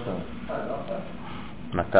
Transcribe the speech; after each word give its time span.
עכשיו. 0.00 0.14
מתי? 1.74 1.98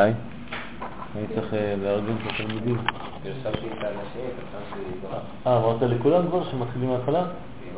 אני 1.17 1.27
צריך 1.35 1.55
אה, 1.55 1.75
לארגן 1.83 2.13
את 2.13 2.33
התלמידים. 2.35 2.77
פרסמתי 3.23 3.67
את 3.67 3.85
האנשים, 3.85 4.31
פרסמתי 4.53 4.91
תורה. 5.03 5.19
אה, 5.47 5.57
אמרת 5.57 5.83
לכולם 5.83 6.27
כבר 6.27 6.45
שמתחילים 6.45 6.89
מההתחלה? 6.91 7.21
לא, 7.21 7.27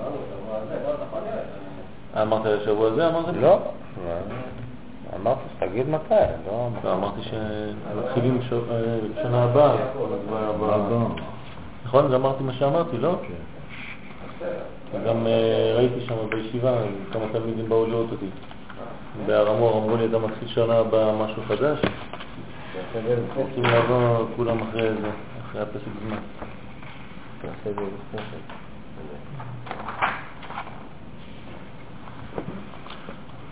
לראות. 0.03 0.99
אה, 2.17 2.23
אמרת 2.23 2.45
לשבוע 2.45 2.89
הזה? 2.89 3.09
אמרת 3.09 3.29
לי? 3.29 3.41
לא. 3.41 3.59
אמרתי 5.21 5.41
שתגיד 5.57 5.89
מתי, 5.89 6.15
לא... 6.47 6.69
לא, 6.85 6.93
אמרתי 6.95 7.21
שמתחילים 7.23 8.43
ש- 8.43 8.53
אה, 8.53 8.99
שנה 9.23 9.45
הבאה. 9.45 9.77
נכון? 11.85 12.09
זה 12.09 12.17
אמרתי 12.17 12.43
מה 12.43 12.53
שאמרתי, 12.53 12.99
לא? 12.99 13.15
וגם 14.95 15.27
אה, 15.27 15.75
ראיתי 15.77 16.01
שם 16.01 16.15
בישיבה, 16.31 16.73
כמה 17.13 17.23
תלמידים 17.33 17.69
באו 17.69 17.87
לראות 17.87 18.07
אותי. 18.13 18.27
בהר 19.27 19.51
המור 19.51 19.79
אמרו 19.79 19.97
לי, 19.97 20.07
אתה 20.07 20.19
מתחיל 20.19 20.49
שנה 20.49 20.79
הבאה 20.79 21.17
משהו 21.17 21.43
חדש? 21.49 21.79
רוצים 23.35 23.63
לעבור 23.63 24.27
כולם 24.37 24.63
אחרי 24.63 24.89
זה, 24.89 25.11
אחרי 25.45 25.61
הפסק 25.61 25.91
זמן. 26.07 26.19
את 27.45 27.57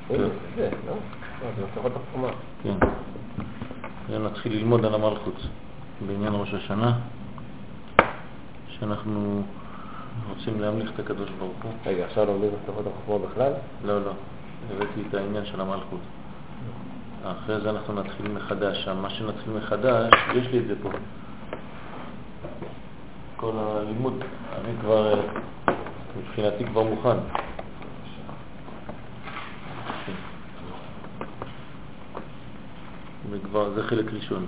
כן. 0.08 0.18
כן. 2.62 2.76
ונתחיל 4.10 4.52
ללמוד 4.52 4.84
על 4.84 4.94
המלכות 4.94 5.46
בעניין 6.06 6.32
ראש 6.34 6.54
השנה, 6.54 6.98
שאנחנו 8.68 9.42
רוצים 10.28 10.60
להמליך 10.60 10.90
את 10.94 10.98
הקדוש 11.00 11.30
ברוך 11.38 11.62
הוא. 11.62 11.72
רגע, 11.86 12.04
עכשיו 12.04 12.26
לומדים 12.26 12.50
מפתחות 12.62 12.84
החומה 12.86 13.26
בכלל? 13.26 13.52
לא, 13.84 14.04
לא, 14.04 14.12
הבאתי 14.70 15.02
את 15.08 15.14
העניין 15.14 15.44
של 15.46 15.60
המלכות. 15.60 16.00
אחרי 17.24 17.60
זה 17.60 17.70
אנחנו 17.70 17.94
נתחיל 17.94 18.28
מחדש. 18.32 18.88
מה 18.88 19.10
שנתחיל 19.10 19.52
מחדש, 19.52 20.12
יש 20.34 20.46
לי 20.46 20.58
את 20.58 20.66
זה 20.66 20.74
פה. 20.82 20.90
כל 23.36 23.52
הלימוד, 23.56 24.24
אני 24.52 24.72
כבר, 24.80 25.20
מבחינתי 26.18 26.64
כבר 26.64 26.82
מוכן. 26.82 27.16
וכבר, 33.30 33.70
זה 33.74 33.82
חלק 33.82 34.12
ראשון. 34.12 34.46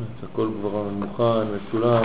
אז 0.00 0.28
הכל 0.32 0.48
כבר 0.60 0.82
מוכן, 0.82 1.56
מצולם. 1.56 2.04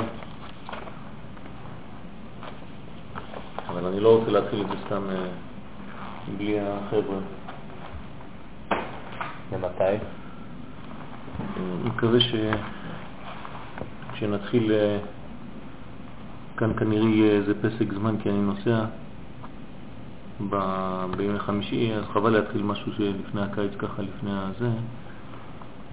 אבל 3.70 3.86
אני 3.86 4.00
לא 4.00 4.18
רוצה 4.18 4.32
להתחיל 4.32 4.62
את 4.62 4.68
זה 4.68 4.76
סתם 4.86 5.04
אה, 5.10 5.51
בלי 6.38 6.60
החבר'ה. 6.60 7.18
ומתי? 9.52 9.84
אני 11.58 11.90
מקווה 11.90 12.20
ש... 12.20 12.36
כשנתחיל, 14.14 14.72
אה, 14.72 14.98
כאן 16.58 16.72
כנראה 16.80 17.10
יהיה 17.10 17.32
איזה 17.32 17.54
פסק 17.62 17.94
זמן 17.94 18.16
כי 18.24 18.30
אני 18.30 18.42
נוסע 18.42 18.86
ב... 20.50 20.56
בימי 21.18 21.40
חמישי, 21.40 21.94
אז 21.94 22.04
חבל 22.14 22.30
להתחיל 22.30 22.64
משהו 22.64 22.92
שלפני 22.94 23.42
הקיץ 23.42 23.72
ככה, 23.78 24.02
לפני 24.02 24.32
הזה. 24.32 24.70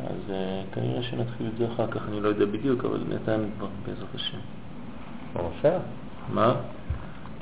אז 0.01 0.31
אה, 0.31 0.63
כנראה 0.73 1.03
שנתחיל 1.03 1.47
את 1.47 1.59
זה 1.59 1.67
אחר 1.75 1.87
כך, 1.91 2.01
אני 2.09 2.21
לא 2.21 2.29
יודע 2.29 2.45
בדיוק, 2.45 2.85
אבל 2.85 2.99
בינתיים 2.99 3.51
כבר 3.59 3.69
בעזרת 3.87 4.15
השם. 4.15 4.39
מה? 6.35 6.55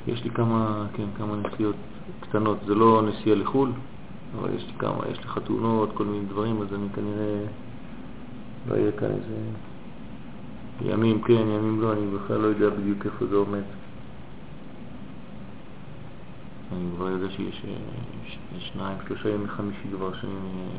יש 0.07 0.23
לי 0.23 0.29
כמה, 0.29 0.85
כן, 0.93 1.05
כמה 1.17 1.35
נסיעות 1.35 1.75
קטנות, 2.19 2.57
זה 2.65 2.75
לא 2.75 3.01
נסיעה 3.01 3.35
לחו"ל, 3.35 3.71
אבל 4.39 4.49
יש 4.55 4.65
לי 4.67 4.73
כמה, 4.79 5.03
יש 5.11 5.17
לי 5.17 5.27
חתונות, 5.27 5.89
כל 5.93 6.05
מיני 6.05 6.25
דברים, 6.25 6.61
אז 6.61 6.73
אני 6.73 6.87
כנראה 6.95 7.45
לא 8.69 8.75
יהיה 8.75 8.91
כאן 8.91 9.07
איזה 9.07 9.35
ימים 10.81 11.21
כן, 11.21 11.33
ימים 11.33 11.81
לא, 11.81 11.93
אני 11.93 12.17
בכלל 12.17 12.37
לא 12.37 12.47
יודע 12.47 12.69
בדיוק 12.69 13.05
איפה 13.05 13.25
זה 13.25 13.35
עומד. 13.35 13.63
אני 16.73 16.89
כבר 16.95 17.09
יודע 17.09 17.29
שיש 17.29 17.61
אה, 17.67 17.75
שניים, 18.59 18.97
שלושה 19.07 19.29
ימי 19.29 19.47
חמישי 19.47 19.87
כבר 19.91 20.13
שאני 20.21 20.31
אה, 20.31 20.69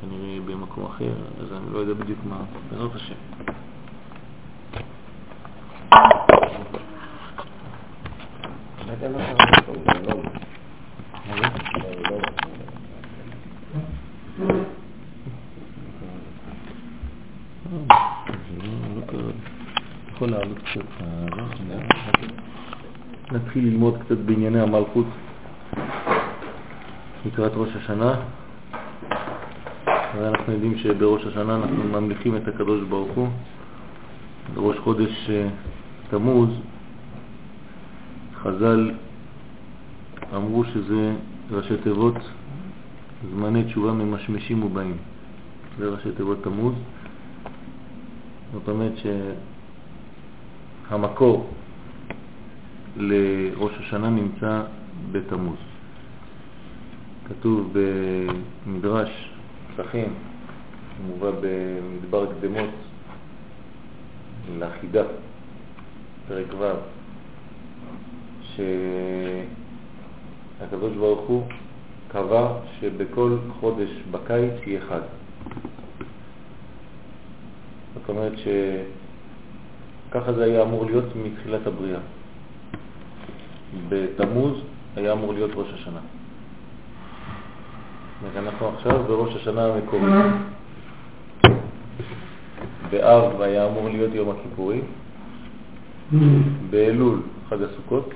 כנראה 0.00 0.38
במקום 0.46 0.84
אחר, 0.84 1.12
אז 1.40 1.52
אני 1.52 1.72
לא 1.72 1.78
יודע 1.78 1.94
בדיוק 1.94 2.18
מה, 2.28 2.40
בעזרת 2.70 2.94
השם. 2.94 3.14
לא 5.90 5.92
יודע 5.92 6.50
מה 6.50 6.58
קרה 6.66 6.66
פה, 6.66 6.76
זה 6.76 6.78
לא... 6.78 6.78
זה 8.76 8.77
לא... 8.77 8.77
נתחיל 23.32 23.64
ללמוד 23.64 23.98
קצת 24.04 24.18
בענייני 24.18 24.60
המלכות 24.60 25.06
לקראת 27.26 27.52
ראש 27.54 27.68
השנה. 27.76 28.14
הרי 29.86 30.28
אנחנו 30.28 30.52
יודעים 30.52 30.78
שבראש 30.78 31.26
השנה 31.26 31.56
אנחנו 31.56 31.84
ממליכים 31.84 32.36
את 32.36 32.48
הקדוש 32.48 32.80
ברוך 32.88 33.10
הוא. 33.10 33.28
בראש 34.54 34.78
חודש 34.78 35.30
אה, 35.30 35.48
תמוז 36.10 36.48
חז"ל 38.48 38.90
אמרו 40.34 40.64
שזה 40.64 41.14
ראשי 41.50 41.76
תיבות 41.76 42.14
זמני 43.30 43.64
תשובה 43.64 43.92
ממשמשים 43.92 44.62
ובאים. 44.62 44.96
זה 45.78 45.88
ראשי 45.88 46.12
תיבות 46.16 46.38
תמוז. 46.42 46.74
זאת 48.52 48.68
אומרת 48.68 48.92
שהמקור 50.88 51.50
לראש 52.96 53.72
השנה 53.80 54.10
נמצא 54.10 54.62
בתמוז. 55.12 55.58
כתוב 57.28 57.74
במדרש 58.66 59.30
פסחים, 59.76 60.14
מובא 61.06 61.30
במדבר 61.40 62.26
קדמות 62.26 62.70
לחידה, 64.58 65.02
פרק 66.28 66.46
ו', 66.58 66.97
שהקדוש 70.60 70.92
ברוך 70.92 71.20
הוא 71.28 71.42
קבע 72.08 72.52
שבכל 72.80 73.36
חודש 73.60 73.88
בקיץ 74.10 74.52
יהיה 74.66 74.80
חג. 74.80 75.00
זאת 77.94 78.08
אומרת 78.08 78.32
שככה 80.08 80.32
זה 80.32 80.44
היה 80.44 80.62
אמור 80.62 80.84
להיות 80.86 81.04
מתחילת 81.24 81.66
הבריאה. 81.66 82.00
בתמוז 83.88 84.54
היה 84.96 85.12
אמור 85.12 85.32
להיות 85.32 85.50
ראש 85.54 85.68
השנה. 85.74 86.00
ואנחנו 88.22 88.68
עכשיו 88.68 89.02
בראש 89.08 89.36
השנה 89.36 89.66
המקורי. 89.66 90.10
באב 92.90 93.40
היה 93.40 93.66
אמור 93.66 93.88
להיות 93.88 94.14
יום 94.14 94.30
הכיפורים, 94.30 94.84
באלול 96.70 97.22
חג 97.48 97.62
הסוכות, 97.62 98.10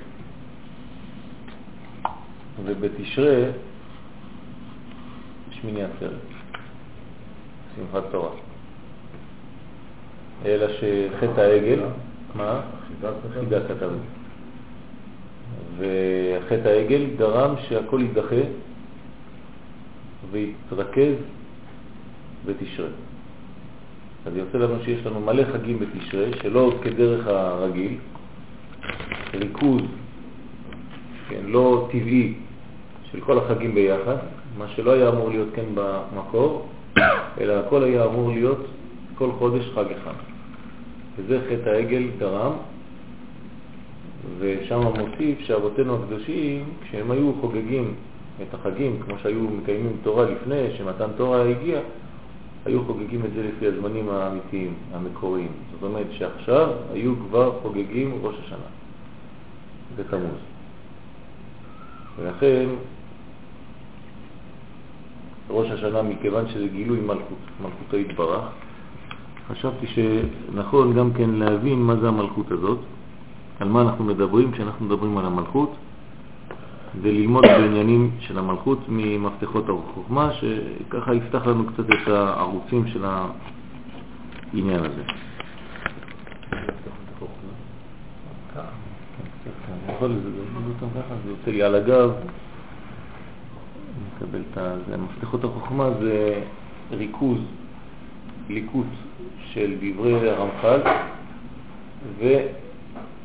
ובתשרה 2.65 3.51
שמיני 5.51 5.83
עצרת, 5.83 6.11
שמחת 7.75 8.03
תורה. 8.11 8.29
אלא 10.45 10.67
שחטא 10.67 11.41
העגל, 11.41 11.79
מה? 12.35 12.61
חידה 13.33 13.59
כתב. 13.67 13.89
וחטא 15.77 16.67
העגל 16.67 17.05
גרם 17.17 17.55
שהכל 17.67 17.99
יידחה 18.01 18.45
ויתרכז 20.31 21.15
בתשרה. 22.45 22.87
אז 24.25 24.35
יוצא 24.35 24.57
לנו 24.57 24.75
שיש 24.83 25.05
לנו 25.05 25.19
מלא 25.19 25.43
חגים 25.53 25.79
בתשרה, 25.79 26.25
שלא 26.41 26.73
כדרך 26.83 27.27
הרגיל, 27.27 27.97
ריכוז, 29.33 29.81
כן, 31.29 31.41
לא 31.45 31.87
טבעי 31.91 32.33
של 33.13 33.21
כל 33.21 33.37
החגים 33.37 33.75
ביחד, 33.75 34.15
מה 34.57 34.67
שלא 34.67 34.91
היה 34.91 35.09
אמור 35.09 35.29
להיות 35.29 35.47
כן 35.55 35.65
במקור, 35.73 36.67
אלא 37.39 37.53
הכל 37.53 37.83
היה 37.83 38.05
אמור 38.05 38.31
להיות 38.31 38.65
כל 39.15 39.31
חודש 39.31 39.69
חג 39.75 39.85
אחד. 39.91 40.13
וזה 41.17 41.39
חטא 41.49 41.69
העגל 41.69 42.03
גרם, 42.19 42.51
ושם 44.39 44.81
מוסיף 44.81 45.39
שאבותינו 45.39 45.95
הקדושים, 45.95 46.65
כשהם 46.83 47.11
היו 47.11 47.31
חוגגים 47.41 47.93
את 48.41 48.53
החגים, 48.53 48.99
כמו 49.05 49.15
שהיו 49.23 49.39
מקיימים 49.41 49.97
תורה 50.03 50.25
לפני 50.25 50.77
שמתן 50.77 51.09
תורה 51.17 51.49
הגיע, 51.49 51.79
היו 52.65 52.85
חוגגים 52.85 53.25
את 53.25 53.33
זה 53.35 53.43
לפי 53.43 53.67
הזמנים 53.67 54.09
האמיתיים, 54.09 54.73
המקוריים. 54.93 55.51
זאת 55.71 55.83
אומרת 55.83 56.07
שעכשיו 56.11 56.69
היו 56.93 57.13
כבר 57.27 57.51
חוגגים 57.61 58.19
ראש 58.21 58.35
השנה, 58.45 58.69
בתמוז. 59.95 60.39
ולכן 62.19 62.65
ראש 65.49 65.71
השנה 65.71 66.01
מכיוון 66.01 66.47
שזה 66.47 66.67
גילוי 66.67 66.99
מלכות, 66.99 67.37
מלכותו 67.61 67.97
יתברך. 67.97 68.43
חשבתי 69.47 69.87
שנכון 69.87 70.93
גם 70.93 71.13
כן 71.13 71.29
להבין 71.29 71.79
מה 71.81 71.95
זה 71.95 72.07
המלכות 72.07 72.51
הזאת, 72.51 72.79
על 73.59 73.69
מה 73.69 73.81
אנחנו 73.81 74.03
מדברים 74.03 74.51
כשאנחנו 74.51 74.85
מדברים 74.85 75.17
על 75.17 75.25
המלכות, 75.25 75.75
וללמוד 77.01 77.43
בעניינים 77.43 78.11
של 78.19 78.39
המלכות 78.39 78.79
ממפתחות 78.89 79.65
החוכמה, 79.69 80.31
שככה 80.33 81.15
יפתח 81.15 81.45
לנו 81.47 81.65
קצת 81.65 81.85
את 81.89 82.07
הערוצים 82.07 82.87
של 82.87 83.05
העניין 83.05 84.79
הזה. 84.79 85.03
יכול 89.89 90.09
לזלזל 90.09 90.69
אותם 90.69 90.99
ככה, 90.99 91.15
זה 91.23 91.29
יוצא 91.29 91.51
לי 91.51 91.63
על 91.63 91.75
הגב, 91.75 92.11
מקבל 94.15 94.41
את 94.41 94.57
זה. 94.87 94.97
מפתחות 94.97 95.43
החוכמה 95.43 95.89
זה 96.01 96.41
ריכוז, 96.91 97.39
ליקוט 98.49 98.87
של 99.53 99.75
דברי 99.81 100.29
הרמח"ל 100.29 100.81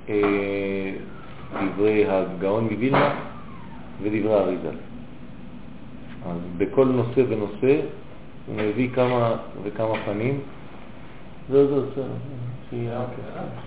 ודברי 0.09 2.06
הגאון 2.09 2.65
מווילנה 2.65 3.15
ודברי 4.03 4.35
האריזה. 4.35 4.70
אז 6.26 6.38
בכל 6.59 6.85
נושא 6.85 7.23
ונושא 7.29 7.81
הוא 8.47 8.56
מביא 8.56 8.91
כמה 8.94 9.37
וכמה 9.62 9.94
פנים. 10.05 10.41
זהו, 11.50 11.69
זהו, 11.69 11.82
בסדר. 11.82 12.05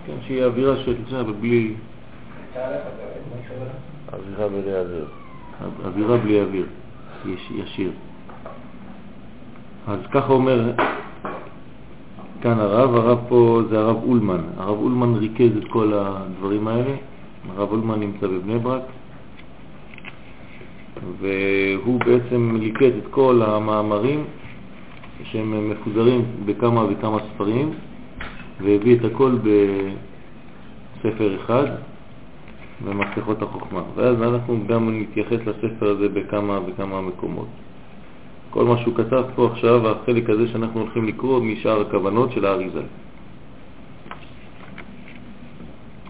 כן, 0.06 0.12
שיהיה 0.26 0.46
אווירה 0.46 0.76
של 0.76 0.94
זה, 1.10 1.22
בלי... 1.22 1.74
אווירה 4.12 4.48
בלי 4.48 4.78
אוויר. 4.78 5.06
אווירה 5.84 6.16
בלי 6.16 6.40
אוויר, 6.40 6.66
ישיר. 7.50 7.90
אז 9.86 9.98
ככה 10.12 10.32
אומר 10.32 10.72
כאן 12.42 12.60
הרב, 12.60 12.94
הרב 12.94 13.18
פה 13.28 13.62
זה 13.70 13.78
הרב 13.78 13.96
אולמן. 14.04 14.40
הרב 14.56 14.78
אולמן 14.78 15.14
ריכז 15.14 15.56
את 15.56 15.64
כל 15.68 15.92
הדברים 15.94 16.68
האלה. 16.68 16.94
הרב 17.56 17.70
אולמן 17.70 18.00
נמצא 18.00 18.26
בבני 18.26 18.58
ברק, 18.58 18.82
והוא 21.20 22.00
בעצם 22.00 22.56
ליכד 22.60 22.96
את 22.96 23.06
כל 23.10 23.42
המאמרים 23.46 24.24
שהם 25.24 25.70
מפוזרים 25.70 26.24
בכמה 26.44 26.84
וכמה 26.90 27.18
ספרים, 27.34 27.70
והביא 28.60 28.96
את 28.96 29.04
הכל 29.04 29.38
בספר 30.98 31.36
אחד, 31.44 31.66
במפתחות 32.84 33.42
החוכמה. 33.42 33.82
ואז 33.94 34.22
אנחנו 34.22 34.66
גם 34.66 35.00
נתייחס 35.00 35.38
לספר 35.46 35.88
הזה 35.88 36.08
בכמה 36.08 36.58
וכמה 36.66 37.00
מקומות. 37.00 37.48
כל 38.50 38.64
מה 38.64 38.78
שהוא 38.78 38.94
כתב 38.94 39.22
פה 39.34 39.46
עכשיו, 39.52 39.88
החלק 39.90 40.30
הזה 40.30 40.48
שאנחנו 40.48 40.80
הולכים 40.80 41.04
לקרוא 41.04 41.40
משאר 41.40 41.80
הכוונות 41.80 42.32
של 42.32 42.46
האריזל. 42.46 42.86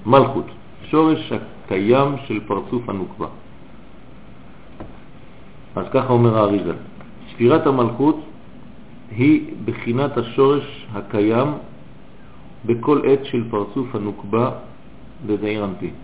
מלכות, 0.07 0.47
שורש 0.91 1.33
הקיים 1.33 2.09
של 2.27 2.41
פרצוף 2.47 2.89
הנוקבה. 2.89 3.27
אז 5.77 5.87
ככה 5.93 6.13
אומר 6.13 6.39
האריזל, 6.39 6.77
ספירת 7.33 7.67
המלכות 7.67 8.21
היא 9.11 9.55
בחינת 9.65 10.19
השורש 10.19 10.87
הקיים 10.93 11.49
בכל 12.65 13.01
עת 13.05 13.25
של 13.25 13.51
פרצוף 13.51 13.95
הנוקבה 13.95 14.51
בזעיר 15.27 15.65
אנפין. 15.65 15.95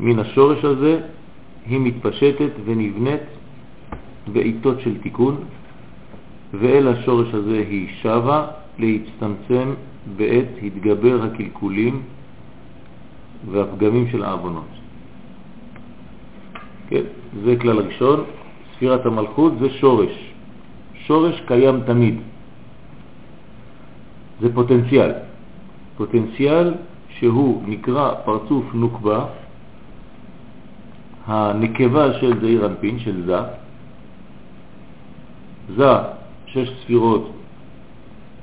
מן 0.00 0.18
השורש 0.18 0.64
הזה 0.64 1.00
היא 1.66 1.80
מתפשטת 1.80 2.50
ונבנית 2.64 3.20
בעיתות 4.32 4.80
של 4.80 4.98
תיקון, 5.00 5.36
ואל 6.54 6.88
השורש 6.88 7.34
הזה 7.34 7.64
היא 7.68 7.88
שווה 8.02 8.46
להצטמצם 8.78 9.74
בעת 10.16 10.48
התגבר 10.62 11.22
הקלקולים 11.22 12.02
והפגמים 13.50 14.08
של 14.10 14.22
העוונות. 14.22 14.68
כן, 16.88 17.02
זה 17.44 17.56
כלל 17.56 17.78
ראשון. 17.78 18.24
ספירת 18.76 19.06
המלכות 19.06 19.52
זה 19.58 19.70
שורש. 19.70 20.32
שורש 20.94 21.42
קיים 21.46 21.80
תמיד. 21.86 22.20
זה 24.40 24.54
פוטנציאל. 24.54 25.12
פוטנציאל 25.96 26.74
שהוא 27.08 27.62
נקרא 27.66 28.14
פרצוף 28.24 28.64
נוקבה, 28.74 29.24
הנקבה 31.28 32.20
של 32.20 32.40
זעיר 32.40 32.66
אנפין, 32.66 32.98
של 32.98 33.24
זה, 33.26 33.38
זה 35.76 35.92
שש 36.46 36.68
ספירות 36.82 37.32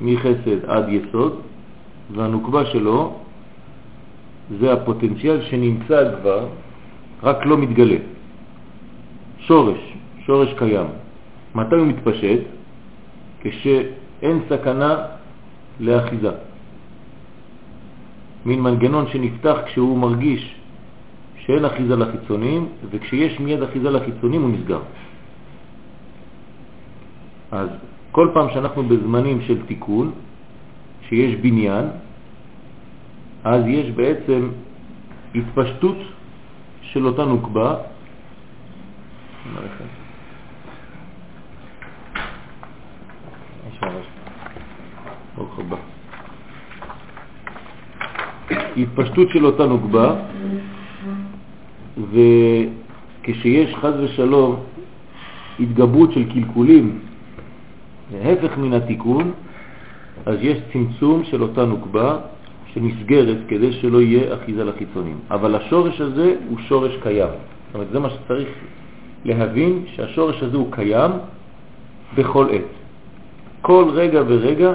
מחסד 0.01 0.65
עד 0.67 0.85
יסוד, 0.89 1.41
והנוקבה 2.15 2.65
שלו 2.65 3.13
זה 4.59 4.73
הפוטנציאל 4.73 5.41
שנמצא 5.41 6.15
כבר, 6.21 6.47
רק 7.23 7.45
לא 7.45 7.57
מתגלה. 7.57 7.97
שורש, 9.39 9.93
שורש 10.25 10.53
קיים. 10.57 10.87
מתי 11.55 11.75
הוא 11.75 11.87
מתפשט? 11.87 12.41
כשאין 13.41 14.39
סכנה 14.49 14.95
לאחיזה. 15.79 16.31
מין 18.45 18.61
מנגנון 18.61 19.05
שנפתח 19.07 19.57
כשהוא 19.65 19.97
מרגיש 19.97 20.55
שאין 21.45 21.65
אחיזה 21.65 21.95
לחיצונים, 21.95 22.67
וכשיש 22.89 23.39
מיד 23.39 23.63
אחיזה 23.63 23.89
לחיצונים 23.89 24.41
הוא 24.41 24.49
נסגר. 24.49 24.81
אז 27.51 27.69
כל 28.11 28.29
פעם 28.33 28.47
שאנחנו 28.53 28.83
בזמנים 28.83 29.41
של 29.41 29.65
תיקון, 29.65 30.11
שיש 31.09 31.35
בניין, 31.35 31.85
אז 33.43 33.61
יש 33.67 33.91
בעצם 33.91 34.49
התפשטות 35.35 35.97
של 36.81 37.05
אותה 37.05 37.25
נוקבה. 37.25 37.75
התפשטות 48.77 49.29
של 49.29 49.45
אותה 49.45 49.65
נוקבה, 49.65 50.15
וכשיש 51.97 53.75
חז 53.75 53.93
ושלום 53.99 54.55
התגברות 55.59 56.11
של 56.11 56.33
קלקולים 56.33 56.99
להפך 58.13 58.57
מן 58.57 58.73
התיקון, 58.73 59.31
אז 60.25 60.37
יש 60.41 60.57
צמצום 60.73 61.23
של 61.23 61.41
אותה 61.41 61.65
נוקבה 61.65 62.17
שנסגרת 62.73 63.37
כדי 63.47 63.73
שלא 63.73 64.01
יהיה 64.01 64.33
אחיזה 64.35 64.63
לחיצונים. 64.63 65.17
אבל 65.31 65.55
השורש 65.55 66.01
הזה 66.01 66.35
הוא 66.49 66.57
שורש 66.67 66.91
קיים. 67.03 67.29
זאת 67.29 67.75
אומרת, 67.75 67.87
זה 67.91 67.99
מה 67.99 68.09
שצריך 68.09 68.47
להבין, 69.25 69.83
שהשורש 69.95 70.43
הזה 70.43 70.57
הוא 70.57 70.71
קיים 70.71 71.11
בכל 72.15 72.47
עת. 72.51 72.71
כל 73.61 73.85
רגע 73.93 74.21
ורגע 74.27 74.73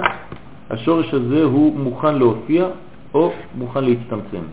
השורש 0.69 1.13
הזה 1.13 1.43
הוא 1.43 1.79
מוכן 1.79 2.15
להופיע 2.15 2.67
או 3.13 3.31
מוכן 3.57 3.83
להצטמצם. 3.83 4.43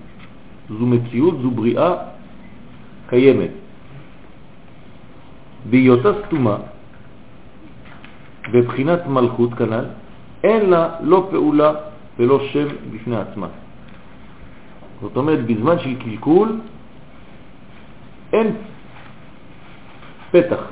זו 0.78 0.86
מציאות, 0.86 1.34
זו 1.42 1.50
בריאה 1.50 1.94
קיימת. 3.08 3.50
בהיותה 5.70 6.08
סתומה, 6.26 6.56
בבחינת 8.52 9.06
מלכות 9.06 9.54
כנ"ל, 9.54 9.84
אין 10.44 10.70
לה 10.70 10.88
לא 11.00 11.28
פעולה 11.30 11.72
ולא 12.18 12.40
שם 12.52 12.68
בפני 12.92 13.16
עצמה. 13.16 13.48
זאת 15.00 15.16
אומרת, 15.16 15.46
בזמן 15.46 15.78
של 15.78 15.94
קלקול 15.98 16.60
אין 18.32 18.48
פתח. 20.30 20.62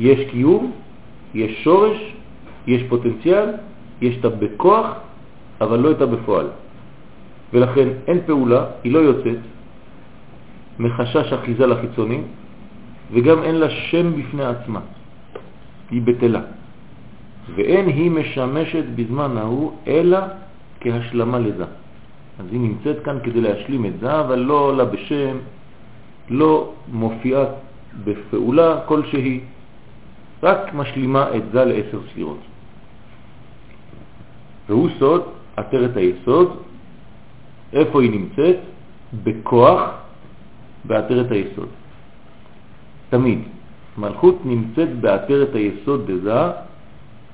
יש 0.00 0.30
קיום, 0.30 0.72
יש 1.34 1.64
שורש, 1.64 1.98
יש 2.66 2.82
פוטנציאל, 2.88 3.48
יש 4.00 4.16
את 4.18 4.24
בכוח, 4.24 4.86
אבל 5.60 5.78
לא 5.78 5.90
את 5.90 5.98
בפועל. 5.98 6.46
ולכן 7.52 7.88
אין 8.06 8.18
פעולה, 8.26 8.64
היא 8.84 8.92
לא 8.92 8.98
יוצאת 8.98 9.38
מחשש 10.80 11.32
אחיזה 11.32 11.66
לחיצונים, 11.66 12.22
וגם 13.12 13.42
אין 13.42 13.54
לה 13.54 13.70
שם 13.70 14.06
בפני 14.16 14.44
עצמה. 14.44 14.80
היא 15.90 16.02
בטלה. 16.02 16.40
ואין 17.54 17.86
היא 17.86 18.10
משמשת 18.10 18.84
בזמן 18.94 19.36
ההוא 19.36 19.72
אלא 19.86 20.18
כהשלמה 20.80 21.38
לזה. 21.38 21.64
אז 22.40 22.46
היא 22.50 22.60
נמצאת 22.60 23.04
כאן 23.04 23.18
כדי 23.22 23.40
להשלים 23.40 23.86
את 23.86 24.00
זה, 24.00 24.20
אבל 24.20 24.38
לא 24.38 24.54
עולה 24.54 24.84
בשם, 24.84 25.36
לא 26.30 26.72
מופיעה 26.88 27.44
בפעולה 28.04 28.80
כלשהי, 28.86 29.40
רק 30.42 30.74
משלימה 30.74 31.36
את 31.36 31.42
זה 31.52 31.64
לעשר 31.64 32.00
ספירות. 32.10 32.40
והוא 34.68 34.88
סוד, 34.98 35.22
עטרת 35.56 35.96
היסוד, 35.96 36.48
איפה 37.72 38.02
היא 38.02 38.10
נמצאת? 38.10 38.56
בכוח 39.24 39.99
בעטרת 40.84 41.30
היסוד. 41.30 41.68
תמיד. 43.10 43.38
מלכות 43.98 44.38
נמצאת 44.44 45.00
בעטרת 45.00 45.54
היסוד 45.54 46.10
דזה 46.10 46.42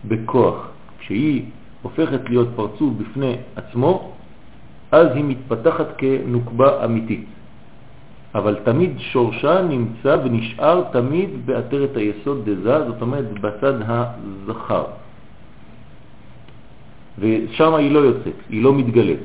בכוח. 0.04 0.68
כשהיא 0.98 1.42
הופכת 1.82 2.20
להיות 2.28 2.48
פרצוף 2.56 2.92
בפני 2.98 3.36
עצמו, 3.56 4.12
אז 4.92 5.06
היא 5.14 5.24
מתפתחת 5.24 5.86
כנוקבה 5.98 6.84
אמיתית. 6.84 7.24
אבל 8.34 8.54
תמיד 8.64 8.90
שורשה 8.98 9.62
נמצא 9.62 10.16
ונשאר 10.24 10.82
תמיד 10.92 11.46
בעטרת 11.46 11.96
היסוד 11.96 12.50
דזה, 12.50 12.84
זאת 12.86 13.00
אומרת 13.00 13.40
בצד 13.40 13.74
הזכר. 13.86 14.84
ושם 17.18 17.74
היא 17.74 17.90
לא 17.90 17.98
יוצאת, 17.98 18.38
היא 18.48 18.62
לא 18.62 18.74
מתגלית. 18.74 19.20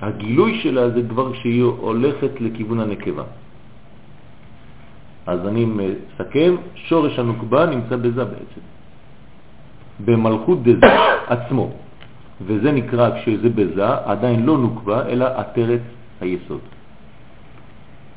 הגילוי 0.00 0.60
שלה 0.62 0.90
זה 0.90 1.00
כבר 1.08 1.32
כשהיא 1.32 1.62
הולכת 1.62 2.40
לכיוון 2.40 2.80
הנקבה. 2.80 3.22
אז 5.26 5.46
אני 5.46 5.64
מסכם, 5.64 6.54
שורש 6.74 7.18
הנוקבה 7.18 7.66
נמצא 7.66 7.96
בזה 7.96 8.24
בעצם, 8.24 8.60
במלכות 10.04 10.62
דזה 10.62 10.86
עצמו, 11.34 11.70
וזה 12.46 12.72
נקרא 12.72 13.10
כשזה 13.20 13.48
בזה 13.48 13.88
עדיין 14.04 14.46
לא 14.46 14.58
נוקבה 14.58 15.06
אלא 15.06 15.24
עטרת 15.24 15.80
היסוד. 16.20 16.60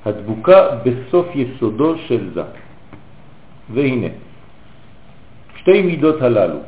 הדבוקה 0.06 0.68
בסוף 0.86 1.28
יסודו 1.36 1.98
של 1.98 2.34
זה. 2.34 2.44
והנה, 3.74 4.08
שתי 5.58 5.82
מידות 5.82 6.22
הללו, 6.22 6.60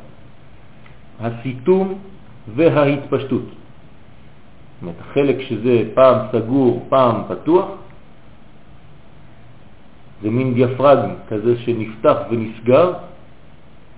הסיתום 1.20 2.00
וההתפשטות. 2.56 3.42
זאת 3.42 4.82
אומרת, 4.82 4.96
החלק 5.00 5.42
שזה 5.42 5.84
פעם 5.94 6.18
סגור, 6.32 6.86
פעם 6.90 7.16
פתוח, 7.28 7.68
זה 10.22 10.30
מין 10.30 10.54
דיאפרגם 10.54 11.10
כזה 11.30 11.58
שנפתח 11.58 12.18
ונסגר, 12.30 12.94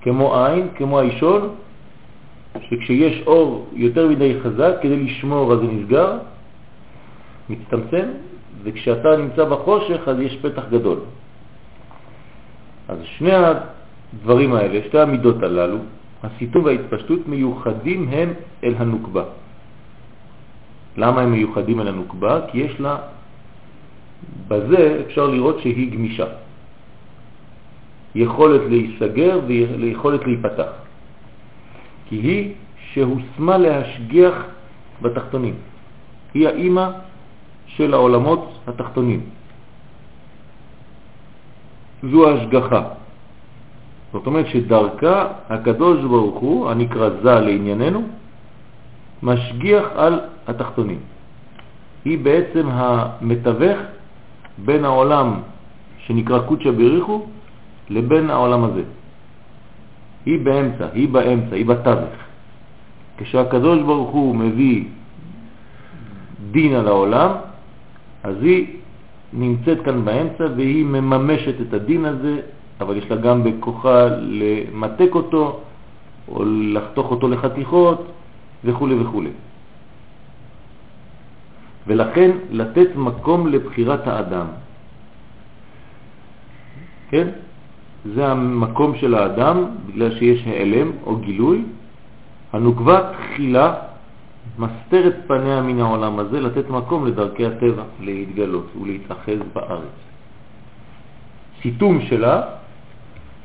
כמו 0.01 0.45
עין, 0.45 0.67
כמו 0.75 0.99
האישון, 0.99 1.55
שכשיש 2.69 3.23
אור 3.27 3.67
יותר 3.73 4.07
מדי 4.07 4.39
חזק, 4.43 4.73
כדי 4.81 5.03
לשמור 5.03 5.53
אז 5.53 5.59
זה 5.59 5.65
נסגר, 5.65 6.17
מצטמצם, 7.49 8.07
וכשאתה 8.63 9.17
נמצא 9.17 9.43
בחושך 9.45 10.07
אז 10.07 10.19
יש 10.19 10.37
פתח 10.41 10.63
גדול. 10.69 10.99
אז 12.87 12.97
שני 13.03 13.31
הדברים 13.33 14.53
האלה, 14.53 14.79
שתי 14.87 14.99
המידות 14.99 15.43
הללו, 15.43 15.77
הסיתום 16.23 16.65
וההתפשטות 16.65 17.27
מיוחדים 17.27 18.09
הם 18.09 18.33
אל 18.63 18.73
הנוקבה. 18.77 19.23
למה 20.97 21.21
הם 21.21 21.31
מיוחדים 21.31 21.79
אל 21.79 21.87
הנוקבה? 21.87 22.39
כי 22.51 22.57
יש 22.57 22.79
לה, 22.79 22.97
בזה 24.47 25.01
אפשר 25.05 25.27
לראות 25.27 25.59
שהיא 25.59 25.91
גמישה. 25.91 26.25
יכולת 28.15 28.61
להיסגר 28.69 29.39
ויכולת 29.47 30.25
להיפתח. 30.25 30.71
כי 32.09 32.15
היא 32.15 32.53
שהוסמה 32.93 33.57
להשגיח 33.57 34.35
בתחתונים. 35.01 35.55
היא 36.33 36.47
האימא 36.47 36.87
של 37.67 37.93
העולמות 37.93 38.59
התחתונים. 38.67 39.21
זו 42.11 42.29
ההשגחה. 42.29 42.81
זאת 44.13 44.25
אומרת 44.27 44.47
שדרכה 44.47 45.27
הקדוש 45.49 45.99
ברוך 46.05 46.39
הוא, 46.39 46.69
הנקרא 46.69 47.09
זה 47.23 47.33
לענייננו, 47.39 48.07
משגיח 49.23 49.85
על 49.95 50.19
התחתונים. 50.47 50.99
היא 52.05 52.17
בעצם 52.17 52.67
המתווך 52.71 53.79
בין 54.65 54.85
העולם 54.85 55.33
שנקרא 55.97 56.39
קודשא 56.39 56.71
בריחו 56.71 57.25
לבין 57.89 58.29
העולם 58.29 58.63
הזה. 58.63 58.83
היא 60.25 60.39
באמצע, 60.45 60.85
היא 60.93 61.09
באמצע, 61.09 61.55
היא 61.55 61.65
בתווך. 61.65 62.15
כשהקדוש 63.17 63.79
ברוך 63.81 64.09
הוא 64.09 64.35
מביא 64.35 64.83
דין 66.51 66.75
על 66.75 66.87
העולם, 66.87 67.31
אז 68.23 68.35
היא 68.41 68.67
נמצאת 69.33 69.81
כאן 69.85 70.05
באמצע 70.05 70.45
והיא 70.55 70.85
מממשת 70.85 71.61
את 71.61 71.73
הדין 71.73 72.05
הזה, 72.05 72.41
אבל 72.81 72.97
יש 72.97 73.11
לה 73.11 73.15
גם 73.15 73.43
בכוחה 73.43 74.07
למתק 74.19 75.09
אותו 75.15 75.59
או 76.27 76.43
לחתוך 76.45 77.11
אותו 77.11 77.27
לחתיכות 77.27 78.05
וכו' 78.63 78.87
וכו'. 79.01 79.23
ולכן 81.89 82.31
לתת 82.51 82.95
מקום 82.95 83.47
לבחירת 83.47 84.07
האדם. 84.07 84.45
כן? 87.09 87.27
זה 88.13 88.27
המקום 88.27 88.95
של 89.01 89.15
האדם, 89.15 89.65
בגלל 89.87 90.15
שיש 90.19 90.47
העלם 90.47 90.91
או 91.05 91.15
גילוי. 91.15 91.63
הנוקבה 92.53 93.11
תחילה 93.13 93.73
מסתרת 94.59 95.15
פניה 95.27 95.61
מן 95.61 95.79
העולם 95.79 96.19
הזה, 96.19 96.39
לתת 96.39 96.69
מקום 96.69 97.07
לדרכי 97.07 97.45
הטבע, 97.45 97.83
להתגלות 97.99 98.67
ולהתאחז 98.81 99.39
בארץ. 99.53 99.97
סיתום 101.61 102.01
שלה 102.01 102.41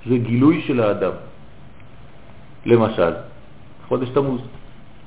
זה 0.06 0.16
גילוי 0.18 0.62
של 0.66 0.80
האדם. 0.80 1.12
למשל, 2.66 3.12
חודש 3.88 4.08
תמוז. 4.08 4.40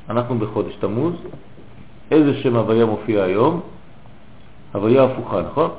אנחנו 0.09 0.39
בחודש 0.39 0.75
תמוז, 0.75 1.15
איזה 2.11 2.41
שם 2.41 2.55
הוויה 2.55 2.85
מופיע 2.85 3.23
היום? 3.23 3.61
הוויה 4.71 5.03
הפוכה, 5.03 5.41
נכון? 5.41 5.69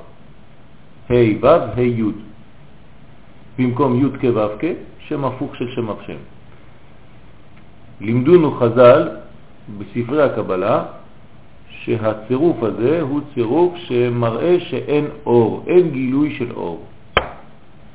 ה' 1.10 1.14
ו', 1.40 1.46
ה' 1.46 1.80
י'. 1.80 2.02
במקום 3.58 4.06
י' 4.06 4.18
כ' 4.18 4.60
כ', 4.60 4.64
שם 5.08 5.24
הפוך 5.24 5.56
של 5.56 5.68
שם 5.74 5.90
השם. 5.90 6.20
לימדונו 8.00 8.50
חז"ל 8.50 9.08
בספרי 9.78 10.22
הקבלה 10.22 10.84
שהצירוף 11.70 12.62
הזה 12.62 13.00
הוא 13.00 13.20
צירוף 13.34 13.76
שמראה 13.76 14.60
שאין 14.60 15.06
אור, 15.26 15.64
אין 15.66 15.90
גילוי 15.90 16.34
של 16.38 16.52
אור. 16.52 16.86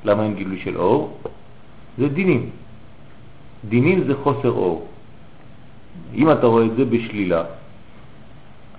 למה 0.06 0.24
אין 0.24 0.36
גילוי 0.36 0.60
של 0.60 0.78
אור? 0.78 1.18
זה 1.98 2.10
דינים. 2.10 2.50
דינים 3.70 4.04
זה 4.08 4.14
חוסר 4.24 4.52
אור. 4.52 4.88
אם 6.16 6.32
אתה 6.32 6.46
רואה 6.48 6.66
את 6.66 6.76
זה 6.78 6.86
בשלילה, 6.86 7.44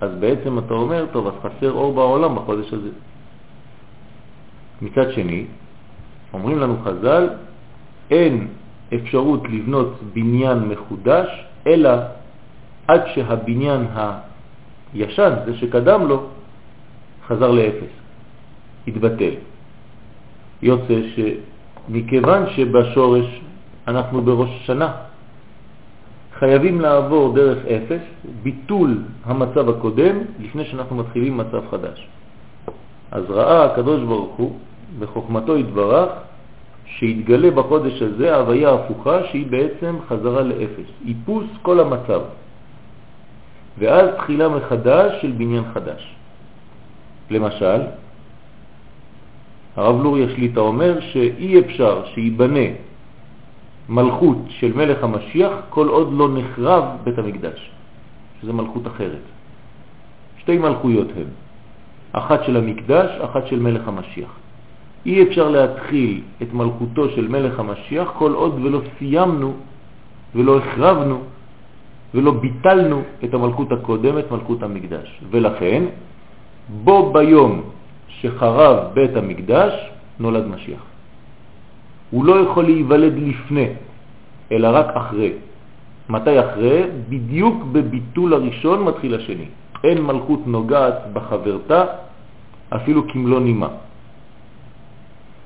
אז 0.01 0.11
בעצם 0.19 0.59
אתה 0.59 0.73
אומר, 0.73 1.05
טוב, 1.11 1.27
אז 1.27 1.33
חסר 1.41 1.71
אור 1.71 1.93
בעולם 1.93 2.35
בחודש 2.35 2.73
הזה. 2.73 2.89
מצד 4.81 5.11
שני, 5.11 5.45
אומרים 6.33 6.59
לנו 6.59 6.77
חז"ל, 6.83 7.29
אין 8.11 8.47
אפשרות 8.93 9.41
לבנות 9.49 9.93
בניין 10.13 10.59
מחודש, 10.59 11.27
אלא 11.67 11.89
עד 12.87 13.01
שהבניין 13.15 13.87
הישן, 14.93 15.33
זה 15.45 15.57
שקדם 15.57 16.07
לו, 16.07 16.23
חזר 17.27 17.51
לאפס, 17.51 17.93
התבטל. 18.87 19.33
יוצא 20.61 20.99
שמכיוון 21.15 22.43
שבשורש 22.55 23.41
אנחנו 23.87 24.21
בראש 24.21 24.49
שנה, 24.65 24.91
חייבים 26.39 26.81
לעבור 26.81 27.35
דרך 27.35 27.65
אפס, 27.65 28.01
ביטול 28.43 29.03
המצב 29.25 29.69
הקודם, 29.69 30.15
לפני 30.39 30.65
שאנחנו 30.65 30.95
מתחילים 30.95 31.37
מצב 31.37 31.61
חדש. 31.71 32.07
אז 33.11 33.23
ראה 33.29 33.65
הקדוש 33.65 34.01
ברוך 34.03 34.35
הוא, 34.35 34.59
בחוכמתו 34.99 35.55
התברך, 35.55 36.09
שהתגלה 36.85 37.51
בחודש 37.51 38.01
הזה 38.01 38.35
הוויה 38.35 38.73
הפוכה 38.73 39.19
שהיא 39.31 39.47
בעצם 39.47 39.95
חזרה 40.07 40.41
לאפס, 40.41 40.89
איפוס 41.07 41.45
כל 41.61 41.79
המצב. 41.79 42.21
ואז 43.77 44.09
תחילה 44.17 44.49
מחדש 44.49 45.21
של 45.21 45.31
בניין 45.31 45.63
חדש. 45.73 46.15
למשל, 47.29 47.81
הרב 49.75 50.03
לוריה 50.03 50.29
שליטה 50.29 50.59
אומר 50.59 50.99
שאי 50.99 51.59
אפשר 51.59 52.05
שיבנה 52.05 52.69
מלכות 53.89 54.37
של 54.49 54.73
מלך 54.75 55.03
המשיח 55.03 55.51
כל 55.69 55.87
עוד 55.87 56.13
לא 56.13 56.29
נחרב 56.33 56.83
בית 57.03 57.17
המקדש, 57.17 57.71
שזה 58.41 58.53
מלכות 58.53 58.87
אחרת. 58.87 59.25
שתי 60.37 60.57
מלכויות 60.57 61.07
הן, 61.15 61.29
אחת 62.11 62.43
של 62.43 62.57
המקדש, 62.57 63.09
אחת 63.21 63.47
של 63.47 63.59
מלך 63.59 63.87
המשיח. 63.87 64.31
אי 65.05 65.23
אפשר 65.23 65.49
להתחיל 65.49 66.21
את 66.41 66.53
מלכותו 66.53 67.09
של 67.09 67.27
מלך 67.27 67.59
המשיח 67.59 68.11
כל 68.17 68.33
עוד 68.33 68.53
ולא 68.63 68.81
סיימנו 68.97 69.53
ולא 70.35 70.57
החרבנו 70.57 71.17
ולא 72.13 72.31
ביטלנו 72.31 73.01
את 73.23 73.33
המלכות 73.33 73.71
הקודמת, 73.71 74.31
מלכות 74.31 74.63
המקדש. 74.63 75.21
ולכן, 75.31 75.83
בו 76.83 77.13
ביום 77.13 77.61
שחרב 78.07 78.93
בית 78.93 79.15
המקדש, 79.15 79.73
נולד 80.19 80.47
משיח. 80.47 80.94
הוא 82.11 82.25
לא 82.25 82.33
יכול 82.33 82.63
להיוולד 82.63 83.13
לפני, 83.17 83.67
אלא 84.51 84.67
רק 84.73 84.87
אחרי. 84.93 85.31
מתי 86.09 86.39
אחרי? 86.39 86.83
בדיוק 87.09 87.63
בביטול 87.71 88.33
הראשון 88.33 88.83
מתחיל 88.83 89.15
השני. 89.15 89.45
אין 89.83 90.01
מלכות 90.01 90.47
נוגעת 90.47 91.13
בחברתה, 91.13 91.85
אפילו 92.75 93.07
כמלוא 93.07 93.39
נימה. 93.39 93.69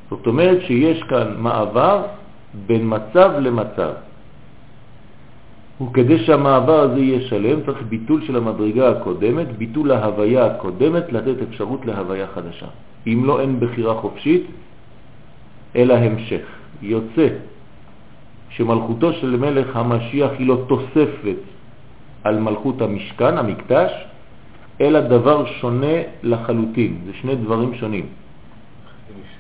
זאת 0.10 0.28
אומרת 0.28 0.62
שיש 0.62 1.04
כאן 1.04 1.28
מעבר 1.38 2.04
בין 2.68 2.84
מצב 2.86 3.32
למצב. 3.40 3.92
וכדי 5.82 6.18
שהמעבר 6.26 6.80
הזה 6.80 7.00
יהיה 7.00 7.22
שלם 7.22 7.60
צריך 7.66 7.80
ביטול 7.90 8.20
של 8.28 8.36
המדרגה 8.36 8.90
הקודמת, 8.90 9.48
ביטול 9.58 9.92
ההוויה 9.92 10.46
הקודמת, 10.46 11.12
לתת 11.12 11.42
אפשרות 11.50 11.86
להוויה 11.86 12.28
חדשה. 12.36 12.68
אם 13.08 13.24
לא, 13.26 13.42
אין 13.42 13.60
בחירה 13.60 13.96
חופשית, 13.96 14.44
אלא 15.76 15.94
המשך. 15.94 16.46
יוצא 16.82 17.28
שמלכותו 18.50 19.14
של 19.14 19.36
מלך 19.38 19.76
המשיח 19.76 20.32
היא 20.40 20.48
לא 20.48 20.58
תוספת 20.68 21.40
על 22.24 22.40
מלכות 22.40 22.82
המשכן, 22.82 23.38
המקדש, 23.38 23.92
אלא 24.82 25.00
דבר 25.00 25.46
שונה 25.46 25.98
לחלוטין. 26.24 26.98
זה 27.06 27.12
שני 27.22 27.36
דברים 27.36 27.76
שונים. 27.76 28.06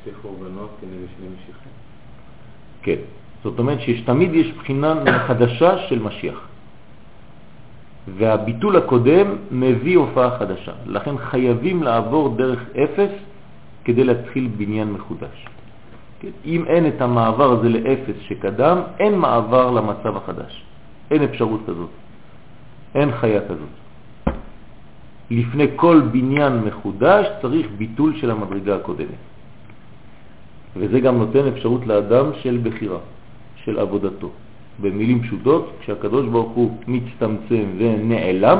שתי 0.01 0.09
חורבנות 0.21 0.69
כנגד 0.81 1.07
שני 1.17 1.27
משיחים. 1.27 1.71
כן. 2.81 2.95
זאת 3.43 3.59
אומרת 3.59 3.79
שתמיד 3.81 4.33
יש 4.33 4.51
בחינה 4.51 4.93
חדשה 5.27 5.77
של 5.77 6.00
משיח. 6.00 6.48
והביטול 8.17 8.77
הקודם 8.77 9.36
מביא 9.51 9.98
הופעה 9.98 10.39
חדשה. 10.39 10.71
לכן 10.86 11.17
חייבים 11.17 11.83
לעבור 11.83 12.36
דרך 12.38 12.59
אפס 12.83 13.12
כדי 13.86 14.03
להתחיל 14.03 14.50
בניין 14.57 14.91
מחודש. 14.91 15.45
כן? 16.19 16.29
אם 16.45 16.65
אין 16.67 16.88
את 16.88 17.01
המעבר 17.01 17.51
הזה 17.51 17.69
לאפס 17.69 18.15
שקדם, 18.27 18.77
אין 18.99 19.17
מעבר 19.17 19.71
למצב 19.71 20.17
החדש. 20.17 20.63
אין 21.11 21.23
אפשרות 21.23 21.61
כזאת. 21.67 21.89
אין 22.95 23.11
חיה 23.11 23.41
כזאת. 23.41 23.73
לפני 25.31 25.67
כל 25.75 26.01
בניין 26.11 26.53
מחודש 26.65 27.27
צריך 27.41 27.67
ביטול 27.77 28.15
של 28.17 28.31
המדרגה 28.31 28.75
הקודמת. 28.75 29.21
וזה 30.75 30.99
גם 30.99 31.17
נותן 31.17 31.47
אפשרות 31.47 31.88
לאדם 31.88 32.25
של 32.41 32.59
בחירה, 32.63 32.99
של 33.55 33.79
עבודתו. 33.79 34.29
במילים 34.81 35.21
פשוטות, 35.21 35.71
כשהקדוש 35.79 36.25
ברוך 36.27 36.51
הוא 36.51 36.77
מצטמצם 36.88 37.63
ונעלם, 37.77 38.59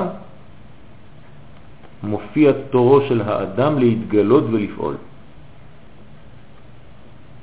מופיע 2.04 2.51
תורו 2.70 3.01
של 3.01 3.22
האדם 3.22 3.80
להתגלות 3.80 4.44
ולפעול. 4.51 4.96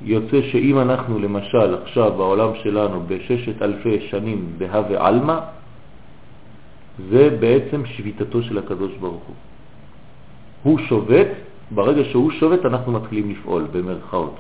יוצא 0.03 0.43
שאם 0.53 0.79
אנחנו 0.79 1.19
למשל 1.19 1.75
עכשיו 1.83 2.13
בעולם 2.17 2.51
שלנו 2.63 3.03
בששת 3.07 3.63
אלפי 3.63 4.01
שנים 4.11 4.53
בהווה 4.59 5.09
אלמה, 5.09 5.41
זה 7.11 7.37
בעצם 7.41 7.87
שביתתו 7.87 8.43
של 8.43 8.59
הקדוש 8.59 8.93
ברוך 9.01 9.23
הוא. 9.27 9.37
הוא 10.63 10.79
שובת, 10.89 11.29
ברגע 11.71 12.05
שהוא 12.05 12.31
שובת 12.31 12.65
אנחנו 12.67 12.93
מתחילים 12.93 13.31
לפעול 13.31 13.67
במרכאות. 13.73 14.37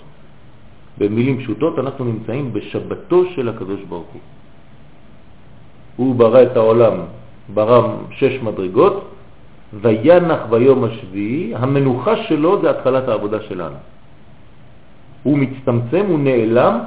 במילים 0.98 1.38
פשוטות 1.38 1.78
אנחנו 1.78 2.04
נמצאים 2.04 2.52
בשבתו 2.52 3.25
של 3.34 3.48
הקדוש 3.48 3.80
ברוך 3.88 4.08
הוא. 4.12 4.20
הוא 5.96 6.14
ברא 6.14 6.42
את 6.42 6.56
העולם, 6.56 6.92
ברא 7.54 7.80
שש 8.10 8.40
מדרגות, 8.42 9.04
וינח 9.80 10.40
ביום 10.50 10.84
השביעי, 10.84 11.54
המנוחה 11.54 12.16
שלו 12.16 12.62
זה 12.62 12.70
התחלת 12.70 13.08
העבודה 13.08 13.40
שלנו. 13.42 13.76
הוא 15.26 15.38
מצטמצם, 15.38 16.04
הוא 16.06 16.18
נעלם, 16.18 16.78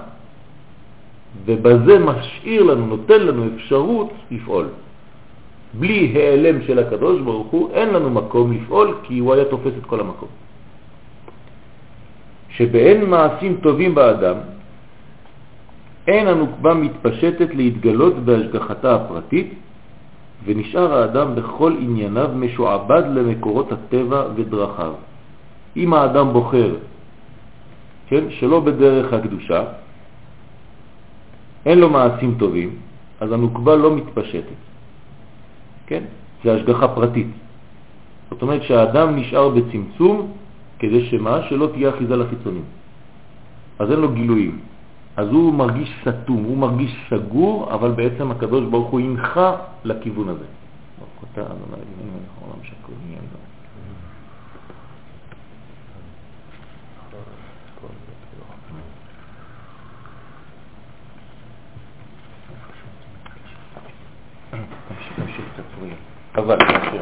ובזה 1.46 2.00
משאיר 2.00 2.63
לנו, 2.63 2.86
נותן 2.88 3.22
לנו 3.22 3.43
אפשרות 3.55 4.13
לפעול. 4.31 4.67
בלי 5.74 6.13
העלם 6.15 6.62
של 6.63 6.79
הקדוש 6.79 7.22
ברוך 7.22 7.48
הוא 7.48 7.72
אין 7.74 7.89
לנו 7.89 8.10
מקום 8.10 8.53
לפעול 8.53 8.98
כי 9.03 9.19
הוא 9.19 9.34
היה 9.34 9.46
תופס 9.46 9.74
את 9.77 9.86
כל 9.86 10.00
המקום. 10.00 10.29
שבאין 12.50 13.10
מעשים 13.10 13.60
טובים 13.62 13.96
באדם, 13.96 14.38
אין 16.08 16.27
הנוקבה 16.27 16.74
מתפשטת 16.74 17.55
להתגלות 17.55 18.15
בהשגחתה 18.24 18.95
הפרטית, 18.95 19.54
ונשאר 20.45 20.93
האדם 20.93 21.36
בכל 21.36 21.75
ענייניו 21.80 22.30
משועבד 22.36 23.04
למקורות 23.13 23.71
הטבע 23.71 24.19
ודרכיו. 24.36 24.93
אם 25.78 25.93
האדם 25.93 26.34
בוחר, 26.34 26.88
כן, 28.10 28.24
שלא 28.30 28.60
בדרך 28.60 29.13
הקדושה, 29.13 29.63
אין 31.65 31.78
לו 31.80 31.89
מעשים 31.89 32.36
טובים, 32.39 32.69
אז 33.19 33.32
הנוקבה 33.32 33.76
לא 33.76 33.95
מתפשטת. 33.95 34.60
כן? 35.88 36.04
זה 36.43 36.54
השגחה 36.56 36.88
פרטית. 36.88 37.28
זאת 38.30 38.41
אומרת 38.41 38.63
שהאדם 38.63 39.15
נשאר 39.15 39.50
בצמצום 39.50 40.34
כדי 40.80 41.06
שמה? 41.10 41.41
שלא 41.50 41.69
תהיה 41.74 41.89
אחיזה 41.89 42.15
לחיצונים. 42.15 42.63
אז 43.80 43.91
אין 43.91 44.00
לו 44.00 44.10
גילויים. 44.13 44.60
אז 45.17 45.28
הוא 45.28 45.54
מרגיש 45.54 45.89
סתום, 46.02 46.43
הוא 46.43 46.58
מרגיש 46.58 46.93
סגור, 47.10 47.74
אבל 47.74 47.91
בעצם 47.91 48.32
הקדוש 48.32 48.63
ברוך 48.69 48.89
הוא 48.89 49.00
ינחה 49.00 49.56
לכיוון 49.84 50.30
הזה. 50.30 50.45
אבל, 66.36 66.58
נשאיר. 66.58 67.02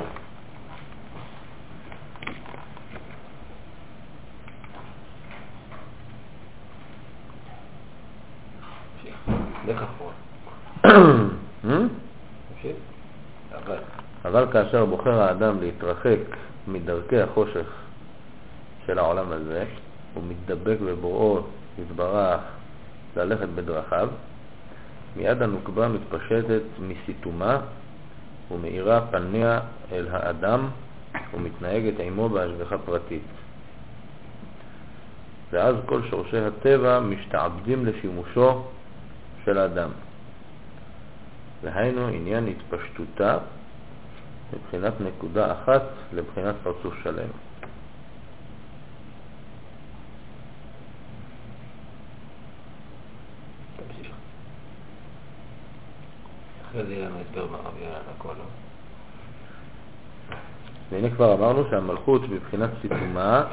לך 9.67 9.83
אחורה. 9.83 10.13
אבל 14.25 14.45
כאשר 14.51 14.85
בוחר 14.85 15.21
האדם 15.21 15.59
להתרחק 15.61 16.19
מדרכי 16.67 17.21
החושך 17.21 17.67
של 18.85 18.99
העולם 18.99 19.31
הזה, 19.31 19.65
הוא 20.13 20.23
מתדבק 20.27 20.77
בבוראו 20.85 21.39
יתברך 21.79 22.39
ללכת 23.15 23.47
בדרכיו, 23.55 24.09
מיד 25.15 25.41
הנוקבה 25.41 25.87
מתפשטת 25.87 26.61
מסיתומה 26.79 27.59
ומאירה 28.51 29.01
פניה 29.11 29.59
אל 29.91 30.07
האדם 30.11 30.67
ומתנהגת 31.33 31.99
עמו 31.99 32.29
בהשגחה 32.29 32.77
פרטית. 32.77 33.23
ואז 35.51 35.75
כל 35.85 36.01
שורשי 36.09 36.37
הטבע 36.37 36.99
משתעבדים 36.99 37.85
לשימושו 37.85 38.63
של 39.45 39.57
האדם. 39.57 39.89
והיינו 41.63 42.07
עניין 42.07 42.47
התפשטותה 42.47 43.37
מבחינת 44.53 44.93
נקודה 45.01 45.51
אחת 45.51 45.83
לבחינת 46.13 46.55
פרצוף 46.63 46.93
שלם. 47.03 47.46
אחרי 56.69 56.85
זה 56.85 56.93
יהיה 56.93 57.05
לנו 57.05 57.15
הסבר 57.19 57.45
ברבי 57.45 57.85
על 57.85 58.01
הכל, 58.15 58.33
לא? 58.37 58.45
והנה 60.91 61.09
כבר 61.09 61.33
אמרנו 61.33 61.63
שהמלכות 61.69 62.21
מבחינת 62.29 62.69
סיתומה 62.81 63.43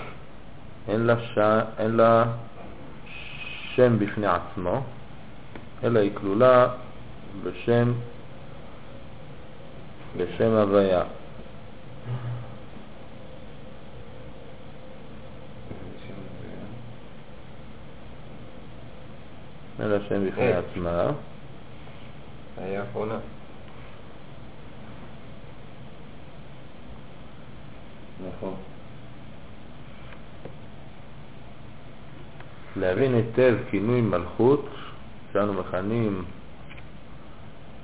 אין 0.89 1.01
לה, 1.01 1.15
ש... 1.21 1.39
אין 1.79 1.91
לה 1.91 2.25
שם 3.75 3.99
בפני 3.99 4.27
עצמו, 4.27 4.83
אלא 5.85 6.01
היא 6.01 6.11
כלולה 6.15 6.69
בשם, 7.43 7.93
בשם 10.17 10.51
הוויה. 10.51 11.03
אין 19.81 19.89
לה 19.89 19.99
שם 20.09 20.27
בפני 20.27 20.53
אה. 20.53 20.59
עצמה. 20.59 21.11
היה 22.57 22.81
האחרונה. 22.81 23.19
נכון. 28.29 28.55
להבין 32.77 33.15
היטב 33.15 33.57
כינוי 33.71 34.01
מלכות 34.01 34.69
שאנו 35.33 35.53
מכנים 35.55 36.25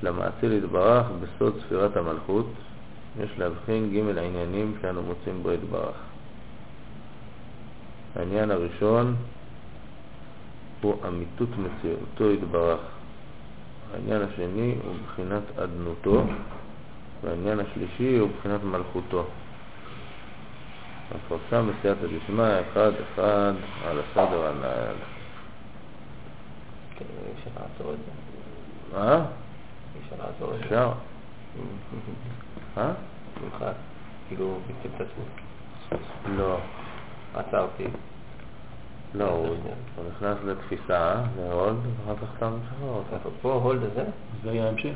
למעשה 0.03 0.49
להתברך 0.49 1.07
בסוד 1.21 1.61
ספירת 1.61 1.97
המלכות, 1.97 2.47
יש 3.21 3.39
להבחין 3.39 3.91
ג' 3.93 4.19
העניינים 4.19 4.75
שאנו 4.83 5.03
מוצאים 5.03 5.43
בו 5.43 5.51
התברך. 5.51 5.97
העניין 8.17 8.51
הראשון 8.51 9.17
הוא 10.81 10.95
אמיתות 11.09 11.49
מציאותו 11.49 12.31
התברך. 12.31 12.81
העניין 13.95 14.23
השני 14.23 14.75
הוא 14.85 14.95
בחינת 15.07 15.59
אדנותו, 15.59 16.25
והעניין 17.23 17.61
השלישי 17.61 18.17
הוא 18.17 18.29
בחינת 18.39 18.65
מלכותו. 18.65 19.27
מפורסם 21.15 21.71
בסייעתא 21.71 22.07
דשמיא, 22.07 22.45
אחד 22.45 22.93
אחד 23.15 23.53
על 23.85 24.01
הסדר 24.01 24.47
הנ"ל. 24.47 24.95
אפשר 27.39 27.51
לעצור 27.61 27.93
את 27.93 27.99
זה. 27.99 28.99
אה? 28.99 29.17
אי 29.17 30.01
אפשר 30.05 30.17
לעצור 30.27 30.55
את 30.55 30.59
זה. 30.59 30.65
אפשר. 30.65 30.93
אה? 32.79 32.93
נמחק. 33.43 33.73
כאילו, 34.29 34.59
ביטל 34.67 34.95
את 34.97 35.01
עצמו. 35.01 35.25
לא. 36.37 36.59
עצרתי. 37.35 37.85
לא, 39.15 39.31
הוא 39.97 40.05
נכנס 40.09 40.39
לתפיסה, 40.45 41.15
להולד, 41.37 41.77
ואחר 41.77 42.21
כך 42.21 42.37
אתה 42.37 42.51
משחרר 42.51 42.89
אותה. 42.89 43.17
פה, 43.43 43.53
הולד 43.53 43.83
הזה? 43.83 44.05
זה 44.45 44.51
היה 44.51 44.67
ההמשך. 44.67 44.95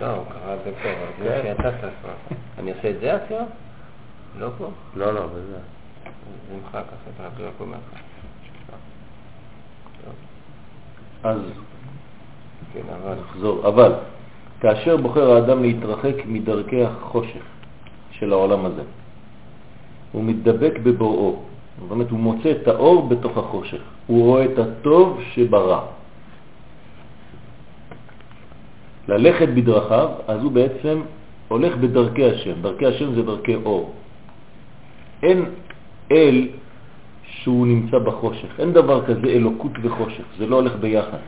לא, 0.00 0.06
הוא 0.06 0.24
קרא 0.24 0.54
את 0.54 0.58
זה 0.64 0.72
פה, 0.82 0.88
אבל 0.88 1.12
כן. 1.16 1.22
זה 1.24 1.40
שיצאת 1.42 1.74
כבר. 1.80 2.36
אני 2.58 2.72
עושה 2.72 2.90
את 2.90 3.00
זה 3.00 3.16
עכשיו? 3.16 3.44
לא 4.38 4.48
פה? 4.58 4.70
לא, 4.96 5.14
לא, 5.14 5.26
בזה. 5.26 5.40
זה 5.48 6.54
נמחק 6.54 6.74
אחרי 6.74 7.12
זה, 7.18 7.26
רק 7.26 7.32
לא 7.40 7.50
פה 7.58 7.64
מההתחלה. 7.64 7.98
טוב, 10.04 10.14
אז 11.22 11.38
כן, 12.72 12.82
אבל... 13.02 13.14
נחזור. 13.14 13.68
אבל 13.68 13.94
כאשר 14.60 14.96
בוחר 14.96 15.30
האדם 15.30 15.62
להתרחק 15.62 16.14
מדרכי 16.26 16.84
החושך 16.84 17.42
של 18.10 18.32
העולם 18.32 18.66
הזה, 18.66 18.82
הוא 20.12 20.24
מתדבק 20.24 20.78
בבוראו. 20.82 21.47
זאת 21.82 21.90
אומרת, 21.90 22.10
הוא 22.10 22.18
מוצא 22.18 22.50
את 22.50 22.68
האור 22.68 23.08
בתוך 23.08 23.38
החושך. 23.38 23.82
הוא 24.06 24.24
רואה 24.24 24.44
את 24.44 24.58
הטוב 24.58 25.20
שברע. 25.32 25.80
ללכת 29.08 29.48
בדרכיו, 29.48 30.08
אז 30.28 30.42
הוא 30.42 30.52
בעצם 30.52 31.00
הולך 31.48 31.76
בדרכי 31.76 32.24
השם. 32.24 32.62
דרכי 32.62 32.86
השם 32.86 33.14
זה 33.14 33.22
דרכי 33.22 33.54
אור. 33.54 33.94
אין 35.22 35.44
אל 36.12 36.48
שהוא 37.22 37.66
נמצא 37.66 37.98
בחושך. 37.98 38.60
אין 38.60 38.72
דבר 38.72 39.06
כזה 39.06 39.26
אלוקות 39.26 39.72
וחושך. 39.82 40.24
זה 40.38 40.46
לא 40.46 40.56
הולך 40.56 40.72
ביחד. 40.80 41.24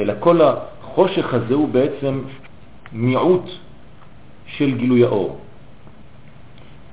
אלא 0.00 0.14
כל 0.20 0.40
החושך 0.42 1.34
הזה 1.34 1.54
הוא 1.54 1.68
בעצם 1.68 2.20
מיעוט 2.92 3.46
של 4.46 4.76
גילוי 4.76 5.04
האור. 5.04 5.43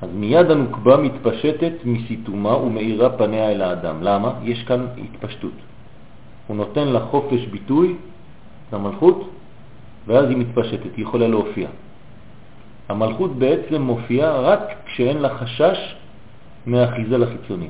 אז 0.02 0.10
מיד 0.14 0.52
הנוקבה 0.52 0.98
מתפשטת 0.98 1.74
מסיתומה 1.86 2.58
ומאירה 2.58 3.10
פניה 3.10 3.52
אל 3.52 3.62
האדם. 3.62 4.04
למה? 4.04 4.34
יש 4.44 4.64
כאן 4.64 4.88
התפשטות. 4.98 5.54
הוא 6.48 6.58
נותן 6.58 6.88
לה 6.88 7.00
חופש 7.00 7.46
ביטוי, 7.46 7.96
למלכות, 8.74 9.30
ואז 10.08 10.30
היא 10.30 10.38
מתפשטת, 10.38 10.96
היא 10.98 11.06
יכולה 11.06 11.28
להופיע. 11.28 11.70
המלכות 12.90 13.36
בעצם 13.36 13.82
מופיעה 13.82 14.40
רק 14.40 14.62
כשאין 14.86 15.18
לה 15.18 15.30
חשש 15.30 15.96
מהאחיזה 16.66 17.18
לחיצונים. 17.18 17.70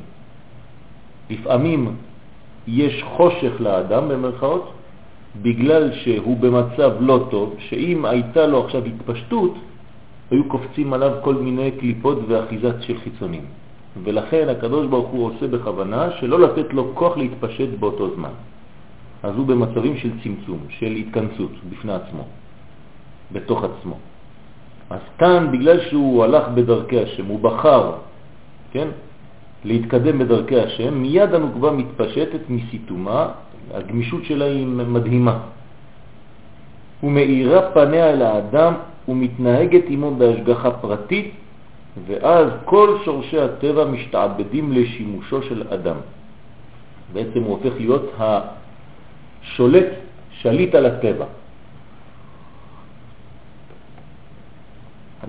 לפעמים 1.30 1.96
יש 2.68 3.04
חושך 3.04 3.52
לאדם 3.60 4.10
במרכאות, 4.10 4.74
בגלל 5.42 5.92
שהוא 5.94 6.38
במצב 6.38 6.92
לא 7.00 7.28
טוב, 7.32 7.56
שאם 7.60 8.06
הייתה 8.06 8.48
לו 8.48 8.66
עכשיו 8.66 8.86
התפשטות, 8.86 9.54
היו 10.32 10.44
קופצים 10.44 10.94
עליו 10.94 11.12
כל 11.22 11.36
מיני 11.36 11.72
קליפות 11.72 12.18
ואחיזת 12.28 12.82
של 12.82 12.98
חיצונים. 12.98 13.46
ולכן 14.04 14.50
הקדוש 14.50 14.88
ברוך 14.88 15.10
הוא 15.10 15.26
עושה 15.26 15.48
בכוונה 15.48 16.12
שלא 16.20 16.40
לתת 16.40 16.74
לו 16.74 16.92
כוח 16.94 17.18
להתפשט 17.18 17.70
באותו 17.80 18.16
זמן. 18.16 18.34
אז 19.24 19.36
הוא 19.36 19.48
במצבים 19.48 19.98
של 19.98 20.10
צמצום, 20.24 20.60
של 20.70 20.92
התכנסות 20.92 21.52
בפני 21.70 21.94
עצמו, 21.94 22.24
בתוך 23.32 23.64
עצמו. 23.64 23.98
אז 24.90 25.00
כאן, 25.18 25.52
בגלל 25.52 25.80
שהוא 25.90 26.24
הלך 26.24 26.48
בדרכי 26.56 27.00
השם, 27.00 27.26
הוא 27.26 27.40
בחר, 27.40 27.92
כן, 28.72 28.88
להתקדם 29.64 30.20
בדרכי 30.20 30.60
השם, 30.60 30.94
מיד 30.94 31.34
הנוקבה 31.34 31.72
מתפשטת 31.72 32.50
מסיתומה, 32.50 33.28
הגמישות 33.74 34.26
שלה 34.26 34.46
היא 34.46 34.68
מדהימה. 34.68 35.40
ומאירה 37.04 37.72
פניה 37.72 38.10
אל 38.10 38.22
האדם 38.22 38.74
ומתנהגת 39.12 39.84
עמו 39.88 40.16
בהשגחה 40.16 40.72
פרטית, 40.72 41.32
ואז 42.08 42.48
כל 42.66 42.98
שורשי 43.06 43.40
הטבע 43.40 43.86
משתעבדים 43.86 44.72
לשימושו 44.72 45.44
של 45.44 45.64
אדם. 45.74 45.96
בעצם 47.14 47.44
הוא 47.44 47.58
הופך 47.58 47.74
להיות 47.78 48.06
השולט, 48.20 49.88
שליט 50.32 50.76
על 50.76 50.86
הטבע. 50.86 51.26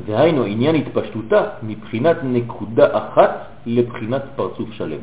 דהיינו, 0.06 0.44
עניין 0.44 0.74
התפשטותה 0.74 1.44
מבחינת 1.62 2.16
נקודה 2.24 2.86
אחת 2.98 3.46
לבחינת 3.66 4.22
פרצוף 4.36 4.72
שלם. 4.72 5.02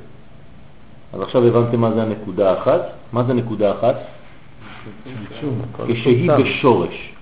אז 1.13 1.21
עכשיו 1.21 1.45
הבנתם 1.45 1.79
מה 1.81 1.91
זה 1.91 2.01
הנקודה 2.01 2.51
האחת? 2.51 2.81
מה 3.13 3.23
זה 3.23 3.33
נקודה 3.33 3.71
אחת? 3.71 3.95
כשהיא 5.87 6.31
בשורש. 6.31 7.18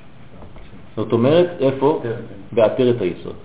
זאת 0.98 1.14
אומרת, 1.14 1.50
איפה? 1.60 2.02
בעטרת 2.52 3.02
היסוד. 3.02 3.36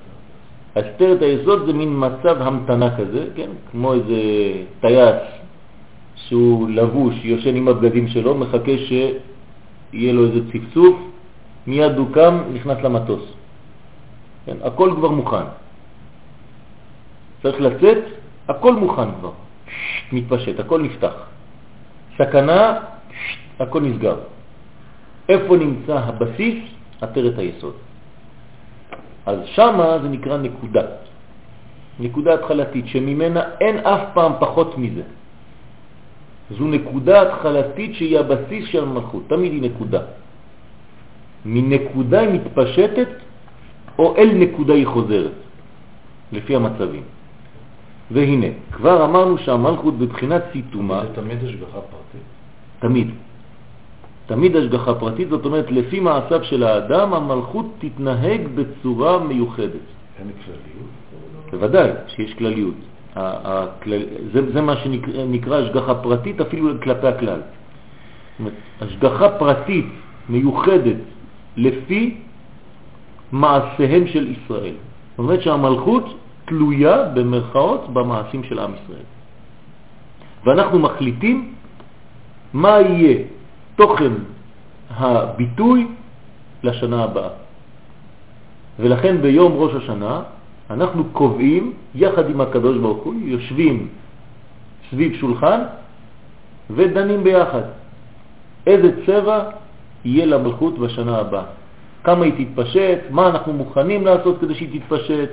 עטרת 0.74 1.22
היסוד 1.22 1.66
זה 1.66 1.72
מין 1.72 1.92
מצב 1.96 2.42
המתנה 2.42 2.96
כזה, 2.96 3.26
כן? 3.36 3.50
כמו 3.70 3.92
איזה 3.92 4.20
טייס 4.80 5.22
שהוא 6.16 6.68
לבוש, 6.70 7.14
יושן 7.24 7.56
עם 7.56 7.68
הבגדים 7.68 8.08
שלו, 8.08 8.34
מחכה 8.34 8.72
שיהיה 8.88 10.12
לו 10.12 10.24
איזה 10.26 10.40
צפצוף, 10.52 10.96
מיד 11.66 11.96
הוא 11.96 12.06
קם, 12.12 12.42
נכנס 12.52 12.78
למטוס. 12.82 13.24
כן? 14.46 14.56
הכל 14.62 14.92
כבר 14.96 15.10
מוכן. 15.10 15.46
צריך 17.42 17.60
לצאת, 17.60 17.98
הכל 18.48 18.74
מוכן 18.74 19.08
כבר. 19.20 19.32
שט, 19.68 20.12
מתפשט, 20.12 20.60
הכל 20.60 20.82
נפתח. 20.82 21.14
סכנה, 22.16 22.74
שט, 23.10 23.60
הכל 23.60 23.80
נסגר. 23.80 24.16
איפה 25.28 25.56
נמצא 25.56 25.98
הבסיס? 25.98 26.71
עטרת 27.02 27.38
היסוד. 27.38 27.74
אז 29.26 29.38
שמה 29.44 29.98
זה 30.02 30.08
נקרא 30.08 30.36
נקודה. 30.36 30.82
נקודה 32.00 32.34
התחלתית, 32.34 32.86
שממנה 32.86 33.42
אין 33.60 33.76
אף 33.78 34.02
פעם 34.14 34.32
פחות 34.40 34.78
מזה. 34.78 35.02
זו 36.50 36.64
נקודה 36.66 37.22
התחלתית 37.22 37.94
שהיא 37.94 38.18
הבסיס 38.18 38.64
של 38.68 38.82
המלכות, 38.82 39.22
תמיד 39.28 39.52
היא 39.52 39.62
נקודה. 39.62 40.02
מנקודה 41.44 42.20
היא 42.20 42.30
מתפשטת 42.40 43.08
או 43.98 44.16
אל 44.16 44.30
נקודה 44.34 44.74
היא 44.74 44.86
חוזרת, 44.86 45.38
לפי 46.32 46.56
המצבים. 46.56 47.02
והנה, 48.10 48.46
כבר 48.72 49.04
אמרנו 49.04 49.38
שהמלכות 49.38 49.98
בבחינת 49.98 50.42
סיתומה, 50.52 51.02
זה 51.02 51.14
תמיד 51.14 51.38
השגחה 51.44 51.80
פרטית. 51.80 52.26
תמיד. 52.78 53.08
תמיד 54.32 54.56
השגחה 54.56 54.94
פרטית, 54.94 55.28
זאת 55.28 55.44
אומרת, 55.44 55.70
לפי 55.70 56.00
מעשיו 56.00 56.44
של 56.44 56.62
האדם, 56.62 57.14
המלכות 57.14 57.66
תתנהג 57.78 58.40
בצורה 58.54 59.18
מיוחדת. 59.18 59.84
אין 60.18 60.30
כלליות? 60.44 60.90
בוודאי 61.50 61.90
שיש 62.08 62.34
כלליות. 62.34 62.74
הכלל... 63.16 64.02
זה, 64.32 64.52
זה 64.52 64.60
מה 64.60 64.76
שנקרא 64.76 65.56
השגחה 65.56 65.94
פרטית 65.94 66.40
אפילו 66.40 66.80
כלפי 66.82 67.06
הכלל. 67.06 67.40
השגחה 68.80 69.28
פרטית 69.28 69.86
מיוחדת 70.28 71.00
לפי 71.56 72.16
מעשיהם 73.32 74.06
של 74.06 74.24
ישראל. 74.32 74.74
זאת 75.10 75.18
אומרת 75.18 75.42
שהמלכות 75.42 76.04
תלויה 76.44 77.04
במרכאות 77.14 77.92
במעשים 77.92 78.44
של 78.44 78.58
עם 78.58 78.72
ישראל. 78.80 79.06
ואנחנו 80.44 80.78
מחליטים 80.78 81.54
מה 82.52 82.80
יהיה 82.80 83.41
תוכן 83.76 84.12
הביטוי 84.90 85.86
לשנה 86.62 87.04
הבאה. 87.04 87.28
ולכן 88.78 89.22
ביום 89.22 89.52
ראש 89.52 89.74
השנה 89.74 90.22
אנחנו 90.70 91.04
קובעים 91.12 91.72
יחד 91.94 92.30
עם 92.30 92.40
הקדוש 92.40 92.78
ברוך 92.78 93.02
הוא, 93.04 93.14
יושבים 93.24 93.88
סביב 94.90 95.14
שולחן 95.14 95.60
ודנים 96.70 97.24
ביחד. 97.24 97.62
איזה 98.66 99.06
צבע 99.06 99.38
יהיה 100.04 100.26
למלכות 100.26 100.78
בשנה 100.78 101.18
הבאה. 101.18 101.44
כמה 102.04 102.24
היא 102.24 102.46
תתפשט, 102.46 102.98
מה 103.10 103.28
אנחנו 103.28 103.52
מוכנים 103.52 104.06
לעשות 104.06 104.40
כדי 104.40 104.54
שהיא 104.54 104.80
תתפשט, 104.80 105.30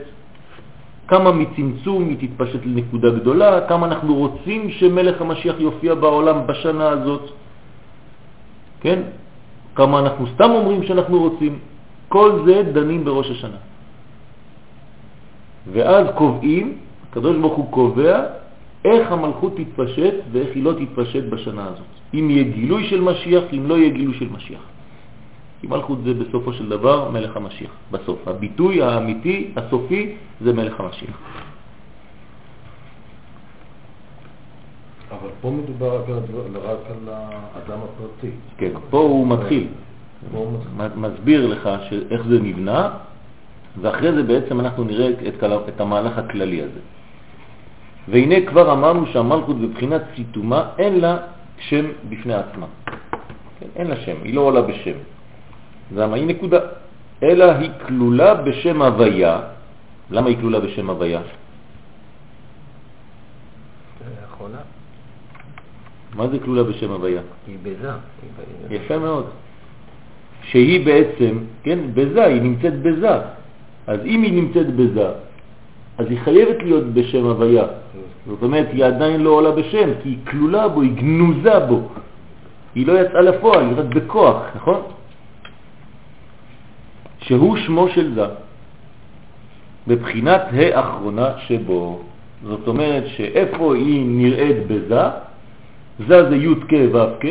כמה 1.08 1.32
מצמצום 1.32 2.10
היא 2.10 2.18
תתפשט 2.28 2.60
לנקודה 2.66 3.10
גדולה, 3.10 3.68
כמה 3.68 3.88
אנחנו 3.88 4.16
רוצים 4.16 4.70
שמלך 4.70 5.22
המשיח 5.22 5.56
יופיע 5.60 5.94
בעולם 5.94 6.48
בשנה 6.48 6.90
הזאת, 6.90 7.32
כן? 8.82 9.00
כמה 9.76 10.00
אנחנו 10.00 10.28
סתם 10.36 10.50
אומרים 10.52 10.84
שאנחנו 10.84 11.20
רוצים. 11.20 11.60
כל 12.10 12.44
זה 12.46 12.64
דנים 12.74 13.06
בראש 13.06 13.30
השנה. 13.32 13.58
ואז 15.72 16.08
קובעים, 16.16 16.78
הקדוש 17.10 17.38
ברוך 17.38 17.54
הוא 17.54 17.72
קובע 17.72 18.24
איך 18.86 19.12
המלכות 19.12 19.54
תתפשט 19.58 20.16
ואיך 20.32 20.50
היא 20.56 20.64
לא 20.64 20.74
תתפשט 20.74 21.24
בשנה 21.30 21.66
הזאת. 21.66 21.92
אם 22.14 22.30
יהיה 22.30 22.44
גילוי 22.44 22.88
של 22.90 23.02
משיח, 23.02 23.44
אם 23.54 23.64
לא 23.68 23.78
יהיה 23.78 23.90
גילוי 23.90 24.14
של 24.14 24.30
משיח. 24.30 24.62
כי 25.62 25.68
מלכות 25.68 26.00
זה 26.04 26.14
בסופו 26.14 26.54
של 26.54 26.70
דבר 26.70 27.12
מלך 27.12 27.38
המשיח, 27.38 27.72
בסוף. 27.92 28.28
הביטוי 28.28 28.82
האמיתי, 28.82 29.52
הסופי, 29.56 30.16
זה 30.42 30.54
מלך 30.54 30.80
המשיח. 30.80 31.18
אבל 35.12 35.30
פה 35.42 35.52
מדובר 35.52 36.02
רק 36.64 36.80
על 36.90 37.10
האדם 37.10 37.80
הפרטי. 37.84 38.32
כן, 38.58 38.72
פה 38.90 39.00
הוא 39.00 39.28
מתחיל, 39.28 39.68
מסביר 40.96 41.48
לך 41.48 41.70
איך 42.12 42.22
זה 42.28 42.40
נבנה, 42.40 42.90
ואחרי 43.82 44.14
זה 44.14 44.24
בעצם 44.24 44.60
אנחנו 44.60 44.84
נראה 44.84 45.10
את 45.68 45.82
המהלך 45.82 46.18
הכללי 46.18 46.62
הזה. 46.62 46.80
והנה 48.10 48.36
כבר 48.46 48.74
אמרנו 48.74 49.06
שהמלכות 49.06 49.58
בבחינת 49.58 50.02
סיתומה 50.16 50.70
אין 50.78 51.00
לה 51.00 51.18
שם 51.60 51.86
בפני 52.10 52.34
עצמה. 52.34 52.66
כן, 53.60 53.68
אין 53.76 53.88
לה 53.88 53.96
שם, 53.96 54.16
היא 54.24 54.34
לא 54.34 54.42
עולה 54.42 54.62
בשם. 54.62 54.98
למה? 55.96 56.16
היא 56.16 56.26
נקודה. 56.26 56.60
אלא 57.24 57.46
היא 57.52 57.72
כלולה 57.88 58.36
בשם 58.36 58.82
הוויה. 58.82 59.42
למה 60.10 60.28
היא 60.30 60.38
כלולה 60.38 60.60
בשם 60.60 60.90
הוויה? 60.90 61.22
האחרונה. 64.22 64.58
מה 66.16 66.28
זה 66.28 66.40
כלולה 66.40 66.64
בשם 66.64 66.92
הוויה? 66.92 67.22
היא 67.48 67.58
בזה. 67.64 67.90
יפה 68.70 68.98
מאוד. 68.98 69.26
שהיא 70.44 70.86
בעצם, 70.86 71.38
כן, 71.64 71.80
בזה, 71.94 72.26
היא 72.26 72.42
נמצאת 72.42 72.82
בזה. 72.82 73.20
אז 73.88 74.00
אם 74.06 74.22
היא 74.22 74.34
נמצאת 74.34 74.76
בזה, 74.76 75.08
אז 75.98 76.06
היא 76.10 76.20
חייבת 76.20 76.64
להיות 76.64 76.86
בשם 76.94 77.26
הוויה. 77.26 77.66
זאת 78.28 78.44
אומרת, 78.44 78.68
היא 78.72 78.86
עדיין 78.86 79.22
לא 79.22 79.30
עולה 79.30 79.52
בשם, 79.52 79.90
כי 80.04 80.10
היא 80.10 80.18
כלולה 80.28 80.68
בו, 80.68 80.82
היא 80.82 80.92
גנוזה 80.96 81.60
בו. 81.60 81.82
היא 82.76 82.88
לא 82.88 83.02
יצאה 83.02 83.22
לפועל, 83.22 83.66
היא 83.66 83.74
רק 83.78 83.86
בכוח, 83.86 84.38
נכון? 84.56 84.82
שהוא 87.22 87.58
שמו 87.58 87.88
של 87.90 88.14
זה, 88.14 88.26
בבחינת 89.88 90.42
האחרונה 90.52 91.30
שבו. 91.48 92.02
זאת 92.44 92.68
אומרת 92.68 93.04
שאיפה 93.08 93.76
היא 93.76 94.06
נראית 94.06 94.68
בזה, 94.68 95.02
זה 96.08 96.30
זה 96.30 96.36
י' 96.36 96.56
כ' 96.56 96.74
ו' 96.94 97.20
כ', 97.20 97.26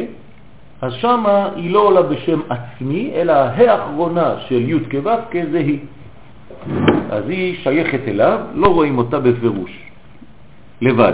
אז 0.81 0.93
שמה 0.93 1.51
היא 1.57 1.71
לא 1.71 1.81
עולה 1.81 2.03
בשם 2.03 2.41
עצמי, 2.49 3.11
אלא 3.15 3.33
האחרונה 3.33 4.35
של 4.49 4.69
י' 4.69 4.79
כ' 4.91 4.95
ו' 5.05 5.09
כ' 5.31 5.37
זה 5.53 5.59
היא. 5.59 5.79
אז 7.11 7.29
היא 7.29 7.57
שייכת 7.63 8.09
אליו, 8.09 8.41
לא 8.55 8.69
רואים 8.69 8.99
אותה 8.99 9.21
בפירוש, 9.21 9.73
לבד. 10.81 11.13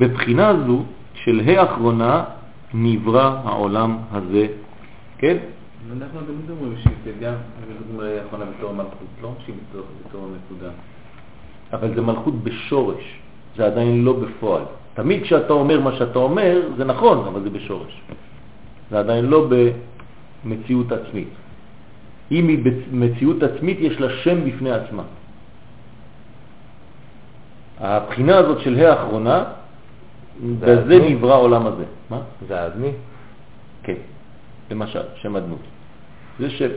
בבחינה 0.00 0.52
זו 0.66 0.82
של 1.14 1.40
האחרונה 1.46 2.24
נברא 2.74 3.40
העולם 3.44 3.98
הזה, 4.12 4.46
כן? 5.18 5.36
אנחנו 5.92 6.20
תמיד 6.20 6.50
אומרים 6.50 6.76
שהיא 6.82 7.12
גם 7.20 7.34
אומרים 7.92 8.12
האחרונה 8.24 8.44
בתור 8.58 8.72
מלכות, 8.74 9.08
לא 9.22 9.32
שהיא 9.44 9.54
בתור 10.08 10.28
נקודה. 10.36 10.70
אבל 11.72 11.94
זה 11.94 12.02
מלכות 12.02 12.34
בשורש, 12.44 13.18
זה 13.56 13.66
עדיין 13.66 14.04
לא 14.04 14.12
בפועל. 14.12 14.62
תמיד 14.98 15.22
כשאתה 15.22 15.52
אומר 15.52 15.80
מה 15.80 15.92
שאתה 15.92 16.18
אומר, 16.18 16.74
זה 16.76 16.84
נכון, 16.84 17.18
אבל 17.30 17.42
זה 17.42 17.50
בשורש. 17.50 18.02
זה 18.90 18.98
עדיין 18.98 19.24
לא 19.24 19.46
במציאות 20.44 20.92
עצמית. 20.92 21.28
אם 22.30 22.48
היא 22.48 22.58
במציאות 22.64 23.42
עצמית, 23.42 23.78
יש 23.80 24.00
לה 24.00 24.10
שם 24.10 24.50
בפני 24.50 24.70
עצמה. 24.70 25.02
הבחינה 27.78 28.36
הזאת 28.36 28.60
של 28.60 28.74
האחרונה, 28.78 29.44
בזה? 30.60 30.98
נברא 30.98 31.32
העולם 31.34 31.66
הזה. 31.66 31.84
מה? 32.10 32.20
זה 32.48 32.60
האדמי? 32.60 32.92
כן, 33.82 34.02
למשל, 34.70 35.02
שם 35.22 35.36
אדנות. 35.36 35.62
זה 36.38 36.50
שם. 36.50 36.70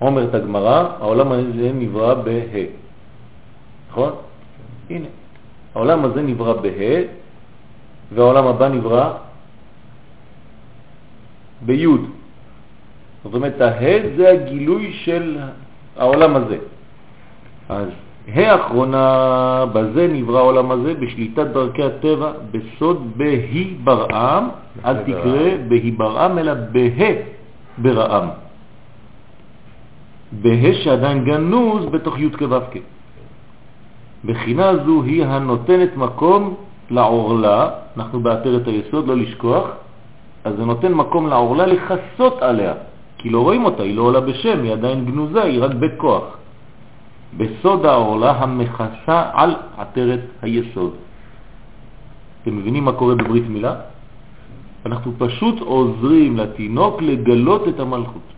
אומרת 0.00 0.34
הגמרא, 0.34 0.96
העולם 1.00 1.32
הזה 1.32 1.70
נברא 1.74 2.14
בה. 2.14 2.40
נכון? 3.90 4.12
הנה. 4.90 5.21
העולם 5.74 6.04
הזה 6.04 6.22
נברא 6.22 6.52
בה, 6.52 6.68
והעולם 8.14 8.46
הבא 8.46 8.68
נברא 8.68 9.12
בי'. 11.62 11.86
זאת 13.24 13.34
אומרת, 13.34 13.60
הה' 13.60 14.16
זה 14.16 14.30
הגילוי 14.30 14.92
של 14.92 15.38
העולם 15.96 16.36
הזה. 16.36 16.58
אז 17.68 17.88
האחרונה, 18.28 19.06
בזה 19.72 20.08
נברא 20.12 20.38
העולם 20.38 20.70
הזה, 20.70 20.94
בשליטת 20.94 21.46
דרכי 21.46 21.82
הטבע, 21.82 22.32
בסוד 22.50 23.12
בהי 23.16 23.74
ברעם, 23.84 24.48
אל 24.84 24.96
תקרא 25.02 25.48
בהי 25.68 25.90
ברעם, 25.90 26.38
אלא 26.38 26.54
בה 26.54 27.08
ברעם. 27.78 28.28
בה 30.32 30.74
שעדיין 30.74 31.24
גנוז 31.24 31.86
בתוך 31.86 32.18
י' 32.18 32.30
כו'. 32.38 32.80
בחינה 34.24 34.76
זו 34.86 35.02
היא 35.02 35.24
הנותנת 35.24 35.96
מקום 35.96 36.54
לעורלה, 36.90 37.70
אנחנו 37.96 38.20
בעטרת 38.20 38.68
היסוד, 38.68 39.06
לא 39.06 39.16
לשכוח, 39.16 39.66
אז 40.44 40.56
זה 40.56 40.64
נותן 40.64 40.92
מקום 40.92 41.28
לעורלה 41.28 41.66
לחסות 41.66 42.42
עליה, 42.42 42.74
כי 43.18 43.30
לא 43.30 43.40
רואים 43.40 43.64
אותה, 43.64 43.82
היא 43.82 43.96
לא 43.96 44.02
עולה 44.02 44.20
בשם, 44.20 44.62
היא 44.62 44.72
עדיין 44.72 45.04
גנוזה, 45.04 45.42
היא 45.42 45.62
רק 45.62 45.74
בכוח. 45.74 46.24
בסוד 47.36 47.86
העורלה 47.86 48.30
המכסה 48.30 49.30
על 49.32 49.54
עטרת 49.78 50.20
היסוד. 50.42 50.92
אתם 52.42 52.56
מבינים 52.56 52.84
מה 52.84 52.92
קורה 52.92 53.14
בברית 53.14 53.48
מילה? 53.48 53.74
אנחנו 54.86 55.12
פשוט 55.18 55.60
עוזרים 55.60 56.36
לתינוק 56.36 57.02
לגלות 57.02 57.68
את 57.68 57.80
המלכות. 57.80 58.31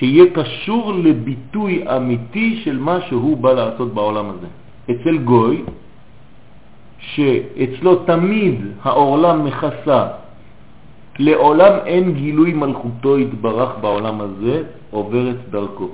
שיהיה 0.00 0.24
קשור 0.32 0.92
לביטוי 0.92 1.84
אמיתי 1.96 2.60
של 2.64 2.78
מה 2.78 3.00
שהוא 3.08 3.36
בא 3.36 3.52
לעשות 3.52 3.94
בעולם 3.94 4.26
הזה. 4.30 4.46
אצל 4.90 5.18
גוי, 5.18 5.62
שאצלו 6.98 7.94
תמיד 8.08 8.80
העולם 8.82 9.44
מכסה, 9.44 10.00
לעולם 11.18 11.72
אין 11.86 12.14
גילוי 12.14 12.52
מלכותו 12.52 13.18
יתברך 13.18 13.70
בעולם 13.80 14.20
הזה, 14.20 14.62
עוברת 14.90 15.36
דרכו. 15.50 15.88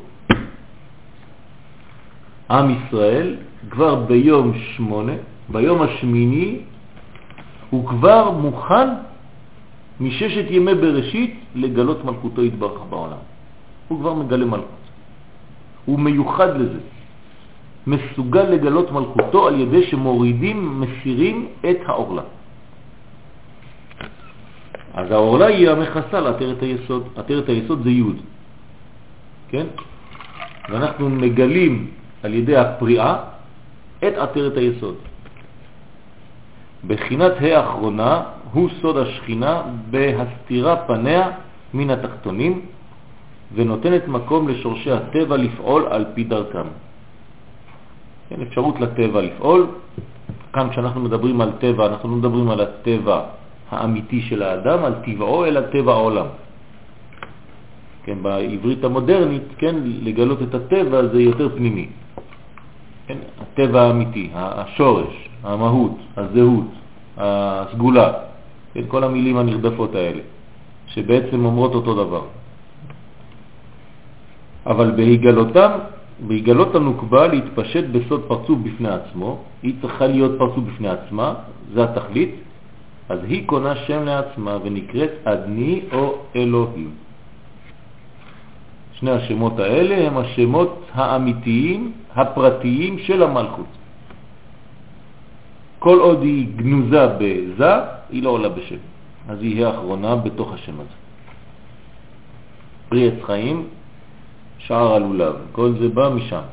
עם 2.50 2.66
ישראל 2.70 3.36
כבר 3.70 3.94
ביום 4.06 4.52
שמונה, 4.54 5.18
ביום 5.48 5.82
השמיני, 5.82 6.58
הוא 7.70 7.88
כבר 7.88 8.30
מוכן 8.30 8.88
מששת 10.00 10.46
ימי 10.50 10.74
בראשית 10.74 11.34
לגלות 11.54 12.04
מלכותו 12.04 12.42
יתברך 12.44 12.80
בעולם. 12.90 13.35
הוא 13.88 14.00
כבר 14.00 14.14
מגלה 14.14 14.44
מלכות. 14.44 14.84
הוא 15.84 16.00
מיוחד 16.00 16.56
לזה. 16.56 16.78
מסוגל 17.86 18.42
לגלות 18.42 18.92
מלכותו 18.92 19.46
על 19.46 19.60
ידי 19.60 19.86
שמורידים, 19.86 20.80
מסירים 20.80 21.48
את 21.70 21.76
העורלה. 21.86 22.22
אז 24.94 25.10
העורלה 25.10 25.46
היא 25.46 25.70
המכסה 25.70 26.20
לעטרת 26.20 26.62
היסוד. 26.62 27.02
עטרת 27.16 27.48
היסוד 27.48 27.82
זה 27.84 27.90
י', 27.90 28.02
כן? 29.48 29.66
ואנחנו 30.68 31.10
מגלים 31.10 31.90
על 32.22 32.34
ידי 32.34 32.56
הפריאה 32.56 33.16
את 33.98 34.14
עטרת 34.18 34.56
היסוד. 34.56 34.96
בחינת 36.86 37.32
האחרונה 37.40 38.22
הוא 38.52 38.68
סוד 38.80 38.96
השכינה 38.96 39.62
בהסתירה 39.90 40.76
פניה 40.76 41.30
מן 41.74 41.90
התחתונים 41.90 42.60
ונותנת 43.54 44.08
מקום 44.08 44.48
לשורשי 44.48 44.90
הטבע 44.90 45.36
לפעול 45.36 45.86
על 45.86 46.04
פי 46.14 46.24
דרכם. 46.24 46.66
כן, 48.28 48.42
אפשרות 48.42 48.80
לטבע 48.80 49.20
לפעול. 49.22 49.66
כאן 50.52 50.70
כשאנחנו 50.70 51.00
מדברים 51.00 51.40
על 51.40 51.50
טבע, 51.58 51.86
אנחנו 51.86 52.08
לא 52.08 52.16
מדברים 52.16 52.50
על 52.50 52.60
הטבע 52.60 53.20
האמיתי 53.70 54.20
של 54.22 54.42
האדם, 54.42 54.84
על 54.84 54.94
טבעו, 55.04 55.44
אלא 55.44 55.60
טבע 55.60 55.92
העולם. 55.92 56.26
כן, 58.04 58.22
בעברית 58.22 58.84
המודרנית, 58.84 59.42
כן, 59.58 59.74
לגלות 59.82 60.42
את 60.42 60.54
הטבע 60.54 61.06
זה 61.12 61.20
יותר 61.22 61.48
פנימי. 61.56 61.88
כן, 63.06 63.18
הטבע 63.40 63.82
האמיתי, 63.82 64.30
השורש, 64.34 65.28
המהות, 65.42 65.96
הזהות, 66.16 66.70
הסגולה, 67.16 68.12
כן, 68.74 68.82
כל 68.88 69.04
המילים 69.04 69.36
הנרדפות 69.36 69.94
האלה, 69.94 70.22
שבעצם 70.86 71.44
אומרות 71.44 71.74
אותו 71.74 71.94
דבר. 71.94 72.22
אבל 74.66 74.90
בהיגלותם, 74.90 75.70
בהיגלות 76.26 76.74
הנוקבה 76.74 77.26
להתפשט 77.26 77.84
בסוד 77.92 78.22
פרצוף 78.28 78.58
בפני 78.62 78.88
עצמו, 78.88 79.38
היא 79.62 79.74
צריכה 79.80 80.06
להיות 80.06 80.38
פרצוף 80.38 80.64
בפני 80.64 80.88
עצמה, 80.88 81.34
זה 81.74 81.84
התכלית, 81.84 82.34
אז 83.08 83.18
היא 83.22 83.46
קונה 83.46 83.76
שם 83.76 84.04
לעצמה 84.04 84.58
ונקראת 84.62 85.10
אדני 85.24 85.80
או 85.92 86.14
אלוהים. 86.36 86.90
שני 88.92 89.10
השמות 89.10 89.58
האלה 89.58 90.06
הם 90.06 90.16
השמות 90.18 90.90
האמיתיים, 90.94 91.92
הפרטיים 92.14 92.98
של 92.98 93.22
המלכות. 93.22 93.70
כל 95.78 95.98
עוד 96.00 96.22
היא 96.22 96.48
גנוזה 96.56 97.06
בזה, 97.20 97.72
היא 98.10 98.22
לא 98.22 98.30
עולה 98.30 98.48
בשם. 98.48 98.82
אז 99.28 99.38
היא 99.42 99.66
האחרונה 99.66 100.16
בתוך 100.16 100.52
השם 100.52 100.74
הזה. 100.74 100.96
פרי 102.88 103.08
עץ 103.08 103.22
חיים, 103.22 103.66
שער 104.66 104.94
הלולב, 104.94 105.34
כל 105.52 105.72
זה 105.80 105.88
בא 105.88 106.08
משם. 106.08 106.46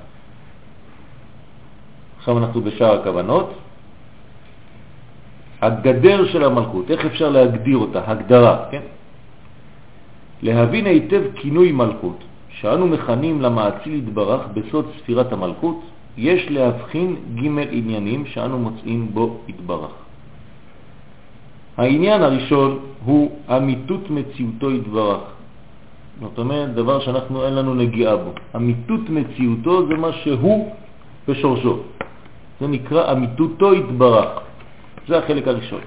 עכשיו 2.17 2.37
אנחנו 2.37 2.61
בשער 2.61 3.01
הכוונות. 3.01 3.49
הגדר 5.61 6.25
של 6.27 6.43
המלכות, 6.43 6.91
איך 6.91 7.05
אפשר 7.05 7.29
להגדיר 7.29 7.77
אותה? 7.77 8.01
הגדרה, 8.05 8.55
כן? 8.71 8.81
להבין 10.41 10.85
היטב 10.85 11.21
כינוי 11.35 11.71
מלכות, 11.71 12.19
שאנו 12.49 12.87
מכנים 12.87 13.41
למעציל 13.41 13.93
התברך 13.93 14.41
בסוד 14.53 14.85
ספירת 14.97 15.33
המלכות, 15.33 15.79
יש 16.17 16.41
להבחין 16.49 17.15
ג' 17.35 17.45
עניינים 17.71 18.25
שאנו 18.25 18.59
מוצאים 18.59 19.09
בו 19.13 19.37
התברך. 19.49 19.91
העניין 21.77 22.21
הראשון 22.21 22.79
הוא 23.05 23.31
אמיתות 23.49 24.09
מציאותו 24.09 24.69
התברך. 24.69 25.23
זאת 26.21 26.37
אומרת, 26.37 26.73
דבר 26.73 26.99
שאנחנו 26.99 27.45
אין 27.45 27.53
לנו 27.55 27.73
נגיעה 27.73 28.15
בו. 28.15 28.31
אמיתות 28.55 29.09
מציאותו 29.09 29.87
זה 29.87 29.93
מה 29.93 30.11
שהוא 30.13 30.75
בשורשו. 31.27 31.75
זה 32.59 32.67
נקרא 32.67 33.11
אמיתותו 33.11 33.71
התברך. 33.71 34.29
זה 35.07 35.17
החלק 35.17 35.47
הראשון. 35.47 35.81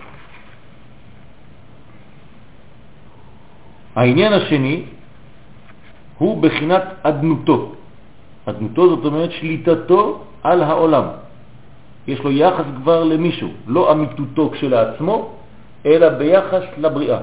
העניין 3.97 4.33
השני 4.33 4.83
הוא 6.19 6.43
בחינת 6.43 6.83
אדנותו. 7.03 7.73
אדנותו 8.45 8.83
זאת 8.97 9.05
אומרת 9.05 9.31
שליטתו 9.33 10.03
על 10.43 10.63
העולם. 10.63 11.07
יש 12.07 12.21
לו 12.21 12.31
יחס 12.31 12.65
כבר 12.83 13.05
למישהו, 13.05 13.51
לא 13.67 13.93
אמיתותו 13.93 14.51
כשלעצמו, 14.51 15.17
אלא 15.87 16.09
ביחס 16.09 16.65
לבריאה. 16.79 17.21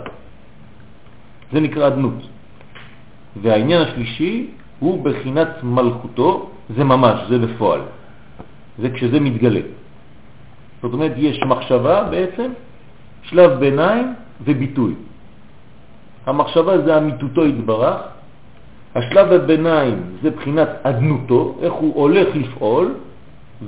זה 1.51 1.59
נקרא 1.59 1.87
אדנות. 1.87 2.32
והעניין 3.41 3.81
השלישי 3.81 4.47
הוא 4.79 5.03
בחינת 5.05 5.63
מלכותו, 5.63 6.49
זה 6.75 6.83
ממש, 6.83 7.19
זה 7.29 7.37
בפועל. 7.39 7.81
זה 8.79 8.89
כשזה 8.89 9.19
מתגלה. 9.19 9.61
זאת 10.81 10.93
אומרת, 10.93 11.11
יש 11.17 11.39
מחשבה 11.47 12.03
בעצם, 12.03 12.51
שלב 13.23 13.51
ביניים 13.59 14.13
וביטוי. 14.43 14.93
המחשבה 16.25 16.81
זה 16.81 16.97
אמיתותו 16.97 17.43
התברך, 17.43 17.97
השלב 18.95 19.31
הביניים 19.31 20.03
זה 20.21 20.29
בחינת 20.29 20.69
אדנותו, 20.83 21.57
איך 21.61 21.73
הוא 21.73 21.95
הולך 21.95 22.35
לפעול, 22.35 22.95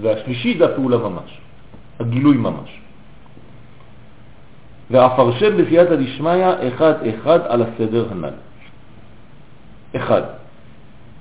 והשלישי 0.02 0.58
זה 0.58 0.66
הפעולה 0.66 0.98
ממש, 0.98 1.40
הגילוי 2.00 2.38
ממש. 2.38 2.82
ואפרשם 4.92 5.58
בסייעתא 5.58 5.96
דשמיא 5.96 6.46
אחד 6.68 6.94
אחד 7.10 7.40
על 7.48 7.62
הסדר 7.62 8.08
הנ"ל. 8.12 8.38
אחד, 9.96 10.22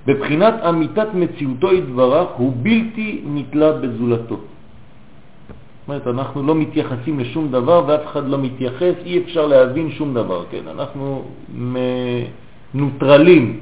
בבחינת 0.06 0.54
אמיתת 0.68 1.08
מציאותו 1.14 1.70
התברך 1.70 2.28
הוא 2.37 2.52
בלתי 2.62 3.20
נתלה 3.24 3.72
בזולתו. 3.72 4.37
זאת 4.37 5.88
אומרת, 5.88 6.06
אנחנו 6.06 6.42
לא 6.42 6.54
מתייחסים 6.54 7.20
לשום 7.20 7.50
דבר 7.50 7.84
ואף 7.87 8.04
אחד 8.06 8.28
לא 8.28 8.38
מתייחס, 8.38 8.94
אי 9.04 9.18
אפשר 9.18 9.46
להבין 9.46 9.90
שום 9.90 10.14
דבר, 10.14 10.44
כן? 10.50 10.64
אנחנו 10.68 11.24
נוטרלים, 12.74 13.60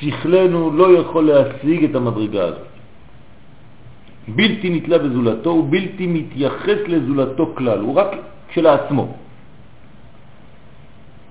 שכלנו 0.00 0.70
לא 0.70 0.98
יכול 0.98 1.24
להשיג 1.26 1.84
את 1.84 1.94
המדרגה 1.94 2.44
הזאת. 2.44 2.68
בלתי 4.28 4.70
נתלה 4.70 4.98
בזולתו, 4.98 5.50
הוא 5.50 5.66
בלתי 5.70 6.06
מתייחס 6.06 6.78
לזולתו 6.86 7.52
כלל, 7.54 7.80
הוא 7.80 7.94
רק 7.94 8.10
כשלעצמו. 8.48 9.14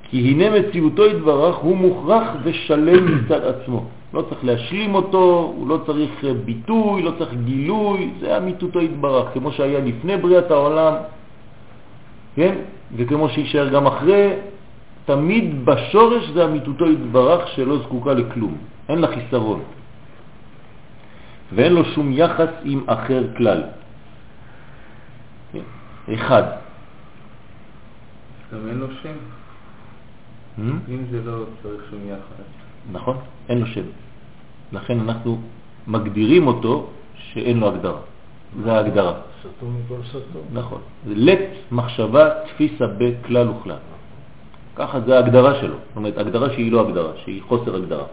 כי 0.10 0.32
הנה 0.32 0.60
מציאותו 0.60 1.06
התברך 1.06 1.56
הוא 1.56 1.78
מוכרח 1.78 2.28
ושלם 2.44 3.16
מצד 3.16 3.42
עצמו. 3.44 3.86
לא 4.14 4.22
צריך 4.22 4.46
להשלים 4.46 4.96
אותו, 4.96 5.54
הוא 5.58 5.68
לא 5.68 5.80
צריך 5.86 6.12
ביטוי, 6.46 7.02
לא 7.02 7.12
צריך 7.18 7.34
גילוי, 7.46 8.12
זה 8.20 8.38
אמיתותו 8.38 8.80
התברך, 8.80 9.28
כמו 9.34 9.52
שהיה 9.52 9.80
לפני 9.80 10.18
בריאת 10.18 10.52
העולם, 10.52 10.94
כן? 12.36 12.56
וכמו 12.96 13.30
שישאר 13.30 13.68
גם 13.70 13.88
אחרי, 13.88 14.34
תמיד 15.06 15.66
בשורש 15.66 16.30
זה 16.34 16.46
אמיתותו 16.46 16.86
התברך 16.86 17.48
שלא 17.48 17.78
זקוקה 17.78 18.14
לכלום, 18.14 18.58
אין 18.90 19.00
לה 19.00 19.08
חיסרון. 19.08 19.62
ואין 21.56 21.74
לו 21.74 21.86
שום 21.86 22.12
יחס 22.12 22.50
עם 22.64 22.84
אחר 22.88 23.24
כלל. 23.38 23.64
כן? 25.54 25.68
אחד. 26.14 26.44
גם 28.54 28.60
אין 28.68 28.78
לו 28.78 28.88
שם. 29.04 29.37
Hmm? 30.58 30.62
אם 30.90 31.04
זה 31.12 31.22
לא 31.26 31.44
צריך 31.64 31.82
שום 31.90 32.00
יחס. 32.10 32.46
נכון? 32.92 33.18
אין 33.50 33.58
לו 33.60 33.66
שם. 33.66 33.82
לכן 34.72 35.00
אנחנו 35.00 35.38
מגדירים 35.88 36.48
אותו 36.48 36.88
שאין 37.16 37.60
לו 37.60 37.68
הגדרה. 37.68 38.00
זה 38.64 38.74
ההגדרה. 38.74 39.14
סתום 39.40 39.76
מכל 39.86 40.04
סתום. 40.10 40.42
נכון. 40.54 40.82
זה 41.08 41.14
לט 41.16 41.72
מחשבה 41.72 42.30
תפיסה 42.48 42.88
בכלל 42.88 43.50
וכלל. 43.50 43.82
ככה 44.76 45.00
זה 45.02 45.16
ההגדרה 45.16 45.62
שלו. 45.62 45.76
זאת 45.88 45.96
אומרת, 45.96 46.18
הגדרה 46.18 46.50
שהיא 46.50 46.72
לא 46.72 46.88
הגדרה, 46.88 47.12
שהיא 47.26 47.42
חוסר 47.48 47.76
הגדרה. 47.76 48.06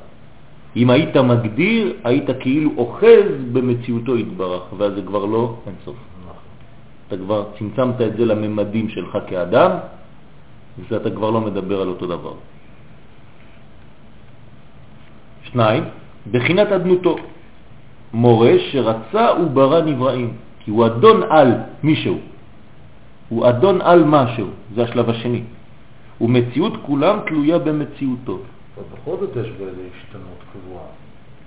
אם 0.76 0.90
היית 0.90 1.16
מגדיר, 1.16 1.92
היית 2.04 2.28
כאילו 2.40 2.70
אוחז 2.76 3.26
במציאותו 3.52 4.14
התברך, 4.14 4.62
ואז 4.78 4.92
זה 4.94 5.02
כבר 5.02 5.24
לא 5.24 5.56
אין 5.66 5.74
סוף. 5.84 5.96
אתה 7.08 7.16
כבר 7.16 7.44
צמצמת 7.58 8.00
את 8.00 8.16
זה 8.16 8.24
לממדים 8.24 8.88
שלך 8.88 9.18
כאדם, 9.28 9.70
ואתה 10.88 11.10
כבר 11.10 11.30
לא 11.30 11.40
מדבר 11.40 11.80
על 11.80 11.88
אותו 11.88 12.06
דבר. 12.06 12.34
שניים, 15.42 15.84
בחינת 16.30 16.68
אדנותו, 16.72 17.16
מורה 18.12 18.52
שרצה 18.70 19.26
וברא 19.40 19.80
נבראים, 19.80 20.32
כי 20.60 20.70
הוא 20.70 20.86
אדון 20.86 21.22
על 21.30 21.48
מישהו, 21.82 22.18
הוא 23.28 23.48
אדון 23.48 23.80
על 23.80 24.04
משהו, 24.04 24.48
זה 24.74 24.82
השלב 24.82 25.10
השני. 25.10 25.42
ומציאות 26.20 26.72
כולם 26.86 27.18
תלויה 27.26 27.58
במציאותו. 27.58 28.38
בכל 28.92 29.16
זאת 29.20 29.30
יש 29.30 29.50
באיזה 29.58 29.82
השתנות 29.96 30.40
קבועה. 30.52 30.86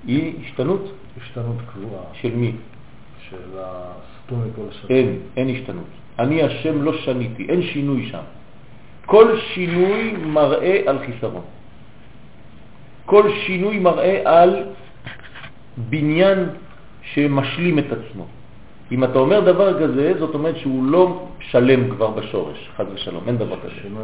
היא 0.07 0.33
השתנות 0.43 0.81
השתנות 1.21 1.55
קבועה 1.73 2.03
של 2.13 2.35
מי? 2.35 2.51
של 3.29 3.59
הסתום 3.59 4.39
מכל 4.39 4.61
סתום. 4.77 4.89
אין, 4.89 5.19
אין 5.37 5.49
השתנות. 5.55 5.91
אני 6.19 6.43
השם 6.43 6.81
לא 6.81 6.93
שניתי, 6.97 7.45
אין 7.49 7.61
שינוי 7.61 8.09
שם. 8.11 8.23
כל 9.07 9.39
שינוי 9.53 10.15
מראה 10.19 10.81
על 10.85 10.99
חיסרון. 10.99 11.41
כל 13.05 13.23
שינוי 13.47 13.79
מראה 13.79 14.21
על 14.25 14.63
בניין 15.77 16.39
שמשלים 17.01 17.79
את 17.79 17.89
עצמו. 17.91 18.25
אם 18.91 19.03
אתה 19.03 19.19
אומר 19.19 19.39
דבר 19.39 19.79
כזה, 19.79 20.13
זאת 20.19 20.33
אומרת 20.35 20.57
שהוא 20.57 20.83
לא 20.83 21.27
שלם 21.39 21.89
כבר 21.89 22.09
בשורש, 22.11 22.69
חז 22.77 22.85
ושלום, 22.93 23.23
אין 23.27 23.37
דבר 23.37 23.55
כזה. 23.59 23.79
אנפין. 23.87 23.95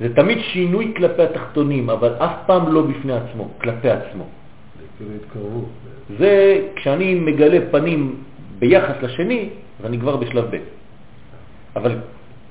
זה 0.00 0.14
תמיד 0.14 0.38
שינוי 0.52 0.92
כלפי 0.96 1.22
התחתונים, 1.22 1.90
אבל 1.90 2.12
אף 2.20 2.34
פעם 2.46 2.72
לא 2.72 2.82
בפני 2.82 3.12
עצמו, 3.12 3.48
כלפי 3.60 3.90
עצמו. 3.90 4.24
זה 4.98 5.04
כאילו. 5.32 5.64
זה 6.18 6.60
כשאני 6.76 7.14
מגלה 7.14 7.58
פנים 7.70 8.00
ביחס 8.58 8.96
לשני, 9.02 9.48
אז 9.80 9.86
אני 9.86 9.98
כבר 10.00 10.16
בשלב 10.16 10.44
ב'. 10.50 10.58
אבל 11.76 11.96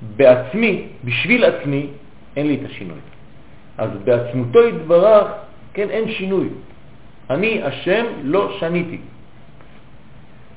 בעצמי, 0.02 0.84
בשביל 1.04 1.46
עצמי, 1.46 1.88
אין 2.36 2.48
לי 2.48 2.56
את 2.56 2.70
השינוי. 2.70 3.00
אז 3.78 3.90
בעצמותו 4.04 4.68
יתברך, 4.68 5.28
כן, 5.74 5.90
אין 5.90 6.12
שינוי. 6.12 6.48
אני 7.30 7.64
השם 7.64 8.06
לא 8.24 8.58
שניתי. 8.60 8.98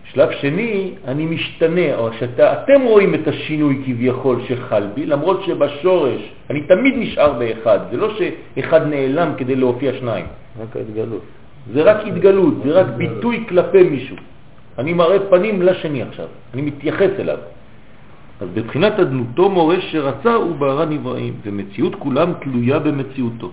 שלב 0.05 0.29
שני, 0.40 0.94
אני 1.07 1.26
משתנה, 1.26 1.96
או 1.96 2.12
שאתם 2.12 2.81
רואים 2.83 3.14
את 3.14 3.29
השינוי 3.29 3.83
כביכול 3.87 4.40
שחל 4.48 4.87
בי, 4.94 5.07
למרות 5.07 5.42
שבשורש 5.46 6.20
אני 6.50 6.61
תמיד 6.61 6.94
נשאר 6.96 7.33
באחד, 7.33 7.79
זה 7.90 7.96
לא 7.96 8.09
שאחד 8.18 8.87
נעלם 8.87 9.33
כדי 9.37 9.57
להופיע 9.57 9.92
שניים. 9.92 10.26
רק 10.61 10.76
ההתגלות. 10.76 11.22
זה 11.72 11.82
רק 11.82 12.07
התגלות, 12.07 12.55
זה 12.64 12.70
רק 12.72 12.86
ביטוי 12.86 13.45
כלפי 13.49 13.82
מישהו. 13.82 14.16
אני 14.78 14.93
מראה 14.93 15.18
פנים 15.30 15.62
לשני 15.62 16.03
עכשיו, 16.03 16.26
אני 16.55 16.62
מתייחס 16.62 17.11
אליו. 17.18 17.38
אז 18.41 18.49
בבחינת 18.55 18.93
אדנותו 18.93 19.51
מורה 19.51 19.80
שרצה 19.80 20.34
הוא 20.34 20.57
ברא 20.57 20.84
נבראים, 20.84 21.34
ומציאות 21.43 21.95
כולם 21.95 22.32
תלויה 22.41 22.78
במציאותו. 22.78 23.51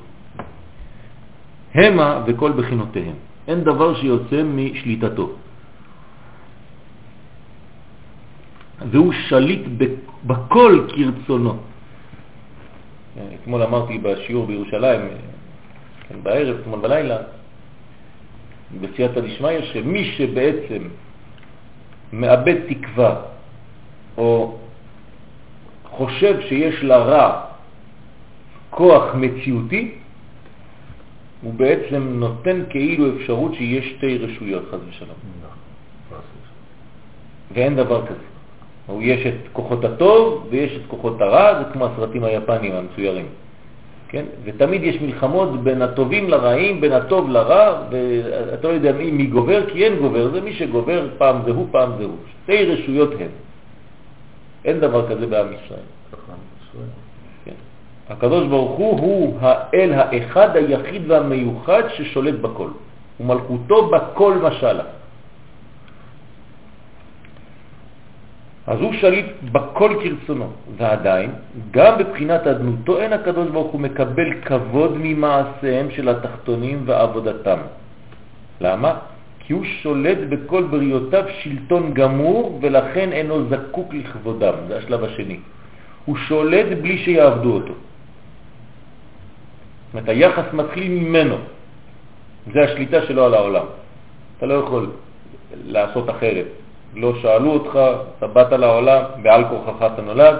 המה 1.75 2.23
וכל 2.27 2.51
בחינותיהם. 2.51 3.15
אין 3.47 3.63
דבר 3.63 3.95
שיוצא 3.95 4.43
משליטתו. 4.43 5.27
והוא 8.91 9.13
שליט 9.29 9.65
בכל 10.23 10.87
כרצונו. 10.87 11.57
אתמול 13.35 13.63
אמרתי 13.63 13.97
בשיעור 13.97 14.45
בירושלים, 14.45 15.01
כן, 16.09 16.15
בערב, 16.23 16.57
אתמול 16.61 16.79
בלילה, 16.79 17.17
בסייעתא 18.81 19.19
דשמיא, 19.21 19.61
שמי 19.73 20.03
שבעצם 20.17 20.81
מאבד 22.13 22.55
תקווה 22.69 23.21
או 24.17 24.57
חושב 25.97 26.41
שיש 26.41 26.83
לרע 26.83 27.41
כוח 28.69 29.15
מציאותי, 29.15 29.91
הוא 31.41 31.53
בעצם 31.53 32.07
נותן 32.19 32.63
כאילו 32.69 33.15
אפשרות 33.15 33.53
שיש 33.53 33.93
שתי 33.97 34.17
רשויות, 34.17 34.63
חז 34.71 34.79
ושלום. 34.89 35.15
ואין 37.53 37.75
דבר 37.75 38.05
כזה. 38.05 38.27
או 38.89 39.01
יש 39.01 39.25
את 39.25 39.47
כוחות 39.53 39.85
הטוב 39.85 40.47
ויש 40.49 40.71
את 40.75 40.81
כוחות 40.87 41.21
הרע, 41.21 41.59
זה 41.59 41.73
כמו 41.73 41.85
הסרטים 41.85 42.23
היפנים 42.23 42.71
המצוירים. 42.75 43.25
כן? 44.07 44.25
ותמיד 44.43 44.83
יש 44.83 45.01
מלחמות 45.01 45.63
בין 45.63 45.81
הטובים 45.81 46.29
לרעים, 46.29 46.81
בין 46.81 46.91
הטוב 46.91 47.29
לרע, 47.29 47.83
ואתה 47.91 48.67
לא 48.67 48.73
יודע 48.73 48.91
מי 48.91 49.25
גובר, 49.25 49.69
כי 49.69 49.85
אין 49.85 49.95
גובר, 49.95 50.31
זה 50.31 50.41
מי 50.41 50.53
שגובר, 50.53 51.07
פעם 51.17 51.37
זה 51.45 51.51
הוא, 51.51 51.67
פעם 51.71 51.91
זה 51.97 52.03
הוא. 52.03 52.15
שתי 52.43 52.65
רשויות 52.65 53.11
הן. 53.19 53.46
אין 54.67 54.79
דבר 54.79 55.09
כזה 55.09 55.25
בעם 55.27 55.47
ישראל. 55.53 55.87
כן. 57.45 57.57
הקדוש 58.09 58.47
ברוך 58.47 58.77
הוא 58.77 58.99
הוא 58.99 59.37
האל 59.41 59.93
האחד 59.93 60.55
היחיד 60.55 61.11
והמיוחד 61.11 61.83
ששולט 61.95 62.35
בכל. 62.43 62.69
ומלכותו 63.19 63.89
בכל 63.89 64.33
משלה. 64.43 64.83
אז 68.67 68.79
הוא 68.79 68.93
שליט 68.93 69.25
בכל 69.51 69.91
כרצונו, 70.03 70.49
ועדיין, 70.77 71.31
גם 71.71 71.97
בבחינת 71.97 72.47
אדנותו 72.47 72.99
אין 72.99 73.13
הקדוש 73.13 73.47
ברוך 73.49 73.71
הוא 73.71 73.81
מקבל 73.81 74.29
כבוד 74.43 74.91
ממעשיהם 74.99 75.87
של 75.91 76.09
התחתונים 76.09 76.83
ועבודתם. 76.85 77.59
למה? 78.61 78.91
כי 79.47 79.53
הוא 79.53 79.65
שולט 79.81 80.17
בכל 80.29 80.63
בריאותיו 80.63 81.23
שלטון 81.39 81.93
גמור, 81.93 82.59
ולכן 82.61 83.11
אינו 83.11 83.49
זקוק 83.49 83.93
לכבודם. 83.93 84.53
זה 84.67 84.77
השלב 84.77 85.03
השני. 85.03 85.39
הוא 86.05 86.17
שולט 86.27 86.77
בלי 86.81 86.97
שיעבדו 86.97 87.53
אותו. 87.53 87.73
זאת 87.73 87.77
אומרת, 89.93 90.09
היחס 90.09 90.53
מתחיל 90.53 90.91
ממנו. 90.91 91.35
זה 92.53 92.63
השליטה 92.63 93.05
שלו 93.07 93.25
על 93.25 93.33
העולם. 93.33 93.65
אתה 94.37 94.45
לא 94.45 94.53
יכול 94.53 94.89
לעשות 95.65 96.09
אחרת. 96.09 96.45
לא 96.95 97.13
שאלו 97.21 97.51
אותך, 97.51 97.79
אתה 98.17 98.27
באת 98.27 98.51
לעולם, 98.51 99.03
בעל 99.23 99.43
כוחך 99.49 99.85
אתה 99.93 100.01
נולד, 100.01 100.35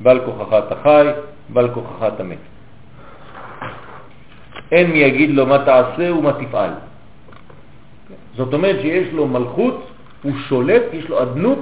בעל 0.00 0.20
כוחך 0.24 0.52
אתה 0.52 0.74
חי, 0.82 1.06
בעל 1.48 1.68
כוחך 1.74 2.06
אתה 2.14 2.22
מת. 2.22 2.38
אין 4.72 4.90
מי 4.90 4.98
יגיד 4.98 5.30
לו 5.30 5.46
מה 5.46 5.64
תעשה 5.64 6.12
ומה 6.12 6.32
תפעל. 6.32 6.70
זאת 8.36 8.54
אומרת 8.54 8.80
שיש 8.80 9.12
לו 9.12 9.26
מלכות, 9.26 9.86
הוא 10.22 10.32
שולט, 10.48 10.82
יש 10.92 11.08
לו 11.08 11.22
אדנות, 11.22 11.58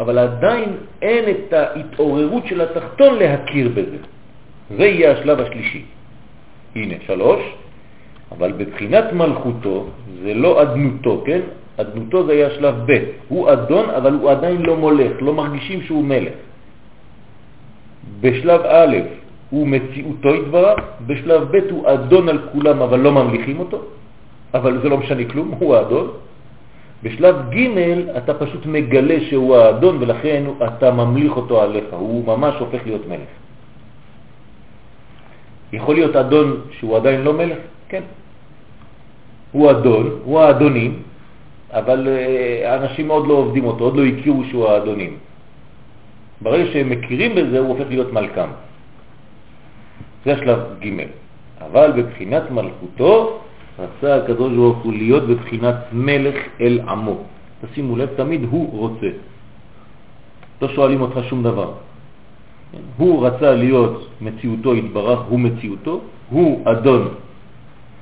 אבל 0.00 0.18
עדיין 0.18 0.68
אין 1.02 1.24
את 1.30 1.52
ההתעוררות 1.52 2.46
של 2.46 2.60
התחתון 2.60 3.18
להכיר 3.18 3.68
בזה. 3.68 3.96
זה 4.76 4.86
יהיה 4.86 5.12
השלב 5.12 5.40
השלישי. 5.40 5.84
הנה, 6.76 6.94
שלוש, 7.06 7.42
אבל 8.32 8.52
בבחינת 8.52 9.12
מלכותו, 9.12 9.86
זה 10.22 10.34
לא 10.34 10.62
אדנותו, 10.62 11.22
כן? 11.26 11.40
אדנותו 11.76 12.26
זה 12.26 12.32
היה 12.32 12.50
שלב 12.50 12.74
ב', 12.86 13.04
הוא 13.28 13.52
אדון 13.52 13.90
אבל 13.90 14.12
הוא 14.14 14.30
עדיין 14.30 14.62
לא 14.62 14.76
מולך, 14.76 15.12
לא 15.20 15.32
מרגישים 15.34 15.82
שהוא 15.82 16.04
מלך. 16.04 16.36
בשלב 18.20 18.60
א' 18.60 18.96
הוא 19.50 19.66
מציאותו 19.68 20.28
התברך, 20.34 20.78
בשלב 21.06 21.42
ב' 21.50 21.70
הוא 21.70 21.82
אדון 21.92 22.28
על 22.28 22.38
כולם 22.52 22.82
אבל 22.82 22.98
לא 23.00 23.12
ממליכים 23.12 23.58
אותו, 23.58 23.84
אבל 24.54 24.80
זה 24.82 24.88
לא 24.88 24.96
משנה 24.96 25.24
כלום, 25.24 25.54
הוא 25.58 25.76
האדון. 25.76 26.10
בשלב 27.02 27.36
ג' 27.50 27.58
אתה 28.16 28.34
פשוט 28.34 28.66
מגלה 28.66 29.16
שהוא 29.30 29.56
האדון 29.56 29.96
ולכן 30.00 30.44
אתה 30.64 30.90
ממליך 30.90 31.32
אותו 31.36 31.62
עליך, 31.62 31.84
הוא 31.90 32.26
ממש 32.26 32.54
הופך 32.58 32.80
להיות 32.86 33.08
מלך. 33.08 33.32
יכול 35.72 35.94
להיות 35.94 36.16
אדון 36.16 36.60
שהוא 36.78 36.96
עדיין 36.96 37.20
לא 37.20 37.32
מלך? 37.32 37.58
כן. 37.88 38.02
הוא 39.52 39.70
אדון, 39.70 40.20
הוא 40.24 40.40
האדונים, 40.40 41.02
אבל 41.70 42.08
אה, 42.08 42.72
האנשים 42.72 43.08
עוד 43.08 43.26
לא 43.26 43.34
עובדים 43.34 43.64
אותו, 43.64 43.84
עוד 43.84 43.96
לא 43.96 44.04
הכירו 44.04 44.44
שהוא 44.50 44.68
האדונים. 44.68 45.16
ברגע 46.40 46.64
שהם 46.72 46.90
מכירים 46.90 47.34
בזה, 47.34 47.58
הוא 47.58 47.68
הופך 47.68 47.84
להיות 47.88 48.12
מלכם. 48.12 48.48
זה 50.24 50.32
השלב 50.32 50.58
ג' 50.84 50.88
אבל 51.60 51.92
בבחינת 51.96 52.50
מלכותו 52.50 53.40
רצה 53.80 54.16
הקדוש 54.16 54.52
ברוך 54.52 54.78
הוא 54.78 54.92
להיות 54.92 55.22
בבחינת 55.28 55.76
מלך 55.92 56.34
אל 56.60 56.80
עמו. 56.88 57.16
תשימו 57.64 57.96
לב, 57.96 58.08
תמיד 58.16 58.40
הוא 58.50 58.78
רוצה. 58.78 59.10
לא 60.62 60.68
שואלים 60.68 61.00
אותך 61.00 61.20
שום 61.28 61.42
דבר. 61.42 61.72
הוא 62.96 63.26
רצה 63.26 63.50
להיות 63.54 64.08
מציאותו 64.20 64.72
התברך, 64.72 65.20
הוא 65.28 65.40
מציאותו, 65.40 66.00
הוא 66.30 66.68
אדון, 66.68 67.08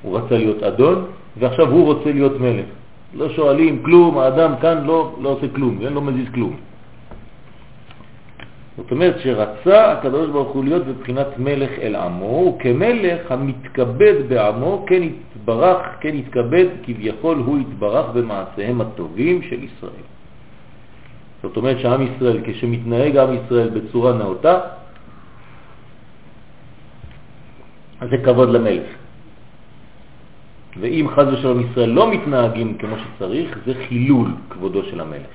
הוא 0.01 0.17
רצה 0.17 0.37
להיות 0.37 0.63
אדון, 0.63 1.05
ועכשיו 1.39 1.71
הוא 1.71 1.85
רוצה 1.85 2.11
להיות 2.11 2.39
מלך. 2.39 2.65
לא 3.13 3.29
שואלים 3.29 3.83
כלום, 3.83 4.17
האדם 4.17 4.51
כאן 4.61 4.83
לא, 4.85 5.15
לא 5.21 5.29
עושה 5.29 5.47
כלום, 5.55 5.81
אין 5.81 5.93
לא 5.93 6.01
מזיז 6.01 6.27
כלום. 6.33 6.68
זאת 8.79 8.91
אומרת 8.91 9.19
שרצה 9.19 9.91
הקדוש 9.91 10.29
ברוך 10.29 10.49
הוא 10.49 10.63
להיות 10.63 10.85
בבחינת 10.85 11.27
מלך 11.37 11.69
אל 11.69 11.95
עמו, 11.95 12.55
וכמלך 12.55 13.31
המתכבד 13.31 14.29
בעמו 14.29 14.85
כן 14.87 15.03
יתברך, 15.03 15.81
כן 15.99 16.15
יתכבד, 16.15 16.65
כביכול 16.83 17.37
הוא 17.37 17.59
יתברך 17.59 18.05
במעשיהם 18.13 18.81
הטובים 18.81 19.41
של 19.41 19.63
ישראל. 19.63 20.05
זאת 21.43 21.57
אומרת 21.57 21.79
שעם 21.79 22.01
ישראל, 22.01 22.39
כשמתנהג 22.45 23.17
עם 23.17 23.29
ישראל 23.35 23.69
בצורה 23.69 24.13
נאותה, 24.13 24.59
אז 27.99 28.09
זה 28.09 28.17
כבוד 28.17 28.49
למלך. 28.49 28.87
ואם 30.79 31.07
חז 31.15 31.27
ושלום 31.33 31.59
ישראל 31.59 31.89
לא 31.89 32.11
מתנהגים 32.11 32.77
כמו 32.77 32.95
שצריך, 32.97 33.57
זה 33.65 33.73
חילול 33.87 34.31
כבודו 34.49 34.83
של 34.83 35.01
המלך. 35.01 35.33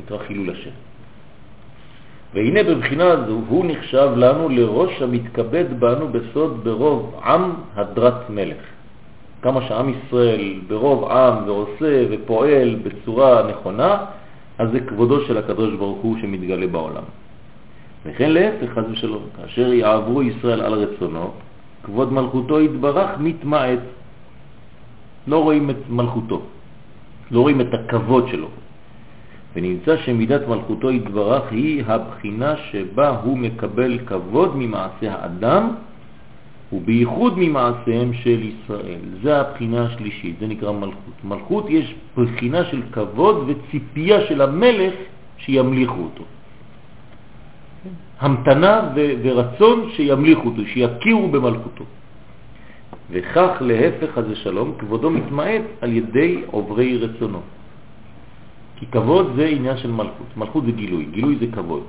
נקרא 0.00 0.18
חילול 0.18 0.50
השם. 0.50 0.76
והנה 2.36 2.62
בבחינה 2.62 3.26
זו 3.26 3.40
הוא 3.48 3.64
נחשב 3.68 4.10
לנו 4.16 4.48
לראש 4.48 5.02
המתכבד 5.02 5.80
בנו 5.80 6.08
בסוד 6.08 6.64
ברוב 6.64 7.20
עם 7.24 7.52
הדרת 7.74 8.30
מלך. 8.30 8.62
כמה 9.42 9.62
שעם 9.68 9.88
ישראל 9.88 10.60
ברוב 10.68 11.04
עם 11.04 11.34
ועושה 11.48 12.04
ופועל 12.10 12.76
בצורה 12.82 13.42
נכונה, 13.50 14.04
אז 14.58 14.68
זה 14.72 14.80
כבודו 14.80 15.20
של 15.20 15.38
הקדוש 15.38 15.74
ברוך 15.74 15.98
הוא 16.02 16.16
שמתגלה 16.20 16.66
בעולם. 16.66 17.02
וכן 18.06 18.30
להפך, 18.30 18.72
חז 18.74 18.84
ושלום, 18.90 19.22
כאשר 19.36 19.72
יעברו 19.72 20.22
ישראל 20.22 20.60
על 20.60 20.72
רצונו, 20.72 21.30
כבוד 21.82 22.12
מלכותו 22.12 22.60
יתברך 22.60 23.10
מתמעט. 23.18 23.78
לא 25.26 25.42
רואים 25.42 25.70
את 25.70 25.80
מלכותו, 25.88 26.42
לא 27.30 27.40
רואים 27.40 27.60
את 27.60 27.74
הכבוד 27.74 28.28
שלו. 28.28 28.48
ונמצא 29.56 29.96
שמידת 29.96 30.48
מלכותו 30.48 30.90
יתברך 30.90 31.42
היא 31.50 31.84
הבחינה 31.86 32.54
שבה 32.56 33.08
הוא 33.08 33.38
מקבל 33.38 33.98
כבוד 34.06 34.56
ממעשה 34.56 35.14
האדם 35.14 35.74
ובייחוד 36.72 37.34
ממעשיהם 37.36 38.12
של 38.12 38.40
ישראל. 38.42 39.00
זה 39.22 39.40
הבחינה 39.40 39.84
השלישית, 39.86 40.36
זה 40.40 40.46
נקרא 40.46 40.72
מלכות. 40.72 41.16
מלכות 41.24 41.64
יש 41.70 41.94
בחינה 42.16 42.64
של 42.64 42.82
כבוד 42.92 43.48
וציפייה 43.48 44.26
של 44.28 44.40
המלך 44.40 44.94
שימליכו 45.36 46.00
אותו. 46.00 46.24
המתנה 48.20 48.92
ורצון 49.22 49.90
שימליכו 49.96 50.48
אותו, 50.48 50.62
שיכירו 50.66 51.28
במלכותו. 51.28 51.84
וכך 53.10 53.50
להפך 53.60 54.18
הזה 54.18 54.36
שלום, 54.36 54.72
כבודו 54.78 55.10
מתמעט 55.10 55.62
על 55.80 55.92
ידי 55.92 56.42
עוברי 56.46 56.98
רצונו. 56.98 57.55
כי 58.76 58.86
כבוד 58.86 59.32
זה 59.36 59.46
עניין 59.46 59.76
של 59.76 59.90
מלכות. 59.90 60.36
מלכות 60.36 60.64
זה 60.64 60.72
גילוי, 60.72 61.04
גילוי 61.04 61.36
זה 61.40 61.46
כבוד. 61.52 61.82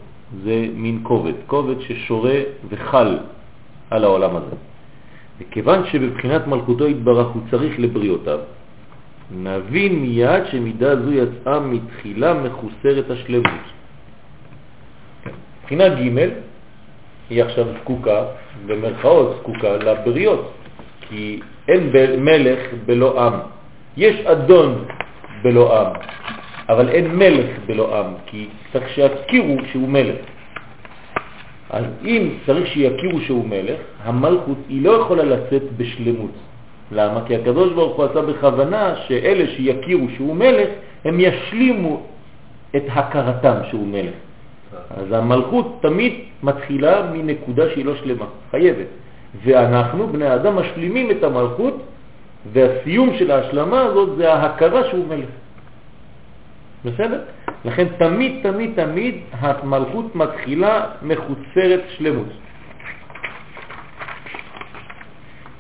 זה 0.44 0.68
מין 0.74 1.00
כובד, 1.04 1.34
כובד 1.48 1.82
ששורה 1.82 2.40
וחל 2.70 3.18
על 3.90 4.04
העולם 4.04 4.36
הזה. 4.36 4.56
וכיוון 5.40 5.86
שבבחינת 5.92 6.48
מלכותו 6.48 6.86
התברך 6.86 7.28
הוא 7.28 7.42
צריך 7.52 7.80
לבריאותיו, 7.80 8.40
נבין 9.32 9.96
מיד 9.96 10.44
שמידה 10.52 10.96
זו 10.96 11.12
יצאה 11.12 11.60
מתחילה 11.60 12.34
מחוסרת 12.34 13.10
השלמות. 13.10 13.64
מבחינה 15.62 15.90
ג' 15.90 16.30
היא 17.30 17.44
עכשיו 17.44 17.66
זקוקה, 17.82 18.26
במרכאות 18.66 19.36
זקוקה, 19.40 19.78
לבריות, 19.78 20.52
כי 21.02 21.40
אין 21.68 21.92
מלך 22.24 22.60
בלא 22.86 23.28
עם. 23.28 23.34
יש 23.98 24.26
אדון 24.26 24.86
בלא 25.44 25.80
עם, 25.80 25.94
אבל 26.70 26.90
אין 26.90 27.16
מלך 27.16 27.46
בלא 27.66 28.00
עם, 28.00 28.14
כי 28.26 28.48
צריך 28.74 28.90
שיכירו 28.90 29.56
שהוא 29.72 29.90
מלך. 29.90 30.16
אז 31.70 31.86
אם 32.06 32.30
צריך 32.46 32.68
שיכירו 32.68 33.22
שהוא 33.22 33.48
מלך, 33.48 33.80
המלכות 34.04 34.58
היא 34.70 34.84
לא 34.84 34.92
יכולה 34.92 35.24
לצאת 35.24 35.64
בשלמות. 35.78 36.32
למה? 36.92 37.22
כי 37.28 37.36
הקדוש 37.36 37.74
ברוך 37.74 37.98
הוא 37.98 38.06
עשה 38.06 38.22
בכוונה 38.22 38.96
שאלה 39.08 39.48
שיכירו 39.48 40.08
שהוא 40.16 40.36
מלך, 40.36 40.70
הם 41.06 41.20
ישלימו 41.20 42.02
את 42.76 42.84
הכרתם 42.90 43.56
שהוא 43.70 43.88
מלך. 43.88 44.16
אז 44.90 45.12
המלכות 45.12 45.78
תמיד 45.82 46.14
מתחילה 46.44 47.12
מנקודה 47.14 47.70
שהיא 47.70 47.86
לא 47.86 47.96
שלמה, 47.96 48.26
חייבת. 48.52 48.88
ואנחנו, 49.44 50.08
בני 50.08 50.26
האדם, 50.26 50.56
משלימים 50.56 51.12
את 51.12 51.24
המלכות, 51.24 51.84
והסיום 52.54 53.16
של 53.20 53.32
ההשלמה 53.32 53.82
הזאת 53.82 54.18
זה 54.18 54.34
ההכרה 54.34 54.90
שהוא 54.90 55.08
מלך. 55.08 55.30
בסדר? 56.86 57.22
לכן 57.66 57.88
תמיד, 57.98 58.44
תמיד, 58.44 58.72
תמיד 58.76 59.16
המלכות 59.32 60.16
מתחילה 60.16 60.86
מחוצרת 61.02 61.82
שלמות. 61.98 62.28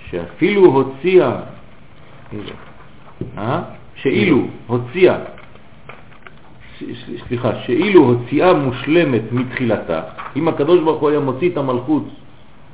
שאפילו 0.09 0.65
הוציאה, 0.65 1.39
אה? 3.38 3.61
שאילו 3.95 4.47
הוציאה, 4.68 5.18
סליחה, 7.28 7.51
שאילו 7.65 8.03
הוציאה 8.03 8.53
מושלמת 8.53 9.22
מתחילתה, 9.32 10.01
אם 10.36 10.47
הקדוש 10.47 10.80
ברוך 10.80 11.01
הוא 11.01 11.09
היה 11.09 11.20
מוציא 11.20 11.49
את 11.49 11.57
המלכות 11.57 12.03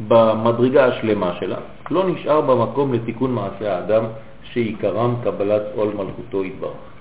במדרגה 0.08 0.86
השלמה 0.86 1.34
שלה, 1.40 1.58
לא 1.92 2.10
נשאר 2.10 2.42
במקום 2.42 2.94
לתיקון 2.94 3.32
מעשה 3.34 3.76
האדם 3.76 4.04
שעיקרם 4.44 5.16
קבלת 5.24 5.62
עול 5.76 5.90
מלכותו 5.98 6.44
יתברך. 6.44 6.93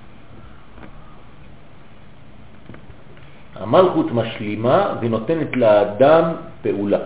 המלכות 3.62 4.12
משלימה 4.12 4.94
ונותנת 5.00 5.56
לאדם 5.56 6.24
פעולה, 6.62 6.98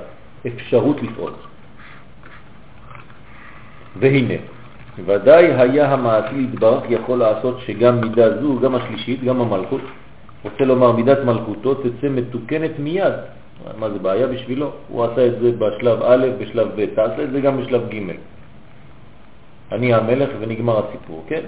אפשרות 0.47 1.03
לפעול. 1.03 1.33
והנה, 3.99 4.35
ודאי 5.05 5.45
היה 5.55 5.93
המעשי 5.93 6.43
יתברך 6.43 6.83
יכול 6.89 7.19
לעשות 7.19 7.61
שגם 7.67 8.01
מידה 8.01 8.41
זו, 8.41 8.61
גם 8.61 8.75
השלישית, 8.75 9.25
גם 9.25 9.41
המלכות, 9.41 9.81
רוצה 10.45 10.65
לומר 10.65 10.93
מידת 10.93 11.25
מלכותו 11.25 11.75
תצא 11.75 12.09
מתוקנת 12.09 12.79
מיד. 12.79 13.15
מה 13.79 13.91
זה 13.91 13.99
בעיה 13.99 14.27
בשבילו? 14.27 14.71
הוא 14.89 15.05
עשה 15.05 15.27
את 15.27 15.41
זה 15.41 15.53
בשלב 15.53 16.03
א', 16.03 16.27
בשלב 16.39 16.69
ב', 16.77 16.87
תעשה 16.95 17.23
את 17.25 17.31
זה 17.33 17.41
גם 17.41 17.61
בשלב 17.61 17.83
ג'. 17.89 17.99
אני 19.73 19.95
המלך 19.95 20.29
ונגמר 20.41 20.87
הסיפור, 20.87 21.25
כן? 21.29 21.41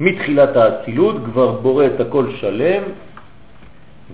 מתחילת 0.00 0.56
האצילות 0.56 1.16
כבר 1.24 1.52
בורא 1.52 1.86
את 1.86 2.00
הכל 2.00 2.26
שלם, 2.40 2.82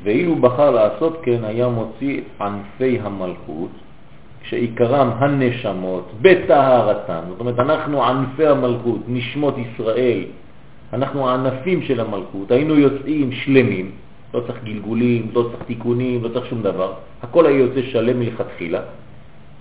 ואילו 0.03 0.37
בחר 0.37 0.71
לעשות 0.71 1.21
כן 1.23 1.45
היה 1.45 1.69
מוציא 1.69 2.21
ענפי 2.41 2.99
המלכות, 3.03 3.71
שעיקרם 4.43 5.11
הנשמות, 5.19 6.13
בטהרתן. 6.23 7.21
זאת 7.29 7.41
אומרת, 7.41 7.59
אנחנו 7.59 8.05
ענפי 8.05 8.47
המלכות, 8.47 9.01
נשמות 9.09 9.55
ישראל, 9.59 10.25
אנחנו 10.93 11.29
הענפים 11.31 11.83
של 11.83 12.01
המלכות, 12.01 12.51
היינו 12.51 12.75
יוצאים 12.75 13.33
שלמים, 13.33 13.91
לא 14.35 14.41
צריך 14.41 14.65
גלגולים, 14.65 15.31
לא 15.35 15.49
צריך 15.51 15.63
תיקונים, 15.63 16.23
לא 16.25 16.29
צריך 16.29 16.47
שום 16.47 16.63
דבר, 16.63 16.93
הכל 17.23 17.47
היה 17.47 17.59
יוצא 17.59 17.83
שלם 17.83 18.19
מלכתחילה, 18.21 18.81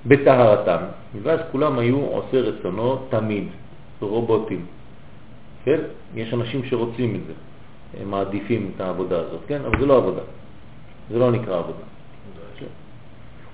בטהרתם, 0.05 0.81
ואז 1.23 1.39
כולם 1.51 1.79
היו 1.79 1.99
עושה 1.99 2.39
רצונו 2.39 2.97
תמיד, 3.09 3.47
רובוטים. 4.01 4.65
כן? 5.65 5.79
יש 6.15 6.33
אנשים 6.33 6.61
שרוצים 6.65 7.15
את 7.15 7.21
זה, 7.27 7.33
מעדיפים 8.05 8.71
את 8.75 8.81
העבודה 8.81 9.19
הזאת, 9.19 9.39
כן? 9.47 9.61
אבל 9.65 9.79
זה 9.79 9.85
לא 9.85 9.97
עבודה, 9.97 10.21
זה 11.11 11.19
לא 11.19 11.31
נקרא 11.31 11.57
עבודה. 11.57 11.83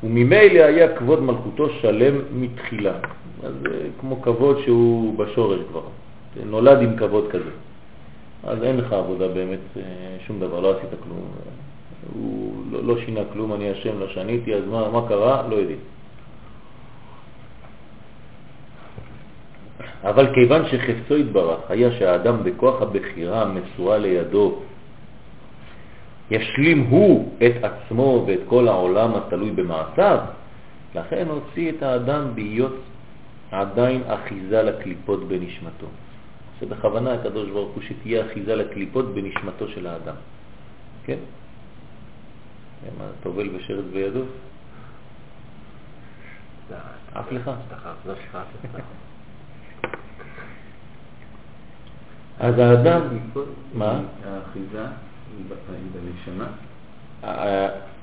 וממילא 0.04 0.60
היה 0.64 0.98
כבוד 0.98 1.22
מלכותו 1.22 1.70
שלם 1.70 2.16
מתחילה. 2.34 2.94
אז 3.44 3.54
זה 3.62 3.88
כמו 4.00 4.22
כבוד 4.22 4.58
שהוא 4.66 5.18
בשורש 5.18 5.60
כבר, 5.70 5.82
זה 6.36 6.46
נולד 6.46 6.82
עם 6.82 6.98
כבוד 6.98 7.28
כזה. 7.32 7.50
אז 8.44 8.64
אין 8.64 8.78
לך 8.78 8.94
עבודה 8.94 9.28
באמת, 9.28 9.60
אה, 9.78 9.82
שום 10.28 10.40
דבר, 10.40 10.60
לא 10.60 10.78
עשית 10.78 10.90
כלום. 11.04 11.20
הוא 12.14 12.54
לא, 12.72 12.84
לא 12.84 13.02
שינה 13.06 13.22
כלום, 13.34 13.54
אני 13.54 13.72
אשם, 13.72 14.00
לא 14.00 14.08
שניתי, 14.08 14.56
אז 14.56 14.64
מה, 14.72 14.90
מה 14.90 15.08
קרה? 15.08 15.48
לא 15.50 15.56
יודעים. 15.56 15.80
אבל 20.04 20.34
כיוון 20.34 20.62
שחפצו 20.66 21.16
התברך 21.16 21.60
היה 21.70 21.92
שהאדם 21.92 22.44
בכוח 22.44 22.82
הבחירה 22.82 23.42
המסורה 23.42 23.98
לידו 23.98 24.60
ישלים 26.32 26.80
הוא 26.90 27.34
את 27.38 27.64
עצמו 27.64 28.24
ואת 28.28 28.40
כל 28.48 28.68
העולם 28.68 29.16
התלוי 29.16 29.52
במעשיו, 29.52 30.20
לכן 30.96 31.28
הוציא 31.28 31.72
את 31.72 31.84
האדם 31.84 32.36
בהיות 32.36 32.76
עדיין 33.52 34.02
אחיזה 34.08 34.64
לקליפות 34.64 35.28
בנשמתו. 35.28 35.88
שבכוונה 36.60 37.14
הקדוש 37.14 37.50
ברוך 37.50 37.76
הוא 37.76 37.84
שתהיה 37.84 38.26
אחיזה 38.26 38.56
לקליפות 38.56 39.14
בנשמתו 39.14 39.68
של 39.68 39.88
האדם. 39.88 40.16
כן? 41.06 41.18
מה, 42.98 43.06
טובל 43.24 43.50
ושרץ 43.56 43.86
בידו? 43.94 44.24
אף 47.14 47.32
לך? 47.32 47.52
אז 52.40 52.60
האדם... 52.60 53.02
מה? 53.74 54.00
האחיזה 54.26 54.86
בנשמה? 55.94 56.48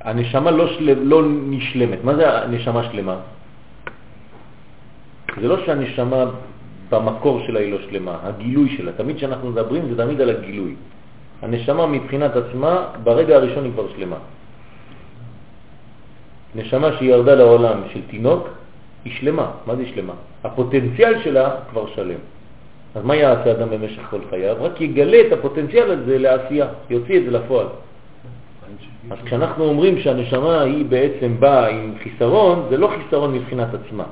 הנשמה 0.00 0.50
לא, 0.50 0.66
של... 0.68 1.02
לא 1.02 1.22
נשלמת. 1.26 2.04
מה 2.04 2.14
זה 2.14 2.42
הנשמה 2.42 2.84
שלמה? 2.84 3.16
זה 5.40 5.48
לא 5.48 5.66
שהנשמה 5.66 6.24
במקור 6.90 7.40
שלה 7.46 7.60
היא 7.60 7.72
לא 7.72 7.78
שלמה, 7.90 8.18
הגילוי 8.22 8.76
שלה. 8.76 8.92
תמיד 8.92 9.16
כשאנחנו 9.16 9.50
מדברים 9.50 9.88
זה 9.88 10.04
תמיד 10.04 10.20
על 10.20 10.30
הגילוי. 10.30 10.74
הנשמה 11.42 11.86
מבחינת 11.86 12.36
עצמה, 12.36 12.86
ברגע 13.04 13.36
הראשון 13.36 13.64
היא 13.64 13.72
כבר 13.72 13.86
שלמה. 13.96 14.16
נשמה 16.54 16.88
שהיא 16.96 17.10
ירדה 17.10 17.34
לעולם 17.34 17.78
של 17.92 18.00
תינוק, 18.10 18.48
היא 19.04 19.12
שלמה. 19.20 19.50
מה 19.66 19.76
זה 19.76 19.86
שלמה? 19.94 20.12
הפוטנציאל 20.44 21.22
שלה 21.24 21.50
כבר 21.70 21.86
שלם. 21.94 22.18
אז 22.98 23.04
מה 23.04 23.16
יעשה 23.16 23.50
אדם 23.50 23.70
במשך 23.70 24.02
כל 24.10 24.18
חייו? 24.30 24.56
רק 24.60 24.80
יגלה 24.80 25.20
את 25.26 25.32
הפוטנציאל 25.32 25.90
הזה 25.90 26.18
לעשייה, 26.18 26.66
יוציא 26.90 27.18
את 27.18 27.24
זה 27.24 27.30
לפועל. 27.30 27.66
אז 29.10 29.18
כשאנחנו 29.24 29.64
אומרים 29.64 29.98
שהנשמה 29.98 30.60
היא 30.60 30.84
בעצם 30.84 31.34
באה 31.40 31.68
עם 31.68 31.94
חיסרון, 32.02 32.66
זה 32.70 32.76
לא 32.76 32.90
חיסרון 32.96 33.34
מבחינת 33.34 33.68
עצמה, 33.74 34.04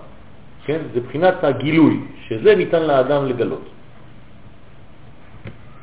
כן? 0.65 0.79
זה 0.95 1.01
מבחינת 1.01 1.45
הגילוי, 1.45 2.01
שזה 2.29 2.55
ניתן 2.55 2.83
לאדם 2.83 3.27
לגלות. 3.27 3.65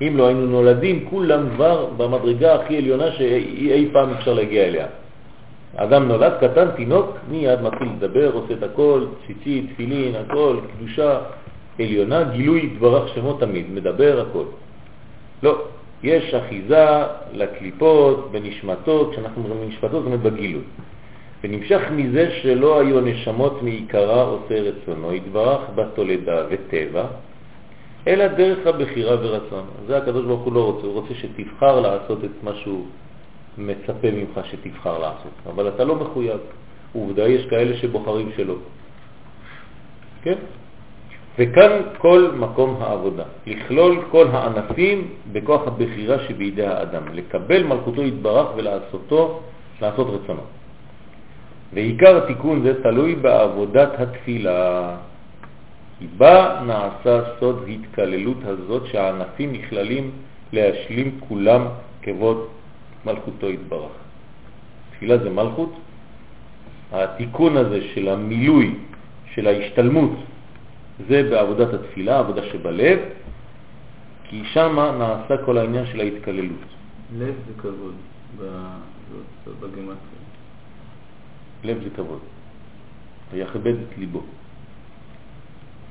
אם 0.02 0.14
לא 0.18 0.28
היינו 0.28 0.46
נולדים, 0.46 1.06
כולם 1.10 1.50
כבר 1.56 1.86
במדרגה 1.98 2.56
הכי 2.56 2.78
עליונה 2.78 3.12
שאי 3.12 3.90
פעם 3.94 4.10
אפשר 4.14 4.34
להגיע 4.34 4.64
אליה. 4.64 4.86
אדם 5.76 6.08
נולד 6.08 6.34
קטן, 6.42 6.72
תינוק, 6.76 7.18
מיד 7.30 7.62
מתחיל 7.62 7.88
לדבר, 7.98 8.32
עושה 8.34 8.54
את 8.54 8.64
הכל, 8.64 9.06
ציצית, 9.28 9.74
תפילין, 9.74 10.16
הכל, 10.16 10.58
קדושה, 10.78 11.20
עליונה, 11.80 12.24
גילוי 12.24 12.70
דברך 12.78 13.16
שמו 13.16 13.34
תמיד, 13.34 13.72
מדבר 13.72 14.26
הכל. 14.30 14.46
לא, 15.44 15.62
יש 16.04 16.34
אחיזה 16.34 16.88
לקליפות 17.34 18.32
בנשמתו, 18.32 19.10
כשאנחנו 19.12 19.44
אומרים 19.44 19.70
בנשמתו 19.70 19.98
זאת 19.98 20.06
אומרת 20.06 20.20
בגילוי. 20.20 20.62
ונמשך 21.44 21.82
מזה 21.92 22.32
שלא 22.42 22.80
היו 22.80 23.02
נשמות 23.02 23.64
מעיקרה 23.64 24.22
עושה 24.22 24.62
רצונו, 24.62 25.14
יתברך 25.14 25.62
בתולדה 25.76 26.46
וטבע, 26.50 27.06
אלא 28.08 28.28
דרך 28.28 28.68
הבחירה 28.68 29.16
ורצון. 29.22 29.66
זה 29.88 29.98
הקדוש 29.98 30.26
ברוך 30.26 30.42
הוא 30.42 30.54
לא 30.54 30.64
רוצה, 30.66 30.88
הוא 30.88 30.94
רוצה 30.94 31.14
שתבחר 31.14 31.80
לעשות 31.80 32.24
את 32.24 32.44
מה 32.44 32.52
שהוא 32.56 32.86
מצפה 33.58 34.12
ממך 34.12 34.40
שתבחר 34.52 35.00
לעשות, 35.00 35.34
אבל 35.50 35.68
אתה 35.68 35.84
לא 35.84 35.96
מחויב. 35.96 36.40
עובדה, 36.94 37.28
יש 37.28 37.46
כאלה 37.46 37.78
שבוחרים 37.78 38.30
שלא. 38.38 38.56
כן? 40.22 40.36
וכאן 41.40 41.72
כל 41.98 42.32
מקום 42.38 42.78
העבודה, 42.82 43.24
לכלול 43.48 44.02
כל 44.12 44.28
הענפים 44.32 45.08
בכוח 45.32 45.62
הבחירה 45.68 46.18
שבידי 46.28 46.66
האדם, 46.66 47.04
לקבל 47.14 47.64
מלכותו 47.64 48.04
יתברך 48.04 48.48
ולעשותו, 48.56 49.42
לעשות 49.82 50.08
רצונו. 50.08 50.46
ועיקר 51.74 52.24
התיקון 52.24 52.62
זה 52.64 52.84
תלוי 52.84 53.16
בעבודת 53.16 54.00
התפילה. 54.00 54.96
כי 56.00 56.08
בה 56.18 56.62
נעשה 56.68 57.40
סוד 57.40 57.66
התקללות 57.70 58.38
הזאת 58.44 58.84
שהענפים 58.92 59.54
נכללים 59.54 60.12
להשלים 60.54 61.20
כולם 61.28 61.62
כבוד 62.02 62.48
מלכותו 63.06 63.50
יתברך. 63.50 63.92
תפילה 64.92 65.18
זה 65.18 65.30
מלכות, 65.30 65.74
התיקון 66.92 67.58
הזה 67.58 67.80
של 67.94 68.10
המילוי, 68.10 68.76
של 69.34 69.48
ההשתלמות 69.48 70.12
זה 71.08 71.30
בעבודת 71.30 71.74
התפילה, 71.74 72.20
עבודה 72.20 72.42
שבלב, 72.52 73.00
כי 74.30 74.44
שם 74.54 74.80
נעשה 75.00 75.46
כל 75.46 75.58
העניין 75.58 75.86
של 75.86 76.00
ההתקללות. 76.00 76.60
לב 77.18 77.36
זה 77.48 77.54
כבוד 77.62 77.96
בגימטריה. 79.60 80.24
לב 81.64 81.84
זה 81.84 81.90
כבוד. 81.96 82.20
ויכבד 83.32 83.74
את 83.74 83.98
ליבו. 83.98 84.22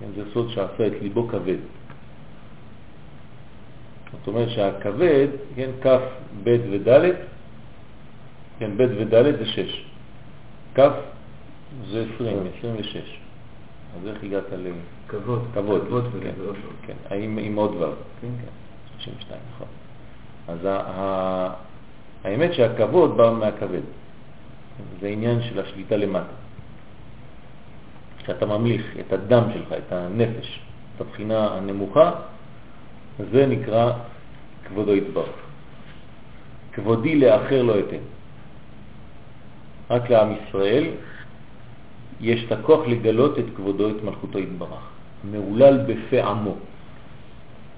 כן, 0.01 0.07
זה 0.17 0.23
סוד 0.33 0.51
שעשה 0.51 0.87
את 0.87 0.93
ליבו 1.03 1.29
כבד. 1.29 1.57
זאת 4.13 4.27
אומרת 4.27 4.49
שהכבד, 4.51 5.29
כן, 5.57 5.71
כף, 5.83 6.01
ב' 6.45 6.57
וד', 6.71 7.13
כן, 8.59 8.71
ב' 8.77 8.81
וד' 8.81 9.37
זה 9.39 9.47
6. 9.47 9.85
כ' 10.75 10.81
זה 11.91 12.05
20, 12.15 12.39
26. 12.59 13.22
אז 13.97 14.07
איך 14.07 14.25
הגעת 14.25 14.45
ל... 14.53 14.71
כבוד. 15.09 15.45
כבוד, 15.55 15.83
כבוד 15.89 16.05
כן. 16.23 16.31
כן, 16.87 17.15
עם, 17.15 17.39
עם 17.39 17.57
עוד 17.57 17.75
ו', 17.75 17.93
כן. 18.21 18.29
כן, 18.41 18.53
32, 18.99 19.41
נכון. 19.55 19.67
אז 20.49 20.65
ה, 20.65 20.81
ה, 20.87 21.55
האמת 22.25 22.55
שהכבוד 22.55 23.17
בא 23.17 23.31
מהכבד, 23.31 23.81
זה 25.01 25.09
עניין 25.09 25.43
של 25.43 25.61
השליטה 25.61 25.97
למטה. 25.97 26.35
כשאתה 28.19 28.47
ממליך 28.47 28.97
את 29.01 29.13
הדם 29.13 29.43
שלך, 29.55 29.73
את 29.73 29.93
הנפש, 29.93 30.61
את 30.97 31.01
הבחינה 31.01 31.55
הנמוכה, 31.57 32.11
זה 33.33 33.47
נקרא 33.47 33.93
כבודו 34.69 34.95
יתברך. 34.95 35.37
כבודי 36.73 37.17
לאחר 37.17 37.63
לא 37.63 37.79
אתן. 37.79 38.05
רק 39.91 40.11
לעם 40.11 40.33
ישראל 40.33 40.85
יש 42.23 42.45
את 42.45 42.53
הכוח 42.53 42.87
לגלות 42.87 43.39
את 43.39 43.45
כבודו, 43.57 43.91
את 43.91 44.05
מלכותו 44.05 44.39
יתברך. 44.39 44.85
מעולל 45.25 45.79
בפה 45.87 46.25
עמו, 46.25 46.57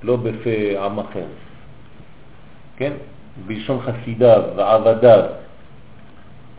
לא 0.02 0.16
בפה 0.16 0.84
עם 0.84 0.98
אחר. 0.98 1.26
כן? 2.76 2.92
בלשון 3.46 3.80
חסידיו 3.80 4.42
ועבדיו. 4.56 5.24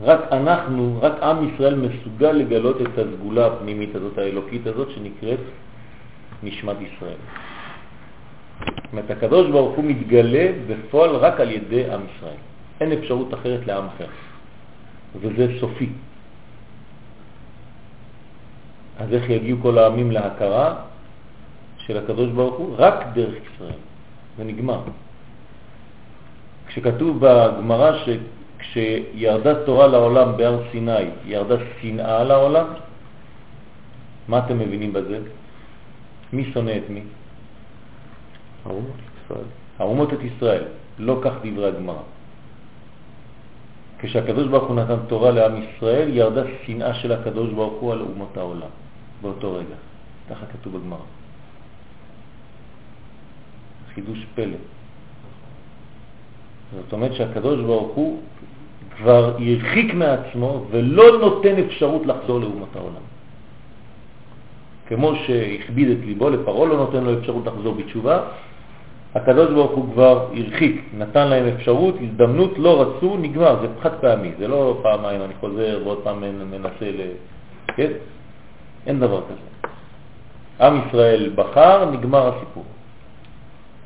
רק 0.02 0.20
אנחנו, 0.32 1.00
רק 1.02 1.24
עם 1.24 1.50
ישראל 1.50 1.76
מסוגל 1.76 2.32
לגלות 2.32 2.82
את 2.82 2.98
הסגולה 2.98 3.48
הפנימית 3.48 3.96
הזאת, 3.96 4.18
האלוקית 4.18 4.68
הזאת, 4.68 4.92
שנקראת 4.92 5.40
נשמת 6.44 6.76
ישראל. 6.82 7.22
זאת 8.58 8.92
אומרת, 8.92 9.12
הקדוש 9.12 9.52
ברוך 9.52 9.76
הוא 9.76 9.86
מתגלה 9.86 10.52
בפועל 10.68 11.16
רק 11.16 11.40
על 11.40 11.52
ידי 11.52 11.92
עם 11.92 12.02
ישראל. 12.16 12.40
אין 12.82 12.92
אפשרות 12.92 13.34
אחרת 13.34 13.68
לעם 13.68 13.86
אחר. 13.88 14.08
וזה 15.22 15.48
סופי. 15.60 15.90
אז 19.00 19.14
איך 19.14 19.30
יגיעו 19.30 19.58
כל 19.62 19.78
העמים 19.78 20.12
להכרה 20.12 20.76
של 21.78 21.98
הקדוש 21.98 22.30
ברוך 22.30 22.56
הוא? 22.56 22.76
רק 22.78 23.06
דרך 23.14 23.36
ישראל. 23.54 23.80
זה 24.38 24.44
נגמר. 24.44 24.80
כשכתוב 26.68 27.18
בגמרא 27.20 27.92
שכשירדה 28.04 29.66
תורה 29.66 29.88
לעולם 29.88 30.38
בהר 30.38 30.60
סיני, 30.72 31.06
ירדה 31.26 31.56
שנאה 31.82 32.24
לעולם, 32.24 32.68
מה 34.28 34.40
אתם 34.40 34.60
מבינים 34.60 34.94
בזה? 34.94 35.20
מי 36.34 36.52
שונא 36.54 36.72
את 36.72 36.90
מי? 36.90 37.02
האומות 38.66 38.96
ישראל. 39.24 39.50
האומות 39.80 40.14
את 40.14 40.20
ישראל. 40.24 40.64
לא 41.00 41.20
כך 41.24 41.34
דברי 41.44 41.68
הגמרא. 41.68 42.04
כשהקדוש 44.00 44.48
ברוך 44.48 44.68
הוא 44.68 44.76
נתן 44.76 44.98
תורה 45.08 45.32
לעם 45.32 45.62
ישראל, 45.64 46.10
ירדה 46.18 46.42
שנאה 46.66 46.94
של 46.94 47.12
הקדוש 47.12 47.50
ברוך 47.50 47.82
הוא 47.82 47.92
על 47.94 48.02
אומות 48.02 48.38
העולם, 48.38 48.74
באותו 49.22 49.54
רגע. 49.54 49.76
ככה 50.30 50.46
כתוב 50.46 50.78
בגמרא. 50.78 51.00
חידוש 53.94 54.26
פלא. 54.36 54.58
זאת 56.76 56.94
אומרת 56.94 57.14
שהקדוש 57.14 57.60
ברוך 57.60 57.96
הוא 57.96 58.22
כבר 58.98 59.36
הרחיק 59.40 59.94
מעצמו 59.94 60.66
ולא 60.72 61.20
נותן 61.20 61.56
אפשרות 61.66 62.06
לחזור 62.06 62.40
לאומות 62.40 62.76
העולם. 62.76 63.06
כמו 64.88 65.16
שהכביד 65.16 65.90
את 65.90 66.06
ליבו, 66.06 66.30
לפרעה 66.30 66.66
לא 66.70 66.78
נותן 66.78 67.04
לו 67.04 67.20
אפשרות 67.20 67.46
לחזור 67.46 67.76
בתשובה, 67.76 68.22
הקדוש 69.16 69.52
ברוך 69.52 69.72
הוא 69.72 69.94
כבר 69.94 70.28
הרחיק, 70.36 70.82
נתן 70.98 71.28
להם 71.28 71.46
אפשרות, 71.48 71.96
הזדמנות, 72.02 72.60
לא 72.60 72.82
רצו, 72.82 73.18
נגמר, 73.18 73.62
זה 73.62 73.68
חד 73.82 73.94
פעמי, 74.02 74.32
זה 74.40 74.48
לא 74.48 74.80
פעמיים 74.82 75.22
אני 75.22 75.34
חוזר 75.40 75.80
ועוד 75.84 76.00
פעם 76.04 76.24
מנסה 76.52 76.92
ל... 76.92 77.02
כן? 77.76 77.92
אין 78.86 79.00
דבר 79.00 79.22
כזה. 79.22 79.70
עם 80.66 80.82
ישראל 80.88 81.32
בחר, 81.36 81.92
נגמר 81.92 82.36
הסיפור. 82.36 82.64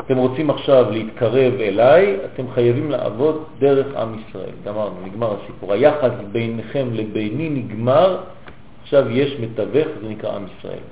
אתם 0.01 0.17
רוצים 0.17 0.49
עכשיו 0.49 0.91
להתקרב 0.91 1.53
אליי, 1.53 2.17
אתם 2.25 2.51
חייבים 2.53 2.91
לעבוד 2.91 3.43
דרך 3.59 3.95
עם 3.95 4.19
ישראל. 4.19 4.55
גמרנו, 4.65 4.95
נגמר 5.05 5.35
הסיפור. 5.43 5.73
היחס 5.73 6.11
ביניכם 6.31 6.87
לביני 6.93 7.49
נגמר, 7.49 8.17
עכשיו 8.83 9.09
יש 9.09 9.39
מתווך, 9.39 9.87
זה 10.01 10.09
נקרא 10.09 10.35
עם 10.35 10.45
ישראל. 10.57 10.83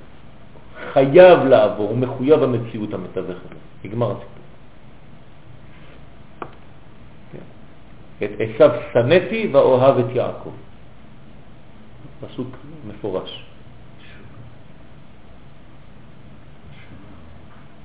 חייב 0.92 1.38
לעבור, 1.44 1.88
הוא 1.88 1.98
מחויב 1.98 2.40
במציאות 2.40 2.94
המתווך 2.94 3.38
הזה. 3.44 3.54
נגמר 3.84 4.10
הסיפור. 4.10 4.38
את 8.24 8.30
עשיו 8.38 8.70
שנאתי 8.92 9.50
ואוהב 9.52 9.98
את 9.98 10.14
יעקב. 10.14 10.50
פסוק 12.20 12.48
מפורש. 12.88 13.47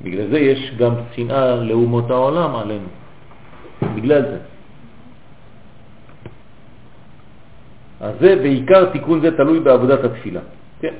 בגלל 0.03 0.27
זה 0.29 0.39
יש 0.39 0.71
גם 0.77 0.93
שנאה 1.15 1.55
לאומות 1.55 2.09
העולם 2.09 2.55
עלינו. 2.55 2.87
בגלל 3.95 4.21
זה. 4.21 4.37
אז 7.99 8.13
זה 8.19 8.35
בעיקר 8.35 8.91
תיקון 8.91 9.21
זה 9.21 9.37
תלוי 9.37 9.59
בעבודת 9.59 10.03
התפילה. 10.03 10.41
כן. 10.79 10.93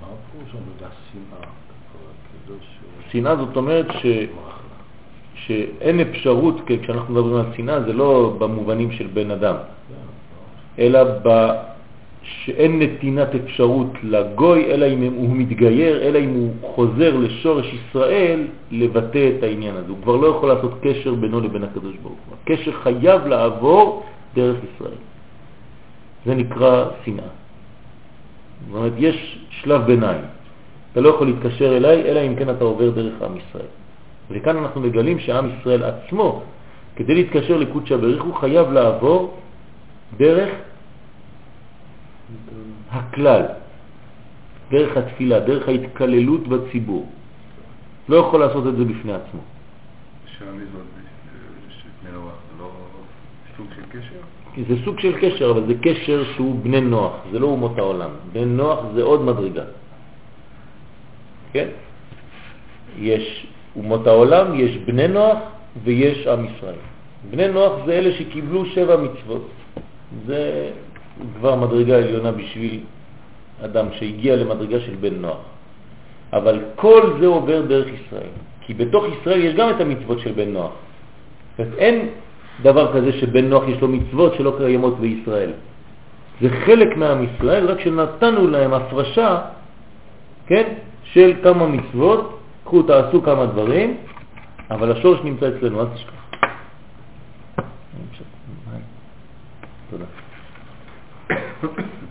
מה 0.00 0.06
הפירוש 0.06 0.50
המילה 0.54 0.90
שנאה? 3.10 3.36
זאת 3.36 3.56
אומרת 3.56 3.86
ש... 4.02 4.06
שאין 5.34 6.00
אפשרות, 6.00 6.60
כן, 6.66 6.82
כשאנחנו 6.82 7.14
מדברים 7.14 7.34
על 7.34 7.46
שנאה, 7.56 7.82
זה 7.82 7.92
לא 7.92 8.36
במובנים 8.38 8.92
של 8.92 9.06
בן 9.06 9.30
אדם, 9.30 9.56
אלא 10.78 11.04
ב... 11.22 11.28
שאין 12.28 12.78
נתינת 12.82 13.34
אפשרות 13.34 13.92
לגוי, 14.02 14.64
אלא 14.64 14.86
אם 14.86 15.02
הוא 15.02 15.36
מתגייר, 15.36 16.02
אלא 16.02 16.18
אם 16.18 16.30
הוא 16.30 16.50
חוזר 16.62 17.16
לשורש 17.16 17.74
ישראל 17.74 18.46
לבטא 18.70 19.30
את 19.38 19.42
העניין 19.42 19.76
הזה. 19.76 19.88
הוא 19.88 19.98
כבר 20.02 20.16
לא 20.16 20.26
יכול 20.26 20.48
לעשות 20.48 20.72
קשר 20.82 21.14
בינו 21.14 21.40
לבין 21.40 21.64
הקדוש 21.64 21.96
ברוך 22.02 22.18
הוא. 22.28 22.36
הקשר 22.42 22.72
חייב 22.72 23.26
לעבור 23.26 24.02
דרך 24.34 24.56
ישראל. 24.74 25.00
זה 26.26 26.34
נקרא 26.34 26.84
שנאה. 27.04 27.24
זאת 28.68 28.76
אומרת, 28.76 28.92
יש 28.98 29.38
שלב 29.50 29.86
ביניים. 29.86 30.24
אתה 30.92 31.00
לא 31.00 31.08
יכול 31.08 31.26
להתקשר 31.26 31.76
אליי, 31.76 32.02
אלא 32.02 32.20
אם 32.20 32.34
כן 32.36 32.50
אתה 32.50 32.64
עובר 32.64 32.90
דרך 32.90 33.22
עם 33.22 33.36
ישראל. 33.36 33.72
וכאן 34.30 34.56
אנחנו 34.56 34.80
מגלים 34.80 35.18
שעם 35.18 35.50
ישראל 35.60 35.82
עצמו, 35.84 36.42
כדי 36.96 37.14
להתקשר 37.14 37.56
לקודשא 37.56 37.96
בריך 37.96 38.22
הוא 38.22 38.34
חייב 38.34 38.72
לעבור 38.72 39.34
דרך 40.16 40.48
הכלל, 42.90 43.42
דרך 44.70 44.96
התפילה, 44.96 45.40
דרך 45.40 45.68
ההתקללות 45.68 46.48
בציבור. 46.48 47.06
לא 48.08 48.16
יכול 48.16 48.40
לעשות 48.40 48.66
את 48.66 48.76
זה 48.76 48.84
בפני 48.84 49.12
עצמו. 49.12 49.40
לא? 52.58 52.70
כי 54.54 54.64
זה 54.68 54.74
סוג 54.84 55.00
של 55.00 55.12
קשר, 55.20 55.50
אבל 55.50 55.66
זה 55.66 55.74
קשר 55.82 56.24
שהוא 56.34 56.60
בני 56.62 56.80
נוח, 56.80 57.12
זה 57.32 57.38
לא 57.38 57.46
אומות 57.46 57.78
העולם. 57.78 58.10
בני 58.32 58.44
נוח 58.44 58.78
זה 58.94 59.02
עוד 59.02 59.22
מדרגה. 59.22 59.64
כן? 61.52 61.68
יש 62.98 63.46
אומות 63.76 64.06
העולם, 64.06 64.60
יש 64.60 64.76
בני 64.76 65.08
נוח 65.08 65.38
ויש 65.84 66.26
עם 66.26 66.44
ישראל. 66.44 66.80
בני 67.30 67.48
נוח 67.48 67.72
זה 67.86 67.92
אלה 67.92 68.12
שקיבלו 68.18 68.66
שבע 68.66 68.96
מצוות. 68.96 69.48
זה 70.26 70.70
כבר 71.38 71.54
מדרגה 71.54 71.96
עליונה 71.96 72.32
בשביל 72.32 72.80
אדם 73.64 73.86
שהגיע 73.92 74.36
למדרגה 74.36 74.80
של 74.80 74.94
בן 75.00 75.14
נוח. 75.14 75.42
אבל 76.32 76.60
כל 76.76 77.16
זה 77.20 77.26
עובר 77.26 77.60
דרך 77.60 77.86
ישראל, 77.88 78.32
כי 78.60 78.74
בתוך 78.74 79.04
ישראל 79.04 79.40
יש 79.44 79.54
גם 79.54 79.70
את 79.70 79.80
המצוות 79.80 80.20
של 80.20 80.32
בן 80.32 80.48
נוח. 80.52 80.72
אין 81.58 82.08
דבר 82.62 82.94
כזה 82.94 83.12
שבן 83.12 83.48
נוח 83.48 83.62
יש 83.68 83.80
לו 83.80 83.88
מצוות 83.88 84.34
שלא 84.34 84.54
קיימות 84.58 85.00
בישראל. 85.00 85.50
זה 86.40 86.48
חלק 86.66 86.96
מעם 86.96 87.24
ישראל, 87.24 87.70
רק 87.70 87.80
שנתנו 87.80 88.46
להם 88.46 88.74
הפרשה, 88.74 89.40
כן, 90.46 90.72
של 91.04 91.32
כמה 91.42 91.66
מצוות, 91.66 92.38
קחו, 92.64 92.82
תעשו 92.82 93.22
כמה 93.22 93.46
דברים, 93.46 93.96
אבל 94.70 94.92
השורש 94.92 95.20
נמצא 95.24 95.48
אצלנו, 95.48 95.80
אל 95.80 95.86
תשכח. 95.94 96.12
תודה. 99.90 100.17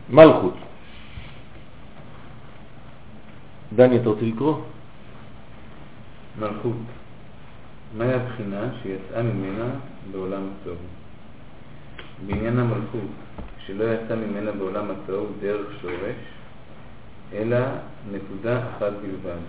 מלכות. 0.09 0.53
דני, 3.75 4.01
אתה 4.01 4.09
רוצה 4.09 4.25
לקרוא? 4.25 4.61
מלכות. 6.39 6.75
מהי 7.97 8.13
הבחינה 8.13 8.69
שיצאה 8.83 9.23
ממנה 9.23 9.65
בעולם 10.11 10.41
התוהו? 10.61 10.75
בעניין 12.25 12.59
המלכות, 12.59 13.09
שלא 13.65 13.83
יצא 13.83 14.15
ממנה 14.15 14.51
בעולם 14.51 14.91
התוהו 14.91 15.25
דרך 15.41 15.81
שורש, 15.81 16.15
אלא 17.33 17.57
נקודה 18.11 18.59
אחת 18.69 18.91
בלבד. 19.01 19.39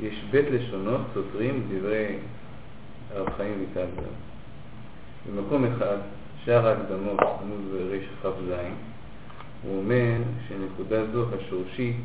יש 0.00 0.24
בית 0.30 0.46
לשונות 0.50 1.00
סותרים 1.14 1.68
דברי 1.68 2.16
הרב 3.14 3.28
חיים 3.36 3.54
ויטלזר. 3.60 4.10
במקום 5.26 5.64
אחד, 5.64 5.96
בשאר 6.48 6.68
ההקדמות, 6.68 7.20
עמוד 7.20 7.60
רכ"ז, 7.90 8.52
הוא 9.62 9.78
אומר 9.78 10.16
שנקודה 10.48 11.06
זו 11.12 11.24
השורשית 11.34 11.96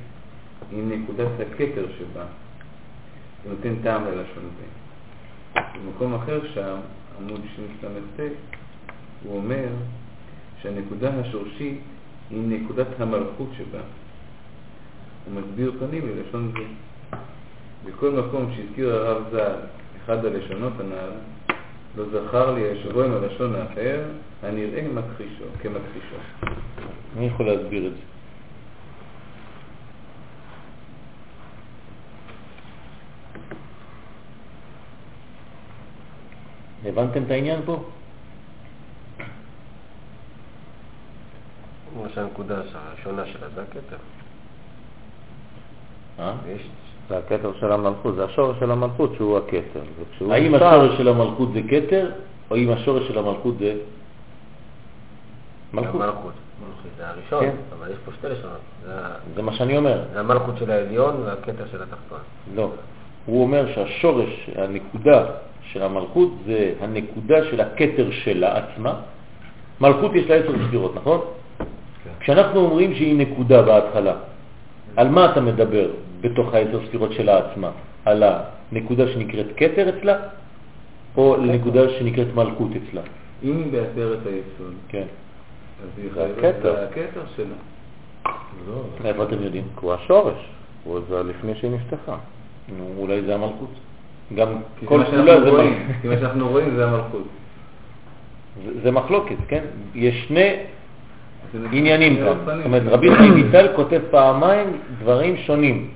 היא 0.71 0.83
נקודת 0.83 1.27
הכתר 1.39 1.85
שבה. 1.97 2.25
הוא 3.43 3.53
נותן 3.53 3.75
טעם 3.83 4.05
ללשון 4.05 4.43
זה. 4.57 4.65
במקום 5.55 6.15
אחר 6.15 6.39
שם, 6.53 6.75
עמוד 7.19 7.41
שס"ט, 7.55 8.19
הוא 9.23 9.37
אומר 9.37 9.67
שהנקודה 10.61 11.09
השורשית 11.19 11.79
היא 12.29 12.41
נקודת 12.47 12.87
המלכות 12.99 13.49
שבה. 13.57 13.81
הוא 15.25 15.41
מסביר 15.41 15.71
פנים 15.79 16.07
ללשון 16.07 16.51
זה. 16.53 16.65
בכל 17.85 18.11
מקום 18.11 18.53
שהזכיר 18.55 18.95
הרב 18.95 19.23
ז"ל 19.31 19.55
אחד 20.03 20.25
הלשונות 20.25 20.73
הנ"ל, 20.79 21.11
לא 21.95 22.05
זכר 22.09 22.51
לי 22.51 22.61
ישבו 22.61 23.03
עם 23.03 23.11
הלשון 23.11 23.55
האחר, 23.55 24.03
הנראה 24.43 24.81
מכחישו, 24.93 25.43
כמכחישו. 25.61 26.15
מי 27.15 27.25
יכול 27.25 27.45
להסביר 27.45 27.87
את 27.87 27.91
זה? 27.91 28.01
הבנתם 36.89 37.23
את 37.23 37.31
העניין 37.31 37.61
פה? 37.65 37.83
כמו 41.93 42.05
שהנקודה 42.13 42.61
הראשונה 42.73 43.25
שלה 43.25 43.49
זה 43.55 43.61
הכתר. 43.61 43.97
זה 47.09 47.17
הכתר 47.17 47.51
של 47.59 47.71
המלכות, 47.71 48.15
זה 48.15 48.23
השורש 48.25 48.59
של 48.59 48.71
המלכות 48.71 49.13
שהוא 49.17 49.37
הכתר. 49.37 49.81
האם 50.31 50.55
נפטר- 50.55 50.65
השורש 50.67 50.97
של 50.97 51.07
המלכות 51.07 51.49
זה 51.53 51.61
כתר, 51.69 52.11
או 52.51 52.55
אם 52.55 52.69
השורש 52.71 53.07
של 53.07 53.17
המלכות 53.17 53.57
זה 53.59 53.75
מלכות? 55.73 56.01
המלכות. 56.01 56.33
מלכות 56.61 56.91
זה 56.97 57.07
הראשון, 57.09 57.39
כן. 57.43 57.55
אבל 57.79 57.91
יש 57.91 57.97
פה 58.05 58.11
שתי 58.19 58.27
לשונות. 58.27 58.57
זה 58.85 58.93
זה 59.35 59.41
מה 59.41 59.53
שאני 59.53 59.77
אומר. 59.77 60.03
זה 60.13 60.19
המלכות 60.19 60.55
של 60.57 60.71
העליון 60.71 61.15
והכתר 61.25 61.63
של 61.71 61.83
התחתון. 61.83 62.19
לא. 62.55 62.69
הוא 63.25 63.43
אומר 63.43 63.73
שהשורש, 63.75 64.49
הנקודה 64.55 65.25
של 65.71 65.83
המלכות 65.83 66.29
זה 66.45 66.73
הנקודה 66.81 67.35
של 67.51 67.61
הכתר 67.61 68.11
שלה 68.11 68.57
עצמה. 68.57 68.93
מלכות 69.81 70.15
יש 70.15 70.29
לה 70.29 70.35
עשר 70.35 70.53
ספירות, 70.67 70.95
נכון? 70.95 71.21
כשאנחנו 72.19 72.59
אומרים 72.59 72.95
שהיא 72.95 73.15
נקודה 73.17 73.61
בהתחלה, 73.61 74.13
על 74.95 75.09
מה 75.09 75.31
אתה 75.31 75.41
מדבר 75.41 75.89
בתוך 76.23 76.53
העשר 76.53 76.79
ספירות 76.87 77.11
שלה 77.11 77.37
עצמה? 77.37 77.71
על 78.05 78.23
הנקודה 78.71 79.07
שנקראת 79.07 79.45
כתר 79.57 79.89
אצלה, 79.89 80.15
או 81.17 81.37
לנקודה 81.37 81.89
שנקראת 81.89 82.27
מלכות 82.35 82.69
אצלה? 82.71 83.01
אם 83.43 83.57
היא 83.57 83.71
בעשרת 83.71 84.19
היסוד, 84.25 84.73
כן. 84.87 85.03
אז 85.83 85.89
היא 85.97 86.09
חייבת, 86.13 86.55
הכתר 86.65 87.21
שלה. 87.35 87.45
לא, 88.67 88.83
איפה 89.05 89.23
אתם 89.23 89.43
יודעים? 89.43 89.63
כי 89.79 89.85
הוא 89.85 89.93
השורש, 89.93 90.49
הוא 90.83 90.99
זה 91.09 91.23
לפני 91.23 91.55
שהיא 91.55 91.71
נפתחה. 91.71 92.15
נו, 92.77 92.89
אולי 92.97 93.21
זה 93.21 93.35
המלכות. 93.35 93.69
גם 94.35 94.47
כי 94.79 94.85
כל 94.85 94.97
מה 94.99 95.05
שאנחנו 95.05 95.21
כולה 95.25 95.39
זה 95.45 95.51
מלכות. 95.51 95.71
כי 96.01 96.07
מה 96.07 96.15
שאנחנו 96.19 96.49
רואים 96.49 96.75
זה 96.75 96.85
המלכות. 96.85 97.23
זה- 98.83 98.91
מחלוקת, 98.91 99.35
כן? 99.47 99.63
יש 99.95 100.25
שני 100.27 100.55
עניינים 101.71 102.15
כאן. 102.15 102.33
זאת 102.45 102.65
אומרת, 102.65 102.81
רבי 102.85 103.15
חיים 103.15 103.33
ויטל 103.33 103.67
כותב 103.75 104.01
פעמיים 104.11 104.67
דברים 104.99 105.37
שונים. 105.37 105.89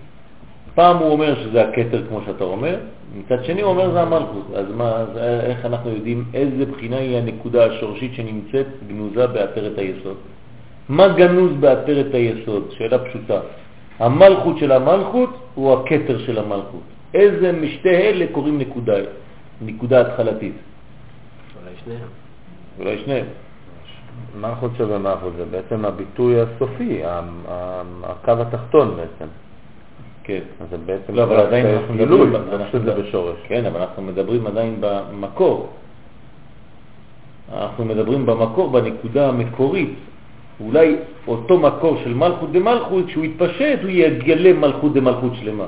פעם 0.78 0.97
הוא 0.97 1.09
אומר 1.09 1.36
שזה 1.43 1.69
הכתר, 1.69 2.07
כמו 2.09 2.21
שאתה 2.25 2.43
אומר, 2.43 2.75
מצד 3.15 3.43
שני 3.43 3.61
הוא 3.61 3.69
אומר 3.69 3.91
זה 3.91 4.01
המלכות. 4.01 4.45
אז 4.55 4.65
מה, 4.75 4.89
אז 4.95 5.17
איך 5.17 5.65
אנחנו 5.65 5.89
יודעים 5.89 6.25
איזה 6.34 6.65
בחינה 6.65 6.97
היא 6.97 7.17
הנקודה 7.17 7.65
השורשית 7.65 8.13
שנמצאת 8.13 8.67
גנוזה 8.88 9.28
בעטרת 9.28 9.78
היסוד? 9.78 10.17
מה 10.89 11.07
גנוז 11.07 11.51
בעטרת 11.59 12.13
היסוד? 12.13 12.71
שאלה 12.71 12.97
פשוטה. 12.99 13.39
המלכות 13.99 14.57
של 14.57 14.71
המלכות 14.71 15.30
הוא 15.55 15.73
הכתר 15.73 16.17
של 16.25 16.39
המלכות. 16.39 16.86
איזה 17.13 17.51
משתי 17.51 17.89
אלה 17.89 18.25
קוראים 18.32 18.57
נקודה, 18.57 18.95
נקודה 19.61 20.01
התחלתית? 20.01 20.53
אולי 21.61 21.75
שניהם. 21.86 22.09
אולי 22.80 22.97
שניהם. 23.05 23.25
מלכות 24.41 24.71
שבמלכות 24.78 25.34
זה 25.38 25.45
בעצם 25.45 25.86
הביטוי 25.86 26.41
הסופי, 26.41 27.01
הקו 28.03 28.32
התחתון 28.32 28.95
בעצם. 28.95 29.28
כן. 30.28 30.39
אז 30.61 30.67
בעצם 30.86 31.15
לא, 31.15 31.23
אבל 31.23 31.39
עדיין 31.39 31.65
אנחנו 31.65 31.93
מדברים, 31.93 32.34
לא 32.34 32.39
אנחנו 32.53 32.80
שזה 32.80 32.93
בשורש. 32.93 33.38
כן, 33.47 33.65
אבל 33.65 33.80
אנחנו 33.80 34.01
מדברים 34.01 34.47
עדיין 34.47 34.75
במקור. 34.80 35.69
אנחנו 37.53 37.86
מדברים 37.86 38.25
במקור, 38.25 38.69
בנקודה 38.69 39.30
המקורית. 39.30 39.93
אולי 40.59 40.95
אותו 41.28 41.59
מקור 41.59 41.97
של 42.03 42.13
מלכות 42.13 42.51
דמלכות, 42.51 43.05
כשהוא 43.05 43.25
יתפשט, 43.25 43.80
הוא 43.82 43.89
יגלה 43.89 44.53
מלכות 44.53 44.93
דמלכות 44.93 45.34
שלמה. 45.36 45.65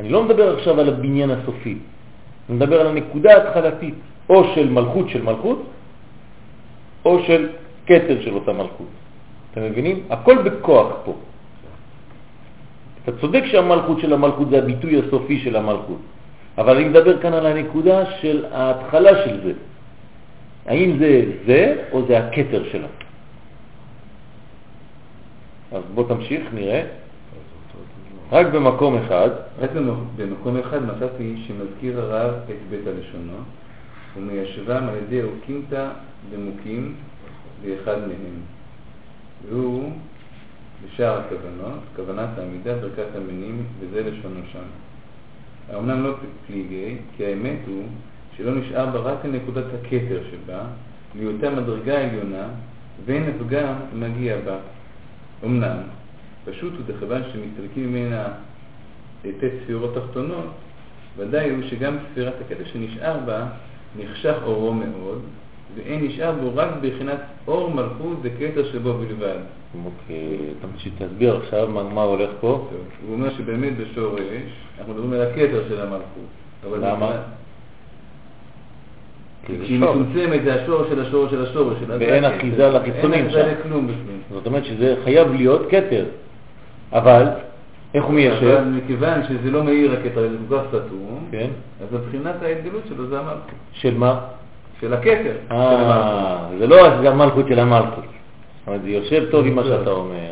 אני 0.00 0.08
לא 0.08 0.22
מדבר 0.22 0.56
עכשיו 0.56 0.80
על 0.80 0.88
הבניין 0.88 1.30
הסופי, 1.30 1.78
אני 2.48 2.56
מדבר 2.56 2.80
על 2.80 2.86
הנקודה 2.86 3.36
ההתחלתית, 3.36 3.94
או 4.28 4.44
של 4.54 4.68
מלכות 4.70 5.08
של 5.08 5.22
מלכות, 5.22 5.62
או 7.04 7.22
של 7.26 7.48
כתר 7.86 8.20
של 8.20 8.34
אותה 8.34 8.52
מלכות. 8.52 8.92
אתם 9.52 9.62
מבינים? 9.62 10.02
הכל 10.10 10.36
בכוח 10.42 10.88
פה. 11.04 11.14
אתה 13.08 13.20
צודק 13.20 13.42
שהמלכות 13.46 14.00
של 14.00 14.12
המלכות 14.12 14.50
זה 14.50 14.58
הביטוי 14.58 14.98
הסופי 14.98 15.40
של 15.40 15.56
המלכות, 15.56 15.98
אבל 16.58 16.76
אני 16.76 16.88
מדבר 16.88 17.22
כאן 17.22 17.32
על 17.32 17.46
הנקודה 17.46 18.04
של 18.20 18.44
ההתחלה 18.52 19.24
של 19.24 19.40
זה. 19.44 19.52
האם 20.66 20.98
זה 20.98 21.22
זה 21.46 21.82
או 21.92 22.06
זה 22.06 22.18
הכתר 22.18 22.62
שלה? 22.72 22.88
אז 25.72 25.82
בוא 25.94 26.08
תמשיך, 26.08 26.42
נראה. 26.54 26.82
רק 28.32 28.46
במקום 28.46 28.96
אחד, 28.96 29.30
רק 29.60 29.70
במ- 29.72 30.04
במקום 30.16 30.56
אחד 30.56 30.82
מצאתי 30.82 31.36
שמזכיר 31.46 32.00
הרב 32.00 32.34
את 32.50 32.56
בית 32.70 32.86
הלשונות, 32.86 33.44
ומיישבם 34.16 34.82
על 34.88 34.94
ידי 34.96 35.22
אוקימתא 35.22 35.88
דמוקים 36.32 36.94
באחד 37.64 37.98
מהם. 37.98 38.40
והוא 39.48 39.90
בשאר 40.84 41.20
הכוונות, 41.20 41.78
כוונת 41.96 42.28
העמידה, 42.38 42.74
ברכת 42.74 43.16
המינים, 43.16 43.64
וזה 43.80 44.02
לשונו 44.02 44.40
שם. 44.52 44.64
האמנם 45.68 46.04
לא 46.04 46.14
פליגי, 46.46 46.96
כי 47.16 47.26
האמת 47.26 47.58
הוא 47.66 47.84
שלא 48.36 48.54
נשאר 48.54 48.86
בה 48.86 48.98
רק 48.98 49.24
נקודת 49.24 49.64
הכתר 49.74 50.20
שבה, 50.30 50.60
להיותה 51.14 51.50
מדרגה 51.50 52.00
עליונה, 52.00 52.48
ואין 53.04 53.24
הפגם 53.24 53.74
מגיע 53.94 54.36
בה. 54.44 54.56
אמנם, 55.44 55.76
פשוט 56.44 56.72
הוא 56.72 56.96
דכיוון 56.96 57.22
שמסתלקים 57.32 57.92
ממנה 57.92 58.28
את 59.26 59.44
ספירות 59.64 59.94
תחתונות, 59.94 60.50
ודאי 61.16 61.50
הוא 61.50 61.62
שגם 61.70 61.96
ספירת 62.12 62.34
הכתר 62.40 62.64
שנשאר 62.64 63.18
בה 63.26 63.46
נחשך 63.98 64.36
אורו 64.42 64.74
מאוד, 64.74 65.22
ואין 65.74 66.04
נשאר 66.04 66.32
בו 66.32 66.50
רק 66.54 66.68
בחינת 66.82 67.18
אור 67.48 67.70
מלכות 67.74 68.16
וכתר 68.22 68.72
שבו 68.72 68.94
בלבד. 68.94 69.38
אוקיי, 69.84 70.38
תמשיך, 70.60 70.92
תסביר 70.98 71.36
עכשיו 71.36 71.68
מה, 71.68 71.82
מה 71.82 72.02
הולך 72.02 72.30
פה. 72.40 72.68
טוב, 72.70 72.84
הוא 73.06 73.14
אומר 73.14 73.30
שבאמת 73.30 73.72
בשורש, 73.76 74.22
אנחנו 74.78 74.94
מדברים 74.94 75.12
על 75.12 75.22
הכתר 75.22 75.64
של 75.68 75.80
המלכות. 75.80 76.78
למה? 76.80 77.10
כי 79.46 79.52
כשהיא 79.62 79.80
שורש. 79.80 79.96
מצומצמת 79.96 80.44
זה 80.44 80.62
השורש 80.62 80.88
של 80.88 81.00
השורש 81.00 81.30
של 81.30 81.42
השורש. 81.42 81.76
ואין. 81.88 82.24
אחיזה 82.24 82.68
לחיצונים 82.68 83.12
אין 83.12 83.26
אחיזה 83.26 83.42
שם. 83.42 83.60
לכלום 83.60 83.86
בפנים. 83.86 84.20
זאת 84.30 84.46
אומרת 84.46 84.64
שזה 84.64 84.96
חייב 85.04 85.32
להיות 85.32 85.62
כתר. 85.70 86.04
אבל, 86.92 87.26
איך 87.94 88.04
הוא 88.04 88.14
מיישב? 88.14 88.44
אבל 88.44 88.64
מכיוון 88.64 89.20
שזה 89.28 89.50
לא 89.50 89.64
מאיר 89.64 89.92
הכתר, 89.92 90.28
זה 90.28 90.36
כל 90.48 90.58
כך 90.58 90.62
סתום, 90.68 91.28
כן. 91.30 91.50
אז 91.82 91.86
מבחינת 91.92 92.42
ההתגלות 92.42 92.82
שלו 92.88 93.06
זה 93.06 93.18
המלכות. 93.18 93.58
של 93.72 93.94
מה? 93.94 94.20
של 94.80 94.94
הכתר. 94.94 95.36
אה, 95.50 96.48
זה 96.58 96.66
לא 96.66 96.86
רק 96.86 96.92
המלכות 97.06 97.46
של 97.48 97.58
המלכות. 97.58 98.04
אומרת, 98.66 98.82
זה 98.82 98.90
יושב 98.90 99.30
טוב 99.30 99.46
עם 99.46 99.54
מה 99.54 99.64
שאתה 99.64 99.90
אומר. 99.90 100.30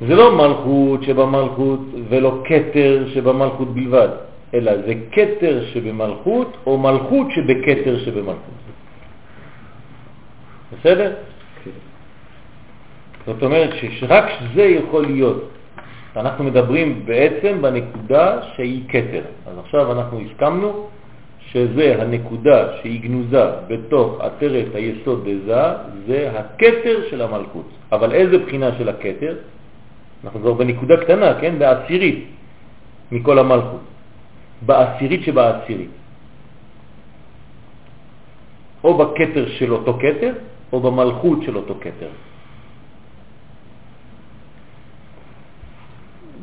זה 0.00 0.14
לא 0.14 0.36
מלכות 0.36 1.02
שבמלכות 1.02 1.80
ולא 2.08 2.42
כתר 2.44 3.04
שבמלכות 3.14 3.74
בלבד, 3.74 4.08
אלא 4.54 4.72
זה 4.86 4.94
כתר 5.12 5.64
שבמלכות 5.72 6.56
או 6.66 6.78
מלכות 6.78 7.26
שבכתר 7.30 7.98
שבמלכות. 8.04 8.62
בסדר? 10.72 11.12
כן. 11.64 11.70
זאת 13.26 13.42
אומרת 13.42 13.70
שרק 14.00 14.24
זה 14.54 14.62
יכול 14.62 15.06
להיות. 15.06 15.48
אנחנו 16.16 16.44
מדברים 16.44 17.06
בעצם 17.06 17.62
בנקודה 17.62 18.38
שהיא 18.56 18.82
כתר. 18.88 19.22
אז 19.46 19.58
עכשיו 19.58 19.92
אנחנו 19.92 20.20
הסכמנו 20.20 20.88
שזה 21.52 22.02
הנקודה 22.02 22.80
שהיא 22.80 23.00
גנוזה 23.00 23.44
בתוך 23.68 24.20
עטרת 24.20 24.74
היסוד 24.74 25.28
דזה, 25.28 25.64
זה 26.06 26.32
הכתר 26.38 26.96
של 27.10 27.22
המלכות. 27.22 27.68
אבל 27.92 28.12
איזה 28.12 28.38
בחינה 28.38 28.78
של 28.78 28.88
הכתר? 28.88 29.36
אנחנו 30.24 30.40
כבר 30.40 30.52
בנקודה 30.52 30.96
קטנה, 31.04 31.40
כן? 31.40 31.58
בעשירית 31.58 32.24
מכל 33.12 33.38
המלכות. 33.38 33.84
בעשירית 34.66 35.22
שבעשירית. 35.22 35.90
או 38.84 38.98
בכתר 38.98 39.44
של 39.48 39.72
אותו 39.72 39.98
כתר, 40.00 40.32
או 40.72 40.80
במלכות 40.80 41.38
של 41.42 41.56
אותו 41.56 41.74
כתר. 41.80 42.12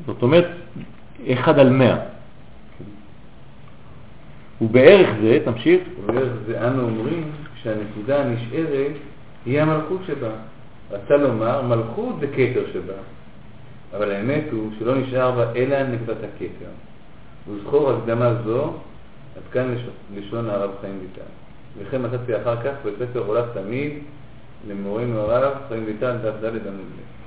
זאת 0.06 0.22
אומרת, 0.22 0.48
אחד 1.34 1.60
על 1.60 1.70
מאה. 1.70 2.19
ובערך 4.62 5.10
זה, 5.22 5.40
תמשיך, 5.46 5.82
ובערך 6.00 6.34
זה 6.48 6.68
אנו 6.68 6.84
אומרים 6.84 7.32
שהנקודה 7.64 8.24
הנשארת 8.24 8.92
היא 9.46 9.62
המלכות 9.62 10.02
שבה. 10.08 10.32
רצה 10.92 11.18
לומר, 11.18 11.62
מלכות 11.62 12.16
זה 12.20 12.28
כתר 12.28 12.64
שבה. 12.74 12.94
אבל 13.98 14.12
האמת 14.12 14.44
הוא 14.52 14.72
שלא 14.80 14.96
נשאר 14.96 15.32
בה 15.32 15.52
אלא 15.56 15.84
נקודת 15.84 16.18
הכתר. 16.18 16.70
וזכור 17.48 17.92
הקדמה 17.92 18.34
זו, 18.46 18.74
עד 19.36 19.42
כאן 19.52 19.76
לש- 19.76 20.18
לשון 20.18 20.50
הרב 20.50 20.72
חיים 20.82 21.00
ויטל. 21.02 21.30
וכן 21.78 22.06
מצאתי 22.06 22.38
אחר 22.42 22.56
כך 22.64 22.74
בספר 22.86 23.20
עולף 23.20 23.46
תמיד 23.54 23.94
למורנו 24.68 25.20
הרב 25.20 25.54
חיים 25.68 25.84
ויטל 25.86 26.18
דף 26.18 26.34
ד' 26.42 26.46
עמוד 26.46 26.66
ב'. 26.66 27.19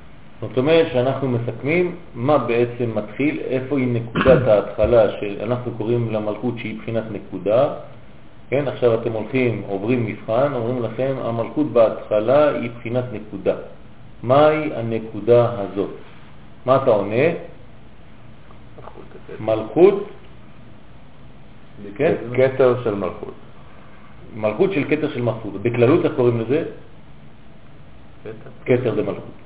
זאת 0.43 0.59
אומרת 0.59 0.87
שאנחנו 0.93 1.29
מסכמים 1.29 1.97
מה 2.15 2.39
בעצם 2.39 2.91
מתחיל, 2.95 3.41
איפה 3.41 3.79
היא 3.79 3.89
נקודת 3.93 4.49
ההתחלה 4.49 5.21
שאנחנו 5.21 5.73
קוראים 5.79 6.11
למלכות 6.11 6.59
שהיא 6.59 6.79
בחינת 6.79 7.05
נקודה. 7.13 7.75
כן, 8.51 8.69
עכשיו 8.69 8.95
אתם 8.95 9.13
הולכים, 9.13 9.63
עוברים 9.67 10.07
מבחן, 10.07 10.53
אומרים 10.55 10.83
לכם, 10.83 11.15
המלכות 11.23 11.73
בהתחלה 11.73 12.49
היא 12.49 12.71
בחינת 12.79 13.05
נקודה. 13.13 13.55
מהי 14.23 14.75
הנקודה 14.75 15.51
הזאת? 15.61 15.91
מה 16.67 16.77
אתה 16.77 16.91
עונה? 16.91 17.27
מלכות, 19.41 20.09
כן? 21.95 22.15
כתר 22.37 22.83
של 22.85 22.95
מלכות. 22.95 23.35
מלכות 24.37 24.73
של 24.73 24.85
כתר 24.91 25.11
של 25.15 25.23
מלכות. 25.23 25.63
בכללות 25.63 26.05
איך 26.05 26.13
קוראים 26.17 26.41
לזה? 26.41 26.65
כתר 28.65 28.95
דמלכות. 28.95 29.42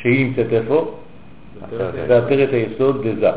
שהיא 0.00 0.26
נמצאת 0.26 0.52
איפה? 0.52 0.94
בעטרת 2.08 2.52
היסוד 2.52 3.06
דזה. 3.06 3.30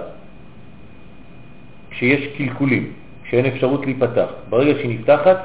כשיש 1.90 2.28
קלקולים, 2.38 2.94
כשאין 3.24 3.46
אפשרות 3.46 3.86
להיפתח, 3.86 4.28
ברגע 4.50 4.74
שהיא 4.80 5.00
נפתחת, 5.00 5.38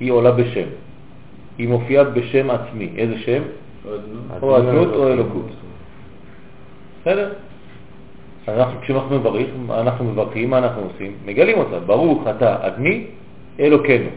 היא 0.00 0.10
עולה 0.10 0.30
בשם. 0.30 0.68
היא 1.58 1.68
מופיעה 1.68 2.04
בשם 2.04 2.50
עצמי. 2.50 2.88
איזה 2.96 3.18
שם? 3.18 3.42
או 4.42 4.58
אדנות 4.58 4.94
או 4.94 5.08
אלוקות. 5.08 5.46
בסדר? 7.00 7.32
אנחנו, 8.48 8.80
כשאנחנו 8.80 9.18
מברכים, 9.18 9.70
אנחנו 9.70 10.04
מברכים, 10.04 10.50
מה 10.50 10.58
אנחנו 10.58 10.82
עושים? 10.82 11.12
מגלים 11.24 11.58
אותה. 11.58 11.80
ברוך 11.80 12.26
אתה 12.36 12.66
אדני 12.66 13.04
אלוקנו. 13.60 14.10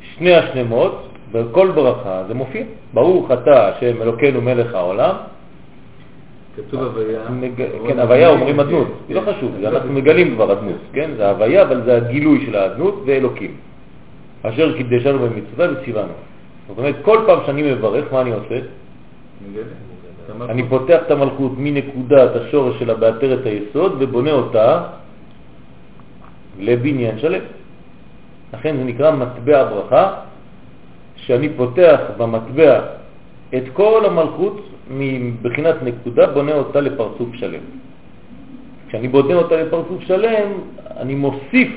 שני 0.00 0.34
השמות, 0.34 1.07
בכל 1.32 1.70
ברכה 1.70 2.22
זה 2.28 2.34
מופיע. 2.34 2.62
ברוך 2.94 3.30
אתה 3.30 3.68
השם 3.68 4.02
אלוקנו 4.02 4.40
מלך 4.40 4.74
העולם. 4.74 5.14
כתוב 6.56 6.82
הוויה. 6.82 7.20
מג- 7.30 7.68
כן, 7.86 7.98
הוויה 8.00 8.28
אומרים 8.28 8.60
אדנות, 8.60 8.88
זה 9.08 9.14
לא 9.14 9.20
חשוב, 9.20 9.52
זה 9.60 9.68
אנחנו 9.68 9.92
מגלים 9.92 10.34
כבר 10.34 10.52
אדנות, 10.52 10.80
כן? 10.92 11.10
זה 11.16 11.30
הוויה, 11.30 11.62
אבל 11.62 11.82
זה 11.84 11.96
הגילוי 11.96 12.46
של 12.46 12.56
האדנות 12.56 13.02
ואלוקים. 13.06 13.52
אשר 14.42 14.76
קידשנו 14.76 15.18
במצווה 15.18 15.66
וציוונו. 15.72 16.12
זאת 16.68 16.78
אומרת, 16.78 16.96
כל 17.02 17.18
פעם 17.26 17.38
שאני 17.46 17.62
מברך, 17.72 18.12
מה 18.12 18.20
אני 18.20 18.32
עושה? 18.32 18.58
אני 20.48 20.62
פותח 20.68 20.98
את 21.06 21.10
המלכות 21.10 21.52
מנקודת 21.58 22.30
השורש 22.36 22.78
שלה 22.78 22.94
בעטרת 22.94 23.46
היסוד 23.46 23.96
ובונה 23.98 24.32
אותה 24.32 24.82
לבניין 26.60 27.18
שלם. 27.18 27.40
לכן 28.54 28.76
זה 28.76 28.84
נקרא 28.84 29.10
מטבע 29.10 29.64
ברכה, 29.64 30.14
שאני 31.28 31.48
פותח 31.56 32.00
במטבע 32.16 32.80
את 33.54 33.62
כל 33.72 34.02
המלכות 34.06 34.68
מבחינת 34.90 35.76
נקודה, 35.82 36.26
בונה 36.26 36.52
אותה 36.52 36.80
לפרצוף 36.80 37.28
שלם. 37.34 37.60
כשאני 38.88 39.08
בונה 39.08 39.34
אותה 39.34 39.56
לפרצוף 39.56 40.02
שלם, 40.02 40.48
אני 40.96 41.14
מוסיף 41.14 41.68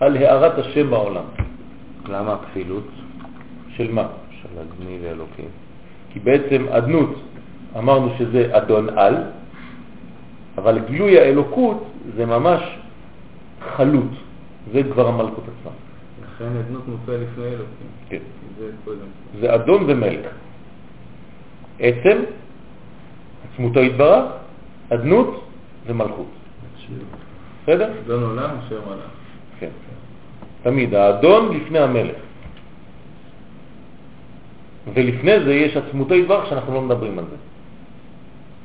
על 0.00 0.16
הערת 0.16 0.58
השם 0.58 0.90
בעולם. 0.90 1.24
למה 2.08 2.32
הכפילות 2.32 2.88
של 3.76 3.92
מה? 3.92 4.06
של 4.30 4.48
אדני 4.62 4.98
ואלוקים? 5.02 5.50
כי 6.12 6.20
בעצם 6.20 6.66
אדנות, 6.70 7.14
אמרנו 7.78 8.08
שזה 8.18 8.48
אדון 8.50 8.98
על, 8.98 9.16
אבל 10.58 10.78
גילוי 10.86 11.18
האלוקות 11.18 11.84
זה 12.16 12.26
ממש 12.26 12.62
חלות, 13.76 14.12
זה 14.72 14.82
כבר 14.92 15.08
המלכות 15.08 15.44
עצמה. 15.44 15.72
לכן 16.34 16.56
אדנות 16.56 16.88
מופיע 16.88 17.14
לפני 17.14 17.44
אלוקים. 17.44 17.88
כן. 18.08 18.18
זה 18.58 18.70
קודם. 18.84 19.06
זה 19.40 19.54
אדון 19.54 19.84
ומלך. 19.86 20.26
עצם, 21.78 22.18
עצמותו 23.52 23.80
יתברך, 23.80 24.24
אדנות 24.88 25.44
ומלכות. 25.86 26.30
בסדר? 27.62 27.92
אדון 28.04 28.22
עולם 28.22 28.50
אשר 28.66 28.80
מלך. 28.88 29.10
כן. 29.58 29.70
תמיד, 30.62 30.94
האדון 30.94 31.56
לפני 31.56 31.78
המלך. 31.78 32.16
ולפני 34.94 35.44
זה 35.44 35.54
יש 35.54 35.76
עצמותו 35.76 36.14
יתברך 36.14 36.48
שאנחנו 36.48 36.74
לא 36.74 36.82
מדברים 36.82 37.18
על 37.18 37.24
זה. 37.30 37.36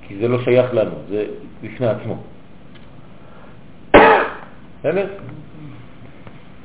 כי 0.07 0.17
זה 0.17 0.27
לא 0.27 0.43
שייך 0.43 0.73
לנו, 0.73 0.95
זה 1.09 1.25
לפני 1.63 1.87
עצמו. 1.87 2.23
בסדר? 4.79 5.07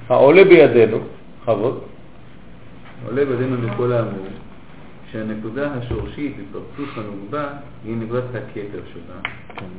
העולה 0.09 0.45
בידינו, 0.45 0.99
חבוד, 1.45 1.81
עולה 3.07 3.25
בדינו 3.25 3.57
לכל 3.67 3.93
האמור, 3.93 4.27
שהנקודה 5.13 5.73
השורשית 5.73 6.37
בפרצוף 6.37 6.99
הנוגבה 6.99 7.49
היא 7.85 7.97
נקודת 7.97 8.25
הכתר 8.35 8.81
שבה, 8.93 9.31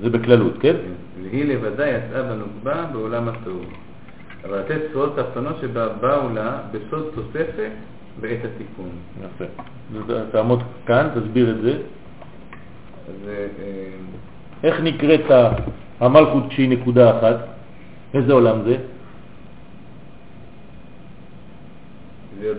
זה 0.01 0.09
בכללות, 0.09 0.53
כן? 0.59 0.75
והיא 1.21 1.45
לבדה 1.45 1.87
יצאה 1.87 2.23
בנוגבה 2.23 2.85
בעולם 2.93 3.27
התוהו. 3.29 3.63
אבל 4.45 4.59
לתת 4.59 4.81
צורות 4.93 5.15
תחתונות 5.19 5.55
שבה 5.61 5.89
באו 5.89 6.29
לה 6.33 6.57
בסוד 6.71 7.11
תוספת 7.15 7.71
בעת 8.21 8.39
התיקון. 8.45 8.89
יפה. 9.25 9.45
תעמוד 10.31 10.63
כאן, 10.85 11.09
תסביר 11.15 11.49
את 11.49 11.61
זה. 11.61 11.71
אז 13.07 13.29
אה, 13.29 13.47
איך 14.63 14.81
נקראת 14.81 15.21
המלכות 15.99 16.43
שהיא 16.51 16.69
נקודה 16.69 17.19
אחת? 17.19 17.35
איזה 18.13 18.33
עולם 18.33 18.57
זה? 18.65 18.77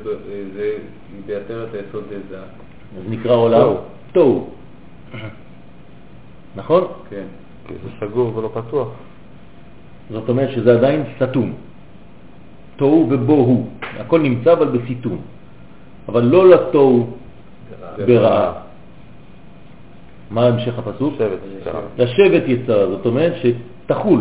זה 0.04 0.10
אה, 0.10 0.42
זה 0.54 0.78
בעטרת 1.26 1.68
היסוד 1.74 2.04
דזה, 2.04 2.38
אז 2.38 3.02
נקרא 3.08 3.34
עולם 3.34 3.74
תוהו. 4.12 4.50
נכון? 6.56 6.84
כן. 7.10 7.24
כי 7.68 7.74
זה 7.74 7.88
סגור 8.00 8.36
ולא 8.36 8.50
פתוח. 8.54 8.88
זאת 10.10 10.28
אומרת 10.28 10.50
שזה 10.50 10.72
עדיין 10.72 11.04
סתום. 11.16 11.52
תוהו 12.76 13.06
ובוהו. 13.10 13.66
הכל 13.98 14.20
נמצא 14.20 14.52
אבל 14.52 14.68
בסיתום. 14.68 15.18
אבל 16.08 16.24
לא 16.24 16.50
לתוהו 16.50 17.10
ברעה. 18.06 18.52
מה 20.30 20.46
המשך 20.46 20.78
הפסוק? 20.78 21.14
לשבת 21.98 22.42
יצרה, 22.46 22.86
זאת 22.86 23.06
אומרת 23.06 23.32
שתחול. 23.42 24.20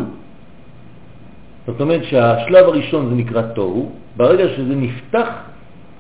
זאת 1.68 1.82
אומרת 1.82 2.04
שהשלב 2.04 2.66
הראשון 2.66 3.10
זה 3.10 3.16
נקרא 3.16 3.42
תוהו, 3.42 3.92
ברגע 4.18 4.44
שזה 4.50 4.76
נפתח, 4.76 5.30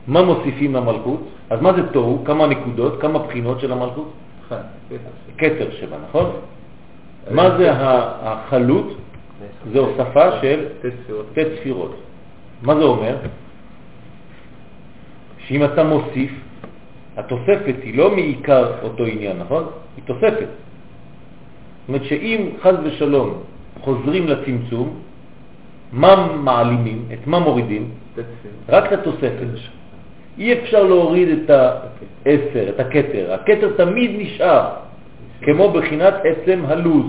מה 0.07 0.21
מוסיפים 0.21 0.75
למלכות? 0.75 1.19
אז 1.49 1.61
מה 1.61 1.73
זה 1.73 1.89
תוהו? 1.93 2.23
כמה 2.25 2.47
נקודות, 2.47 3.01
כמה 3.01 3.19
בחינות 3.19 3.59
של 3.59 3.71
המלכות? 3.71 4.11
כתר 5.37 5.67
שבה, 5.71 5.97
נכון? 6.09 6.31
מה 7.31 7.57
זה 7.57 7.71
ה- 7.71 8.11
החלות? 8.21 8.87
זה 9.73 9.79
הוספה 9.79 10.41
של 10.41 10.65
שתי 11.31 11.41
ספירות. 11.59 11.95
מה 12.61 12.75
זה 12.75 12.83
אומר? 12.83 13.15
שאם 15.47 15.63
אתה 15.63 15.83
מוסיף, 15.83 16.31
התוספת 17.17 17.75
היא 17.83 17.97
לא 17.97 18.11
מעיקר 18.11 18.71
אותו 18.83 19.05
עניין, 19.05 19.37
נכון? 19.39 19.63
היא 19.97 20.03
תוספת. 20.05 20.47
זאת 20.47 21.87
אומרת 21.87 22.03
שאם 22.03 22.49
חז 22.61 22.75
ושלום 22.83 23.33
חוזרים 23.81 24.27
לצמצום, 24.27 24.99
מה 25.91 26.27
מעלימים? 26.35 27.05
את 27.13 27.27
מה 27.27 27.39
מורידים? 27.39 27.89
רק 28.69 28.93
את 28.93 28.99
התוספת. 28.99 29.47
אי 30.37 30.53
אפשר 30.53 30.83
להוריד 30.83 31.29
את 31.29 31.49
העשר, 31.49 32.69
את 32.69 32.79
הכתר. 32.79 33.33
הכתר 33.33 33.71
תמיד 33.77 34.11
נשאר, 34.17 34.69
כמו 35.41 35.71
בחינת 35.71 36.13
עצם 36.23 36.61
הלוז. 36.67 37.05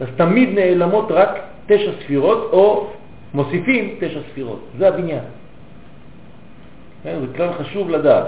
אז 0.00 0.08
תמיד 0.16 0.48
נעלמות 0.58 1.06
רק 1.10 1.30
תשע 1.66 1.92
ספירות, 2.04 2.48
או 2.52 2.90
מוסיפים 3.34 3.94
תשע 4.00 4.20
ספירות. 4.30 4.60
זה 4.78 4.88
הבניין. 4.88 5.24
כן, 7.02 7.16
זה 7.20 7.26
כלל 7.36 7.52
חשוב 7.52 7.90
לדעת. 7.90 8.26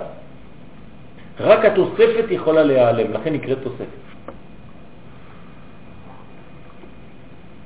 רק 1.40 1.64
התוספת 1.64 2.24
יכולה 2.30 2.62
להיעלם, 2.62 3.12
לכן 3.12 3.32
נקראת 3.32 3.58
תוספת. 3.62 4.06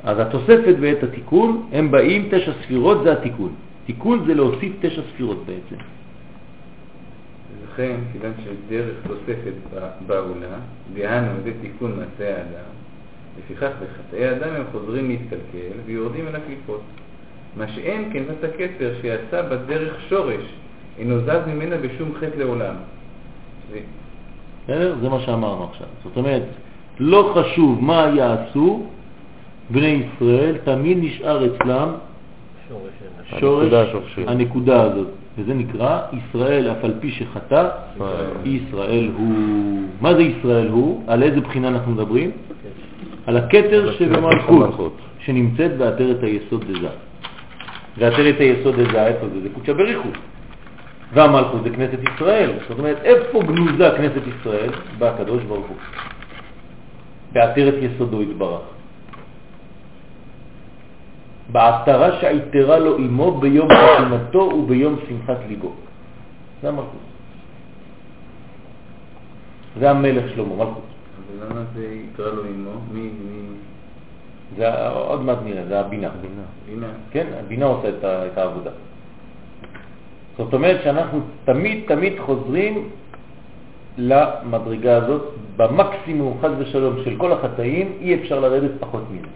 אז 0.04 0.18
התוספת 0.18 0.74
ואת 0.80 1.02
התיקון, 1.02 1.68
הם 1.72 1.90
באים, 1.90 2.28
תשע 2.30 2.52
ספירות 2.62 3.02
זה 3.04 3.12
התיקון. 3.12 3.54
תיקון 3.90 4.24
זה 4.26 4.34
להוסיף 4.34 4.72
תשע 4.80 5.02
ספירות 5.12 5.38
בעצם. 5.46 5.82
לכן, 7.64 7.96
כיוון 8.12 8.32
שדרך 8.44 8.96
תוספת 9.06 9.52
בעולה, 10.06 10.56
דהיינו 10.94 11.28
זה 11.44 11.52
תיקון 11.60 11.90
מעשי 11.90 12.32
האדם, 12.32 12.70
לפיכך 13.38 13.70
בחטאי 13.82 14.24
האדם 14.24 14.54
הם 14.54 14.64
חוזרים 14.72 15.08
להתקלקל 15.08 15.78
ויורדים 15.86 16.28
אל 16.28 16.36
הקליפות. 16.36 16.80
מה 17.56 17.68
שאין 17.68 18.10
כן 18.12 18.22
את 18.38 18.44
הכתר 18.44 18.94
שיצא 19.00 19.42
בדרך 19.42 20.00
שורש, 20.08 20.44
אינו 20.98 21.20
זז 21.20 21.46
ממנה 21.46 21.76
בשום 21.76 22.12
חטא 22.20 22.36
לעולם. 22.36 22.74
בסדר? 24.64 24.96
זה 25.00 25.08
מה 25.08 25.20
שאמרנו 25.20 25.64
עכשיו. 25.64 25.86
זאת 26.04 26.16
אומרת, 26.16 26.42
לא 26.98 27.32
חשוב 27.34 27.84
מה 27.84 28.12
יעשו, 28.16 28.86
בני 29.70 30.02
ישראל, 30.16 30.56
תמיד 30.64 30.98
נשאר 31.00 31.46
אצלם 31.46 31.88
שורש 33.40 33.72
הנקודה 34.26 34.82
הזאת, 34.82 35.08
וזה 35.38 35.54
נקרא 35.54 36.00
ישראל 36.12 36.70
אף 36.70 36.84
על 36.84 36.94
פי 37.00 37.10
שחטא, 37.10 37.68
ישראל 38.44 39.10
הוא. 39.16 39.82
מה 40.00 40.14
זה 40.14 40.22
ישראל 40.22 40.68
הוא? 40.68 41.04
על 41.06 41.22
איזה 41.22 41.40
בחינה 41.40 41.68
אנחנו 41.68 41.92
מדברים? 41.92 42.30
על 43.26 43.36
הכתר 43.36 43.92
שבמלכות. 43.92 44.96
שנמצאת 45.18 45.76
בעטרת 45.76 46.22
היסוד 46.22 46.64
דזה. 46.64 46.88
ועטרת 47.98 48.40
היסוד 48.40 48.80
דזה, 48.80 49.06
איפה 49.06 49.26
זה? 49.34 49.40
זה 49.42 49.48
קודשא 49.54 49.72
בריחו. 49.72 50.08
והמלכות 51.14 51.62
זה 51.64 51.70
כנסת 51.70 51.98
ישראל. 52.14 52.50
זאת 52.68 52.78
אומרת, 52.78 52.96
איפה 53.02 53.42
גנוזה 53.42 53.90
כנסת 53.96 54.22
ישראל? 54.26 54.70
בקדוש 54.98 55.42
ברוך 55.42 55.66
הוא. 55.66 55.76
בעטרת 57.32 57.74
יסודו 57.80 58.22
יתברך. 58.22 58.79
בעטרה 61.52 62.20
שעיטרה 62.20 62.78
לו 62.78 62.96
אמו 62.96 63.40
ביום 63.40 63.68
חתונתו 63.68 64.38
וביום 64.38 64.96
שמחת 65.08 65.38
ליבו. 65.48 65.72
זה 66.62 66.68
המלכות. 66.68 67.06
זה 69.78 69.90
המלך 69.90 70.24
שלמה, 70.34 70.54
מלכות. 70.54 70.82
אבל 70.82 71.46
למה 71.46 71.60
זה 71.74 71.84
יקרא 71.84 72.32
לו 72.32 72.42
אמו? 72.44 72.70
מי? 72.92 73.00
מי? 73.00 73.40
זה 74.56 74.88
עוד 74.88 75.22
מעט 75.22 75.38
נראה, 75.44 75.66
זה 75.66 75.80
הבינה. 75.80 76.08
בינה. 76.66 76.86
כן, 77.10 77.26
הבינה 77.40 77.66
עושה 77.66 77.88
את, 77.88 78.04
את 78.04 78.38
העבודה. 78.38 78.70
זאת 80.38 80.54
אומרת 80.54 80.82
שאנחנו 80.84 81.20
תמיד 81.44 81.84
תמיד 81.86 82.12
חוזרים 82.18 82.88
למדרגה 83.98 84.96
הזאת, 84.96 85.22
במקסימום 85.56 86.38
חז 86.42 86.50
ושלום 86.58 86.94
של 87.04 87.16
כל 87.16 87.32
החטאים, 87.32 87.92
אי 88.00 88.14
אפשר 88.14 88.40
לרדת 88.40 88.70
פחות 88.80 89.02
מזה. 89.10 89.26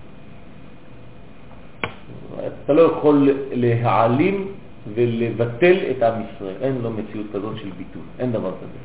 אתה 2.65 2.73
לא 2.73 2.83
יכול 2.83 3.31
להעלים 3.53 4.47
ולבטל 4.95 5.77
את 5.91 6.03
עם 6.03 6.23
ישראל, 6.23 6.55
אין 6.61 6.79
לו 6.83 6.91
מציאות 6.91 7.27
כזאת 7.33 7.57
של 7.57 7.69
ביטול, 7.79 8.03
אין 8.19 8.33
דבר 8.33 8.51
כזה. 8.51 8.79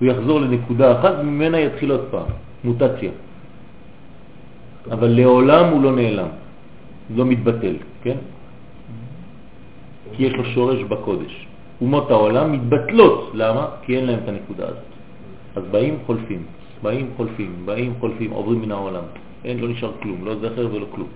הוא 0.00 0.08
יחזור 0.08 0.40
לנקודה 0.40 1.00
אחת 1.00 1.14
וממנה 1.20 1.60
יתחיל 1.60 1.90
עוד 1.90 2.04
פעם, 2.10 2.26
מוטציה. 2.64 3.10
אבל 4.90 5.08
לעולם 5.08 5.64
הוא 5.72 5.82
לא 5.82 5.92
נעלם, 5.96 6.28
לא 7.16 7.24
מתבטל, 7.24 7.74
כן? 8.02 8.16
כי 10.12 10.24
יש 10.24 10.32
לו 10.32 10.44
שורש 10.44 10.82
בקודש. 10.82 11.46
אומות 11.80 12.10
העולם 12.10 12.52
מתבטלות, 12.52 13.30
למה? 13.34 13.66
כי 13.82 13.96
אין 13.96 14.06
להם 14.06 14.18
את 14.24 14.28
הנקודה 14.28 14.64
הזאת. 14.64 14.90
אז 15.56 15.62
באים 15.70 15.98
חולפים, 16.06 16.42
באים 16.82 17.10
חולפים, 17.16 17.52
באים 17.64 17.94
חולפים, 18.00 18.30
עוברים 18.30 18.62
מן 18.62 18.70
העולם. 18.72 19.04
אין, 19.44 19.58
לא 19.60 19.68
נשאר 19.68 19.92
כלום, 20.02 20.24
לא 20.24 20.34
זכר 20.34 20.68
ולא 20.72 20.86
כלום. 20.90 21.08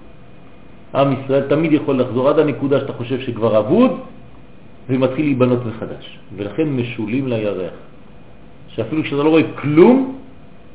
עם 0.95 1.13
ישראל 1.13 1.49
תמיד 1.49 1.73
יכול 1.73 2.01
לחזור 2.01 2.29
עד 2.29 2.39
הנקודה 2.39 2.81
שאתה 2.81 2.93
חושב 2.93 3.21
שכבר 3.21 3.59
אבוד, 3.59 3.91
ומתחיל 4.89 5.25
להיבנות 5.25 5.67
מחדש. 5.67 6.19
ולכן 6.37 6.69
משולים 6.69 7.29
לירח. 7.29 7.73
שאפילו 8.69 9.03
כשאתה 9.03 9.23
לא 9.23 9.29
רואה 9.29 9.43
כלום, 9.61 10.19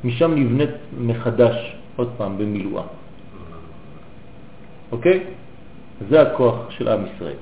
משם 0.04 0.34
נבנית 0.34 0.70
מחדש, 1.00 1.76
עוד 1.96 2.10
פעם, 2.16 2.38
במילואה. 2.38 2.82
אוקיי? 4.92 5.20
זה 6.08 6.22
הכוח 6.22 6.70
של 6.70 6.88
עם 6.88 7.00
ישראל. 7.06 7.40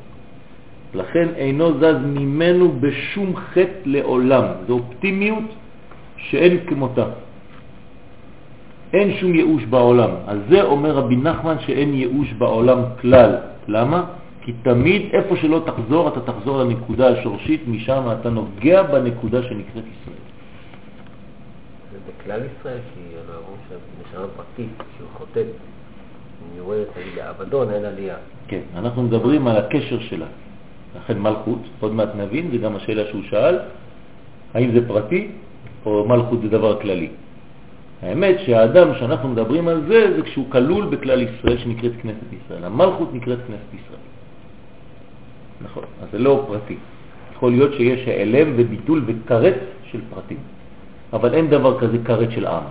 לכן 0.95 1.29
אינו 1.37 1.79
זז 1.79 2.01
ממנו 2.05 2.73
בשום 2.81 3.37
חטא 3.37 3.85
לעולם. 3.85 4.45
זו 4.67 4.73
אופטימיות 4.73 5.45
שאין 6.17 6.59
כמותה. 6.67 7.07
אין 8.93 9.17
שום 9.21 9.35
ייאוש 9.35 9.65
בעולם. 9.65 10.11
אז 10.27 10.39
זה 10.51 10.63
אומר 10.63 10.91
רבי 10.91 11.17
נחמן 11.17 11.57
שאין 11.61 11.95
ייאוש 11.95 12.33
בעולם 12.33 12.79
כלל. 13.01 13.37
למה? 13.69 14.05
כי 14.47 14.53
תמיד 14.63 15.03
איפה 15.13 15.37
שלא 15.37 15.63
תחזור, 15.67 16.09
אתה 16.09 16.21
תחזור 16.21 16.63
לנקודה 16.63 17.09
השורשית, 17.09 17.69
משם 17.69 18.03
אתה 18.21 18.31
נוגע 18.31 18.83
בנקודה 18.83 19.43
שנקראת 19.43 19.85
ישראל. 19.85 20.23
זה 21.93 21.99
בכלל 22.07 22.41
ישראל, 22.41 22.79
כי 22.95 23.01
אנחנו 23.17 23.35
אומרים 23.35 23.61
שבנשמה 23.69 24.27
פרטית, 24.37 24.71
שהוא 24.97 25.09
חוטא, 25.15 25.39
היא 25.39 26.59
יורדת 26.59 26.87
נגיד 26.97 27.13
לאבדון, 27.17 27.71
אין 27.71 27.85
עלייה. 27.85 28.17
כן, 28.49 28.61
אנחנו 28.77 29.03
מדברים 29.03 29.47
על 29.47 29.57
הקשר 29.57 30.01
שלה. 30.01 30.27
לכן 30.97 31.19
מלכות, 31.19 31.59
עוד 31.81 31.93
מעט 31.93 32.09
נבין, 32.15 32.51
זה 32.51 32.59
גם 32.59 32.77
השאלה 32.77 33.07
שהוא 33.07 33.23
שאל, 33.31 33.59
האם 34.55 34.71
זה 34.75 34.89
פרטי 34.89 35.29
או 35.87 36.09
מלכות 36.09 36.41
זה 36.43 36.49
דבר 36.49 36.81
כללי. 36.81 37.09
האמת 38.03 38.37
שהאדם 38.47 38.89
שאנחנו 38.99 39.29
מדברים 39.29 39.69
על 39.69 39.81
זה, 39.89 40.17
זה 40.17 40.23
כשהוא 40.23 40.51
כלול 40.51 40.87
בכלל 40.87 41.21
ישראל 41.23 41.59
שנקראת 41.59 41.93
כנסת 42.03 42.33
ישראל. 42.33 42.65
המלכות 42.65 43.15
נקראת 43.15 43.39
כנסת 43.47 43.75
ישראל. 43.75 44.05
נכון, 45.61 45.85
אז 46.03 46.09
זה 46.13 46.19
לא 46.19 46.45
פרטי. 46.49 46.77
יכול 47.33 47.51
להיות 47.53 47.73
שיש 47.75 48.09
העלם 48.09 48.53
וביטול 48.57 49.05
וכרת 49.07 49.55
של 49.91 50.01
פרטים, 50.15 50.39
אבל 51.13 51.35
אין 51.35 51.51
דבר 51.51 51.81
כזה 51.81 51.99
כרת 52.05 52.31
של 52.31 52.47
עם. 52.47 52.63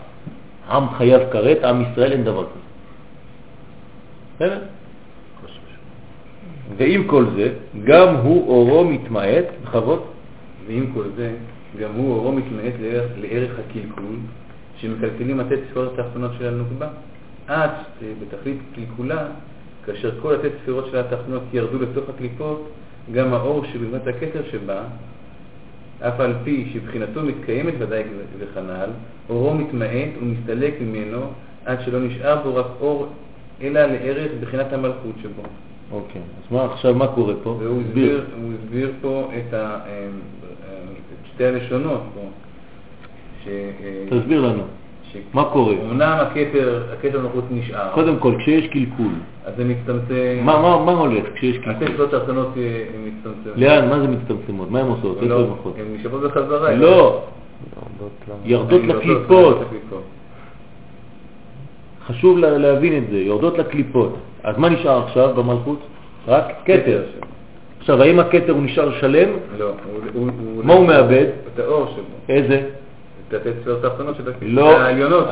עם 0.69 0.89
חייב 0.97 1.21
כרת, 1.31 1.63
עם 1.63 1.81
ישראל 1.81 2.11
אין 2.11 2.23
דבר 2.23 2.45
כזה. 2.45 2.65
בסדר? 4.35 4.59
ועם 6.77 7.03
כל 7.07 7.25
זה, 7.35 7.53
גם 7.83 8.15
הוא 8.15 8.47
אורו 8.47 8.85
מתמעט, 8.85 9.45
בכבוד, 9.63 10.01
ועם 10.67 10.91
כל 10.93 11.03
זה, 11.15 11.33
גם 11.79 11.91
הוא 11.95 12.13
אורו 12.13 12.31
מתמעט 12.31 12.73
לערך, 12.81 13.11
לערך 13.17 13.51
הקלקול, 13.59 14.15
שמקלקלים 14.77 15.39
לתת 15.39 15.59
ספירות 15.69 15.99
התחתונות 15.99 16.31
של 16.37 16.47
הנוקבה, 16.47 16.87
עד 17.47 17.69
שבתכלית 17.99 18.57
קלקולה, 18.75 19.27
כאשר 19.85 20.21
כל 20.21 20.35
התת 20.35 20.51
ספירות 20.63 20.85
של 20.91 20.97
התחתונות 20.97 21.43
ירדו 21.53 21.79
לתוך 21.79 22.09
הקליפות, 22.09 22.69
גם 23.11 23.33
האור 23.33 23.65
שבבנת 23.65 24.07
הכתר 24.07 24.41
שבה, 24.51 24.83
אף 25.99 26.19
על 26.19 26.33
פי 26.43 26.69
שבחינתו 26.73 27.23
מתקיימת 27.23 27.73
ודאי 27.79 28.03
וכנ"ל, 28.39 28.89
אורו 29.29 29.53
מתמעט 29.53 30.09
ומסתלק 30.21 30.73
ממנו 30.81 31.19
עד 31.65 31.77
שלא 31.85 31.99
נשאר 31.99 32.43
בו 32.43 32.55
רק 32.55 32.65
אור, 32.79 33.07
אלא 33.61 33.85
לערך 33.85 34.31
בחינת 34.41 34.73
המלכות 34.73 35.15
שבו. 35.21 35.43
אוקיי, 35.91 36.21
אז 36.21 36.51
מה 36.51 36.65
עכשיו, 36.65 36.95
מה 36.95 37.07
קורה 37.07 37.33
פה? 37.43 37.49
והוא. 37.49 37.81
הסביר, 37.81 38.25
הוא 38.41 38.51
הסביר 38.63 38.91
פה 39.01 39.31
את, 39.37 39.53
ה, 39.53 39.57
אה, 39.57 39.77
אה, 39.87 40.07
את 41.21 41.27
שתי 41.33 41.45
הלשונות 41.45 42.01
פה. 42.13 42.21
ש, 43.45 43.47
אה, 43.47 44.19
תסביר 44.19 44.41
לנו, 44.41 44.63
ש- 45.11 45.17
מה 45.33 45.43
קורה? 45.43 45.73
אמנם 45.91 46.17
הכתר, 46.21 46.83
הכתר 46.93 47.21
נוחות 47.21 47.43
נשאר, 47.51 47.91
קודם 47.93 48.17
כל, 48.19 48.35
כשיש 48.39 48.67
קלקול, 48.67 49.11
אז 49.45 49.53
זה 49.57 49.63
מצטמצם, 49.65 50.37
מה, 50.43 50.61
מה, 50.61 50.85
מה 50.85 50.91
הולך 50.91 51.23
כשיש 51.35 51.57
קלקול? 51.57 51.87
הטסלות 51.87 52.13
האחרונות 52.13 52.47
אה, 52.57 52.83
מצטמצמות. 53.05 53.57
לאן, 53.57 53.89
מה 53.89 53.99
זה 53.99 54.07
מצטמצמות? 54.07 54.71
מה 54.71 54.79
הן 54.79 54.87
עושות? 54.87 55.17
לא, 55.21 55.39
הן 55.77 55.85
נשאבות 55.99 56.21
בחזרה. 56.23 56.75
לא, 56.75 57.21
יורדות 58.45 58.81
לקליפות. 58.83 59.57
חשוב 62.07 62.37
לה- 62.37 62.57
להבין 62.57 62.97
את 63.03 63.09
זה, 63.11 63.17
יורדות 63.17 63.57
לקליפות. 63.57 64.15
אז 64.43 64.57
מה 64.57 64.69
נשאר 64.69 65.03
עכשיו 65.03 65.33
במלכות? 65.35 65.79
רק 66.27 66.45
כתר. 66.65 67.03
עכשיו, 67.79 68.01
האם 68.01 68.19
הכתר 68.19 68.51
הוא 68.51 68.63
נשאר 68.63 68.99
שלם? 68.99 69.29
לא, 69.57 69.71
מה 70.63 70.73
הוא 70.73 70.87
מאבד? 70.87 71.25
את 71.53 71.59
האור 71.59 71.85
שבו. 71.95 72.03
איזה? 72.29 72.61
את 73.33 74.27
של. 74.27 74.33
לא, 74.41 74.77
העליונות 74.77 75.27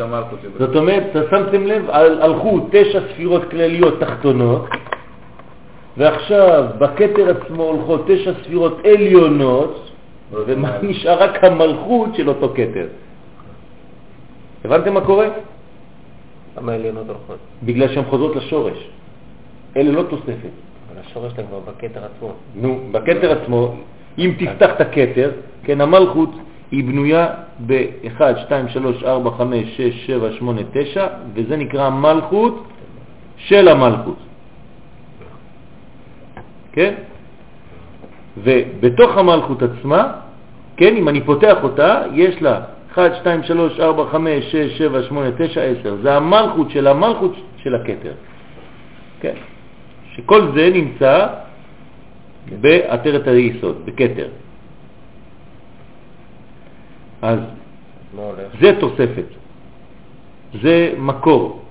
המלכות. 0.00 0.38
זאת 0.58 0.76
אומרת, 0.76 1.04
שמתם 1.30 1.66
לב, 1.66 1.90
על- 1.90 2.22
הלכו 2.22 2.66
תשע 2.70 3.00
ספירות 3.12 3.42
כלליות 3.50 4.00
תחתונות, 4.00 4.66
ועכשיו 5.96 6.64
בכתר 6.78 7.36
עצמו 7.36 7.62
הולכות 7.62 8.04
תשע 8.06 8.32
ספירות 8.44 8.78
עליונות, 8.84 9.90
ומה 10.32 10.78
נשאר 10.82 11.22
רק 11.22 11.44
המלכות 11.44 12.14
של 12.14 12.28
אותו 12.28 12.48
כתר. 12.54 12.86
הבנתם 14.64 14.94
מה 14.94 15.00
קורה? 15.00 15.28
למה 16.58 16.72
העליונות 16.72 17.06
הולכות? 17.06 17.38
בגלל 17.62 17.88
שהן 17.88 18.04
חוזרות 18.04 18.36
לשורש. 18.36 18.88
אלה 19.76 19.92
לא 19.92 20.02
תוספת. 20.02 20.52
אבל 20.92 21.00
השורש 21.00 21.32
שלהם 21.32 21.46
כבר 21.46 21.58
בכתר 21.58 22.00
עצמו. 22.04 22.32
נו, 22.54 22.80
בכתר 22.92 23.32
עצמו, 23.42 23.74
אם 24.18 24.32
תפתח 24.38 24.70
את 24.76 24.80
הכתר, 24.80 25.30
כן, 25.64 25.80
המלכות, 25.80 26.30
היא 26.70 26.84
בנויה 26.84 27.26
ב-1, 27.66 28.20
2, 28.46 28.68
3, 28.68 29.04
4, 29.04 29.30
5, 29.30 29.76
6, 29.76 30.06
7, 30.06 30.32
8, 30.38 30.62
9, 30.72 31.06
וזה 31.34 31.56
נקרא 31.56 31.90
מלכות 31.90 32.68
של 33.36 33.68
המלכות. 33.68 34.16
כן? 36.72 36.94
ובתוך 38.38 39.16
המלכות 39.16 39.62
עצמה, 39.62 40.12
כן, 40.76 40.96
אם 40.96 41.08
אני 41.08 41.20
פותח 41.20 41.56
אותה, 41.62 42.02
יש 42.12 42.42
לה 42.42 42.60
1, 42.92 43.12
2, 43.20 43.42
3, 43.42 43.80
4, 43.80 44.04
5, 44.10 44.44
6, 44.52 44.78
7, 44.78 45.02
8, 45.02 45.30
9, 45.38 45.62
10. 45.62 45.96
זה 46.02 46.16
המלכות 46.16 46.70
של 46.70 46.86
המלכות 46.86 47.34
של 47.56 47.74
הכתר. 47.74 48.12
כן? 49.20 49.34
שכל 50.16 50.52
זה 50.54 50.70
נמצא 50.74 51.26
בעטרת 52.60 53.28
היסוד, 53.28 53.76
בכתר. 53.84 54.28
אז? 57.22 57.38
זה 58.60 58.76
תוספת, 58.80 59.24
זה 60.62 60.92
מקור. 60.98 61.62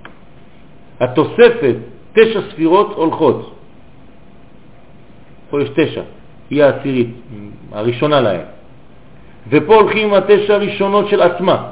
התוספת, 0.99 1.76
תשע 2.13 2.41
ספירות 2.51 2.93
הולכות. 2.95 3.55
פה 5.49 5.61
יש 5.61 5.69
תשע, 5.76 6.01
היא 6.49 6.63
העשירית, 6.63 7.09
הראשונה 7.72 8.22
להם. 8.22 8.41
ופה 9.49 9.76
הולכים 9.76 10.07
עם 10.07 10.13
התשע 10.13 10.53
הראשונות 10.53 11.07
של 11.07 11.22
עצמה. 11.22 11.69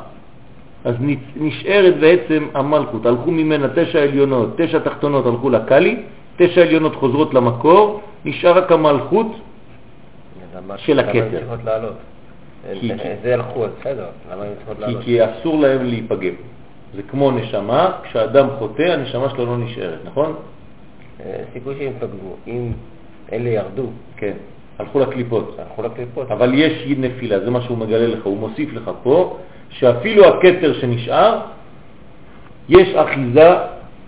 אז 0.83 0.95
נשארת 1.35 1.99
בעצם 1.99 2.47
המלכות, 2.53 3.05
הלכו 3.05 3.31
ממנה 3.31 3.67
תשע 3.75 4.01
עליונות, 4.03 4.49
תשע 4.57 4.79
תחתונות 4.79 5.25
הלכו 5.25 5.49
לקלי, 5.49 5.95
תשע 6.37 6.61
עליונות 6.61 6.95
חוזרות 6.95 7.33
למקור, 7.33 8.01
נשאר 8.25 8.57
רק 8.57 8.71
המלכות 8.71 9.27
של 10.77 10.99
הכתר. 10.99 11.39
כי- 12.81 12.87
זה 13.23 13.33
הלכו, 13.33 13.65
אז 13.65 13.71
בסדר, 13.79 14.05
למה 14.31 14.43
הן 14.43 14.49
צריכות 14.57 14.75
כי, 14.75 14.81
לעלות? 14.81 15.03
כי 15.03 15.25
אסור 15.25 15.59
להם 15.61 15.85
להיפגם. 15.85 16.33
זה 16.95 17.01
כמו 17.03 17.31
נשמה, 17.31 17.91
כשאדם 18.03 18.47
חוטא 18.59 18.81
הנשמה 18.81 19.29
שלו 19.29 19.45
לא 19.45 19.57
נשארת, 19.57 19.99
נכון? 20.05 20.35
אה, 21.19 21.43
סיכוי 21.53 21.75
שהם 21.79 21.93
פגעו. 21.99 22.35
אם 22.47 22.71
אלה 23.33 23.49
ירדו, 23.49 23.85
כן. 24.17 24.33
הלכו 24.79 24.99
לקליפות. 24.99 25.55
הלכו 25.59 25.83
לקליפות. 25.83 26.31
אבל 26.31 26.53
יש 26.53 26.87
נפילה, 26.97 27.39
זה 27.39 27.51
מה 27.51 27.61
שהוא 27.61 27.77
מגלה 27.77 28.07
לך, 28.07 28.25
הוא 28.25 28.37
מוסיף 28.37 28.73
לך 28.73 28.91
פה, 29.03 29.37
שאפילו 29.69 30.25
הכתר 30.25 30.73
שנשאר, 30.73 31.39
יש 32.69 32.95
אחיזה 32.95 33.49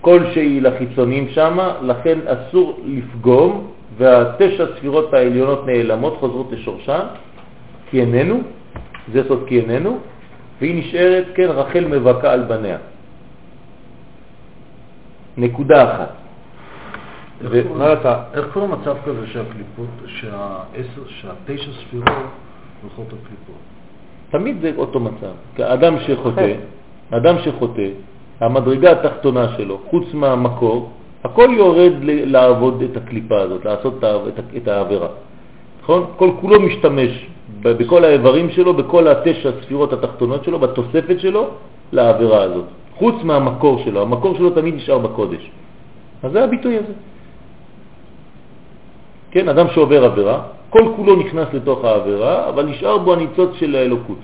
כלשהי 0.01 0.61
לחיצונים 0.61 1.29
שם, 1.29 1.57
לכן 1.81 2.19
אסור 2.27 2.79
לפגום, 2.85 3.70
והתשע 3.97 4.65
ספירות 4.77 5.13
העליונות 5.13 5.65
נעלמות, 5.67 6.17
חוזרות 6.19 6.51
לשורשן, 6.51 7.05
כי 7.89 8.01
איננו, 8.01 8.41
זה 9.13 9.23
סוד 9.27 9.43
כי 9.47 9.59
איננו, 9.59 9.99
והיא 10.61 10.79
נשארת, 10.79 11.25
כן, 11.35 11.47
רחל 11.49 11.85
מבכה 11.85 12.33
על 12.33 12.43
בניה. 12.43 12.77
נקודה 15.37 15.95
אחת. 15.95 16.09
איך 18.33 18.45
קורה- 18.53 18.67
מצב 18.67 18.95
כזה 19.05 19.27
שהקליפות, 19.27 19.87
שהתשע 21.07 21.71
ספירות 21.71 22.07
הולכות 22.81 23.05
לקליפות? 23.07 23.61
תמיד 24.29 24.57
זה 24.61 24.71
אותו 24.77 24.99
מצב. 24.99 25.63
אדם 25.63 25.95
שחוטא, 25.99 26.53
אדם 27.11 27.35
שחוטא, 27.43 27.87
המדרגה 28.39 28.91
התחתונה 28.91 29.47
שלו, 29.57 29.77
חוץ 29.89 30.13
מהמקור, 30.13 30.91
הכל 31.23 31.49
יורד 31.57 31.93
לעבוד 32.03 32.81
את 32.81 32.97
הקליפה 32.97 33.39
הזאת, 33.39 33.65
לעשות 33.65 34.03
את 34.57 34.67
העבירה. 34.67 35.07
נכון? 35.83 36.05
כל 36.17 36.29
כולו 36.41 36.61
משתמש 36.61 37.25
בכל 37.61 38.03
האיברים 38.03 38.49
שלו, 38.49 38.73
בכל 38.73 39.07
התשע 39.07 39.51
ספירות 39.61 39.93
התחתונות 39.93 40.43
שלו, 40.43 40.59
בתוספת 40.59 41.19
שלו, 41.19 41.47
לעבירה 41.91 42.41
הזאת. 42.43 42.65
חוץ 42.95 43.15
מהמקור 43.23 43.81
שלו, 43.85 44.01
המקור 44.01 44.37
שלו 44.37 44.49
תמיד 44.49 44.75
נשאר 44.75 44.97
בקודש. 44.97 45.51
אז 46.23 46.31
זה 46.31 46.43
הביטוי 46.43 46.77
הזה. 46.77 46.93
כן, 49.31 49.49
אדם 49.49 49.67
שעובר 49.73 50.05
עבירה, 50.05 50.41
כל 50.69 50.85
כולו 50.95 51.15
נכנס 51.15 51.47
לתוך 51.53 51.85
העבירה, 51.85 52.49
אבל 52.49 52.65
נשאר 52.65 52.97
בו 52.97 53.13
הניצוץ 53.13 53.49
של 53.53 53.75
האלוקות. 53.75 54.21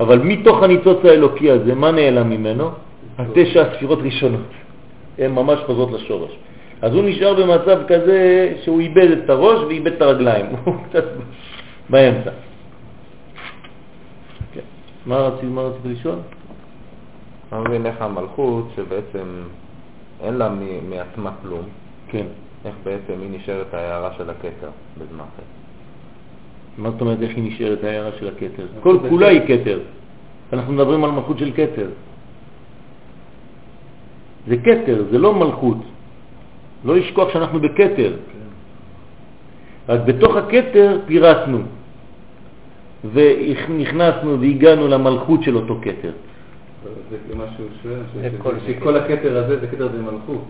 אבל 0.00 0.18
מתוך 0.18 0.62
הניצוץ 0.62 1.04
האלוקי 1.04 1.50
הזה, 1.50 1.74
מה 1.74 1.90
נעלם 1.90 2.30
ממנו? 2.30 2.70
התשע 3.18 3.62
הספירות 3.62 3.98
ראשונות. 4.02 4.59
הן 5.18 5.32
ממש 5.32 5.58
חוזרות 5.66 5.92
לשורש. 5.92 6.30
אז 6.82 6.94
הוא 6.94 7.02
נשאר 7.04 7.34
במצב 7.34 7.78
כזה 7.88 8.52
שהוא 8.62 8.80
איבד 8.80 9.10
את 9.10 9.30
הראש 9.30 9.62
ואיבד 9.62 9.92
את 9.92 10.02
הרגליים. 10.02 10.46
הוא 10.64 10.74
קצת 10.88 11.04
באמצע. 11.90 12.30
כן. 14.52 14.60
מה 15.06 15.16
רצית, 15.16 15.50
לשאול? 15.84 16.18
אני 17.52 17.60
מבין 17.60 17.86
איך 17.86 18.02
המלכות, 18.02 18.68
שבעצם 18.76 19.26
אין 20.20 20.34
לה 20.34 20.48
מעצמה 20.88 21.30
כלום, 21.42 21.62
כן. 22.08 22.26
איך 22.64 22.74
בעצם 22.84 23.20
היא 23.20 23.30
נשארת 23.30 23.74
ההערה 23.74 24.10
של 24.18 24.30
הכתר 24.30 24.70
בזמן 24.98 25.24
חטא. 25.36 25.42
מה 26.78 26.90
זאת 26.90 27.00
אומרת 27.00 27.22
איך 27.22 27.36
היא 27.36 27.52
נשארת 27.52 27.84
ההערה 27.84 28.10
של 28.18 28.28
הכתר? 28.28 28.66
כל 28.82 28.98
כולה 29.08 29.28
היא 29.28 29.40
כתר. 29.46 29.80
אנחנו 30.52 30.72
מדברים 30.72 31.04
על 31.04 31.10
מלכות 31.10 31.38
של 31.38 31.52
כתר. 31.52 31.88
זה 34.48 34.56
כתר, 34.56 35.04
זה 35.10 35.18
לא 35.18 35.34
מלכות. 35.34 35.76
לא 36.84 36.96
לשכוח 36.96 37.32
שאנחנו 37.32 37.60
בכתר. 37.60 38.16
רק 39.88 40.00
בתוך 40.00 40.36
הכתר 40.36 40.98
פירטנו, 41.06 41.58
ונכנסנו 43.12 44.40
והגענו 44.40 44.88
למלכות 44.88 45.42
של 45.42 45.56
אותו 45.56 45.78
כתר. 45.82 46.12
זה 47.28 47.34
מה 47.36 47.44
שהוא 47.56 47.66
שואל. 47.82 48.58
שכל 48.66 48.96
הכתר 48.96 49.36
הזה 49.44 49.60
זה 49.60 49.66
כתר 49.66 49.88
זה 49.88 50.02
מלכות. 50.02 50.44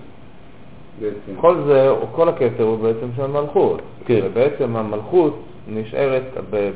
בעצם. 1.01 1.41
כל 1.41 1.57
זה, 1.67 1.89
כל 2.13 2.29
הכתר 2.29 2.63
הוא 2.63 2.79
בעצם 2.79 3.07
של 3.17 3.27
מלכות. 3.27 3.81
כן. 4.05 4.21
ובעצם 4.25 4.77
המלכות 4.77 5.43
נשארת, 5.69 6.23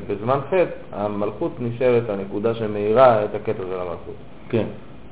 בזמן 0.07 0.39
חטא, 0.47 0.65
המלכות 0.91 1.51
נשארת 1.59 2.09
הנקודה 2.09 2.55
שמאירה 2.55 3.25
את 3.25 3.35
הכתר 3.35 3.63
של 3.69 3.79
המלכות. 3.79 4.15
כן. 4.49 4.65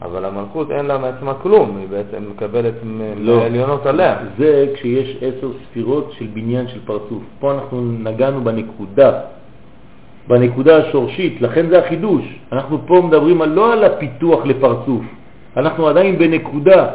אבל 0.03 0.25
המלכות 0.25 0.71
אין 0.71 0.85
לה 0.85 0.97
מעצמה 0.97 1.33
כלום, 1.33 1.77
היא 1.77 1.87
בעצם 1.87 2.23
מקבלת 2.31 2.73
לא. 3.17 3.37
מהעליונות 3.37 3.85
עליה. 3.85 4.15
זה 4.37 4.67
כשיש 4.73 5.17
עשר 5.21 5.51
ספירות 5.63 6.11
של 6.17 6.25
בניין 6.33 6.67
של 6.67 6.79
פרצוף. 6.85 7.23
פה 7.39 7.53
אנחנו 7.53 7.81
נגענו 7.81 8.43
בנקודה, 8.43 9.11
בנקודה 10.27 10.77
השורשית, 10.77 11.41
לכן 11.41 11.69
זה 11.69 11.79
החידוש. 11.79 12.39
אנחנו 12.51 12.77
פה 12.85 13.01
מדברים 13.07 13.41
על, 13.41 13.49
לא 13.49 13.73
על 13.73 13.83
הפיתוח 13.83 14.45
לפרצוף, 14.45 15.01
אנחנו 15.57 15.87
עדיין 15.87 16.17
בנקודה. 16.17 16.87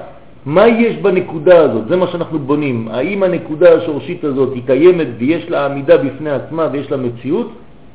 מה 0.47 0.69
יש 0.69 0.97
בנקודה 0.97 1.61
הזאת? 1.61 1.89
זה 1.89 1.97
מה 1.97 2.07
שאנחנו 2.07 2.39
בונים. 2.39 2.89
האם 2.89 3.23
הנקודה 3.23 3.75
השורשית 3.75 4.25
הזאת 4.25 4.55
היא 4.55 4.63
קיימת 4.67 5.07
ויש 5.19 5.51
לה 5.51 5.67
עמידה 5.67 5.97
בפני 5.97 6.31
עצמה 6.31 6.69
ויש 6.73 6.91
לה 6.91 6.97
מציאות? 6.97 7.53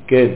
כן. 0.07 0.27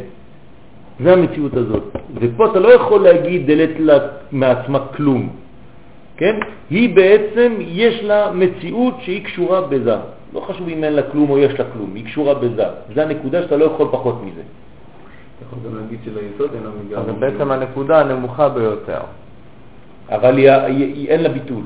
זה 0.99 1.13
המציאות 1.13 1.53
הזאת. 1.53 1.83
ופה 2.15 2.51
אתה 2.51 2.59
לא 2.59 2.73
יכול 2.73 3.03
להגיד 3.03 3.47
דלת 3.47 3.79
לה 3.79 3.97
מעצמה 4.31 4.79
כלום. 4.95 5.29
כן? 6.17 6.35
היא 6.69 6.95
בעצם, 6.95 7.53
יש 7.59 8.03
לה 8.03 8.31
מציאות 8.31 8.93
שהיא 9.01 9.25
קשורה 9.25 9.61
בזה. 9.61 9.95
לא 10.33 10.39
חשוב 10.39 10.67
אם 10.69 10.83
אין 10.83 10.93
לה 10.93 11.01
כלום 11.11 11.29
או 11.29 11.39
יש 11.39 11.59
לה 11.59 11.65
כלום, 11.73 11.95
היא 11.95 12.05
קשורה 12.05 12.33
בזה. 12.33 12.65
זה 12.95 13.03
הנקודה 13.03 13.43
שאתה 13.43 13.57
לא 13.57 13.65
יכול 13.65 13.87
פחות 13.91 14.23
מזה. 14.23 14.41
אתה 14.41 15.45
יכול 15.45 15.59
גם 15.65 15.77
להגיד 15.77 15.99
שליסוד 16.05 16.49
אין 16.53 16.63
לה 16.63 16.69
מיגע. 16.83 17.01
זה 17.05 17.13
בעצם 17.13 17.51
הנקודה 17.51 17.99
הנמוכה 17.99 18.49
ביותר. 18.49 19.01
אבל 20.09 20.37
היא, 20.37 20.51
היא, 20.51 20.93
היא, 20.93 21.07
אין 21.09 21.23
לה 21.23 21.29
ביטול, 21.29 21.63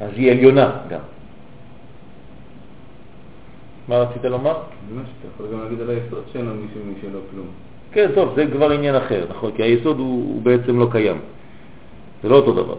אז 0.00 0.10
היא 0.16 0.30
עליונה 0.30 0.70
גם. 0.88 1.00
מה 3.88 3.98
רצית 3.98 4.24
לומר? 4.24 4.54
זה 4.94 5.00
שאתה 5.00 5.28
יכול 5.34 5.46
גם 5.52 5.62
להגיד 5.64 5.80
על 5.80 5.90
היסוד 5.90 6.22
שאין 6.32 6.44
לו 6.44 6.54
מישהו 6.54 6.80
משלו 6.98 7.20
כלום. 7.30 7.46
כן, 7.92 8.10
טוב, 8.14 8.32
זה 8.36 8.46
כבר 8.52 8.70
עניין 8.70 8.94
אחר, 8.94 9.24
נכון, 9.30 9.50
כי 9.52 9.62
היסוד 9.62 9.98
הוא, 9.98 10.34
הוא 10.34 10.42
בעצם 10.42 10.78
לא 10.78 10.86
קיים. 10.90 11.18
זה 12.22 12.28
לא 12.28 12.36
אותו 12.36 12.52
דבר. 12.52 12.76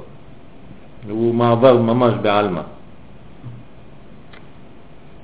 הוא 1.09 1.35
מעבר 1.35 1.77
ממש 1.77 2.13
בעלמא. 2.21 2.61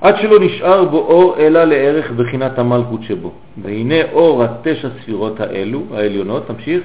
עד 0.00 0.14
שלא 0.22 0.40
נשאר 0.40 0.84
בו 0.84 0.98
אור 0.98 1.36
אלא 1.38 1.64
לערך 1.64 2.10
בחינת 2.10 2.58
המלכות 2.58 3.02
שבו. 3.02 3.32
והנה 3.62 4.12
אור 4.12 4.44
התשע 4.44 4.88
ספירות 5.02 5.40
האלו, 5.40 5.82
העליונות, 5.94 6.46
תמשיך. 6.46 6.82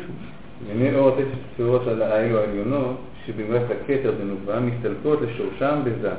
ימי 0.71 0.95
אור 0.95 1.09
התשע 1.09 1.35
ספירות 1.53 1.87
האלו 1.87 2.37
העליונות, 2.39 2.95
שבמרץ 3.25 3.61
הכתר 3.71 4.11
בנובעה 4.19 4.59
מסתלקות 4.59 5.19
לשורשם 5.21 5.79
בזה. 5.83 6.11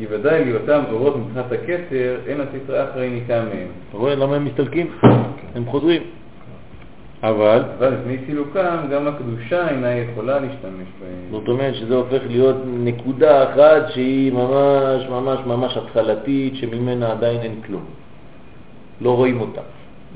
כי 0.00 0.06
ודאי 0.10 0.44
להיותם 0.44 0.82
אורות 0.92 1.16
מבחינת 1.16 1.52
הכתר, 1.52 2.16
אין 2.26 2.40
הספרה 2.40 2.90
אחרי 2.90 3.10
ניכר 3.10 3.42
מהם. 3.42 3.68
אתה 3.88 3.96
רואה 3.96 4.14
למה 4.14 4.36
הם 4.36 4.44
מסתלקים? 4.44 4.90
הם 5.54 5.64
חוזרים. 5.66 6.02
אבל, 7.22 7.62
אבל 7.78 7.94
לפני 7.94 8.16
סילוקם, 8.26 8.76
גם 8.92 9.06
הקדושה 9.08 9.68
אינה 9.68 9.94
יכולה 9.94 10.38
להשתמש 10.38 10.88
בהם. 11.00 11.30
זאת 11.30 11.48
אומרת 11.48 11.74
שזה 11.74 11.94
הופך 11.94 12.20
להיות 12.28 12.56
נקודה 12.66 13.44
אחת 13.44 13.92
שהיא 13.92 14.32
ממש 14.32 15.06
ממש 15.10 15.40
ממש 15.46 15.76
התחלתית, 15.76 16.56
שממנה 16.56 17.12
עדיין 17.12 17.40
אין 17.40 17.54
כלום. 17.66 17.84
לא 19.00 19.16
רואים 19.16 19.40
אותה. 19.40 19.60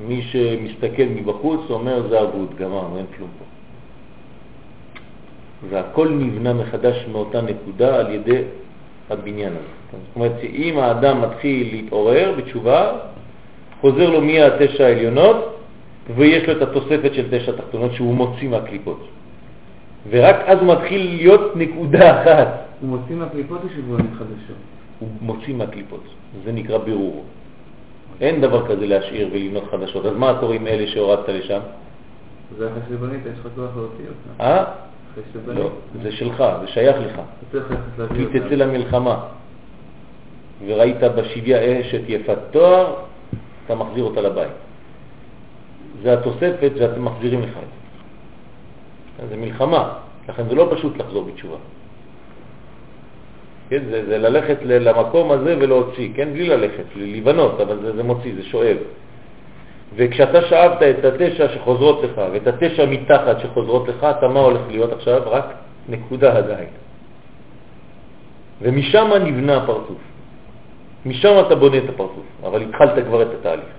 מי 0.08 0.22
שמסתכל 0.22 1.06
מבחוץ 1.14 1.60
אומר 1.70 2.08
זה 2.08 2.22
אבוד, 2.22 2.54
גמרנו, 2.58 2.96
אין 2.96 3.06
כלום 3.16 3.28
פה. 3.38 3.44
והכל 5.70 6.08
נבנה 6.08 6.52
מחדש 6.52 7.06
מאותה 7.12 7.40
נקודה 7.40 7.96
על 7.96 8.10
ידי 8.10 8.42
הבניין 9.10 9.52
הזה. 9.52 9.66
זאת 9.92 10.16
אומרת 10.16 10.32
שאם 10.40 10.78
האדם 10.78 11.22
מתחיל 11.22 11.68
להתעורר 11.72 12.34
בתשובה, 12.36 12.92
חוזר 13.80 14.10
לו 14.10 14.20
מי 14.20 14.42
התשע 14.42 14.84
העליונות, 14.84 15.56
ויש 16.16 16.48
לו 16.48 16.52
את 16.56 16.62
התוספת 16.62 17.14
של 17.14 17.26
תשע 17.30 17.52
תחתונות 17.52 17.92
שהוא 17.92 18.14
מוציא 18.14 18.48
מהקליפות. 18.48 19.08
ורק 20.10 20.36
אז 20.46 20.58
הוא 20.58 20.72
מתחיל 20.72 21.06
להיות 21.16 21.56
נקודה 21.56 22.22
אחת. 22.22 22.48
הוא 22.80 22.88
מוציא 22.88 23.16
מהקליפות 23.16 23.60
או 23.62 23.82
בונה 23.88 24.04
חדשות? 24.18 24.56
הוא 24.98 25.08
מוציא 25.20 25.54
מהקליפות, 25.54 26.04
זה 26.44 26.52
נקרא 26.52 26.78
בירור. 26.78 27.24
אין 28.20 28.40
דבר 28.40 28.68
כזה 28.68 28.86
להשאיר 28.86 29.28
ולבנות 29.32 29.64
חדשות. 29.70 30.06
אז 30.06 30.16
מה 30.16 30.36
קורה 30.40 30.54
עם 30.54 30.66
אלה 30.66 30.86
שהורדת 30.86 31.28
לשם? 31.28 31.60
זה 32.58 32.68
אחרי 32.68 32.80
שבנית, 32.88 33.20
יש 33.26 33.38
לך 33.40 33.48
כוח 33.56 33.70
להוציא 33.76 34.04
אותה. 34.08 34.64
לא, 35.46 35.70
זה 36.02 36.12
שלך, 36.12 36.44
זה 36.60 36.66
שייך 36.66 36.96
לך. 36.96 37.20
כי. 38.16 38.40
תצא 38.40 38.54
למלחמה 38.54 39.26
וראית 40.66 41.02
בשביה 41.02 41.80
אשת 41.80 42.00
יפת 42.08 42.38
תואר, 42.50 42.94
אתה 43.66 43.74
מחזיר 43.74 44.04
אותה 44.04 44.20
לבית. 44.20 44.52
זה 46.02 46.12
התוספת 46.12 46.72
שאתם 46.78 47.04
מחזירים 47.04 47.42
לך 47.42 47.48
את 47.48 47.68
זה. 49.20 49.28
זה 49.28 49.36
מלחמה, 49.36 49.92
לכן 50.28 50.48
זה 50.48 50.54
לא 50.54 50.68
פשוט 50.70 50.96
לחזור 50.96 51.24
בתשובה. 51.24 51.56
כן, 53.68 53.82
זה, 53.90 54.06
זה 54.06 54.18
ללכת 54.18 54.56
למקום 54.62 55.30
הזה 55.30 55.56
ולהוציא, 55.58 56.08
כן, 56.14 56.32
בלי 56.32 56.48
ללכת, 56.48 56.84
לבנות, 56.96 57.60
אבל 57.60 57.78
זה, 57.82 57.96
זה 57.96 58.02
מוציא, 58.02 58.34
זה 58.34 58.42
שואב. 58.42 58.76
וכשאתה 59.96 60.42
שאבת 60.42 60.82
את 60.82 61.04
התשע 61.04 61.48
שחוזרות 61.48 62.02
לך 62.04 62.20
ואת 62.32 62.46
התשע 62.46 62.86
מתחת 62.86 63.40
שחוזרות 63.40 63.88
לך, 63.88 64.04
אתה 64.18 64.28
מה 64.28 64.40
הולך 64.40 64.60
להיות 64.68 64.92
עכשיו? 64.92 65.22
רק 65.26 65.44
נקודה 65.88 66.36
עדיין. 66.36 66.68
ומשם 68.62 69.10
נבנה 69.24 69.56
הפרצוף. 69.56 69.98
משם 71.06 71.34
אתה 71.46 71.54
בונה 71.54 71.78
את 71.78 71.88
הפרצוף, 71.88 72.26
אבל 72.42 72.62
התחלת 72.62 73.04
כבר 73.04 73.22
את 73.22 73.28
התהליך. 73.40 73.74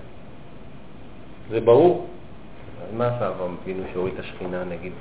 זה 1.49 1.61
ברור? 1.61 2.07
מה 2.97 3.07
עשה 3.07 3.27
אברהם 3.27 3.55
אבינו 3.63 3.83
שהוריד 3.93 4.13
את 4.13 4.19
השכינה, 4.19 4.63
נגיד? 4.63 4.91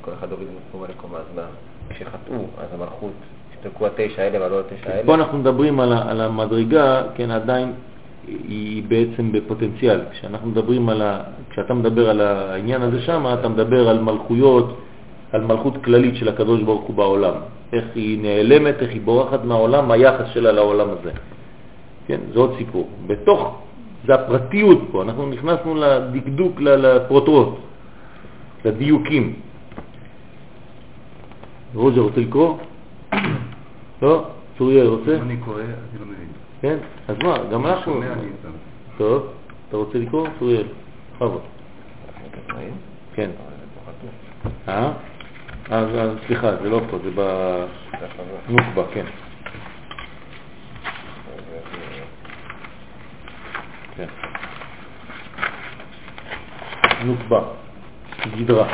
כל 0.00 0.10
אחד 0.18 0.32
הוריד 0.32 0.48
מקומה 0.68 0.86
לקומה, 0.88 1.18
אז 1.18 1.24
מה? 1.36 1.42
כשחטאו, 1.88 2.34
אז 2.58 2.68
המלכות, 2.74 3.12
השתלקו 3.52 3.86
התשע 3.86 4.22
האלה 4.22 4.40
ועלו 4.40 4.60
התשע 4.60 4.90
האלה? 4.90 5.06
פה 5.06 5.14
אנחנו 5.14 5.38
מדברים 5.38 5.80
על 5.80 6.20
המדרגה, 6.20 7.02
כן, 7.14 7.30
עדיין 7.30 7.72
היא 8.48 8.82
בעצם 8.88 9.32
בפוטנציאל. 9.32 10.00
כשאנחנו 10.10 10.48
מדברים 10.48 10.88
על 10.88 11.02
ה... 11.02 11.20
כשאתה 11.50 11.74
מדבר 11.74 12.10
על 12.10 12.20
העניין 12.20 12.82
הזה 12.82 13.00
שם, 13.02 13.26
אתה 13.40 13.48
מדבר 13.48 13.88
על 13.88 14.00
מלכויות, 14.00 14.78
על 15.32 15.40
מלכות 15.44 15.84
כללית 15.84 16.16
של 16.16 16.28
הקדוש 16.28 16.62
ברוך 16.62 16.84
הוא 16.84 16.96
בעולם. 16.96 17.34
איך 17.72 17.84
היא 17.94 18.22
נעלמת, 18.22 18.74
איך 18.82 18.90
היא 18.90 19.00
בורחת 19.00 19.44
מהעולם, 19.44 19.90
היחס 19.90 20.26
שלה 20.34 20.52
לעולם 20.52 20.88
הזה. 20.90 21.12
כן, 22.06 22.20
זה 22.32 22.38
עוד 22.38 22.54
סיפור. 22.58 22.88
בתוך, 23.06 23.60
זה 24.06 24.14
הפרטיות 24.14 24.78
פה, 24.92 25.02
אנחנו 25.02 25.26
נכנסנו 25.26 25.74
לדקדוק, 25.74 26.60
לפרוטרוט, 26.60 27.54
לדיוקים. 28.64 29.32
רוז'ר 31.74 32.00
רוצה 32.00 32.20
לקרוא? 32.20 32.56
לא? 34.02 34.24
צוריאל 34.58 34.86
רוצה? 34.86 35.16
אני 35.16 35.36
קורא, 35.36 35.60
אני 35.60 36.00
לא 36.00 36.06
מבין. 36.06 36.27
כן? 36.60 36.78
אז 37.08 37.16
מה, 37.22 37.36
גם 37.52 37.66
אנחנו... 37.66 38.00
טוב, 38.96 39.32
אתה 39.68 39.76
רוצה 39.76 39.98
לקרוא? 39.98 40.28
צוריאל, 40.38 40.66
בכבוד. 41.14 41.40
כן. 43.14 43.30
אה? 44.68 44.92
אז 45.70 45.86
אז 45.94 46.10
סליחה, 46.26 46.56
זה 46.62 46.70
לא 46.70 46.80
פה, 46.90 46.98
זה 46.98 47.10
בנוקבה, 48.48 48.82
כן. 48.94 49.04
כן. 53.96 54.06
נוקבה, 57.04 57.40
גדרה. 58.38 58.68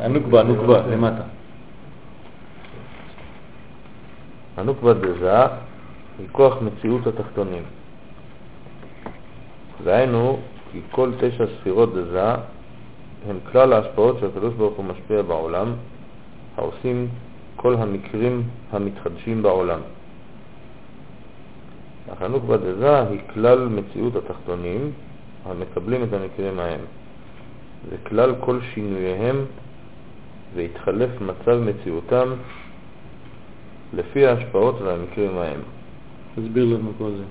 הנוקבה, 0.00 0.40
הנוקבה, 0.40 0.86
למטה. 0.86 1.22
הנוקבה 4.56 4.94
דזה 4.94 5.42
היא 6.18 6.26
כוח 6.32 6.54
מציאות 6.62 7.06
התחתונים. 7.06 7.62
דהיינו, 9.84 10.38
כי 10.72 10.80
כל 10.90 11.10
תשע 11.20 11.44
ספירות 11.46 11.94
דזה 11.94 12.34
הן 13.28 13.36
כלל 13.52 13.72
ההשפעות 13.72 14.16
שהקדוש 14.20 14.54
ברוך 14.54 14.74
הוא 14.74 14.84
משפיע 14.84 15.22
בעולם, 15.22 15.72
העושים 16.56 17.08
כל 17.56 17.74
המקרים 17.74 18.42
המתחדשים 18.72 19.42
בעולם. 19.42 19.80
אך 22.12 22.22
הנוקבה 22.22 22.56
דזה 22.56 23.00
היא 23.08 23.20
כלל 23.34 23.68
מציאות 23.68 24.16
התחתונים 24.16 24.92
המקבלים 25.46 26.02
את 26.02 26.12
המקרים 26.12 26.58
ההם. 26.58 26.80
זה 27.90 27.96
כלל 28.08 28.34
כל 28.40 28.58
שינוייהם 28.74 29.44
והתחלף 30.54 31.10
מצב 31.20 31.58
מציאותם 31.58 32.28
לפי 33.94 34.26
ההשפעות 34.26 34.80
והמקרים 34.80 35.38
ההם. 35.38 35.60
תסביר 36.34 36.64
לנו 36.64 36.92
כל 36.98 37.10
זה. 37.10 37.24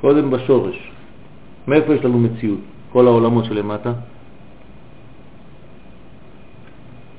קודם 0.00 0.30
בשורש. 0.30 0.92
מאיפה 1.68 1.94
יש 1.94 2.04
לנו 2.04 2.18
מציאות? 2.18 2.60
כל 2.92 3.06
העולמות 3.06 3.44
שלמטה? 3.44 3.92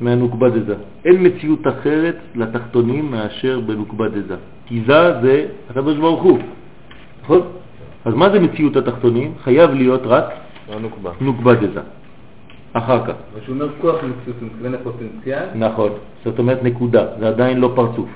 מהנוקבה 0.01 0.49
דזה. 0.49 0.75
אין 1.05 1.25
מציאות 1.25 1.67
אחרת 1.67 2.15
לתחתונים 2.35 3.11
מאשר 3.11 3.59
בנוקבה 3.59 4.09
דזה. 4.09 4.35
כי 4.65 4.83
זה 4.87 5.21
זה 5.21 5.47
הקדוש 5.69 5.97
ברוך 5.97 6.23
הוא, 6.23 6.39
נכון? 7.23 7.41
אז 8.05 8.13
מה 8.13 8.29
זה 8.29 8.39
מציאות 8.39 8.75
התחתונים? 8.75 9.33
חייב 9.43 9.71
להיות 9.71 10.01
רק 10.05 10.25
הנוקבה. 10.69 11.11
נוקבה 11.21 11.55
דזה. 11.55 11.81
אחר 12.73 13.05
כך. 13.07 13.13
וכשהוא 13.33 13.55
אומר 13.55 13.69
כוח 13.81 13.95
מציאות, 13.95 14.37
הוא 14.41 14.47
מתכוון 14.47 14.71
לפוטנציאל? 14.71 15.45
נכון, 15.55 15.91
זאת 16.25 16.39
אומרת 16.39 16.63
נקודה, 16.63 17.05
זה 17.19 17.27
עדיין 17.27 17.59
לא 17.59 17.71
פרצוף. 17.75 18.09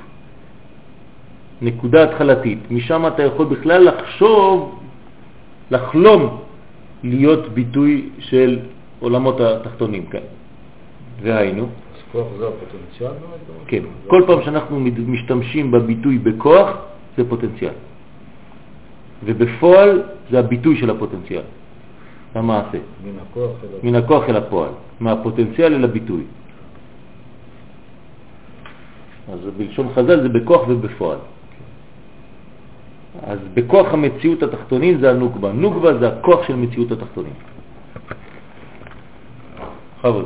נקודה 1.61 2.03
התחלתית, 2.03 2.59
משם 2.71 3.07
אתה 3.07 3.23
יכול 3.23 3.45
בכלל 3.45 3.83
לחשוב, 3.83 4.79
לחלום 5.71 6.37
להיות 7.03 7.49
ביטוי 7.49 8.09
של 8.19 8.59
עולמות 8.99 9.39
התחתונים, 9.39 10.05
כן. 10.05 10.23
והיינו, 11.21 11.63
אז 11.63 12.01
כוח 12.11 12.27
זה 12.39 12.47
הפוטנציאל? 12.47 13.11
כן, 13.67 13.83
כל 14.07 14.23
פעם 14.27 14.39
שאנחנו 14.45 14.79
משתמשים 15.07 15.71
בביטוי 15.71 16.17
בכוח, 16.17 16.77
זה 17.17 17.29
פוטנציאל. 17.29 17.73
ובפועל 19.23 20.03
זה 20.31 20.39
הביטוי 20.39 20.77
של 20.77 20.89
הפוטנציאל, 20.89 21.41
המעשה. 22.35 22.77
מן 23.03 23.19
הכוח 23.21 23.51
אל 23.63 23.69
מן 23.83 23.95
הכוח 23.95 24.23
אל 24.29 24.35
הפועל, 24.37 24.71
מהפוטנציאל 24.99 25.73
אל 25.73 25.83
הביטוי. 25.83 26.23
אז 29.33 29.39
בלשון 29.57 29.87
חז"ל 29.95 30.21
זה 30.21 30.29
בכוח 30.29 30.61
ובפועל. 30.67 31.17
אז 33.23 33.39
בכוח 33.53 33.93
המציאות 33.93 34.43
התחתונית 34.43 34.99
זה 34.99 35.11
הנוקבה. 35.11 35.51
נוקבה 35.51 35.97
זה 35.97 36.07
הכוח 36.07 36.47
של 36.47 36.55
מציאות 36.55 36.91
התחתונים. 36.91 37.33
חבוד. 40.01 40.25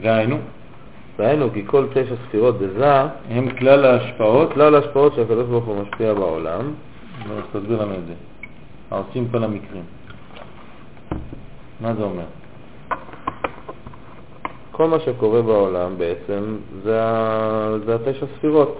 והיינו, 0.00 0.36
דהיינו, 1.18 1.50
כי 1.54 1.62
כל 1.66 1.86
תשע 1.92 2.14
ספירות 2.28 2.58
דזה 2.58 3.00
הם 3.30 3.50
כלל 3.58 3.84
ההשפעות. 3.84 4.52
כלל 4.52 4.74
ההשפעות 4.74 5.14
שהקדוש 5.14 5.46
ברוך 5.46 5.64
הוא 5.64 5.82
משפיע 5.82 6.14
בעולם, 6.14 6.72
אז 7.30 7.44
תסביר 7.52 7.82
לנו 7.82 7.94
את 7.94 8.06
זה. 8.06 8.14
העושים 8.90 9.28
כל 9.28 9.44
המקרים. 9.44 9.82
מה 11.80 11.94
זה 11.94 12.02
אומר? 12.02 12.24
כל 14.70 14.88
מה 14.88 15.00
שקורה 15.00 15.42
בעולם 15.42 15.98
בעצם 15.98 16.56
זה. 16.82 17.00
זה 17.86 17.94
התשע 17.94 18.26
ספירות. 18.36 18.78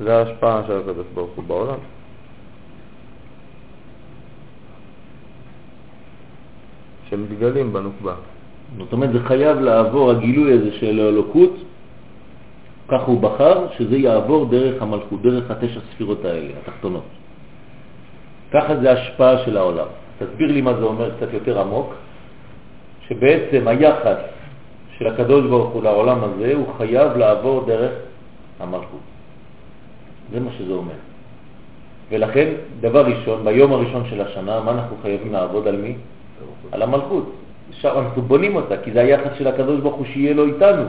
זה 0.00 0.16
ההשפעה 0.18 0.62
של 0.66 0.78
הקדוש 0.78 1.06
ברוך 1.14 1.30
הוא 1.34 1.44
בעולם. 1.44 1.78
שמתגלים 7.10 7.72
בנוקבה. 7.72 8.14
זאת 8.78 8.92
אומרת, 8.92 9.12
זה 9.12 9.20
חייב 9.20 9.58
לעבור 9.58 10.10
הגילוי 10.10 10.52
הזה 10.52 10.72
של 10.72 11.00
האלוקות 11.00 11.52
ככה 12.92 13.04
הוא 13.04 13.20
בחר 13.20 13.66
שזה 13.78 13.96
יעבור 13.96 14.44
דרך 14.44 14.82
המלכות, 14.82 15.22
דרך 15.22 15.50
התשע 15.50 15.80
ספירות 15.92 16.24
האלה, 16.24 16.52
התחתונות. 16.62 17.08
ככה 18.52 18.76
זה 18.76 18.92
השפעה 18.92 19.38
של 19.44 19.56
העולם. 19.56 19.86
תסביר 20.18 20.52
לי 20.52 20.60
מה 20.60 20.74
זה 20.74 20.84
אומר 20.84 21.10
קצת 21.16 21.32
יותר 21.32 21.60
עמוק, 21.60 21.94
שבעצם 23.08 23.68
היחס 23.68 24.20
של 24.98 25.06
הקדוש 25.06 25.46
ברוך 25.46 25.70
הוא 25.70 25.82
לעולם 25.82 26.18
הזה 26.24 26.52
הוא 26.54 26.66
חייב 26.78 27.16
לעבור 27.16 27.64
דרך 27.66 27.92
המלכות. 28.60 29.06
זה 30.32 30.40
מה 30.40 30.50
שזה 30.58 30.72
אומר. 30.72 31.00
ולכן, 32.10 32.48
דבר 32.80 33.06
ראשון, 33.06 33.44
ביום 33.44 33.72
הראשון 33.72 34.02
של 34.10 34.20
השנה, 34.20 34.60
מה 34.60 34.70
אנחנו 34.70 34.96
חייבים 35.02 35.32
לעבוד 35.32 35.68
על 35.68 35.76
מי? 35.76 35.94
על 36.72 36.82
המלכות. 36.82 37.32
עכשיו 37.72 38.00
אנחנו 38.00 38.22
בונים 38.22 38.56
אותה, 38.56 38.76
כי 38.84 38.92
זה 38.92 39.00
היחס 39.00 39.32
של 39.38 39.46
הקדוש 39.46 39.80
ברוך 39.80 39.94
הוא 39.94 40.06
שיהיה 40.06 40.34
לו 40.34 40.44
איתנו 40.44 40.84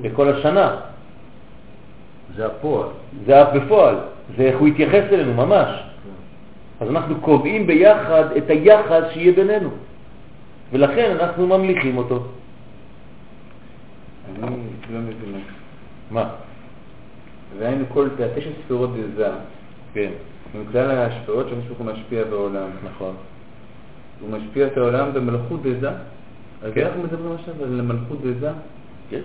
בכל 0.00 0.28
השנה. 0.28 0.76
זה 2.36 2.46
הפועל. 2.46 2.88
זה 3.26 3.42
אף 3.42 3.48
בפועל, 3.54 3.96
זה 4.36 4.42
איך 4.42 4.58
הוא 4.58 4.68
יתייחס 4.68 5.04
אלינו 5.12 5.34
ממש. 5.34 5.68
אז 6.80 6.88
אנחנו 6.90 7.20
קובעים 7.20 7.66
ביחד 7.66 8.24
את 8.36 8.50
היחס 8.50 9.02
שיהיה 9.12 9.32
בינינו, 9.32 9.70
ולכן 10.72 11.16
אנחנו 11.20 11.46
ממליכים 11.46 11.96
אותו. 11.96 12.22
אני 14.28 14.50
לא 14.90 15.00
מבין. 15.00 15.40
מה? 16.10 16.28
והיינו 17.58 17.84
כל 17.92 18.08
זה, 18.18 18.32
תשע 18.36 18.50
ספירות 18.64 18.90
דזה, 18.96 19.28
כן, 19.94 20.10
עם 20.54 20.64
כלל 20.72 20.90
ההשפעות 20.90 21.46
שהקדוש 21.48 21.66
ברוך 21.66 21.78
הוא 21.78 21.86
משפיע 21.86 22.24
בעולם. 22.24 22.68
נכון. 22.84 23.14
הוא 24.20 24.30
משפיע 24.30 24.66
את 24.66 24.76
העולם 24.76 25.12
במלכות 25.14 25.62
דזה. 25.62 25.90
אז 26.62 26.72
כן. 26.74 26.86
אנחנו 26.86 27.02
מדברים 27.02 27.32
עכשיו 27.32 27.54
על 27.62 27.82
מלכות 27.82 28.18
דזה. 28.22 28.50
כן. 29.10 29.20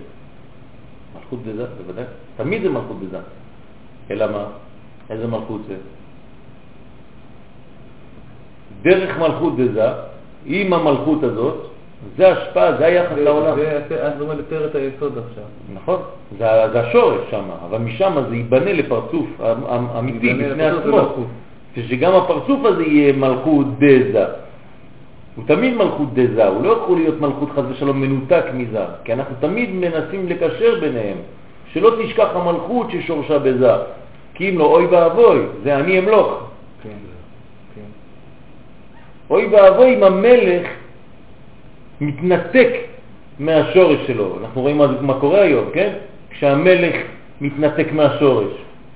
מלכות 1.16 1.40
דזה, 1.46 1.66
בוודאי. 1.78 2.04
תמיד 2.38 2.62
זה 2.62 2.70
מלכות 2.70 2.98
דזה. 3.08 3.18
אלא 4.12 4.32
מה? 4.32 4.46
איזה 5.10 5.28
מלכות 5.28 5.62
זה? 5.68 5.76
דרך 8.82 9.18
מלכות 9.18 9.54
דזה, 9.58 9.88
עם 10.46 10.74
המלכות 10.74 11.24
הזאת, 11.24 11.68
זה 12.18 12.32
השפעה, 12.32 12.78
זה 12.78 12.86
היחס 12.86 13.18
לעולם. 13.18 13.58
זה 13.90 14.04
אז 14.04 14.22
אומר 14.22 14.34
לתאר 14.34 14.66
את 14.66 14.76
היסוד 14.76 15.18
עכשיו. 15.18 15.44
נכון, 15.74 16.00
זה, 16.40 16.46
זה 16.74 16.80
השורש 16.80 17.18
שם, 17.32 17.44
אבל 17.70 17.78
משם 17.78 18.14
זה 18.30 18.36
ייבנה 18.36 18.74
לפרצוף 18.74 19.26
אמ- 19.40 19.46
אמ- 19.46 19.88
אמיתי 20.00 20.34
בפני 20.34 20.64
עצמו, 20.66 20.94
ומלכות. 20.94 21.28
ושגם 21.78 22.14
הפרצוף 22.14 22.66
הזה 22.66 22.84
יהיה 22.84 23.14
מלכות 23.14 23.66
דזה. 23.80 24.26
הוא 25.36 25.46
תמיד 25.48 25.74
מלכות 25.74 26.14
דזה, 26.14 26.48
הוא 26.48 26.64
לא 26.64 26.72
יכול 26.72 26.98
להיות 26.98 27.22
מלכות 27.22 27.50
חס 27.52 27.64
ושלום 27.70 28.02
מנותק 28.02 28.44
מזה, 28.54 28.86
כי 29.04 29.14
אנחנו 29.14 29.36
תמיד 29.40 29.70
מנסים 29.70 30.30
לקשר 30.30 30.80
ביניהם, 30.80 31.18
שלא 31.74 31.92
תשכח 32.04 32.28
המלכות 32.34 32.92
ששורשה 32.92 33.40
בזה, 33.40 33.72
כי 34.34 34.50
אם 34.50 34.58
לא, 34.58 34.66
אוי 34.66 34.86
ואבוי, 34.86 35.40
זה 35.64 35.76
אני 35.76 36.00
אמלוך. 36.00 36.44
כן. 36.84 36.90
כן. 37.76 37.82
אוי 39.30 39.46
ואבוי 39.46 39.96
אם 39.96 40.04
המלך 40.04 40.68
מתנתק 42.02 42.70
מהשורש 43.40 43.98
שלו. 44.08 44.38
אנחנו 44.42 44.62
רואים 44.62 44.78
מה, 44.78 44.88
מה 45.02 45.20
קורה 45.20 45.42
היום, 45.42 45.66
כן? 45.74 45.94
כשהמלך 46.30 46.96
מתנתק 47.42 47.88
מהשורש, 47.92 48.52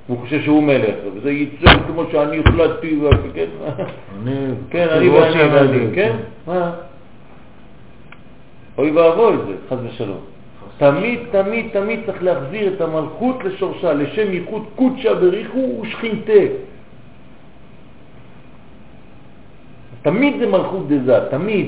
הוא 0.09 0.17
חושב 0.17 0.41
שהוא 0.41 0.63
מלך, 0.63 0.95
וזה 1.15 1.31
יצא 1.31 1.73
כמו 1.87 2.03
שאני 2.11 2.39
החלטתי, 2.39 2.99
כן? 3.33 3.45
אני... 4.21 4.31
כן, 4.69 4.87
אני 4.89 5.09
ואני 5.09 5.43
ואני, 5.43 5.95
כן? 5.95 6.15
מה? 6.47 6.71
אוי 8.77 8.91
ואבוי 8.91 9.37
זה, 9.47 9.53
חס 9.69 9.77
ושלום. 9.83 10.17
תמיד, 10.77 11.19
תמיד, 11.31 11.65
תמיד 11.73 11.99
צריך 12.05 12.23
להחזיר 12.23 12.73
את 12.73 12.81
המלכות 12.81 13.43
לשורשה, 13.43 13.93
לשם 13.93 14.33
ייחוד 14.33 14.63
קודשה 14.75 15.13
בריחו 15.13 15.81
ושכינתה. 15.81 16.43
תמיד 20.01 20.39
זה 20.39 20.47
מלכות 20.47 20.87
דזה, 20.87 21.19
תמיד. 21.31 21.67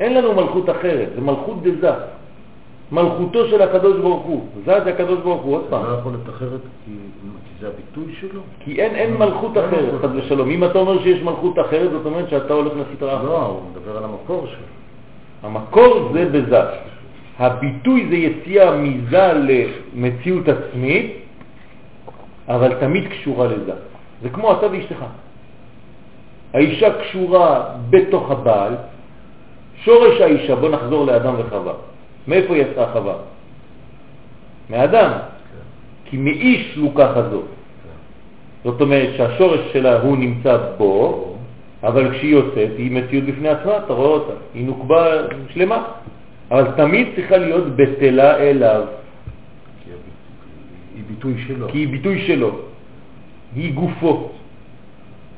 אין 0.00 0.14
לנו 0.14 0.34
מלכות 0.34 0.70
אחרת, 0.70 1.08
זה 1.14 1.20
מלכות 1.20 1.62
דזה. 1.62 1.92
מלכותו 2.92 3.48
של 3.48 3.62
הקדוש 3.62 3.96
ברוך 3.96 4.22
הוא. 4.22 4.46
זה 4.64 4.84
זה 4.84 4.90
הקדוש 4.90 5.18
ברוך 5.18 5.42
הוא, 5.42 5.54
עוד 5.54 5.64
פעם. 5.70 5.86
לא 5.86 5.98
יכול 5.98 6.12
להיות 6.12 6.28
אחרת 6.28 6.60
כי 6.84 6.92
זה 7.60 7.68
הביטוי 7.68 8.14
שלו? 8.20 8.40
כי 8.60 8.82
אין, 8.82 8.94
אין 8.94 9.16
מלכות 9.16 9.52
אחרת, 9.58 10.00
חס 10.02 10.08
ושלום. 10.14 10.50
אם 10.50 10.64
אתה 10.64 10.78
אומר 10.78 11.02
שיש 11.02 11.22
מלכות 11.22 11.58
אחרת, 11.58 11.90
זאת 11.90 12.06
אומרת 12.06 12.28
שאתה 12.30 12.54
הולך 12.54 12.72
לסדרה 12.72 13.16
אחרת. 13.16 13.24
לא, 13.24 13.46
הוא 13.46 13.60
מדבר 13.70 13.96
על 13.96 14.04
המקור 14.04 14.46
שלו. 14.46 14.66
המקור 15.42 16.08
זה 16.12 16.28
בזה. 16.32 16.60
הביטוי 17.38 18.06
זה 18.10 18.16
יציאה 18.16 18.76
מזה 18.76 19.32
למציאות 19.32 20.48
עצמית, 20.48 21.16
אבל 22.48 22.74
תמיד 22.74 23.08
קשורה 23.08 23.46
לזה. 23.46 23.72
זה 24.22 24.28
כמו 24.28 24.52
אתה 24.52 24.66
ואשתך. 24.72 25.04
האישה 26.54 26.98
קשורה 27.00 27.64
בתוך 27.90 28.30
הבעל, 28.30 28.74
שורש 29.84 30.20
האישה, 30.20 30.56
בוא 30.56 30.68
נחזור 30.68 31.06
לאדם 31.06 31.34
וחווה. 31.38 31.72
מאיפה 32.28 32.56
יצאה 32.56 32.92
חווה? 32.92 33.14
מאדם. 34.70 35.10
כי 36.04 36.16
מאיש 36.16 36.76
לוקחה 36.76 37.22
זו. 37.30 37.42
זאת 38.64 38.80
אומרת 38.80 39.08
שהשורש 39.16 39.60
שלה 39.72 40.00
הוא 40.00 40.16
נמצא 40.16 40.58
בו, 40.78 41.34
אבל 41.82 42.12
כשהיא 42.12 42.32
יוצאת 42.32 42.70
היא 42.78 42.90
מציאות 42.90 43.24
בפני 43.24 43.48
עצמה, 43.48 43.76
אתה 43.78 43.92
רואה 43.92 44.08
אותה, 44.08 44.32
היא 44.54 44.66
נוקבה 44.66 45.06
שלמה, 45.54 45.84
אבל 46.50 46.66
תמיד 46.76 47.08
צריכה 47.16 47.36
להיות 47.36 47.76
בטלה 47.76 48.36
אליו, 48.36 48.84
כי 49.84 49.90
היא 50.94 51.04
ביטוי 51.08 51.34
שלו. 51.46 51.68
כי 51.68 51.78
היא 51.78 51.88
ביטוי 51.88 52.26
שלו, 52.26 52.50
היא 53.54 53.74
גופו, 53.74 54.30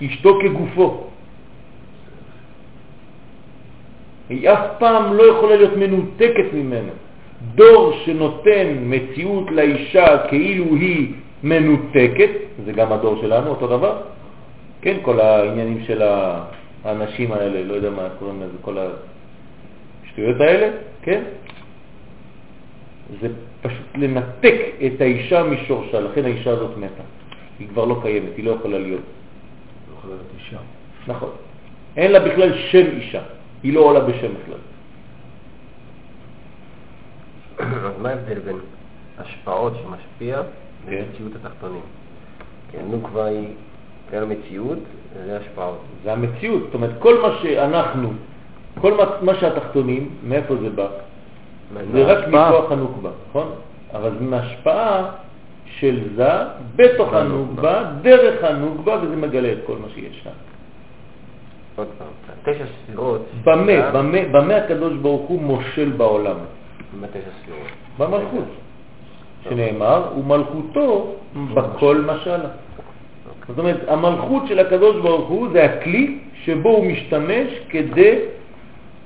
אשתו 0.06 0.38
כגופו. 0.42 1.07
היא 4.28 4.50
אף 4.50 4.66
פעם 4.78 5.12
לא 5.12 5.22
יכולה 5.22 5.56
להיות 5.56 5.76
מנותקת 5.76 6.52
ממנו. 6.52 6.92
דור 7.54 7.92
שנותן 8.04 8.66
מציאות 8.82 9.50
לאישה 9.50 10.18
כאילו 10.28 10.64
היא 10.64 11.12
מנותקת, 11.42 12.30
זה 12.64 12.72
גם 12.72 12.92
הדור 12.92 13.18
שלנו, 13.20 13.50
אותו 13.50 13.66
דבר, 13.66 14.02
כן, 14.82 14.96
כל 15.02 15.20
העניינים 15.20 15.84
של 15.86 16.02
האנשים 16.84 17.32
האלה, 17.32 17.62
לא 17.64 17.74
יודע 17.74 17.90
מה 17.90 18.08
קוראים 18.18 18.42
לזה, 18.42 18.58
כל 18.60 18.76
השטויות 20.04 20.40
האלה, 20.40 20.68
כן? 21.02 21.22
זה 23.20 23.28
פשוט 23.62 23.86
לנתק 23.96 24.54
את 24.86 25.00
האישה 25.00 25.42
משורשה, 25.42 26.00
לכן 26.00 26.24
האישה 26.24 26.50
הזאת 26.50 26.76
מתה. 26.76 27.02
היא 27.58 27.68
כבר 27.68 27.84
לא 27.84 27.98
קיימת, 28.02 28.36
היא 28.36 28.44
לא 28.44 28.50
יכולה 28.50 28.78
להיות. 28.78 29.00
לא 29.00 29.98
יכולה 29.98 30.14
להיות 30.14 30.26
אישה. 30.38 30.58
נכון. 31.06 31.30
אין 31.96 32.12
לה 32.12 32.20
בכלל 32.20 32.58
שם 32.70 32.86
אישה, 32.96 33.22
היא 33.62 33.74
לא 33.74 33.80
עולה 33.80 34.00
בשם 34.00 34.28
בכלל. 34.42 34.58
אז 37.58 37.92
מה 38.02 38.08
ההבדל 38.08 38.38
בין 38.38 38.56
השפעות 39.18 39.72
שמשפיע 39.82 40.42
כן. 40.86 40.92
למציאות 40.92 41.32
התחתונים? 41.36 41.82
כי 42.70 42.78
הנוקבה 42.78 43.24
היא 43.24 43.48
כלל 44.10 44.24
מציאות, 44.24 44.78
זה 45.26 45.36
השפעות. 45.36 45.78
זה 46.04 46.12
המציאות, 46.12 46.62
זאת 46.64 46.74
אומרת, 46.74 46.90
כל 46.98 47.20
מה 47.22 47.28
שאנחנו, 47.42 48.12
כל 48.80 48.94
מה, 48.94 49.04
מה 49.22 49.34
שהתחתונים, 49.34 50.10
מאיפה 50.22 50.56
זה 50.56 50.70
בא? 50.70 50.88
זה 51.92 52.04
רק. 52.04 52.28
מכוח 52.28 52.72
הנוקבה, 52.72 53.10
נכון? 53.28 53.50
אבל 53.94 54.10
זה 54.18 54.24
מהשפעה 54.24 55.10
של 55.66 56.00
זה 56.16 56.32
בתוך 56.76 57.14
הנוקבה, 57.14 57.84
דרך 58.02 58.44
הנוקבה, 58.44 58.98
וזה 59.02 59.16
מגלה 59.16 59.52
את 59.52 59.58
כל 59.66 59.76
מה 59.76 59.88
שיש 59.94 60.20
שם. 60.24 60.30
עוד 61.78 61.88
פעם, 61.98 62.08
תשע 62.44 62.64
ספירות. 62.66 63.22
במה, 63.44 63.90
במה, 63.90 64.18
במה 64.32 64.56
הקדוש 64.56 64.92
ברוך 64.92 65.28
הוא 65.28 65.42
מושל 65.42 65.92
בעולם? 65.96 66.36
מה 67.00 67.06
תשע 67.06 67.30
ספירות? 67.42 67.68
במלכות. 67.98 68.44
שנאמר, 69.44 70.12
ומלכותו 70.18 71.14
בכל 71.54 71.96
משלה. 71.96 72.48
זאת 73.48 73.58
אומרת, 73.58 73.88
המלכות 73.88 74.42
של 74.48 74.58
הקדוש 74.58 74.96
ברוך 74.96 75.28
הוא 75.28 75.48
זה 75.52 75.64
הכלי 75.64 76.18
שבו 76.44 76.68
הוא 76.68 76.86
משתמש 76.86 77.46
כדי 77.68 78.18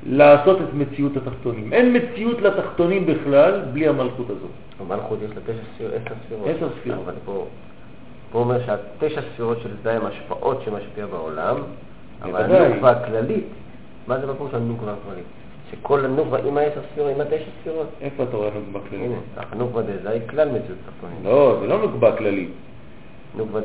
לעשות 0.06 0.60
את 0.60 0.74
מציאות 0.74 1.16
התחתונים. 1.16 1.72
אין 1.72 1.96
מציאות 1.96 2.40
לתחתונים 2.40 3.06
בכלל 3.06 3.60
בלי 3.72 3.88
המלכות 3.88 4.30
הזאת. 4.30 4.50
במלכות 4.80 5.18
יש 5.22 5.30
לה 5.30 5.42
עשר 5.78 6.14
ספירות. 6.26 6.48
עשר 6.48 6.68
ספירות. 6.80 7.00
אבל 7.04 7.14
פה, 7.24 7.46
פה 8.32 8.38
אומר 8.38 8.58
שהתשע 8.66 9.20
ספירות 9.34 9.58
של 9.62 9.70
זה 9.82 9.92
הן 9.92 10.06
השפעות 10.06 10.62
שמשפיע 10.64 11.06
בעולם, 11.06 11.56
אבל. 12.24 12.54
הנוקבה 12.54 12.90
הכללית, 12.90 13.44
מה 14.06 14.18
זה 14.18 14.26
בפירוש 14.26 14.54
הנוקבה 14.54 14.92
הכללית? 15.02 15.24
שכל 15.70 16.04
הנוקבה 16.04 16.38
עם 16.38 16.58
העשר 16.58 16.80
ספירות, 16.92 17.10
עם 17.14 17.20
התשע 17.20 17.50
ספירות. 17.60 17.86
איפה 18.00 18.22
אתה 18.22 18.36
רואה 18.36 18.48
נוקבה 18.54 18.88
כללית? 18.88 19.06
הנה, 19.06 19.44
הנוקבה 19.52 19.82
זה 19.82 20.10
היא 20.10 20.20
כלל 20.30 20.48
מציאות 20.48 20.78
התחתונים. 20.86 21.16
לא, 21.24 21.56
זה 21.60 21.66
לא 21.66 21.78
נוקבה 21.78 22.16
כללית. 22.16 22.50
נוקבה 23.36 23.60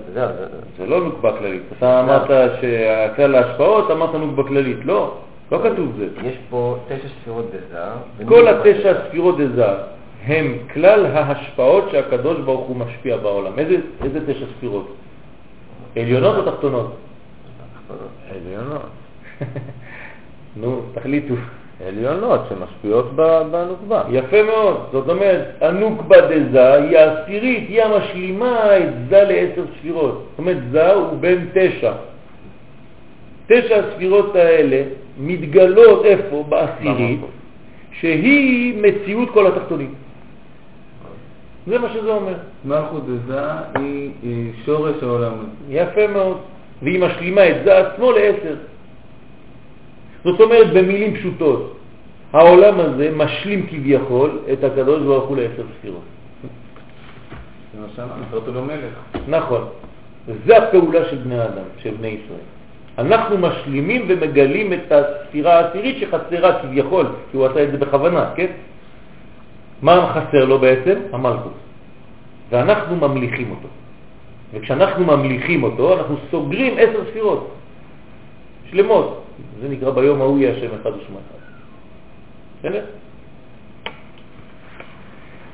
זה, 0.78 0.86
לא 0.86 1.04
נוקבה 1.04 1.38
כללית. 1.38 1.62
אתה 1.78 2.00
אמרת 2.00 2.52
שהכלל 2.62 3.36
ההשפעות, 3.36 3.92
אמרת 3.92 4.16
נוקבה 4.16 4.44
כללית. 4.44 4.78
לא, 4.86 5.14
לא 5.52 5.60
כתוב 5.64 5.94
זה. 5.98 6.08
יש 6.24 6.36
פה 6.50 6.78
תשע 6.88 7.08
ספירות 7.22 7.46
בזה. 7.46 8.26
כל 8.28 8.48
התשע 8.48 8.94
ספירות 9.08 9.38
דזה, 9.38 9.66
הם 10.26 10.58
כלל 10.74 11.06
ההשפעות 11.06 11.84
שהקדוש 11.92 12.40
ברוך 12.40 12.68
הוא 12.68 12.76
משפיע 12.76 13.18
בעולם. 13.18 13.60
איזה 13.60 14.34
תשע 14.34 14.46
ספירות? 14.58 14.88
עליונות 15.96 16.36
או 16.36 16.52
תחתונות? 16.52 16.96
עליונות. 18.30 18.90
נו, 20.60 20.82
תחליטו. 20.94 21.34
עליונות 21.88 22.42
שמשפיעות 22.50 23.16
בנוקבה. 23.52 24.04
יפה 24.10 24.44
מאוד. 24.44 24.78
זאת 24.92 25.10
אומרת, 25.10 25.46
הנוקבה 25.62 26.22
דזה 26.22 26.74
היא 26.74 26.98
העשירית, 26.98 27.70
היא 27.70 27.84
המשלימה 27.84 28.78
את 28.78 29.10
זה 29.10 29.24
לעשר 29.24 29.64
ספירות. 29.80 30.26
זאת 30.30 30.40
אומרת, 30.40 30.58
זה 30.72 30.94
הוא 30.94 31.18
בין 31.20 31.50
תשע. 31.54 31.94
תשע 33.48 33.76
הספירות 33.86 34.36
האלה 34.36 34.84
מתגלות 35.18 36.06
איפה? 36.06 36.46
בעשירית. 36.50 37.20
שהיא 37.92 38.84
מציאות 38.84 39.30
כל 39.30 39.48
התחתונים. 39.48 39.94
זה 41.68 41.80
מה 41.80 41.90
שזה 41.94 42.12
אומר. 42.12 42.34
מלכות 42.66 43.04
דזה 43.06 43.42
היא, 43.76 44.12
היא 44.24 44.52
שורש 44.66 45.04
העולם 45.04 45.34
הזה. 45.34 45.50
יפה 45.70 46.08
מאוד. 46.08 46.38
והיא 46.82 47.00
משלימה 47.00 47.50
את 47.50 47.56
זה 47.64 47.78
עצמו 47.78 48.12
לעשר. 48.12 48.56
זאת 50.24 50.42
אומרת, 50.42 50.74
במילים 50.74 51.16
פשוטות, 51.16 51.78
העולם 52.34 52.80
הזה 52.80 53.12
משלים 53.16 53.68
כביכול 53.68 54.40
את 54.54 54.64
הקדוש 54.64 55.02
ברוך 55.02 55.30
הוא 55.30 55.38
לעשר 55.38 55.64
ספירות. 55.80 56.02
נכון. 59.28 59.64
זה 60.46 60.58
הפעולה 60.58 61.10
של 61.10 61.18
בני 61.18 61.40
האדם, 61.40 61.68
של 61.78 61.92
בני 62.00 62.08
ישראל. 62.08 62.48
אנחנו 62.98 63.38
משלימים 63.38 64.06
ומגלים 64.08 64.74
את 64.74 64.92
הספירה 64.92 65.60
העשירית 65.60 65.98
שחסרה 66.00 66.62
כביכול, 66.62 67.06
כי 67.32 67.38
הוא 67.38 67.46
עשה 67.46 67.64
את 67.64 67.72
זה 67.72 67.78
בכוונה, 67.78 68.30
כן? 68.36 68.52
מה 69.82 70.14
חסר 70.14 70.46
לו 70.46 70.60
בעצם? 70.60 71.00
המלכות. 71.14 71.54
ואנחנו 72.50 72.96
ממליכים 72.96 73.52
אותו. 73.52 73.68
וכשאנחנו 74.54 75.06
ממליכים 75.06 75.64
אותו, 75.64 76.00
אנחנו 76.00 76.16
סוגרים 76.32 76.74
עשר 76.78 77.06
ספירות 77.10 77.52
שלמות. 78.72 79.24
זה 79.62 79.70
נקרא 79.70 79.92
ביום 79.92 80.22
ההוא 80.22 80.40
יהיה 80.40 80.52
השם 80.58 80.68
אחד 80.82 80.92
ושמו 80.92 81.18
אחד. 81.18 81.40
בסדר? 82.60 82.86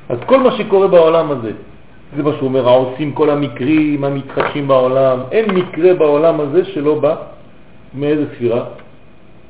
אז 0.08 0.18
כל 0.26 0.38
מה 0.40 0.56
שקורה 0.58 0.88
בעולם 0.88 1.30
הזה, 1.30 1.52
זה 2.16 2.22
מה 2.22 2.30
שהוא 2.32 2.48
אומר, 2.48 2.68
העושים 2.68 3.12
כל 3.12 3.30
המקרים 3.30 4.04
המתחדשים 4.04 4.68
בעולם, 4.68 5.18
אין 5.32 5.50
מקרה 5.50 5.94
בעולם 5.94 6.40
הזה 6.40 6.64
שלא 6.64 7.00
בא 7.00 7.16
מאיזה 7.94 8.24
ספירה? 8.34 8.64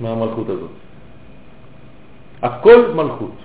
מהמלכות 0.00 0.48
הזאת. 0.48 0.70
הכל 2.42 2.92
מלכות. 2.94 3.36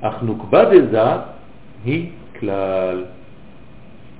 אך 0.00 0.14
נוקבה 0.22 0.64
דזה 0.64 1.02
היא 1.84 2.10
כלל 2.40 3.04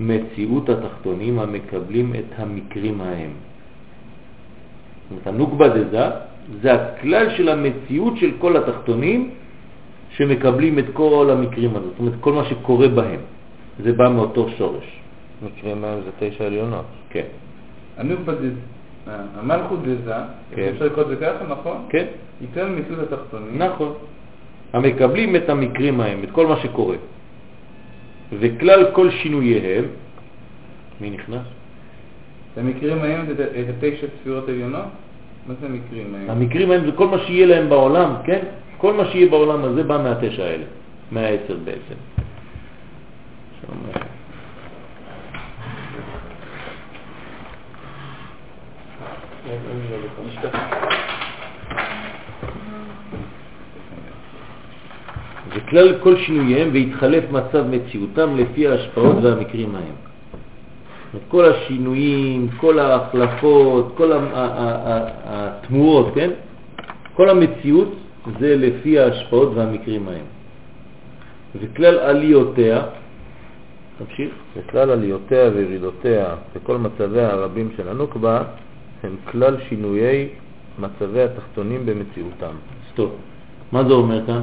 מציאות 0.00 0.68
התחתונים 0.68 1.38
המקבלים 1.38 2.14
את 2.14 2.30
המקרים 2.38 3.00
ההם. 3.00 3.30
זאת 5.02 5.10
אומרת, 5.10 5.26
הנוקבה 5.26 5.68
דזה 5.68 6.06
זה 6.62 6.74
הכלל 6.74 7.36
של 7.36 7.48
המציאות 7.48 8.16
של 8.16 8.30
כל 8.38 8.56
התחתונים 8.56 9.30
שמקבלים 10.10 10.78
את 10.78 10.84
כל 10.92 11.30
המקרים 11.32 11.70
האלה, 11.70 11.86
זאת 11.86 11.98
אומרת 11.98 12.14
כל 12.20 12.32
מה 12.32 12.44
שקורה 12.44 12.88
בהם, 12.88 13.20
זה 13.82 13.92
בא 13.92 14.08
מאותו 14.08 14.48
שורש. 14.58 15.00
מקרים 15.42 15.80
מהם 15.80 15.98
זה 16.04 16.10
תשע 16.18 16.46
עליונות. 16.46 16.84
כן, 17.10 17.26
הנוקבה 17.96 18.34
דזה, 18.34 18.60
המלכות 19.06 19.78
דזה, 19.82 20.14
כן. 20.54 20.70
אפשר 20.72 20.84
לקרוא 20.84 21.02
את 21.04 21.08
זה 21.08 21.16
ככה, 21.16 21.44
נכון? 21.48 21.76
כן, 21.88 22.06
היא 22.40 22.48
כלל 22.54 22.68
מציאות 22.68 23.12
התחתונים. 23.12 23.58
נכון. 23.58 23.92
המקבלים 24.72 25.36
את 25.36 25.48
המקרים 25.48 26.00
ההם, 26.00 26.24
את 26.24 26.30
כל 26.30 26.46
מה 26.46 26.56
שקורה. 26.56 26.96
וכלל 28.32 28.90
כל 28.92 29.10
שינוייהם, 29.10 29.84
מי 31.00 31.10
נכנס? 31.10 31.46
המקרים 32.56 32.98
ההם 32.98 33.26
זה 33.26 33.44
את 33.44 33.66
התשע 33.68 34.06
ספירות 34.20 34.48
עליונות? 34.48 34.84
מה 35.46 35.54
זה 35.60 35.66
המקרים 35.66 36.14
ההם? 36.14 36.30
המקרים 36.30 36.70
ההם 36.70 36.86
זה 36.86 36.92
כל 36.92 37.06
מה 37.06 37.18
שיהיה 37.18 37.46
להם 37.46 37.68
בעולם, 37.68 38.14
כן? 38.24 38.44
כל 38.76 38.92
מה 38.92 39.10
שיהיה 39.10 39.30
בעולם 39.30 39.64
הזה 39.64 39.82
בא 39.82 40.02
מהתשע 40.02 40.44
האלה, 40.44 40.64
מהעשר 41.10 41.56
בעצם. 41.64 41.94
שם, 43.60 44.00
וכלל 55.56 55.98
כל 55.98 56.16
שינוייהם 56.16 56.70
והתחלף 56.72 57.24
מצב 57.30 57.64
מציאותם 57.70 58.36
לפי 58.36 58.68
ההשפעות 58.68 59.16
והמקרים 59.22 59.74
ההם. 59.74 59.94
כל 61.28 61.44
השינויים, 61.44 62.48
כל 62.60 62.78
ההחלפות, 62.78 63.92
כל 63.96 64.12
התמורות, 65.24 66.14
כן? 66.14 66.30
כל 67.14 67.28
המציאות 67.28 67.94
זה 68.40 68.56
לפי 68.56 68.98
ההשפעות 68.98 69.52
והמקרים 69.54 70.08
ההם. 70.08 70.24
וכלל 71.60 71.98
עליותיה, 71.98 72.82
תמשיך, 73.98 74.30
וכלל 74.56 74.90
עליותיה 74.90 75.50
וירידותיה 75.54 76.26
וכל 76.54 76.76
מצביה 76.78 77.30
הרבים 77.32 77.68
של 77.76 77.88
הנוקבה 77.88 78.42
הם 79.02 79.16
כלל 79.30 79.56
שינויי 79.68 80.28
מצבי 80.78 81.22
התחתונים 81.22 81.86
במציאותם. 81.86 82.54
סטופ. 82.92 83.10
מה 83.72 83.84
זה 83.84 83.92
אומר 83.92 84.26
כאן? 84.26 84.42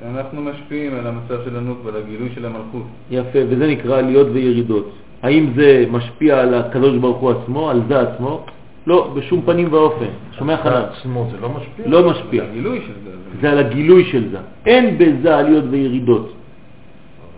שאנחנו 0.00 0.42
משפיעים 0.42 0.94
על 0.94 1.06
המצב 1.06 1.44
של 1.44 1.56
הנוקבה, 1.56 1.90
על 1.90 1.96
הגילוי 1.96 2.28
של 2.34 2.46
המלכות. 2.46 2.82
יפה, 3.10 3.38
וזה 3.48 3.66
נקרא 3.66 3.98
עליות 3.98 4.26
וירידות. 4.32 4.90
האם 5.22 5.52
זה 5.56 5.84
משפיע 5.90 6.40
על 6.40 6.54
הקדוש 6.54 6.96
ברוך 6.96 7.16
הוא 7.16 7.30
עצמו, 7.30 7.70
על 7.70 7.82
זה 7.88 8.00
עצמו? 8.00 8.44
לא, 8.86 9.12
בשום 9.16 9.42
פנים 9.42 9.72
ואופן. 9.72 10.06
שומע 10.38 10.56
חנן? 10.56 10.72
עצמו 10.72 11.28
זה 11.30 11.36
לא 11.40 11.48
משפיע? 11.48 11.86
לא 11.86 12.10
משפיע. 12.10 12.44
הגילוי 12.44 12.80
של 12.86 12.92
זה. 13.04 13.10
זה 13.40 13.50
על 13.52 13.58
הגילוי 13.58 14.04
של 14.04 14.28
זה. 14.30 14.38
אין 14.66 14.98
בזה 14.98 15.36
עליות 15.36 15.64
וירידות. 15.70 16.32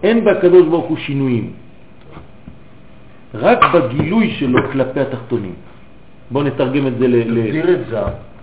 אין 0.02 0.24
בקדוש 0.24 0.66
ברוך 0.66 0.84
הוא 0.84 0.96
שינויים. 0.96 1.50
רק 3.34 3.64
בגילוי 3.74 4.30
שלו 4.30 4.58
כלפי 4.72 5.00
התחתונים. 5.00 5.54
בואו 6.30 6.44
נתרגם 6.44 6.86
את 6.86 6.98
זה 6.98 7.08
ל... 7.08 7.16
ל- 7.16 7.22
תגדיר 7.46 7.70
את 7.74 7.86
זה. 7.90 8.00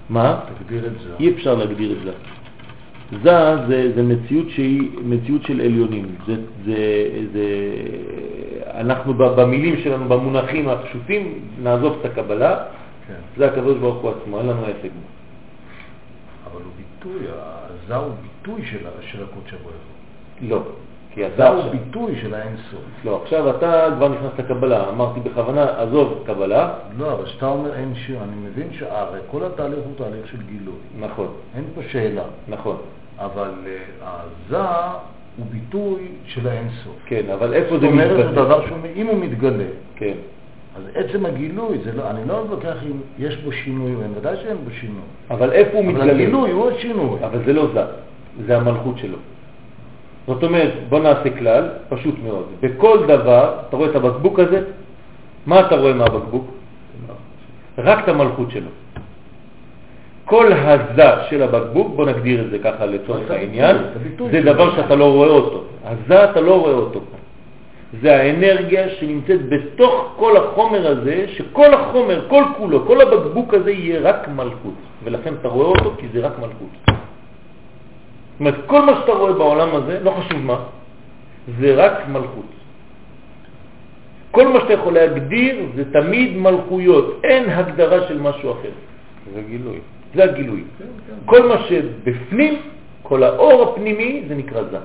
מה? 0.09 0.39
תגדיר 0.59 0.85
את 0.85 0.91
זה. 1.03 1.09
אי 1.19 1.31
אפשר 1.31 1.55
להגדיר 1.55 1.91
את 1.91 1.97
זה. 2.03 2.11
זה, 3.11 3.67
זה, 3.67 3.91
זה 3.95 4.03
מציאות 4.03 4.49
שהיא 4.49 4.89
מציאות 5.03 5.43
של 5.43 5.61
עליונים. 5.61 6.15
זה, 6.27 6.35
זה, 6.65 6.75
זה, 7.33 7.45
אנחנו 8.73 9.13
במילים 9.13 9.77
שלנו, 9.77 10.09
במונחים 10.09 10.69
הפשוטים, 10.69 11.39
נעזוב 11.63 11.97
את 11.99 12.05
הקבלה, 12.05 12.63
כן. 13.07 13.13
זה 13.37 13.47
הקדוש 13.47 13.77
ברוך 13.77 14.03
הוא 14.03 14.11
עצמו, 14.11 14.39
אין 14.39 14.47
לנו 14.47 14.65
עסק 14.65 14.83
בו. 14.83 15.07
אבל 16.45 16.61
הוא 16.61 16.71
ביטוי, 16.77 17.27
הזה 17.29 17.95
הוא 17.95 18.13
ביטוי 18.21 18.65
של 18.65 18.77
של 19.01 19.23
הקודש 19.23 19.53
הוא. 19.63 19.71
לא, 20.41 20.63
כי 21.13 21.27
אתה 21.27 21.49
הוא 21.49 21.63
ביטוי 21.71 22.15
של 22.21 22.33
האינסוף. 22.33 22.81
לא, 23.05 23.21
עכשיו 23.23 23.49
אתה 23.49 23.87
כבר 23.97 24.07
נכנס 24.07 24.31
לקבלה, 24.39 24.89
אמרתי 24.89 25.19
בכוונה, 25.19 25.63
עזוב 25.63 26.23
קבלה, 26.25 26.73
לא, 26.97 27.13
אבל 27.13 27.25
כשאתה 27.25 27.47
אומר 27.47 27.73
אין 27.73 27.95
שיר, 27.95 28.17
אני 28.23 28.47
מבין 28.49 28.67
שהרי 28.71 29.19
כל 29.31 29.43
התהליך 29.43 29.79
הוא 29.85 29.93
תהליך 29.97 30.27
של 30.27 30.37
גילוי. 30.41 30.75
נכון, 30.99 31.27
אין 31.55 31.63
פה 31.75 31.81
שאלה. 31.89 32.23
נכון, 32.47 32.77
אבל 33.17 33.51
אה, 33.67 33.77
הזה 34.47 34.57
הוא 35.37 35.45
ביטוי 35.51 36.07
של 36.25 36.47
האינסוף. 36.47 36.95
כן, 37.05 37.23
אבל 37.33 37.53
איפה 37.53 37.69
זאת 37.69 37.81
זה 37.81 37.87
אומרת, 37.87 38.17
זה 38.17 38.23
מתבטא? 38.23 38.31
דבר 38.45 38.67
שהוא, 38.67 38.77
אם 38.95 39.07
הוא 39.07 39.17
מתגלה, 39.19 39.65
כן, 39.95 40.13
אז 40.77 40.83
עצם 40.95 41.25
הגילוי, 41.25 41.77
זה 41.83 41.91
לא, 41.91 42.09
אני 42.09 42.19
לא 42.27 42.43
מתווכח 42.43 42.75
אם 42.85 42.97
יש 43.19 43.37
בו 43.37 43.51
שינוי 43.51 43.95
או 43.95 44.01
אין, 44.01 44.11
ודאי 44.17 44.35
שאין 44.43 44.57
בו 44.57 44.71
שינוי. 44.71 45.01
אבל 45.29 45.51
איפה 45.51 45.77
הוא 45.77 45.85
אבל 45.85 45.93
מתגלה? 45.93 46.13
הגילוי 46.13 46.51
הוא 46.51 46.71
השינוי. 46.71 47.19
אבל 47.25 47.39
זה 47.45 47.53
לא 47.53 47.67
זה, 47.73 47.81
זה 48.45 48.57
המלכות 48.57 48.97
שלו. 48.97 49.17
זאת 50.29 50.43
אומרת, 50.43 50.73
בוא 50.89 50.99
נעשה 50.99 51.29
כלל, 51.39 51.69
פשוט 51.89 52.15
מאוד. 52.23 52.45
בכל 52.61 52.97
דבר, 53.07 53.53
אתה 53.67 53.77
רואה 53.77 53.89
את 53.89 53.95
הבקבוק 53.95 54.39
הזה? 54.39 54.61
מה 55.45 55.59
אתה 55.59 55.75
רואה 55.75 55.93
מהבקבוק? 55.93 56.45
רק 57.77 58.03
את 58.03 58.09
המלכות 58.09 58.51
שלו. 58.51 58.69
כל 60.25 60.53
הזה 60.53 61.09
של 61.29 61.43
הבקבוק, 61.43 61.95
בוא 61.95 62.05
נגדיר 62.05 62.41
את 62.45 62.49
זה 62.51 62.59
ככה 62.59 62.85
לצורך 62.85 63.31
העניין, 63.31 63.75
זה. 64.31 64.41
דבר 64.41 64.75
שאתה 64.75 64.95
לא 64.95 65.13
רואה 65.13 65.29
אותו. 65.29 65.63
הזה 65.85 66.23
אתה 66.23 66.41
לא 66.41 66.61
רואה 66.61 66.73
אותו. 66.73 67.01
זה 68.01 68.15
האנרגיה 68.15 68.89
שנמצאת 68.89 69.49
בתוך 69.49 70.13
כל 70.17 70.37
החומר 70.37 70.87
הזה, 70.87 71.25
שכל 71.27 71.73
החומר, 71.73 72.25
כל 72.29 72.43
כולו, 72.57 72.85
כל 72.85 73.01
הבקבוק 73.01 73.53
הזה 73.53 73.71
יהיה 73.71 73.99
רק 74.01 74.27
מלכות. 74.35 74.77
ולכן 75.03 75.33
אתה 75.41 75.47
רואה 75.47 75.67
אותו 75.67 75.93
כי 75.97 76.05
זה 76.13 76.19
רק 76.19 76.33
מלכות. 76.39 76.98
זאת 78.39 78.47
אומרת, 78.47 78.55
כל 78.67 78.81
מה 78.81 78.93
שאתה 79.01 79.11
רואה 79.11 79.33
בעולם 79.33 79.75
הזה, 79.75 79.99
לא 79.99 80.11
חשוב 80.11 80.39
מה, 80.39 80.63
זה 81.59 81.75
רק 81.75 82.07
מלכות. 82.07 82.51
כל 84.31 84.47
מה 84.47 84.59
שאתה 84.59 84.73
יכול 84.73 84.93
להגדיר 84.93 85.55
זה 85.75 85.83
תמיד 85.91 86.37
מלכויות, 86.37 87.19
אין 87.23 87.49
הגדרה 87.49 88.07
של 88.07 88.21
משהו 88.21 88.51
אחר. 88.51 88.71
זה 89.33 89.41
גילוי. 89.41 89.79
זה 90.15 90.23
הגילוי. 90.23 90.63
כל 91.25 91.47
מה 91.47 91.55
שבפנים, 91.67 92.53
כל 93.03 93.23
האור 93.23 93.63
הפנימי, 93.63 94.23
זה 94.27 94.35
נקרא 94.35 94.63
זה. 94.71 94.79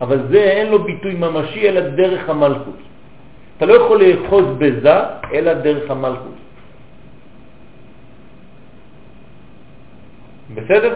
אבל 0.00 0.18
זה 0.30 0.42
אין 0.42 0.66
לו 0.74 0.78
ביטוי 0.82 1.14
ממשי 1.14 1.68
אלא 1.68 1.80
דרך 1.94 2.28
המלכות. 2.28 2.78
אתה 3.56 3.66
לא 3.66 3.74
יכול 3.74 4.02
לאחוז 4.02 4.44
בזה 4.58 4.94
אלא 5.32 5.54
דרך 5.54 5.90
המלכות. 5.90 6.38
בסדר? 10.54 10.94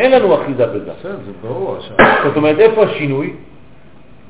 אין 0.00 0.12
לנו 0.12 0.34
אחיזה 0.34 0.66
בזה. 0.66 0.90
בסדר, 0.98 1.16
זה 1.26 1.32
ברור. 1.42 1.76
זאת 2.24 2.36
אומרת, 2.36 2.58
איפה 2.58 2.84
השינוי? 2.84 3.32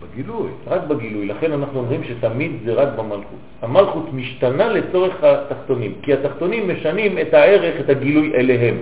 בגילוי. 0.03 0.51
רק 0.67 0.83
בגילוי. 0.83 1.27
לכן 1.27 1.53
אנחנו 1.53 1.79
אומרים 1.79 2.05
שתמיד 2.05 2.53
זה 2.65 2.73
רק 2.75 2.89
במלכות. 2.97 3.39
המלכות 3.63 4.13
משתנה 4.13 4.69
לצורך 4.69 5.25
התחתונים, 5.25 5.95
כי 6.03 6.13
התחתונים 6.13 6.69
משנים 6.69 7.19
את 7.19 7.35
הערך, 7.35 7.81
את 7.81 7.91
הגילוי 7.91 8.35
אליהם. 8.35 8.77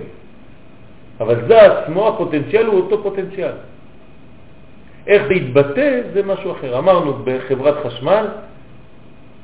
אבל 1.19 1.47
זה 1.47 1.61
עצמו, 1.61 2.07
הפוטנציאל 2.07 2.65
הוא 2.65 2.75
אותו 2.81 3.03
פוטנציאל. 3.03 3.51
איך 5.07 5.27
זה 5.27 5.33
יתבטא 5.33 6.01
זה 6.13 6.23
משהו 6.23 6.51
אחר. 6.51 6.77
אמרנו 6.77 7.13
בחברת 7.23 7.85
חשמל, 7.85 8.25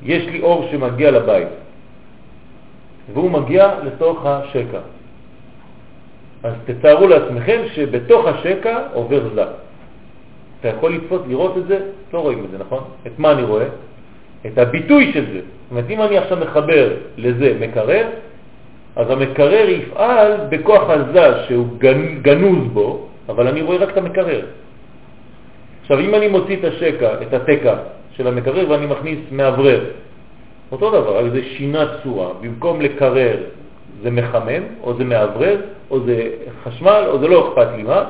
יש 0.03 0.25
לי 0.25 0.41
אור 0.41 0.67
שמגיע 0.71 1.11
לבית, 1.11 1.47
והוא 3.13 3.31
מגיע 3.31 3.73
לתוך 3.83 4.25
השקע. 4.25 4.79
אז 6.43 6.53
תתארו 6.65 7.07
לעצמכם 7.07 7.61
שבתוך 7.73 8.25
השקע 8.25 8.79
עובר 8.93 9.21
זר. 9.35 9.47
אתה 10.59 10.67
יכול 10.67 10.93
לתפוס, 10.93 11.21
לראות 11.27 11.57
את 11.57 11.67
זה? 11.67 11.79
לא 12.13 12.19
רואים 12.19 12.45
את 12.45 12.51
זה, 12.51 12.57
נכון? 12.57 12.83
את 13.07 13.11
מה 13.17 13.31
אני 13.31 13.43
רואה? 13.43 13.65
את 14.45 14.57
הביטוי 14.57 15.13
של 15.13 15.25
זה. 15.33 15.39
זאת 15.39 15.71
אומרת, 15.71 15.89
אם 15.89 16.01
אני 16.01 16.17
עכשיו 16.17 16.37
מחבר 16.37 16.93
לזה 17.17 17.57
מקרר, 17.59 18.05
אז 18.95 19.09
המקרר 19.09 19.69
יפעל 19.69 20.31
בכוח 20.49 20.89
הזז 20.89 21.35
שהוא 21.47 21.67
גנוז 22.21 22.67
בו, 22.73 23.07
אבל 23.29 23.47
אני 23.47 23.61
רואה 23.61 23.77
רק 23.77 23.89
את 23.89 23.97
המקרר. 23.97 24.45
עכשיו, 25.81 25.99
אם 25.99 26.15
אני 26.15 26.27
מוציא 26.27 26.55
את 26.59 26.63
השקע, 26.63 27.21
את 27.21 27.33
התקע 27.33 27.75
של 28.11 28.27
המקרר 28.27 28.69
ואני 28.69 28.85
מכניס 28.85 29.19
מאוורר, 29.31 29.81
אותו 30.71 30.89
דבר, 30.89 31.17
רק 31.17 31.31
זה 31.31 31.41
שינה 31.43 31.85
צורה. 32.03 32.29
במקום 32.41 32.81
לקרר 32.81 33.37
זה 34.03 34.11
מחמם, 34.11 34.63
או 34.83 34.93
זה 34.93 35.03
מאוורר, 35.03 35.61
או 35.91 35.99
זה 35.99 36.29
חשמל, 36.63 37.03
או 37.07 37.19
זה 37.19 37.27
לא 37.27 37.47
אכפת 37.47 37.67
לי 37.75 37.83
מה, 37.83 38.03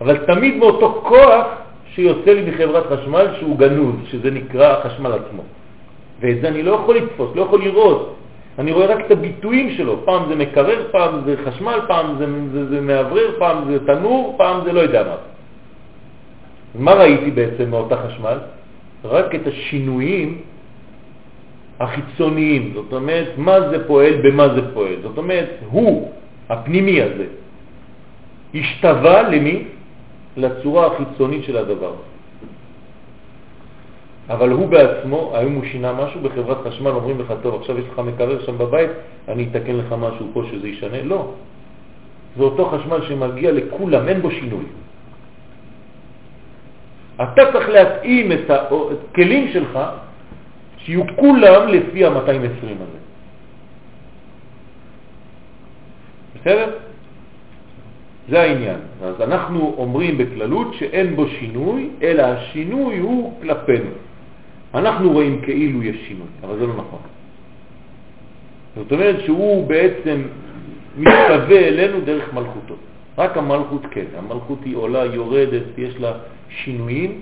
אבל 0.00 0.16
תמיד 0.16 0.56
מאותו 0.56 1.02
כוח 1.04 1.46
שיוצא 1.94 2.30
לי 2.30 2.50
מחברת 2.50 2.86
חשמל 2.86 3.26
שהוא 3.38 3.58
גנוז, 3.58 3.94
שזה 4.04 4.30
נקרא 4.30 4.72
החשמל 4.72 5.12
עצמו. 5.12 5.42
ואת 6.20 6.40
זה 6.40 6.48
אני 6.48 6.62
לא 6.62 6.72
יכול 6.72 6.96
לתפוס, 6.96 7.30
לא 7.34 7.42
יכול 7.42 7.60
לראות. 7.62 8.16
אני 8.58 8.72
רואה 8.72 8.86
רק 8.86 9.06
את 9.06 9.10
הביטויים 9.10 9.70
שלו. 9.70 10.00
פעם 10.04 10.22
זה 10.28 10.34
מקרר, 10.34 10.88
פעם 10.90 11.20
זה 11.24 11.34
חשמל, 11.44 11.78
פעם 11.88 12.14
זה, 12.18 12.26
זה, 12.52 12.66
זה 12.66 12.80
מאוורר, 12.80 13.30
פעם 13.38 13.64
זה 13.66 13.86
תנור, 13.86 14.34
פעם 14.38 14.64
זה 14.64 14.72
לא 14.72 14.80
יודע 14.80 15.02
מה. 15.02 15.16
מה 16.74 16.92
ראיתי 16.94 17.30
בעצם 17.30 17.70
מאותה 17.70 17.96
חשמל? 17.96 18.38
רק 19.04 19.34
את 19.34 19.46
השינויים 19.46 20.38
החיצוניים. 21.80 22.70
זאת 22.74 22.92
אומרת, 22.92 23.28
מה 23.36 23.68
זה 23.70 23.86
פועל, 23.86 24.14
במה 24.22 24.48
זה 24.48 24.74
פועל. 24.74 24.96
זאת 25.02 25.18
אומרת, 25.18 25.50
הוא, 25.70 26.12
הפנימי 26.48 27.02
הזה, 27.02 27.26
השתווה 28.54 29.22
למי? 29.22 29.64
לצורה 30.36 30.86
החיצונית 30.86 31.44
של 31.44 31.56
הדבר. 31.56 31.94
אבל 34.28 34.50
הוא 34.50 34.66
בעצמו, 34.68 35.32
האם 35.34 35.52
הוא 35.52 35.64
שינה 35.64 35.92
משהו 35.92 36.20
בחברת 36.20 36.66
חשמל, 36.66 36.90
אומרים 36.90 37.20
לך, 37.20 37.34
טוב, 37.42 37.60
עכשיו 37.60 37.78
יש 37.78 37.84
לך 37.92 37.98
מקרר 37.98 38.42
שם 38.46 38.58
בבית, 38.58 38.90
אני 39.28 39.48
אתקן 39.50 39.76
לך 39.76 39.94
משהו 39.98 40.26
פה 40.32 40.42
שזה 40.50 40.68
ישנה? 40.68 41.02
לא. 41.02 41.28
זה 42.36 42.42
אותו 42.42 42.64
חשמל 42.64 43.00
שמגיע 43.08 43.52
לכולם, 43.52 44.08
אין 44.08 44.20
בו 44.22 44.30
שינוי. 44.30 44.64
אתה 47.16 47.42
צריך 47.52 47.68
להתאים 47.68 48.32
את 48.32 48.50
הכלים 48.50 49.48
שלך 49.52 49.78
שיהיו 50.84 51.02
כולם 51.16 51.68
לפי 51.68 52.04
ה-220 52.04 52.76
הזה. 52.80 52.98
בסדר? 56.40 56.70
זה 58.28 58.40
העניין. 58.42 58.78
אז 59.02 59.20
אנחנו 59.20 59.74
אומרים 59.78 60.18
בכללות 60.18 60.74
שאין 60.74 61.16
בו 61.16 61.28
שינוי, 61.28 61.88
אלא 62.02 62.22
השינוי 62.22 62.98
הוא 62.98 63.40
כלפינו. 63.42 63.90
אנחנו 64.74 65.12
רואים 65.12 65.40
כאילו 65.42 65.82
יש 65.82 65.96
שינוי, 66.08 66.26
אבל 66.42 66.58
זה 66.58 66.66
לא 66.66 66.74
נכון. 66.74 67.00
זאת 68.76 68.92
אומרת 68.92 69.16
שהוא 69.24 69.66
בעצם 69.66 70.22
מתשווה 70.96 71.68
אלינו 71.68 72.00
דרך 72.00 72.34
מלכותו. 72.34 72.74
רק 73.18 73.36
המלכות 73.36 73.82
כן, 73.90 74.04
המלכות 74.18 74.58
היא 74.64 74.76
עולה, 74.76 75.04
יורדת, 75.04 75.78
יש 75.78 75.96
לה 76.00 76.12
שינויים, 76.48 77.20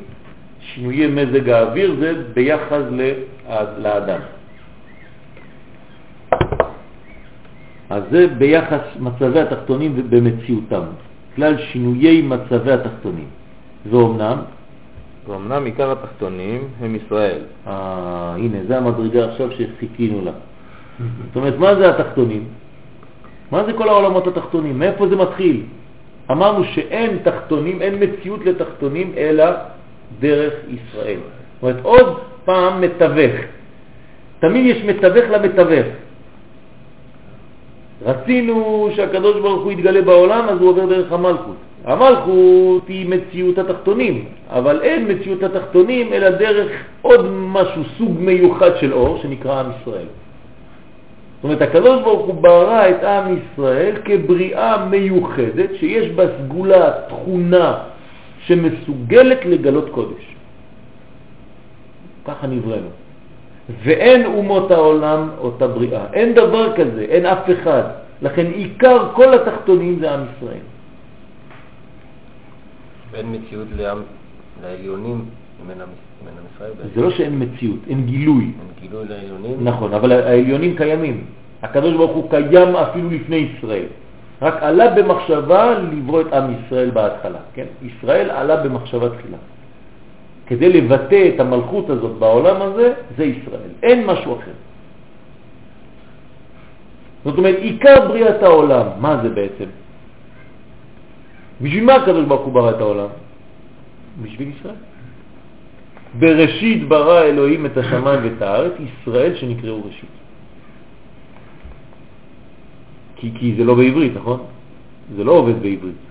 שינויי 0.74 1.06
מזג 1.06 1.48
האוויר 1.48 1.96
זה 2.00 2.12
ביחס 2.34 2.82
לאדם. 3.78 4.20
אז 7.90 8.02
זה 8.10 8.26
ביחס 8.38 8.80
מצבי 9.00 9.40
התחתונים 9.40 10.10
במציאותם, 10.10 10.82
כלל 11.36 11.58
שינויי 11.58 12.22
מצבי 12.22 12.72
התחתונים. 12.72 13.28
ואומנם, 13.90 14.38
ואומנם 15.26 15.64
עיקר 15.64 15.92
התחתונים 15.92 16.68
הם 16.80 16.96
ישראל. 16.96 17.40
אה, 17.66 18.34
הנה, 18.38 18.58
זה 18.68 18.78
המדרגה 18.78 19.30
עכשיו 19.30 19.48
שחיכינו 19.52 20.24
לה. 20.24 20.32
זאת 21.26 21.36
אומרת, 21.36 21.58
מה 21.58 21.74
זה 21.74 21.90
התחתונים? 21.90 22.44
מה 23.50 23.64
זה 23.64 23.72
כל 23.72 23.88
העולמות 23.88 24.26
התחתונים? 24.26 24.78
מאיפה 24.78 25.08
זה 25.08 25.16
מתחיל? 25.16 25.62
אמרנו 26.30 26.64
שאין 26.64 27.18
תחתונים, 27.22 27.82
אין 27.82 27.94
מציאות 28.00 28.40
לתחתונים, 28.46 29.12
אלא 29.16 29.44
דרך 30.20 30.54
ישראל. 30.68 31.18
זאת 31.60 31.62
אומרת, 31.62 31.76
עוד 31.82 32.18
פעם 32.44 32.80
מתווך. 32.80 33.34
תמיד 34.38 34.76
יש 34.76 34.84
מתווך 34.84 35.24
למתווך. 35.30 35.86
רצינו 38.04 38.88
שהקדוש 38.96 39.40
ברוך 39.40 39.64
הוא 39.64 39.72
יתגלה 39.72 40.02
בעולם, 40.02 40.48
אז 40.48 40.60
הוא 40.60 40.70
עובר 40.70 40.86
דרך 40.86 41.12
המלכות. 41.12 41.56
המלכות 41.84 42.88
היא 42.88 43.08
מציאות 43.08 43.58
התחתונים, 43.58 44.24
אבל 44.50 44.80
אין 44.82 45.10
מציאות 45.10 45.42
התחתונים 45.42 46.12
אלא 46.12 46.30
דרך 46.30 46.72
עוד 47.02 47.26
משהו, 47.30 47.82
סוג 47.98 48.16
מיוחד 48.18 48.70
של 48.80 48.92
אור, 48.92 49.18
שנקרא 49.22 49.60
עם 49.60 49.66
ישראל. 49.80 50.06
זאת 51.36 51.44
אומרת, 51.44 51.62
הקדוש 51.62 52.02
ברוך 52.02 52.26
הוא 52.26 52.34
ברא 52.34 52.88
את 52.88 53.04
עם 53.04 53.36
ישראל 53.36 53.96
כבריאה 54.04 54.86
מיוחדת, 54.86 55.70
שיש 55.74 56.08
בה 56.08 56.24
סגולה, 56.38 56.90
תכונה, 57.08 57.78
שמסוגלת 58.46 59.44
לגלות 59.44 59.88
קודש. 59.90 60.24
ככה 62.24 62.46
נבראנו. 62.46 62.88
ואין 63.82 64.26
אומות 64.26 64.70
העולם 64.70 65.28
אותה 65.38 65.68
בריאה. 65.68 66.04
אין 66.12 66.34
דבר 66.34 66.76
כזה, 66.76 67.02
אין 67.08 67.26
אף 67.26 67.50
אחד. 67.50 67.82
לכן 68.22 68.46
עיקר 68.46 69.08
כל 69.14 69.34
התחתונים 69.34 69.98
זה 70.00 70.14
עם 70.14 70.20
ישראל. 70.36 70.64
ואין 73.10 73.26
מציאות 73.32 73.68
לעם, 73.76 74.02
לעליונים 74.62 75.24
מן 75.66 75.80
עם 75.80 76.44
ישראל? 76.54 76.72
זה 76.94 77.00
לא 77.00 77.10
שאין 77.10 77.42
מציאות, 77.42 77.78
אין 77.88 78.06
גילוי. 78.06 78.44
אין 78.44 78.68
גילוי 78.80 79.04
לעליונים? 79.08 79.64
נכון, 79.64 79.94
אבל 79.94 80.12
העליונים 80.12 80.76
קיימים. 80.76 81.24
הקדוש 81.62 81.94
ברוך 81.94 82.12
הוא 82.12 82.30
קיים 82.30 82.76
אפילו 82.76 83.10
לפני 83.10 83.36
ישראל. 83.36 83.86
רק 84.42 84.62
עלה 84.62 84.94
במחשבה 84.94 85.78
לברוא 85.78 86.20
את 86.20 86.32
עם 86.32 86.54
ישראל 86.54 86.90
בהתחלה, 86.90 87.38
כן? 87.54 87.66
ישראל 87.82 88.30
עלה 88.30 88.56
במחשבה 88.56 89.08
תחילה. 89.08 89.38
כדי 90.46 90.68
לבטא 90.72 91.30
את 91.34 91.40
המלכות 91.40 91.90
הזאת 91.90 92.18
בעולם 92.18 92.62
הזה, 92.62 92.92
זה 93.16 93.24
ישראל. 93.24 93.72
אין 93.82 94.06
משהו 94.06 94.38
אחר. 94.38 94.56
זאת 97.24 97.38
אומרת, 97.38 97.56
עיקר 97.58 98.08
בריאת 98.08 98.42
העולם, 98.42 98.86
מה 98.98 99.22
זה 99.22 99.28
בעצם? 99.28 99.70
בשביל 101.60 101.84
מה 101.84 101.94
הקדוש 101.94 102.24
ברוך 102.24 102.42
הוא 102.42 102.52
ברא 102.52 102.70
את 102.70 102.80
העולם? 102.80 103.10
בשביל 104.22 104.48
ישראל. 104.58 104.80
בראשית 106.18 106.88
ברא 106.88 107.22
אלוהים 107.22 107.66
את 107.66 107.76
השמיים 107.76 108.20
ואת 108.22 108.42
הארץ, 108.42 108.72
ישראל 108.82 109.34
שנקראו 109.34 109.80
ראשית. 109.86 110.21
כי, 113.22 113.30
כי 113.38 113.54
זה 113.54 113.64
לא 113.64 113.74
בעברית, 113.74 114.12
נכון? 114.16 114.40
זה 115.16 115.24
לא 115.24 115.32
עובד 115.32 115.62
בעברית. 115.62 116.02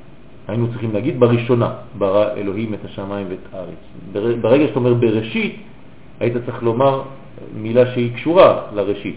היינו 0.47 0.67
צריכים 0.71 0.93
להגיד 0.93 1.19
בראשונה 1.19 1.73
ברא 1.97 2.33
אלוהים 2.37 2.73
את 2.73 2.85
השמיים 2.85 3.27
ואת 3.29 3.45
הארץ. 3.53 3.83
ברגע 4.41 4.67
שאתה 4.67 4.79
אומר 4.79 4.93
בראשית, 4.93 5.55
היית 6.19 6.33
צריך 6.45 6.63
לומר 6.63 7.01
מילה 7.55 7.93
שהיא 7.93 8.15
קשורה 8.15 8.61
לראשית. 8.75 9.15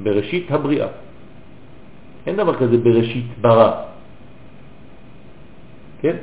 בראשית 0.00 0.50
הבריאה. 0.50 0.86
אין 2.26 2.36
דבר 2.36 2.54
כזה 2.54 2.76
בראשית 2.76 3.26
ברא. 3.40 3.72
כן? 6.02 6.16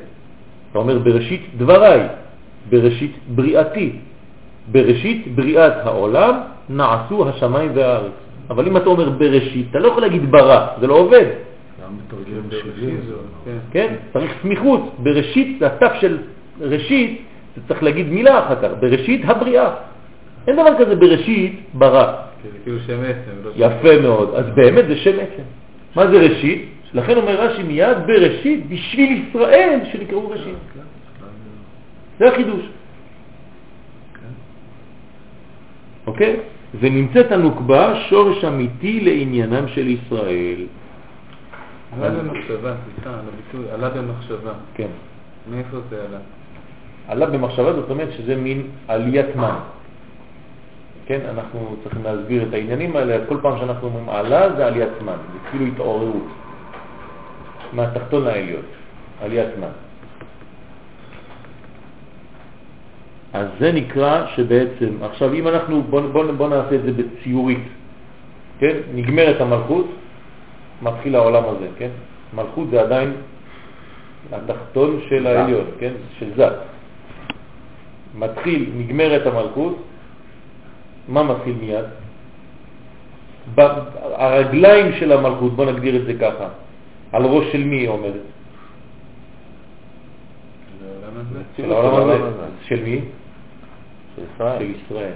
אתה 0.71 0.79
אומר 0.79 0.99
בראשית 0.99 1.41
דבריי, 1.57 2.07
בראשית 2.69 3.15
בריאתי, 3.35 3.91
בראשית 4.71 5.35
בריאת 5.35 5.87
העולם 5.87 6.33
נעשו 6.69 7.29
השמיים 7.29 7.71
והארץ. 7.75 8.24
אבל 8.49 8.67
אם 8.67 8.77
אתה 8.77 8.89
אומר 8.89 9.09
בראשית, 9.09 9.65
אתה 9.69 9.79
לא 9.79 9.87
יכול 9.87 10.01
להגיד 10.01 10.31
ברא, 10.31 10.67
זה 10.79 10.87
לא 10.87 10.93
עובד. 10.93 11.25
זה- 12.49 12.61
כן. 13.45 13.57
כן? 13.71 13.95
צריך 14.13 14.31
סמיכות. 14.41 14.81
בראשית, 14.99 15.59
זה 15.59 15.65
התף 15.67 15.91
של 16.01 16.17
ראשית, 16.61 17.21
זה 17.55 17.61
צריך 17.67 17.83
להגיד 17.83 18.07
מילה 18.09 18.39
אחר 18.45 18.55
כך. 18.61 18.69
בראשית 18.79 19.21
הבריאה. 19.25 19.69
אין 20.47 20.55
דבר 20.55 20.77
כזה 20.79 20.95
בראשית 20.95 21.59
ברא. 21.73 22.13
כי 22.41 22.47
זה 22.51 22.57
כאילו 22.63 22.79
שם 22.79 22.99
עצם. 23.03 23.31
לא 23.43 23.51
יפה 23.55 24.01
מאוד. 24.01 24.35
אז 24.35 24.45
באמת 24.55 24.85
זה 24.87 24.95
שם 24.97 25.15
עצם. 25.19 25.43
מה 25.95 26.07
זה 26.07 26.17
ראשית? 26.19 26.69
לכן 26.93 27.17
אומר 27.17 27.41
רש"י 27.41 27.63
מיד 27.63 27.97
בראשית 28.07 28.69
בשביל 28.69 29.25
ישראל 29.29 29.79
שנקראו 29.91 30.29
ראשית. 30.29 30.55
זה 32.19 32.27
החידוש. 32.27 32.61
אוקיי? 36.07 36.35
ונמצאת 36.79 37.31
הנוקבה 37.31 37.95
שורש 38.09 38.43
אמיתי 38.43 38.99
לעניינם 38.99 39.67
של 39.67 39.87
ישראל. 39.87 40.65
עלה 41.93 42.09
במחשבה, 42.09 42.73
סליחה, 42.85 43.09
על 43.09 43.25
הביטוי, 43.33 43.71
עלה 43.73 43.89
במחשבה. 43.89 44.53
כן. 44.73 44.87
מאיפה 45.51 45.77
זה 45.89 46.05
עלה? 46.07 46.17
עלה 47.07 47.25
במחשבה, 47.25 47.73
זאת 47.73 47.89
אומרת 47.89 48.09
שזה 48.17 48.35
מין 48.35 48.67
עליית 48.87 49.35
מן. 49.35 49.55
כן, 51.05 51.19
אנחנו 51.29 51.75
צריכים 51.83 52.03
להסביר 52.03 52.43
את 52.43 52.53
העניינים 52.53 52.95
האלה, 52.95 53.25
כל 53.27 53.37
פעם 53.41 53.57
שאנחנו 53.59 53.87
אומרים 53.87 54.09
עלה 54.09 54.55
זה 54.55 54.65
עליית 54.67 55.01
מן, 55.01 55.17
זה 55.33 55.39
כאילו 55.49 55.65
התעוררות, 55.65 56.27
מהתחתון 57.73 58.23
לעליון, 58.23 58.61
עליית 59.21 59.49
מן. 59.59 59.84
אז 63.35 63.47
זה 63.59 63.71
נקרא 63.71 64.25
שבעצם, 64.35 64.89
עכשיו 65.01 65.33
אם 65.33 65.47
אנחנו, 65.47 65.83
בוא, 65.83 66.01
בוא, 66.01 66.31
בוא 66.31 66.49
נעשה 66.49 66.75
את 66.75 66.83
זה 66.83 66.91
בציורית, 66.91 67.67
כן, 68.59 68.75
נגמרת 68.95 69.41
המלכות, 69.41 69.87
מתחיל 70.81 71.15
העולם 71.15 71.43
הזה, 71.43 71.67
כן, 71.77 71.89
מלכות 72.33 72.67
זה 72.71 72.81
עדיין 72.81 73.13
התחתון 74.31 74.99
של 75.09 75.27
העליון, 75.27 75.65
כן, 75.79 75.93
של 76.19 76.31
זת. 76.35 76.55
מתחיל, 78.15 78.69
נגמרת 78.77 79.27
המלכות, 79.27 79.75
מה 81.07 81.23
מתחיל 81.23 81.55
מיד? 81.61 81.85
הרגליים 84.15 84.93
של 84.99 85.11
המלכות, 85.11 85.55
בוא 85.55 85.65
נגדיר 85.65 85.95
את 85.95 86.05
זה 86.05 86.13
ככה, 86.13 86.47
על 87.11 87.23
ראש 87.23 87.51
של 87.51 87.63
מי 87.63 87.75
היא 87.75 87.89
עומדת? 87.89 88.25
של 91.57 91.71
העולם. 91.71 92.21
הזה. 92.23 92.47
של 92.67 92.83
מי? 92.83 93.01
של 94.15 94.61
ישראל. 94.61 95.11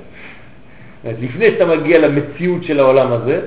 אומרת, 1.03 1.19
לפני 1.19 1.51
שאתה 1.51 1.65
מגיע 1.65 1.99
למציאות 2.07 2.63
של 2.63 2.79
העולם 2.79 3.11
הזה, 3.11 3.41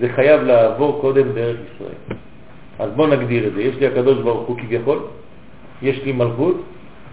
זה 0.00 0.08
חייב 0.08 0.42
לעבור 0.42 1.00
קודם 1.00 1.32
דרך 1.32 1.56
ישראל. 1.74 2.18
אז 2.78 2.90
בוא 2.90 3.06
נגדיר 3.06 3.46
את 3.46 3.52
זה. 3.54 3.62
יש 3.62 3.76
לי 3.76 3.86
הקדוש 3.86 4.18
ברוך 4.18 4.48
הוא 4.48 4.58
כביכול, 4.58 4.98
יש 5.82 6.02
לי 6.04 6.12
מלכות, 6.12 6.62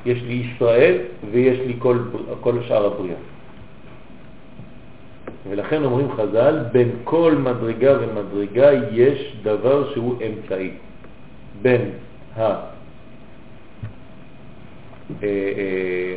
יש 0.06 0.24
לי 0.24 0.34
ישראל 0.34 0.98
ויש 1.32 1.60
לי 1.60 1.74
כל, 1.80 1.98
כל 2.42 2.54
שאר 2.68 2.86
הבריאה. 2.86 3.18
ולכן 5.50 5.84
אומרים 5.84 6.12
חז"ל, 6.12 6.60
בין 6.72 6.90
כל 7.04 7.36
מדרגה 7.40 7.94
ומדרגה 8.02 8.70
יש 8.92 9.36
דבר 9.44 9.94
שהוא 9.94 10.16
אמצעי. 10.22 10.72
בין 11.62 11.82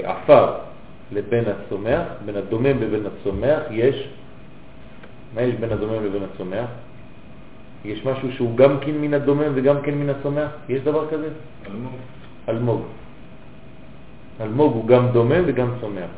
העפר 0.05 0.68
לבין 1.13 1.45
הצומח, 1.49 2.07
בין 2.25 2.37
הדומם 2.37 2.83
לבין 2.83 3.07
הצומח, 3.07 3.61
יש, 3.71 4.09
מה 5.35 5.43
יש 5.43 5.55
בין 5.55 5.73
הדומם 5.73 6.05
לבין 6.05 6.23
הצומח? 6.35 6.69
יש 7.85 8.05
משהו 8.05 8.33
שהוא 8.33 8.57
גם 8.57 8.81
כן 8.81 8.91
מן 8.91 9.15
הדומם 9.15 9.53
וגם 9.55 9.81
כן 9.83 9.95
מן 9.95 10.09
הצומח? 10.09 10.51
יש 10.69 10.81
דבר 10.81 11.11
כזה? 11.11 11.29
אלמוג. 11.67 11.93
אלמוג. 12.49 12.83
אלמוג 14.41 14.75
הוא 14.75 14.87
גם 14.87 15.09
דומם 15.13 15.43
וגם 15.47 15.69
צומח. 15.81 16.11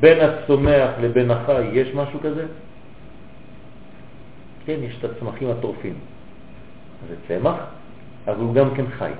בין 0.00 0.18
הצומח 0.20 0.90
לבין 1.00 1.30
החי 1.30 1.64
יש 1.72 1.94
משהו 1.94 2.20
כזה? 2.20 2.46
כן, 4.66 4.76
יש 4.82 4.98
את 4.98 5.04
הצמחים 5.04 5.50
הטורפים. 5.50 5.94
אז 7.02 7.08
זה 7.08 7.16
צמח, 7.28 7.56
אבל 8.26 8.40
הוא 8.40 8.54
גם 8.54 8.74
כן 8.74 8.84
חי. 8.98 9.12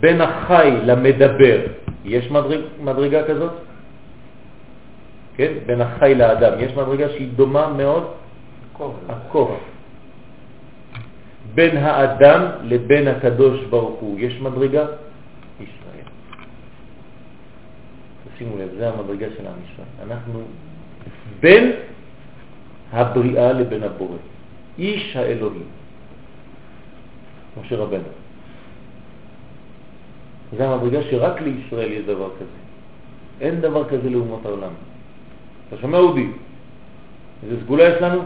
בין 0.00 0.20
החי 0.20 0.70
למדבר 0.84 1.60
יש 2.04 2.30
מדרג, 2.30 2.60
מדרגה 2.80 3.26
כזאת? 3.28 3.52
כן? 5.36 5.52
בין 5.66 5.80
החי 5.80 6.14
לאדם 6.14 6.60
יש 6.60 6.72
מדרגה 6.72 7.08
שהיא 7.08 7.28
דומה 7.36 7.72
מאוד? 7.76 8.04
הקוף. 9.08 9.50
בין 11.54 11.76
האדם 11.76 12.42
לבין 12.62 13.08
הקדוש 13.08 13.64
ברוך 13.64 14.00
הוא 14.00 14.20
יש 14.20 14.40
מדרגה? 14.40 14.84
ישראל. 15.60 16.08
תשימו 18.34 18.58
לב, 18.58 18.68
זה 18.78 18.88
המדרגה 18.88 19.26
של 19.36 19.46
עם 19.46 19.58
ישראל. 19.64 20.10
אנחנו 20.10 20.42
בין 21.40 21.72
הבריאה 22.92 23.52
לבין 23.52 23.82
הבורא. 23.82 24.18
איש 24.78 25.16
האלוהים. 25.16 25.68
משה 27.60 27.76
רבנו. 27.76 28.19
זה 30.56 30.68
המדרגה 30.68 31.02
שרק 31.10 31.40
לישראל 31.40 31.92
יש 31.92 32.04
דבר 32.04 32.30
כזה. 32.36 32.58
אין 33.40 33.60
דבר 33.60 33.88
כזה 33.88 34.10
לאומות 34.10 34.46
העולם. 34.46 34.72
אתה 35.68 35.76
שומע 35.80 35.98
אודי? 35.98 36.26
איזה 37.42 37.60
סגולה 37.60 37.84
יש 37.84 38.02
לנו? 38.02 38.22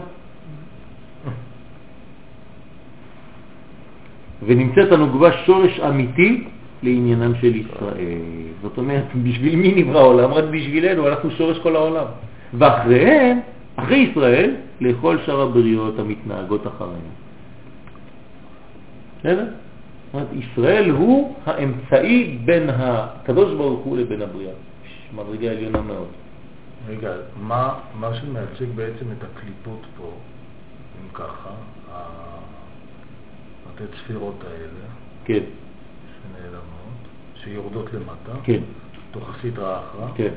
ונמצאת 4.45 4.91
הנוגבה 4.91 5.31
שורש 5.45 5.79
אמיתי 5.79 6.47
לעניינם 6.83 7.35
של 7.41 7.55
ישראל. 7.55 8.51
זאת 8.61 8.77
אומרת, 8.77 9.03
בשביל 9.23 9.55
מי 9.55 9.73
נברא 9.75 9.99
העולם? 9.99 10.33
רק 10.33 10.43
בשבילנו, 10.43 11.07
אנחנו 11.07 11.31
שורש 11.31 11.59
כל 11.59 11.75
העולם. 11.75 12.05
ואחריהם, 12.53 13.39
אחרי 13.75 13.97
ישראל, 13.97 14.55
לכל 14.81 15.17
שאר 15.25 15.41
הבריאות 15.41 15.99
המתנהגות 15.99 16.67
אחריהם. 16.67 17.15
בסדר? 19.19 19.47
אומרת, 20.15 20.27
ישראל 20.33 20.89
הוא 20.89 21.35
האמצעי 21.45 22.37
בין 22.45 22.69
הקדוש 22.69 23.53
ברוך 23.53 23.85
הוא 23.85 23.97
לבין 23.97 24.21
הבריאה. 24.21 24.53
מדרגה 25.15 25.51
עליונה 25.51 25.81
מאוד. 25.81 26.07
רגע, 26.87 27.13
מה, 27.41 27.79
מה 27.99 28.15
שמייצג 28.15 28.65
בעצם 28.75 29.05
את 29.11 29.23
הקליפות 29.23 29.79
פה, 29.97 30.11
אם 31.01 31.09
ככה, 31.13 31.49
ה- 31.91 32.39
לתת 33.69 33.93
ספירות 34.03 34.35
האלה, 34.47 34.85
כן, 35.25 35.43
שנעלמות, 36.11 36.99
שיורדות 37.43 37.93
למטה, 37.93 38.39
כן, 38.43 38.59
תוך 39.11 39.29
הסדרה 39.29 39.79
אחרא, 39.79 40.07
כן. 40.15 40.33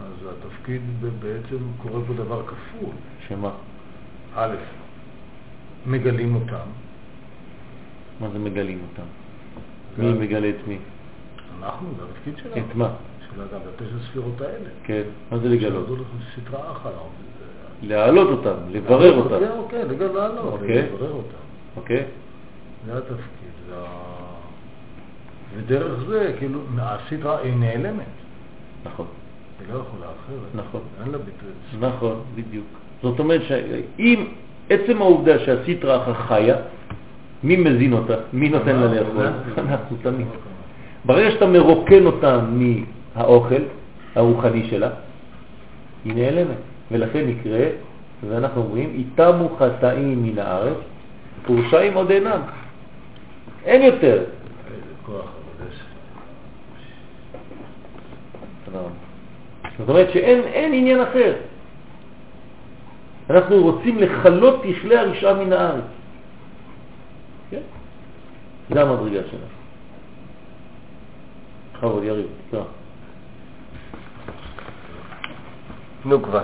אז 0.00 0.28
התפקיד 0.30 0.82
בעצם 1.20 1.58
קורה 1.82 2.00
פה 2.06 2.12
דבר 2.14 2.42
כפול. 2.46 2.94
שמה? 3.28 3.50
א', 4.36 4.54
מגלים 5.86 6.34
אותם, 6.34 6.66
מה 8.20 8.28
זה 8.32 8.38
מגלים 8.38 8.78
אותם? 8.90 9.08
מי 9.98 10.12
מגלה 10.12 10.48
את 10.48 10.68
מי? 10.68 10.78
אנחנו, 11.62 11.88
זה 11.98 12.02
התפקיד 12.04 12.34
שלנו. 12.36 12.66
את 12.66 12.74
מה? 12.74 12.88
של 13.20 13.40
אדם, 13.40 13.60
לתשע 13.68 13.96
הספירות 14.00 14.40
האלה. 14.40 14.68
כן, 14.84 15.02
מה 15.30 15.38
זה 15.38 15.48
לגלות? 15.48 15.86
להעלות 17.82 18.28
אותם, 18.28 18.56
לברר 18.70 19.16
אותם, 19.16 19.46
כן, 19.68 19.86
לגלות, 19.88 20.14
לעלות, 20.14 20.52
אוקיי. 20.52 20.82
לברר 20.82 21.12
אותם. 21.12 21.44
אוקיי? 21.76 22.04
זה 22.86 22.98
התפקיד. 22.98 23.44
ודרך 25.56 26.04
זה, 26.08 26.34
כאילו, 26.38 26.60
הסדרה 26.78 27.38
היא 27.38 27.54
נעלמת. 27.54 28.04
נכון, 28.84 29.06
היא 29.60 29.74
לא 29.74 29.78
יכולה 29.78 30.06
אחרת. 30.06 30.66
נכון. 30.66 30.80
אין 31.02 31.12
לה 31.12 31.18
ביטוי. 31.18 31.88
נכון, 31.88 32.20
בדיוק. 32.34 32.66
זאת 33.02 33.18
אומרת 33.18 33.42
שאם 33.42 34.26
עצם 34.70 35.02
העובדה 35.02 35.38
שהסיטרה 35.38 36.02
אחר 36.02 36.14
חיה, 36.14 36.56
מי 37.44 37.56
מזין 37.56 37.92
אותה? 37.92 38.14
מי 38.32 38.48
נותן 38.48 38.76
לה 38.76 38.86
לאכול? 38.86 39.26
אנחנו 39.58 39.96
תמיד. 40.02 40.26
ברגע 41.04 41.30
שאתה 41.30 41.46
מרוקן 41.46 42.06
אותה 42.06 42.40
מהאוכל 42.50 43.62
הרוחני 44.14 44.66
שלה, 44.70 44.90
היא 46.04 46.14
נעלמת. 46.14 46.56
ולכן 46.90 47.26
נקרא, 47.26 47.64
ואנחנו 48.28 48.62
אומרים, 48.62 48.90
איתמו 48.94 49.48
חטאים 49.58 50.22
מן 50.22 50.38
הארץ, 50.38 50.76
פורשעים 51.46 51.94
עוד 51.94 52.10
אינם. 52.10 52.40
אין 53.64 53.82
יותר. 53.82 54.22
זאת 59.78 59.88
אומרת 59.88 60.10
שאין 60.12 60.40
אין 60.40 60.72
עניין 60.74 61.00
אחר. 61.00 61.32
אנחנו 63.30 63.62
רוצים 63.62 63.98
לחלות 63.98 64.62
תכלי 64.62 64.96
הרשעה 64.96 65.34
מן 65.34 65.52
הארץ. 65.52 65.84
כן? 67.50 67.60
זה 68.70 68.82
המדרגה 68.82 69.20
שלנו. 69.30 69.44
בכבוד, 71.74 72.04
יריב, 72.04 72.26
תקרא. 72.48 72.62
נוקבה, 76.04 76.42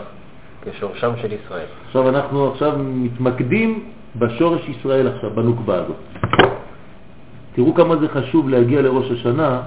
כשורשם 0.62 1.12
של 1.22 1.32
ישראל. 1.32 1.66
עכשיו 1.86 2.08
אנחנו 2.08 2.52
עכשיו 2.52 2.78
מתמקדים 2.78 3.84
בשורש 4.16 4.68
ישראל 4.68 5.08
עכשיו, 5.08 5.30
בנוקבה 5.30 5.74
הזאת. 5.74 5.96
תראו 7.54 7.74
כמה 7.74 7.96
זה 7.96 8.08
חשוב 8.08 8.48
להגיע 8.48 8.82
לראש 8.82 9.10
השנה, 9.10 9.62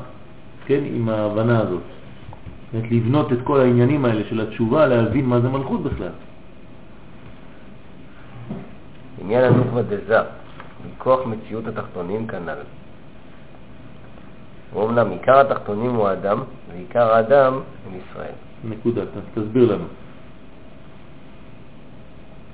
כן, 0.65 0.79
עם 0.85 1.09
ההבנה 1.09 1.59
הזאת. 1.59 1.83
זאת 2.73 2.83
לבנות 2.91 3.33
את 3.33 3.37
כל 3.43 3.59
העניינים 3.59 4.05
האלה 4.05 4.23
של 4.29 4.41
התשובה, 4.41 4.87
להבין 4.87 5.25
מה 5.25 5.39
זה 5.39 5.49
מלכות 5.49 5.83
בכלל. 5.83 6.15
עניין 9.21 9.43
הנוקבה 9.43 9.81
דזה, 9.81 10.21
מכוח 10.91 11.19
מציאות 11.25 11.67
התחתונים 11.67 12.27
כנ"ל. 12.27 12.57
ואומנם 14.73 15.09
עיקר 15.11 15.39
התחתונים 15.39 15.95
הוא 15.95 16.07
האדם, 16.07 16.43
ועיקר 16.71 17.13
האדם 17.13 17.53
הם 17.53 17.99
ישראל. 17.99 18.33
נקודה, 18.63 19.01
תסביר 19.33 19.71
לנו. 19.73 19.85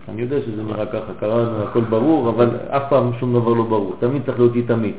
אני 0.10 0.22
יודע 0.22 0.38
שזה 0.46 0.64
נראה 0.64 0.86
ככה, 0.86 1.14
קראנו, 1.20 1.64
הכל 1.64 1.82
ברור, 1.82 2.30
אבל 2.30 2.50
אף 2.70 2.84
פעם 2.90 3.12
שום 3.20 3.34
דבר 3.34 3.54
לא 3.54 3.64
ברור. 3.64 3.96
תמיד 4.00 4.22
צריך 4.26 4.40
להיות 4.40 4.54
תמיד. 4.68 4.96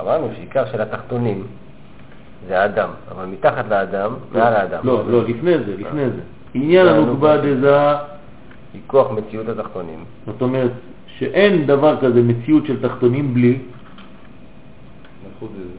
אמרנו 0.00 0.28
שעיקר 0.36 0.66
של 0.72 0.80
התחתונים 0.80 1.46
זה 2.48 2.60
האדם, 2.60 2.88
אבל 3.10 3.24
מתחת 3.26 3.64
לאדם, 3.68 4.14
מעל 4.32 4.54
האדם. 4.54 4.80
לא, 4.84 5.10
לא, 5.10 5.24
לפני 5.24 5.58
זה, 5.58 5.76
לפני 5.78 6.10
זה. 6.10 6.20
עניין 6.54 6.88
הנוקבה 6.88 7.36
דזה, 7.36 7.76
מכוח 8.74 9.10
מציאות 9.10 9.48
התחתונים. 9.48 10.04
זאת 10.26 10.42
אומרת 10.42 10.70
שאין 11.22 11.66
דבר 11.66 11.96
כזה 12.00 12.22
מציאות 12.22 12.66
של 12.66 12.82
תחתונים 12.82 13.34
בלי, 13.34 13.58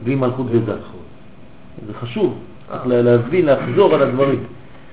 בלי 0.02 0.14
מלכות 0.14 0.46
דזה. 0.50 0.76
זה 1.86 1.92
חשוב, 2.00 2.38
צריך 2.68 2.86
להבין, 2.86 3.46
לחזור 3.46 3.94
על 3.94 4.02
הדברים. 4.02 4.40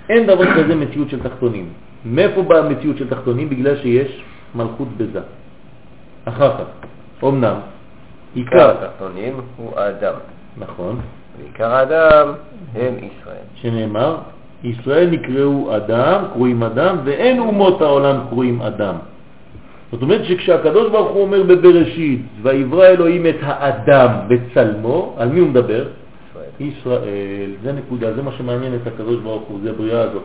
אין 0.10 0.28
דבר 0.28 0.48
כזה 0.56 0.76
מציאות 0.76 1.10
של 1.10 1.24
תחתונים. 1.24 1.66
מאיפה 2.06 2.42
באה 2.42 2.60
המציאות 2.60 2.98
של 2.98 3.08
תחתונים? 3.08 3.50
בגלל 3.50 3.76
שיש 3.78 4.24
מלכות 4.56 4.88
בזה. 4.98 5.20
אחר 6.26 6.52
כך, 6.58 6.68
אמנם, 7.24 7.56
עיקר, 8.36 8.72
התחתונים 8.72 9.34
הוא 9.58 9.80
האדם, 9.80 10.16
נכון, 10.58 11.00
ועיקר 11.40 11.72
האדם 11.72 12.28
הם 12.76 12.94
ישראל. 13.00 13.46
שנאמר, 13.56 14.18
ישראל 14.64 15.10
נקראו 15.10 15.76
אדם, 15.76 16.20
קרואים 16.34 16.64
אדם, 16.64 16.98
ואין 17.04 17.40
אומות 17.40 17.82
העולם 17.82 18.18
קרואים 18.30 18.62
אדם. 18.62 18.96
זאת 19.92 20.02
אומרת 20.02 20.26
שכשהקדוש 20.26 20.92
ברוך 20.92 21.12
הוא 21.12 21.22
אומר 21.22 21.44
בבראשית, 21.44 22.22
ויברא 22.42 22.86
אלוהים 22.88 23.28
את 23.28 23.36
האדם 23.42 24.10
בצלמו, 24.28 25.16
על 25.18 25.30
מי 25.30 25.40
הוא 25.40 25.50
מדבר? 25.50 25.88
ישראל. 26.30 26.50
ישראל, 26.60 27.52
זה 27.64 27.72
נקודה, 27.72 28.14
זה 28.14 28.22
מה 28.22 28.32
שמעניין 28.32 28.76
את 28.76 28.88
הקדוש 28.88 29.20
ברוך 29.20 29.44
הוא, 29.48 29.60
זה 29.64 29.70
הבריאה 29.70 30.02
הזאת. 30.02 30.24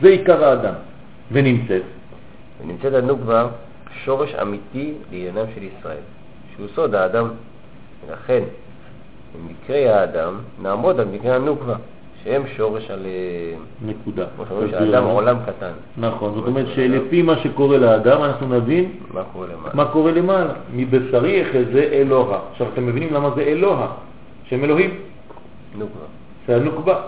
זה 0.00 0.08
עיקר 0.08 0.44
האדם, 0.44 0.74
ונמצאת. 1.32 1.82
ונמצאת 2.62 2.94
הנוקבה 2.94 3.48
שורש 4.04 4.34
אמיתי 4.34 4.94
לעניינם 5.12 5.46
של 5.54 5.62
ישראל, 5.62 6.04
שהוא 6.56 6.66
סוד 6.74 6.94
האדם. 6.94 7.28
ולכן, 8.06 8.42
במקרה 9.34 10.00
האדם, 10.00 10.38
נעמוד 10.62 11.00
על 11.00 11.06
מקרה 11.06 11.36
הנוקבה, 11.36 11.76
שהם 12.24 12.42
שורש 12.56 12.90
על... 12.90 13.06
נקודה. 13.86 14.26
כמו 14.36 14.46
שאומרים 14.46 14.70
תסביר 14.70 14.90
שהאדם 14.90 15.04
לנו. 15.04 15.10
עולם 15.10 15.36
קטן. 15.46 15.70
נכון, 15.98 16.34
זאת 16.34 16.46
אומרת 16.46 16.66
שלפי 16.74 17.22
מה 17.22 17.38
שקורה 17.38 17.78
לאדם 17.78 18.22
אנחנו 18.22 18.48
נבין 18.48 18.92
מה 19.14 19.22
קורה 19.32 19.46
למעלה? 19.46 19.74
מה 19.74 19.84
קורה 19.84 20.12
למעלה. 20.12 20.52
מבשרי 20.74 21.40
יחזה 21.40 21.88
אלוה. 21.92 22.38
עכשיו 22.52 22.66
אתם 22.72 22.86
מבינים 22.86 23.14
למה 23.14 23.30
זה 23.36 23.42
אלוה, 23.42 23.92
שם 24.48 24.64
אלוהים, 24.64 24.90
נוקבה. 25.78 26.06
זה 26.46 26.56
הנוקבה. 26.56 27.00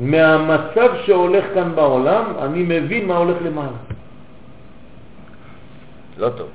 מהמצב 0.00 0.88
שהולך 1.04 1.44
כאן 1.54 1.72
בעולם, 1.74 2.24
אני 2.38 2.62
מבין 2.62 3.06
מה 3.08 3.16
הולך 3.16 3.36
למעלה. 3.44 3.78
לא 6.18 6.28
טוב. 6.28 6.48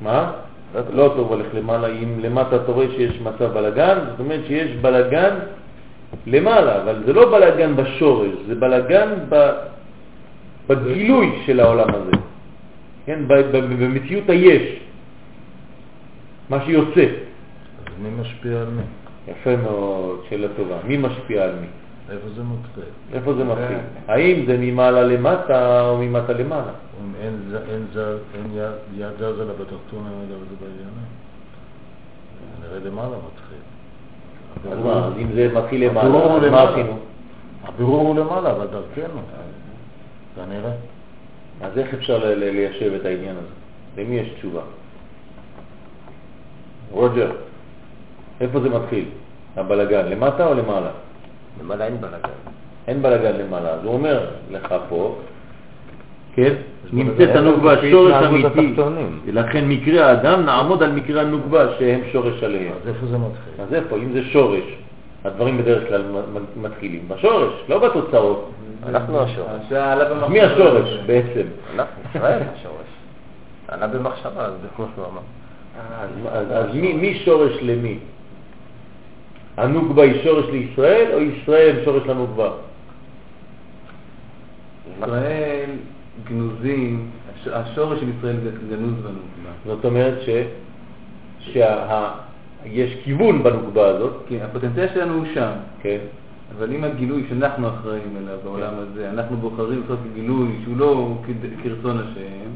מה? 0.00 0.32
לא 0.74 0.82
טוב. 0.82 0.94
לא 0.94 1.12
טוב 1.16 1.28
הולך 1.28 1.46
למעלה, 1.54 1.88
אם 1.88 2.20
למטה 2.20 2.56
אתה 2.56 2.72
רואה 2.72 2.86
שיש 2.96 3.20
מצב 3.20 3.52
בלגן, 3.52 3.98
זאת 4.10 4.20
אומרת 4.20 4.40
שיש 4.46 4.76
בלגן 4.76 5.34
למעלה, 6.26 6.82
אבל 6.82 7.02
זה 7.06 7.12
לא 7.12 7.30
בלגן 7.30 7.76
בשורש, 7.76 8.30
זה 8.46 8.54
בלגן. 8.54 9.08
בגילוי 10.66 11.42
של 11.46 11.60
העולם 11.60 11.88
הזה, 11.94 12.12
כן? 13.06 13.18
במציאות 13.28 14.30
היש, 14.30 14.80
מה 16.48 16.64
שיוצא. 16.64 17.04
אז 17.86 17.92
מי 18.02 18.10
משפיע 18.20 18.60
על 18.60 18.66
מי? 18.68 18.82
יפה 19.28 19.56
מאוד, 19.56 20.20
שאלה 20.28 20.48
טובה. 20.56 20.76
מי 20.84 20.96
משפיע 20.96 21.44
על 21.44 21.52
מי? 21.60 21.66
איפה 22.10 22.28
זה 22.36 22.42
מתחיל? 22.42 22.84
איפה 23.12 23.34
זה 23.34 23.44
מתחיל? 23.44 23.76
האם 24.08 24.46
זה 24.46 24.56
ממעלה 24.60 25.02
למטה 25.02 25.80
או 25.88 25.98
ממטה 25.98 26.32
למעלה? 26.32 26.72
אם 27.00 27.12
אין 27.20 27.36
יד- 28.96 29.12
זזה 29.18 29.44
לה 29.44 29.52
בתחתון, 29.52 30.06
אין 30.06 30.30
יד 30.30 30.38
זה 30.50 30.56
בעליונה. 30.60 31.04
נראה 32.60 32.90
למעלה 32.90 33.16
מתחיל. 33.32 33.58
אז 34.72 34.78
מה, 34.84 34.92
אז 35.06 35.12
אם 35.18 35.32
זה 35.34 35.48
מתחיל 35.54 35.84
למעלה, 35.90 36.08
אז 36.34 36.50
מה. 36.50 36.62
עשינו? 36.62 36.98
הבירור 37.64 38.00
הוא 38.08 38.16
למעלה, 38.16 38.50
אבל 38.50 38.66
דרכנו. 38.66 39.20
כנראה. 40.36 40.72
אז 41.62 41.78
איך 41.78 41.94
אפשר 41.94 42.18
ל- 42.18 42.26
ל- 42.34 42.50
ליישב 42.50 42.92
את 43.00 43.04
העניין 43.04 43.36
הזה? 43.36 43.54
למי 44.02 44.14
יש 44.16 44.28
תשובה? 44.28 44.60
רוג'ר, 46.90 47.32
איפה 48.40 48.60
זה 48.60 48.68
מתחיל? 48.68 49.04
הבלגן, 49.56 50.06
למטה 50.08 50.46
או 50.46 50.54
למעלה? 50.54 50.90
למעלה 51.60 51.86
אין 51.86 52.00
בלגן. 52.00 52.28
אין 52.88 53.02
בלגן 53.02 53.36
למעלה. 53.36 53.68
אז 53.70 53.84
הוא 53.84 53.94
אומר 53.94 54.26
לך 54.50 54.74
פה, 54.88 55.18
כן, 56.34 56.54
נמצאת. 56.92 57.36
הנוגבה 57.36 57.90
שורש 57.90 58.14
אמיתי. 58.26 58.74
ולכן 59.24 59.68
מקרה 59.68 60.06
האדם 60.06 60.44
נעמוד 60.44 60.82
על 60.82 60.92
מקרה 60.92 61.22
הנוגבה 61.22 61.66
שהם 61.78 62.00
שורש 62.12 62.42
עליהם. 62.42 62.72
אז 62.82 62.88
איפה 62.88 63.06
זה 63.06 63.18
מתחיל? 63.18 63.52
אז 63.58 63.74
איפה? 63.74 63.96
אם 63.96 64.12
זה 64.12 64.22
שורש, 64.24 64.64
הדברים 65.24 65.58
בדרך 65.58 65.88
כלל 65.88 66.04
מתחילים 66.56 67.08
בשורש, 67.08 67.52
לא 67.68 67.78
בתוצאות. 67.78 68.50
אנחנו 68.86 69.20
השורש. 69.20 69.72
אז 69.72 70.30
מי 70.30 70.40
השורש 70.40 70.98
בעצם? 71.06 71.46
אנחנו, 71.74 72.02
ישראל 72.14 72.42
השורש. 72.54 72.92
עלה 73.68 73.86
במחשבה, 73.86 74.50
זה 74.62 74.68
כמו 74.76 74.86
שהוא 74.94 75.04
אמר. 75.06 75.20
אז, 76.00 76.10
אז, 76.32 76.46
אז 76.50 76.74
מי, 76.74 76.92
מי 76.92 77.14
שורש 77.24 77.52
למי? 77.62 77.98
הנוגבה 79.56 80.02
היא 80.02 80.24
שורש 80.24 80.44
לישראל 80.50 81.10
או 81.12 81.20
ישראל 81.20 81.76
שורש 81.84 82.02
לנוגבה? 82.06 82.50
ישראל 84.98 85.70
גנוזים, 86.28 87.10
הש- 87.34 87.48
השורש 87.48 88.00
של 88.00 88.06
ישראל 88.18 88.36
גנוז 88.70 88.94
בנוקבה. 88.94 89.50
זאת 89.66 89.84
אומרת 89.84 90.14
ש, 90.22 90.28
שיש 91.40 92.96
כיוון 93.04 93.42
בנוגבה 93.42 93.86
הזאת, 93.88 94.12
כי 94.28 94.40
הפוטנציאל 94.40 94.88
שלנו 94.94 95.14
הוא 95.14 95.24
שם, 95.34 95.50
כן? 95.82 95.98
אבל 96.56 96.72
אם 96.74 96.84
הגילוי 96.84 97.24
שאנחנו 97.28 97.68
אחראים 97.68 98.16
אליו 98.22 98.38
בעולם 98.44 98.72
הזה, 98.78 99.10
אנחנו 99.10 99.36
בוחרים 99.36 99.80
לעשות 99.80 99.98
גילוי 100.14 100.60
שהוא 100.64 100.76
לא 100.76 101.14
כרצון 101.62 101.98
השם, 101.98 102.50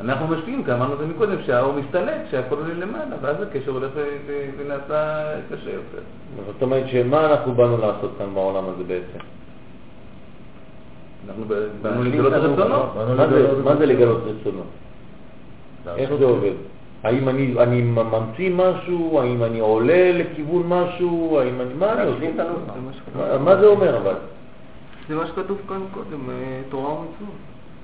אנחנו 0.00 0.26
משפיעים, 0.28 0.64
כי 0.64 0.72
אמרנו 0.72 0.92
את 0.94 0.98
זה 0.98 1.06
מקודם, 1.06 1.36
שהאור 1.46 1.72
מסתלק, 1.72 2.20
שהכל 2.30 2.54
עולה 2.56 2.74
למעלה, 2.74 3.16
ואז 3.22 3.36
הקשר 3.42 3.70
הולך 3.70 3.90
ונעשה 4.58 5.24
קשה 5.50 5.70
יותר. 5.70 6.02
זאת 6.46 6.62
אומרת 6.62 6.88
שמה 6.88 7.26
אנחנו 7.30 7.52
באנו 7.54 7.76
לעשות 7.78 8.10
כאן 8.18 8.34
בעולם 8.34 8.64
הזה 8.64 8.84
בעצם? 8.84 9.18
אנחנו 11.28 11.44
באנו 11.82 12.02
לגלות 12.02 12.32
מה 12.32 12.40
זה, 12.40 13.36
לגלות 13.36 13.64
מה 13.64 13.72
את 13.72 13.78
זה 13.78 13.86
זה. 13.86 13.92
לגלות 13.92 14.20
רצונו? 14.40 14.62
איך 15.96 16.10
זה 16.18 16.24
עובד? 16.24 16.52
האם 17.02 17.28
אני, 17.28 17.54
אני 17.58 17.82
ממציא 17.82 18.50
משהו? 18.54 19.20
האם 19.20 19.42
אני 19.44 19.60
עולה 19.60 20.12
לכיוון 20.12 20.62
משהו? 20.68 21.38
האם 21.40 21.60
אני... 21.60 21.74
מה 21.74 21.92
אני 21.92 22.10
עושה? 22.10 22.44
מה- 23.16 23.38
מה 23.38 23.56
זה 23.56 23.66
אומר 23.66 23.96
אבל? 23.96 24.14
זה 25.08 25.14
מה 25.14 25.26
שכתוב 25.26 25.58
כאן 25.68 25.80
קודם, 25.94 26.30
אה, 26.30 26.60
תורה 26.70 26.90
ומצוות. 26.92 27.34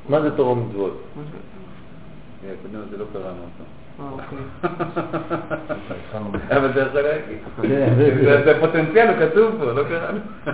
מה 0.09 0.21
זה 0.21 0.31
תורה 0.37 0.53
ומצוות? 0.53 1.01
קודם 2.63 2.81
זה 2.91 2.97
לא 2.99 3.05
קראנו 3.13 3.29
אותו. 3.29 3.65
אוקיי. 3.99 4.39
אבל 6.57 6.73
זה 6.75 6.81
יכול 6.81 7.01
להגיד. 7.01 7.39
כן. 7.63 7.95
זה 8.45 8.57
פוטנציאל, 8.61 9.09
הוא 9.09 9.29
כתוב 9.29 9.55
פה, 9.59 9.65
לא 9.65 9.83
קראנו. 9.85 10.19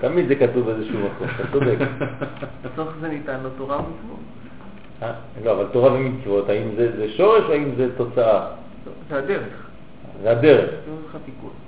תמיד 0.00 0.28
זה 0.28 0.34
כתוב 0.34 0.66
באיזשהו 0.66 0.98
מקום, 0.98 1.26
אתה 1.36 1.52
צודק. 1.52 1.76
בתוך 2.64 2.88
זה 3.00 3.08
ניתן 3.08 3.40
לו 3.42 3.50
תורה 3.56 3.76
ומצוות. 3.76 4.18
אה, 5.02 5.12
לא, 5.44 5.52
אבל 5.52 5.66
תורה 5.72 5.92
ומצוות, 5.92 6.48
האם 6.48 6.68
זה, 6.76 6.96
זה 6.96 7.08
שורש 7.08 7.42
או 7.48 7.52
האם 7.52 7.70
זה 7.76 7.88
תוצאה? 7.96 8.46
זה 9.10 9.18
הדרך, 9.18 9.66
זה 10.22 10.30
הדרך. 10.30 10.70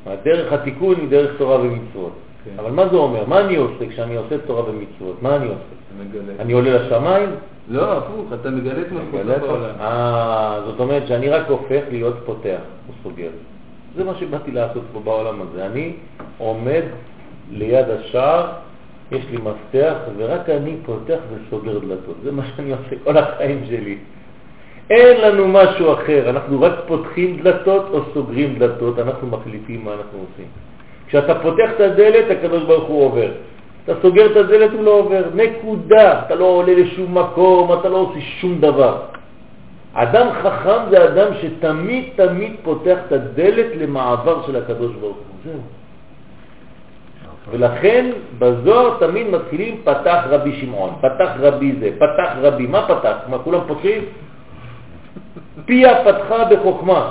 הדרך 0.06 0.52
התיקון 0.52 0.96
היא 0.96 1.08
דרך 1.08 1.38
תורה 1.38 1.60
ומצוות. 1.60 2.12
כן. 2.56 2.60
אבל 2.62 2.70
מה 2.70 2.88
זה 2.88 2.96
אומר? 2.96 3.24
מה 3.26 3.40
אני 3.40 3.56
עושה 3.56 3.88
כשאני 3.90 4.16
עושה 4.16 4.38
תורה 4.46 4.62
ומצוות? 4.70 5.22
מה 5.22 5.36
אני 5.36 5.46
עושה? 5.46 5.58
מגלה. 6.00 6.32
אני 6.38 6.52
עולה 6.52 6.70
לשמיים? 6.82 7.30
לא, 7.68 7.98
הפוך, 7.98 8.26
אתה 8.40 8.50
מגלה 8.50 8.80
את 8.82 8.92
מלכותו 8.92 9.32
את- 9.36 9.40
בעולם. 9.40 9.74
אה, 9.80 10.60
זאת 10.66 10.80
אומרת 10.80 11.06
שאני 11.06 11.28
רק 11.28 11.48
הופך 11.48 11.80
להיות 11.90 12.16
פותח, 12.26 12.58
הוא 12.86 12.94
סוגר. 13.02 13.28
זה 13.96 14.04
מה 14.04 14.12
שבאתי 14.14 14.50
לעשות 14.50 14.82
פה 14.92 15.00
בעולם 15.00 15.42
הזה. 15.42 15.66
אני 15.66 15.92
עומד 16.38 16.82
ליד 17.52 17.86
השער 17.90 18.46
יש 19.12 19.24
לי 19.30 19.36
מפתח 19.36 19.94
ורק 20.16 20.48
אני 20.50 20.76
פותח 20.86 21.18
וסוגר 21.34 21.78
דלתות. 21.78 22.16
זה 22.24 22.32
מה 22.32 22.42
שאני 22.56 22.72
עושה 22.72 22.96
כל 23.04 23.16
החיים 23.16 23.64
שלי. 23.68 23.98
אין 24.90 25.20
לנו 25.20 25.48
משהו 25.48 25.92
אחר, 25.92 26.30
אנחנו 26.30 26.60
רק 26.62 26.72
פותחים 26.86 27.40
דלתות 27.42 27.86
או 27.92 28.00
סוגרים 28.14 28.58
דלתות, 28.58 28.98
אנחנו 28.98 29.28
מחליטים 29.28 29.84
מה 29.84 29.92
אנחנו 29.92 30.18
עושים. 30.18 30.46
כשאתה 31.08 31.34
פותח 31.34 31.70
את 31.76 31.80
הדלת, 31.80 32.30
הקדוש 32.30 32.62
ברוך 32.62 32.88
הוא 32.88 33.04
עובר. 33.04 33.30
אתה 33.84 33.92
סוגר 34.02 34.26
את 34.32 34.36
הדלת, 34.36 34.70
הוא 34.72 34.84
לא 34.84 34.90
עובר. 34.90 35.22
נקודה. 35.34 36.20
אתה 36.26 36.34
לא 36.34 36.44
עולה 36.44 36.74
לשום 36.74 37.18
מקום, 37.18 37.72
אתה 37.72 37.88
לא 37.88 37.96
עושה 37.96 38.20
שום 38.20 38.60
דבר. 38.60 38.96
אדם 39.92 40.26
חכם 40.42 40.80
זה 40.90 41.04
אדם 41.04 41.28
שתמיד 41.40 42.04
תמיד 42.16 42.52
פותח 42.62 42.98
את 43.06 43.12
הדלת 43.12 43.66
למעבר 43.76 44.46
של 44.46 44.56
הקדוש 44.56 44.92
ברוך 45.00 45.16
הוא. 45.16 45.36
זהו. 45.44 45.60
ולכן 47.50 48.10
בזוהר 48.38 48.96
תמיד 49.00 49.26
מתחילים 49.26 49.80
פתח 49.84 50.24
רבי 50.28 50.52
שמעון, 50.60 50.90
פתח 51.00 51.30
רבי 51.38 51.74
זה, 51.80 51.90
פתח 51.96 52.30
רבי, 52.40 52.66
מה 52.66 52.86
פתח? 52.88 53.16
מה 53.28 53.38
כולם 53.38 53.60
פותחים? 53.66 54.02
פיה 55.64 56.04
פתחה 56.04 56.44
בחוכמה. 56.44 57.10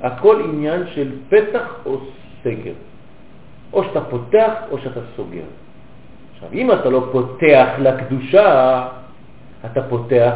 הכל 0.00 0.42
עניין 0.44 0.82
של 0.94 1.10
פתח 1.28 1.74
או 1.86 1.98
סגר. 2.44 2.72
או 3.72 3.84
שאתה 3.84 4.00
פותח 4.00 4.52
או 4.70 4.78
שאתה 4.78 5.00
סוגר. 5.16 5.42
עכשיו, 6.34 6.48
אם 6.52 6.72
אתה 6.72 6.88
לא 6.90 7.08
פותח 7.12 7.68
לקדושה, 7.78 8.88
אתה 9.64 9.82
פותח 9.82 10.32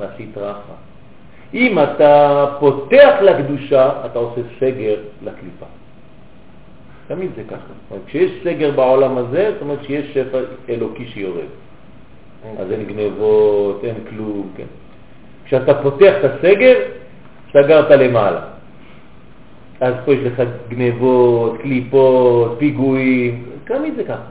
לסטרה 0.00 0.50
אחת. 0.50 0.80
אם 1.54 1.78
אתה 1.78 2.46
פותח 2.60 3.14
לקדושה, 3.22 3.90
אתה 4.06 4.18
עושה 4.18 4.40
סגר 4.60 4.96
לקליפה. 5.22 5.66
תמיד 7.06 7.30
זה 7.36 7.42
ככה. 7.48 7.96
כשיש 8.06 8.30
סגר 8.44 8.70
בעולם 8.70 9.18
הזה, 9.18 9.50
זאת 9.52 9.62
אומרת 9.62 9.84
שיש 9.84 10.14
שפע 10.14 10.38
אלוקי 10.68 11.06
שיורד. 11.06 11.50
אז 12.58 12.72
אין 12.72 12.84
גנבות, 12.84 13.84
אין 13.84 13.94
כלום, 14.10 14.50
כן. 14.56 14.70
כשאתה 15.44 15.82
פותח 15.82 16.14
את 16.20 16.24
הסגר, 16.24 16.74
סגרת 17.52 17.90
למעלה. 17.90 18.40
אז 19.80 19.94
פה 20.04 20.14
יש 20.14 20.20
לך 20.20 20.42
גנבות, 20.68 21.58
קליפות, 21.60 22.58
פיגועים, 22.58 23.44
תמיד 23.64 23.94
זה 23.96 24.04
ככה. 24.04 24.22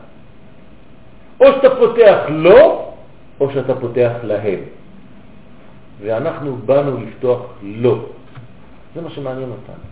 או 1.40 1.46
שאתה 1.46 1.76
פותח 1.76 2.18
לו, 2.30 2.86
או 3.40 3.52
שאתה 3.52 3.76
פותח 3.76 4.12
להם. 4.24 4.60
ואנחנו 6.02 6.56
באנו 6.66 6.98
לפתוח 6.98 7.42
לו. 7.64 8.06
זה 8.96 9.02
מה 9.02 9.10
שמעניין 9.10 9.50
אותנו. 9.50 9.84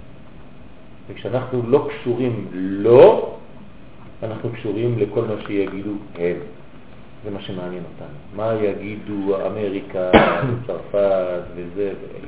וכשאנחנו 1.09 1.61
לא 1.67 1.88
קשורים 1.89 2.47
לו, 2.53 3.35
אנחנו 4.23 4.49
קשורים 4.49 4.99
לכל 4.99 5.21
מה 5.21 5.35
שיגידו 5.47 5.91
הם. 6.15 6.35
זה 7.23 7.31
מה 7.31 7.41
שמעניין 7.41 7.84
אותנו. 7.93 8.17
מה 8.35 8.63
יגידו 8.63 9.47
אמריקה, 9.47 10.11
צרפת 10.67 11.41
וזה 11.55 11.93
ואלה. 12.01 12.27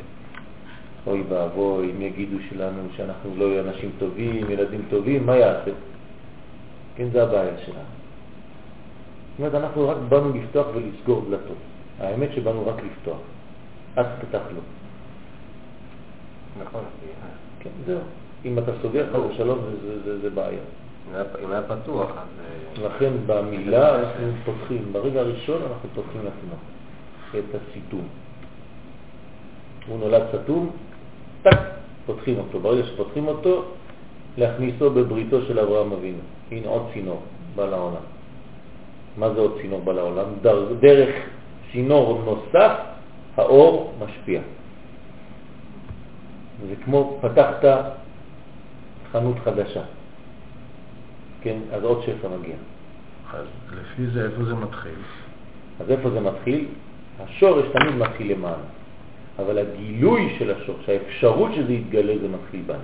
אוי 1.07 1.23
ואבוי, 1.29 1.91
אם 1.91 2.01
יגידו 2.01 2.37
שלנו 2.49 2.81
שאנחנו 2.95 3.35
לא 3.37 3.59
אנשים 3.59 3.91
טובים, 3.99 4.49
ילדים 4.49 4.81
טובים, 4.89 5.25
מה 5.25 5.35
יעשה? 5.35 5.71
כן, 6.95 7.09
זה 7.11 7.23
הבעיה 7.23 7.57
שלנו. 7.65 7.79
זאת 7.79 9.39
אומרת, 9.39 9.55
אנחנו 9.55 9.89
רק 9.89 9.97
באנו 10.09 10.33
לפתוח 10.33 10.67
ולסגור 10.75 11.25
דלתות. 11.29 11.57
האמת 11.99 12.29
שבאנו 12.35 12.67
רק 12.67 12.75
לפתוח. 12.83 13.19
אז 13.95 14.05
פתח 14.21 14.41
לו. 14.55 14.61
נכון. 16.61 16.83
כן, 17.59 17.69
זהו. 17.85 17.99
אם 18.45 18.59
אתה 18.59 18.71
סוגר 18.81 19.07
חס 19.13 19.19
ושלום 19.29 19.59
זה, 19.81 20.03
זה, 20.03 20.19
זה 20.19 20.29
בעיה. 20.29 20.59
אם 21.43 21.51
היה 21.51 21.61
פתוח, 21.63 22.09
אז... 22.11 22.83
לכן 22.83 23.13
במילה 23.25 23.99
אנחנו 23.99 24.31
פותחים, 24.45 24.93
ברגע 24.93 25.19
הראשון 25.19 25.61
אנחנו 25.61 25.89
פותחים 25.95 26.21
לתינוק 26.21 26.59
את 27.31 27.55
הסיתום. 27.55 28.07
הוא 29.87 29.99
נולד 29.99 30.23
סתום, 30.35 30.69
טק, 31.49 31.59
פותחים 32.05 32.37
אותו. 32.37 32.59
ברגע 32.59 32.83
שפותחים 32.83 33.27
אותו, 33.27 33.63
להכניסו 34.37 34.89
בבריתו 34.89 35.41
של 35.41 35.59
אברהם 35.59 35.91
אבינו. 35.91 36.19
הנה 36.51 36.67
עוד 36.67 36.83
צינור 36.93 37.21
בא 37.55 37.65
לעולם. 37.65 38.03
מה 39.17 39.33
זה 39.33 39.39
עוד 39.39 39.57
צינור 39.61 39.81
בא 39.81 39.93
לעולם? 39.93 40.25
דרך 40.79 41.09
צינור 41.71 42.21
נוסף 42.25 42.71
האור 43.37 43.93
משפיע. 44.05 44.41
זה 46.67 46.75
כמו 46.85 47.19
פתחת 47.21 47.65
חנות 49.11 49.35
חדשה, 49.43 49.81
כן? 51.41 51.57
אז 51.71 51.83
עוד 51.83 52.01
שפע 52.05 52.27
מגיע. 52.39 52.55
אז 53.33 53.45
לפי 53.71 54.07
זה 54.07 54.25
איפה 54.25 54.45
זה 54.45 54.55
מתחיל? 54.55 54.99
אז 55.79 55.91
איפה 55.91 56.09
זה 56.09 56.19
מתחיל? 56.19 56.67
השורש 57.19 57.65
תמיד 57.73 57.95
מתחיל 57.95 58.31
למעלה, 58.31 58.67
אבל 59.45 59.57
הגילוי 59.57 60.35
של 60.39 60.51
השורש, 60.51 60.89
האפשרות 60.89 61.51
שזה 61.55 61.73
יתגלה, 61.73 62.13
זה 62.21 62.27
מתחיל 62.27 62.61
בנו. 62.65 62.77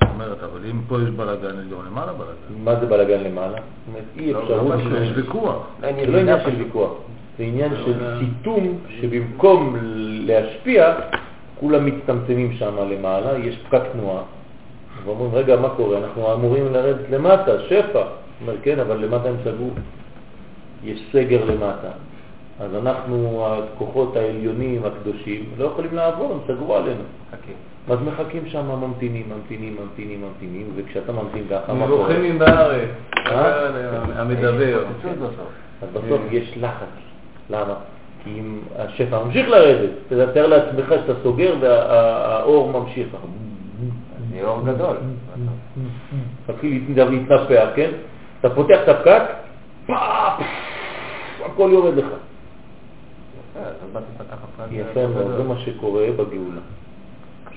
זאת 0.00 0.10
אומרת, 0.14 0.42
אבל 0.42 0.60
אם 0.70 0.80
פה 0.88 0.96
יש 0.96 1.08
יש 1.08 1.72
גם 1.72 1.86
למעלה 1.86 2.12
בלאגן. 2.12 2.64
מה 2.64 2.80
זה 2.80 2.86
בלגן 2.86 3.24
למעלה? 3.24 3.56
זאת 3.56 3.88
אומרת, 3.88 4.04
אי 4.18 4.32
לא, 4.32 4.42
אפשרות... 4.42 4.84
לא, 4.84 4.98
יש 4.98 5.08
ויכוח. 5.14 5.66
זה 5.80 6.06
לא 6.06 6.18
עניין 6.18 6.38
של 6.44 6.62
ויכוח, 6.62 6.92
זה 7.38 7.44
עניין 7.44 7.72
של 7.84 8.18
סיתום 8.20 8.78
שבמקום 9.00 9.76
להשפיע, 10.26 10.94
כולם 11.60 11.86
מצטמצמים 11.86 12.52
שם 12.52 12.76
למעלה, 12.90 13.38
יש 13.38 13.58
פקק 13.68 13.82
תנועה, 13.92 14.22
ואומרים, 15.04 15.34
רגע, 15.34 15.56
מה 15.56 15.68
קורה? 15.68 15.98
אנחנו 15.98 16.34
אמורים 16.34 16.72
לרדת 16.72 17.10
למטה, 17.10 17.60
שפע. 17.68 18.02
אומר, 18.40 18.54
כן, 18.62 18.78
אבל 18.78 18.96
למטה 18.96 19.28
הם 19.28 19.36
סגרו. 19.44 19.70
יש 20.84 21.02
סגר 21.12 21.44
למטה. 21.44 21.90
אז 22.60 22.74
אנחנו, 22.74 23.46
הכוחות 23.46 24.16
העליונים, 24.16 24.82
הקדושים, 24.84 25.44
לא 25.58 25.64
יכולים 25.64 25.94
לעבור, 25.94 26.32
הם 26.32 26.38
סגרו 26.46 26.76
עלינו. 26.76 27.02
חכה. 27.30 27.52
אז 27.88 27.98
מחכים 28.06 28.46
שם, 28.46 28.66
ממתינים, 28.80 29.26
ממתינים, 29.36 29.76
ממתינים, 29.82 30.22
ממתינים, 30.22 30.72
וכשאתה 30.76 31.12
ממתין 31.12 31.44
ככה, 31.50 31.72
מה 31.72 31.86
קורה? 31.86 32.08
מבוכים 32.08 32.38
בארץ? 32.38 32.88
המדבר. 34.14 34.84
אז 35.82 35.88
בסוף 35.92 36.20
יש 36.30 36.58
לחץ. 36.60 36.86
למה? 37.50 37.74
כי 38.24 38.30
אם 38.30 38.58
השפע 38.78 39.24
ממשיך 39.24 39.48
לרדת, 39.48 39.90
תתאר 40.08 40.46
לעצמך 40.46 40.88
שאתה 40.88 41.12
סוגר 41.22 41.54
והאור 41.60 42.80
ממשיך. 42.80 43.08
זה 44.30 44.44
אור 44.44 44.62
גדול. 44.66 44.96
מתחיל 46.48 46.82
להתנפח, 47.10 47.68
כן? 47.76 47.90
אתה 48.40 48.50
פותח 48.50 48.78
את 48.84 48.88
הפקק, 48.88 49.22
פאפ, 49.86 50.40
הכל 51.44 51.68
יורד 51.72 51.96
לך. 51.96 52.06
יפה, 54.70 55.06
מאוד, 55.06 55.36
זה 55.36 55.42
מה 55.42 55.58
שקורה 55.58 56.06
בגאולה. 56.16 56.60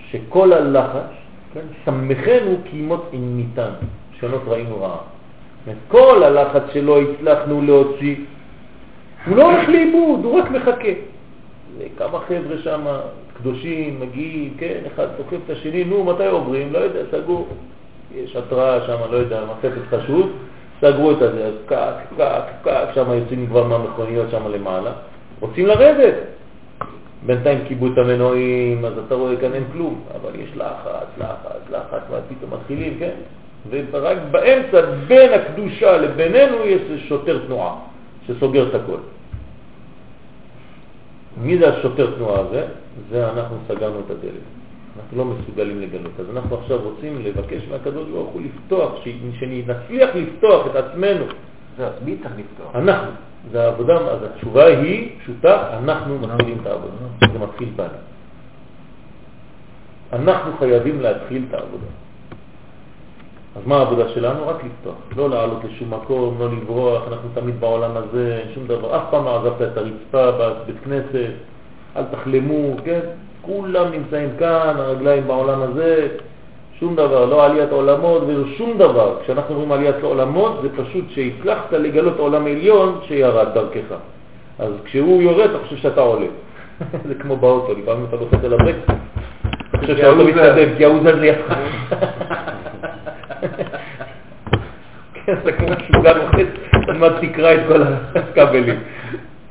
שכל 0.09 0.53
הלחץ, 0.53 1.09
כן, 1.53 1.65
סמכנו 1.85 2.57
כי 2.65 2.77
ימות 2.77 3.09
אם 3.13 3.37
ניתן, 3.37 3.71
שונות 4.19 4.41
ראינו 4.47 4.81
רעה. 4.81 4.97
כל 5.87 6.23
הלחץ 6.23 6.61
שלא 6.73 7.01
הצלחנו 7.01 7.61
להוציא, 7.61 8.15
הוא 9.25 9.35
לא 9.35 9.51
הולך 9.51 9.69
לאיבוד, 9.69 10.25
הוא 10.25 10.39
רק 10.39 10.51
מחכה. 10.51 10.89
כמה 11.97 12.19
חבר'ה 12.19 12.57
שם, 12.63 12.85
קדושים, 13.37 13.99
מגיעים, 13.99 14.53
כן, 14.57 14.79
אחד 14.93 15.07
תוקף 15.17 15.37
את 15.45 15.49
השני, 15.49 15.83
נו, 15.83 16.03
מתי 16.03 16.25
עוברים? 16.25 16.73
לא 16.73 16.77
יודע, 16.77 16.99
סגור. 17.11 17.47
יש 18.15 18.35
התראה 18.35 18.87
שם, 18.87 18.97
לא 19.11 19.17
יודע, 19.17 19.43
מחפת 19.45 19.81
חשוד, 19.89 20.31
סגרו 20.81 21.11
את 21.11 21.21
הזה, 21.21 21.45
אז 21.45 21.53
פקק, 21.65 21.93
פקק, 22.09 22.41
פקק, 22.61 22.87
שם 22.95 23.11
יוצאים 23.13 23.47
כבר 23.47 23.63
מהמכוניות 23.63 24.27
שם 24.31 24.51
למעלה, 24.51 24.91
רוצים 25.39 25.65
לרדת. 25.65 26.15
בינתיים 27.25 27.59
כיבו 27.67 27.87
את 27.87 27.97
המנועים, 27.97 28.85
אז 28.85 28.93
אתה 29.07 29.15
רואה 29.15 29.35
כאן 29.35 29.53
אין 29.53 29.63
כלום, 29.71 30.01
אבל 30.15 30.39
יש 30.39 30.49
לחץ, 30.55 31.07
לחץ, 31.17 31.61
לחץ, 31.71 32.01
פתאום 32.29 32.53
מתחילים, 32.53 32.99
כן? 32.99 33.15
ורק 33.69 34.17
באמצע, 34.31 34.81
בין 35.07 35.33
הקדושה 35.33 35.97
לבינינו, 35.97 36.57
יש 36.65 36.81
שוטר 37.07 37.39
תנועה 37.45 37.75
שסוגר 38.27 38.69
את 38.69 38.75
הכל. 38.75 38.97
מי 41.41 41.57
זה 41.57 41.69
השוטר 41.69 42.15
תנועה 42.15 42.39
הזה? 42.41 42.65
זה 43.09 43.29
אנחנו 43.29 43.57
סגרנו 43.67 43.99
את 43.99 44.11
הדלת. 44.11 44.45
אנחנו 44.97 45.17
לא 45.17 45.25
מסוגלים 45.25 45.81
לגלות. 45.81 46.11
אז 46.19 46.25
אנחנו 46.29 46.57
עכשיו 46.57 46.79
רוצים 46.83 47.21
לבקש 47.25 47.61
מהקדוש 47.71 48.09
ברוך 48.09 48.29
הוא 48.29 48.41
לפתוח, 48.41 48.91
שנצליח 49.39 50.09
לפתוח 50.15 50.67
את 50.67 50.75
עצמנו. 50.75 51.25
אז 51.79 51.93
מי 52.05 52.17
צריך 52.23 52.33
לפתוח? 52.37 52.75
אנחנו. 52.75 53.11
זה 53.51 53.63
העבודה, 53.63 53.97
אז 53.97 54.19
התשובה 54.23 54.65
היא 54.65 55.09
פשוטה, 55.23 55.77
אנחנו 55.77 56.19
מתחילים 56.19 56.57
את 56.61 56.67
העבודה. 56.67 56.93
זה 57.33 57.39
מתחיל 57.39 57.69
בנו. 57.75 57.87
אנחנו 60.13 60.51
חייבים 60.59 61.01
להתחיל 61.01 61.45
את 61.49 61.53
העבודה. 61.53 61.85
אז 63.55 63.61
מה 63.65 63.77
העבודה 63.77 64.09
שלנו? 64.09 64.47
רק 64.47 64.55
לפתוח. 64.63 64.95
לא 65.15 65.29
לעלות 65.29 65.63
לשום 65.63 65.93
מקום, 65.93 66.35
לא 66.39 66.51
לברוח, 66.51 67.03
אנחנו 67.07 67.29
תמיד 67.33 67.59
בעולם 67.59 67.91
הזה, 67.97 68.43
שום 68.53 68.67
דבר. 68.67 68.97
אף 68.97 69.03
פעם 69.11 69.25
לא 69.25 69.39
עזבת 69.39 69.61
את 69.61 69.77
הרצפה 69.77 70.31
בבית 70.31 70.75
כנסת, 70.83 71.33
אל 71.95 72.03
תחלמו, 72.11 72.75
כן? 72.85 72.99
כולם 73.41 73.91
נמצאים 73.91 74.29
כאן, 74.39 74.75
הרגליים 74.77 75.27
בעולם 75.27 75.61
הזה, 75.61 76.07
שום 76.79 76.95
דבר, 76.95 77.25
לא 77.25 77.45
עליית 77.45 77.71
עולמות 77.71 78.23
ולא 78.27 78.47
שום 78.57 78.77
דבר. 78.77 79.17
כשאנחנו 79.23 79.55
אומרים 79.55 79.71
עליית 79.71 80.03
עולמות 80.03 80.59
זה 80.61 80.69
פשוט 80.83 81.05
שהצלחת 81.09 81.73
לגלות 81.73 82.19
עולם 82.19 82.45
עליון 82.45 82.99
שירד 83.07 83.53
דרכך. 83.53 83.95
אז 84.59 84.71
כשהוא 84.85 85.21
יורד 85.21 85.49
אתה 85.49 85.59
חושב 85.63 85.77
שאתה 85.77 86.01
עולה. 86.01 86.27
זה 87.07 87.15
כמו 87.15 87.35
באוטו, 87.35 87.73
לפעמים 87.73 88.05
אתה 88.09 88.15
לוחץ 88.15 88.43
על 88.43 88.53
הברקס, 88.53 88.77
אתה 89.69 89.77
חושב 89.77 89.97
שהאוטו 89.97 90.27
מתקדם, 90.27 90.75
כי 90.77 90.85
ההוא 90.85 90.99
זז 90.99 91.19
לידך. 91.19 91.53
כן, 95.13 95.35
זה 95.43 95.51
כמו 95.51 95.67
שוגע 95.93 96.13
לוחץ, 96.13 96.47
עוד 96.87 96.97
מעט 96.97 97.11
תקרא 97.21 97.53
את 97.53 97.59
כל 97.67 97.83
הכבלים. 98.15 98.79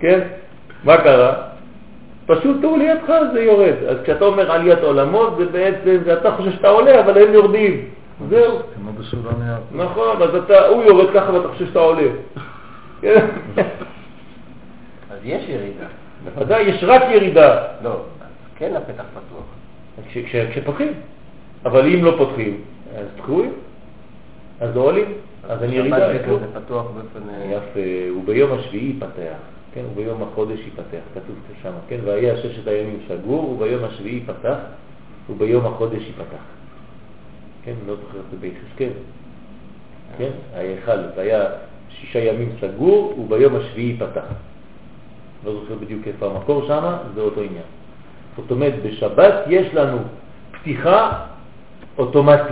כן? 0.00 0.20
מה 0.84 0.96
קרה? 0.96 1.53
פשוט 2.26 2.64
הוא 2.64 2.78
לידך 2.78 3.12
זה 3.32 3.42
יורד. 3.42 3.74
אז 3.88 3.96
כשאתה 4.04 4.24
אומר 4.24 4.52
עליית 4.52 4.78
עולמות, 4.78 5.36
זה 5.38 5.44
בעצם, 5.46 5.96
זה 6.04 6.12
אתה 6.12 6.30
חושב 6.36 6.52
שאתה 6.52 6.68
עולה, 6.68 7.00
אבל 7.00 7.22
הם 7.26 7.34
יורדים. 7.34 7.84
זהו. 8.28 8.58
כמו 8.74 8.92
בסולם 8.92 9.48
יעקב. 9.48 9.62
נכון, 9.82 10.22
אז 10.22 10.34
אתה, 10.34 10.66
הוא 10.66 10.82
יורד 10.82 11.10
ככה 11.14 11.32
ואתה 11.32 11.48
חושב 11.48 11.66
שאתה 11.66 11.78
עולה. 11.78 12.02
אז 15.10 15.18
יש 15.24 15.48
ירידה. 15.48 15.86
בוודאי, 16.24 16.62
יש 16.62 16.84
רק 16.84 17.02
ירידה. 17.14 17.62
לא, 17.84 17.90
אז 17.90 17.96
כן 18.58 18.72
הפתח 18.76 19.04
פתוח. 19.14 19.44
כש- 20.08 20.18
כש- 20.18 20.46
כשפותחים. 20.50 20.92
אבל 21.64 21.86
אם 21.94 22.04
לא 22.04 22.14
פותחים, 22.18 22.60
אז 22.98 23.06
תקועים. 23.16 23.52
אז 24.60 24.76
לא 24.76 24.80
עולים. 24.80 25.12
אז 25.48 25.62
אין 25.62 25.72
ירידה. 25.72 26.08
זה 26.08 26.18
פתוח 26.66 26.86
באופן... 26.86 27.28
אה, 27.30 27.44
יפה, 27.56 27.80
וביום 28.18 28.58
השביעי 28.58 28.84
ייפתח, 28.84 29.36
כן, 29.74 29.82
וביום 29.92 30.22
החודש 30.22 30.58
ייפתח, 30.58 31.04
כתוב 31.14 31.36
שם, 31.62 31.72
כן, 31.88 31.98
והיה 32.04 32.36
ששת 32.36 32.66
הימים 32.66 32.98
סגור, 33.08 33.50
וביום 33.50 33.84
השביעי 33.84 34.14
ייפתח, 34.14 34.56
וביום 35.30 35.66
החודש 35.66 36.02
ייפתח. 36.02 36.44
כן, 37.64 37.74
לא 37.86 37.94
זוכר 37.94 38.18
את 38.18 38.24
זה 38.30 38.36
ביחזקאל, 38.40 38.92
כן, 40.18 40.30
ההיכל, 40.54 40.98
זה 41.14 41.20
היה 41.20 41.44
שישה 41.88 42.18
ימים 42.18 42.52
סגור, 42.60 43.18
וביום 43.18 43.56
השביעי 43.56 43.88
ייפתח. 43.88 44.24
לא 45.44 45.52
זוכר 45.52 45.74
בדיוק 45.74 46.06
איפה 46.06 46.26
המקור 46.26 46.66
שם, 46.66 46.96
זה 47.14 47.20
אותו 47.20 47.40
עניין. 47.40 47.68
זאת 48.36 48.50
אומרת, 48.50 48.74
בשבת 48.82 49.34
יש 49.46 49.74
לנו 49.74 49.98
פתיחה 50.50 51.26
אוטומטית. 51.98 52.46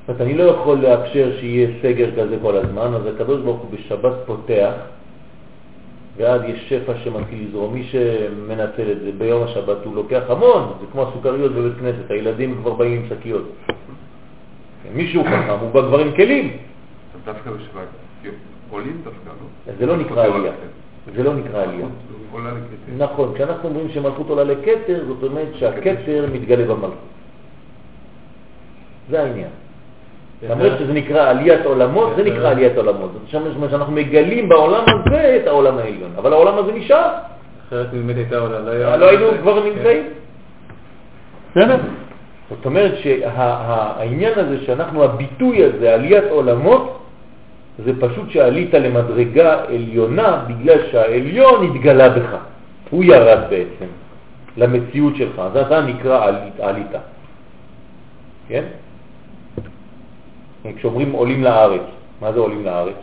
זאת 0.00 0.08
אומרת, 0.08 0.20
אני 0.20 0.34
לא 0.34 0.42
יכול 0.42 0.78
לאפשר 0.78 1.36
שיהיה 1.40 1.68
סגר 1.82 2.10
כזה 2.10 2.36
כל 2.42 2.56
הזמן, 2.56 2.94
אז 2.94 3.06
הקדוש 3.06 3.40
בשבת 3.70 4.12
פותח, 4.26 4.72
ואז 6.20 6.40
יש 6.44 6.68
שפע 6.68 6.92
שמתחיל 7.04 7.46
לזרום. 7.48 7.74
מי 7.74 7.84
שמנצל 7.84 8.92
את 8.92 9.00
זה 9.00 9.10
ביום 9.18 9.42
השבת 9.42 9.84
הוא 9.84 9.94
לוקח 9.94 10.22
המון, 10.28 10.72
זה 10.80 10.86
כמו 10.92 11.02
הסוכריות 11.02 11.52
בבית 11.52 11.72
כנסת, 11.80 12.10
הילדים 12.10 12.56
כבר 12.60 12.72
באים 12.72 12.92
עם 12.92 13.08
שקיות. 13.08 13.44
כן, 13.66 14.88
מישהו 14.94 15.24
חכם, 15.24 15.56
הוא 15.60 15.70
בא 15.70 15.82
כבר 15.82 15.98
עם 15.98 16.12
כלים. 16.16 16.56
דווקא 17.24 17.50
בשבת, 17.50 17.88
כאילו, 18.22 18.34
עולים 18.70 19.00
דווקא, 19.04 19.28
לא? 19.28 19.72
אז 19.72 19.78
זה 19.78 19.86
לא 19.86 19.96
נקרא 19.96 20.24
עלייה. 20.24 20.52
זה 21.16 21.22
לא 21.22 21.34
נקרא 21.34 21.62
עלייה. 21.62 21.86
נכון, 22.98 23.34
כשאנחנו 23.34 23.68
אומרים 23.68 23.88
שמלכות 23.88 24.28
עולה 24.28 24.44
לכתר, 24.44 25.04
זאת 25.06 25.22
אומרת 25.22 25.48
שהכתר 25.54 26.28
מתגלה 26.32 26.64
במלכות. 26.64 26.94
זה 29.10 29.22
העניין. 29.22 29.50
למרות 30.48 30.72
שזה 30.78 30.92
נקרא 30.92 31.30
עליית 31.30 31.66
עולמות, 31.66 32.12
זה 32.16 32.22
נקרא 32.22 32.50
עליית 32.50 32.76
עולמות. 32.76 33.10
זאת 33.32 33.34
אומרת 33.56 33.70
שאנחנו 33.70 33.92
מגלים 33.92 34.48
בעולם 34.48 34.84
הזה 34.88 35.38
את 35.42 35.46
העולם 35.46 35.78
העליון, 35.78 36.10
אבל 36.16 36.32
העולם 36.32 36.58
הזה 36.58 36.72
נשאר, 36.72 37.10
אחרת 37.68 37.90
באמת 37.90 38.16
הייתה 38.16 38.38
עולה, 38.38 38.58
לא. 38.60 38.96
לא 38.96 39.08
היינו 39.08 39.26
כבר 39.42 39.64
נמצאים. 39.64 40.02
בסדר? 41.50 41.76
זאת 42.50 42.66
אומרת 42.66 42.92
שהעניין 43.02 44.32
הזה 44.36 44.64
שאנחנו, 44.66 45.04
הביטוי 45.04 45.64
הזה, 45.64 45.94
עליית 45.94 46.24
עולמות, 46.30 46.98
זה 47.84 47.92
פשוט 48.00 48.30
שעלית 48.30 48.74
למדרגה 48.74 49.64
עליונה 49.68 50.44
בגלל 50.48 50.78
שהעליון 50.90 51.64
התגלה 51.64 52.08
בך. 52.08 52.36
הוא 52.90 53.04
ירד 53.04 53.38
בעצם 53.50 53.90
למציאות 54.56 55.16
שלך, 55.16 55.38
אז 55.38 55.56
אתה 55.56 55.80
נקרא 55.80 56.26
עלית. 56.58 56.92
כן? 58.48 58.64
כשאומרים 60.76 61.12
עולים 61.12 61.44
לארץ, 61.44 61.82
מה 62.20 62.32
זה 62.32 62.38
עולים 62.40 62.64
לארץ? 62.64 62.94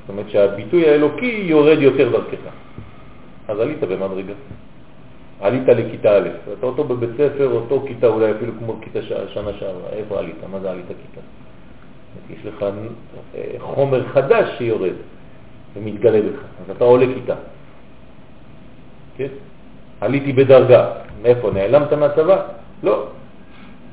זאת 0.00 0.08
אומרת 0.08 0.30
שהביטוי 0.30 0.88
האלוקי 0.88 1.42
יורד 1.46 1.78
יותר 1.82 2.10
דרכך. 2.10 2.38
אז 3.48 3.58
עלית 3.60 3.80
במדרגה. 3.80 4.32
עלית 5.40 5.68
לכיתה 5.68 6.16
א', 6.16 6.28
אתה 6.58 6.66
אותו 6.66 6.84
בבית 6.84 7.10
ספר, 7.16 7.48
אותו 7.52 7.84
כיתה, 7.86 8.06
אולי 8.06 8.30
אפילו 8.30 8.52
כמו 8.58 8.76
כיתה 8.80 9.02
ש- 9.02 9.32
שנה 9.34 9.50
שעברה, 9.58 9.90
איפה 9.92 10.18
עלית? 10.18 10.34
מה 10.52 10.60
זה 10.60 10.70
עלית 10.70 10.86
כיתה? 10.86 11.20
יש 12.30 12.46
לך 12.46 12.62
אה, 13.34 13.40
חומר 13.58 14.08
חדש 14.08 14.48
שיורד 14.58 14.92
ומתגלה 15.76 16.20
בך, 16.20 16.38
אז 16.40 16.76
אתה 16.76 16.84
עולה 16.84 17.06
כיתה. 17.14 17.34
כן? 19.16 19.28
עליתי 20.00 20.32
בדרגה, 20.32 20.92
מאיפה? 21.22 21.50
נעלמת 21.50 21.92
מהצבא? 21.92 22.42
לא. 22.82 23.06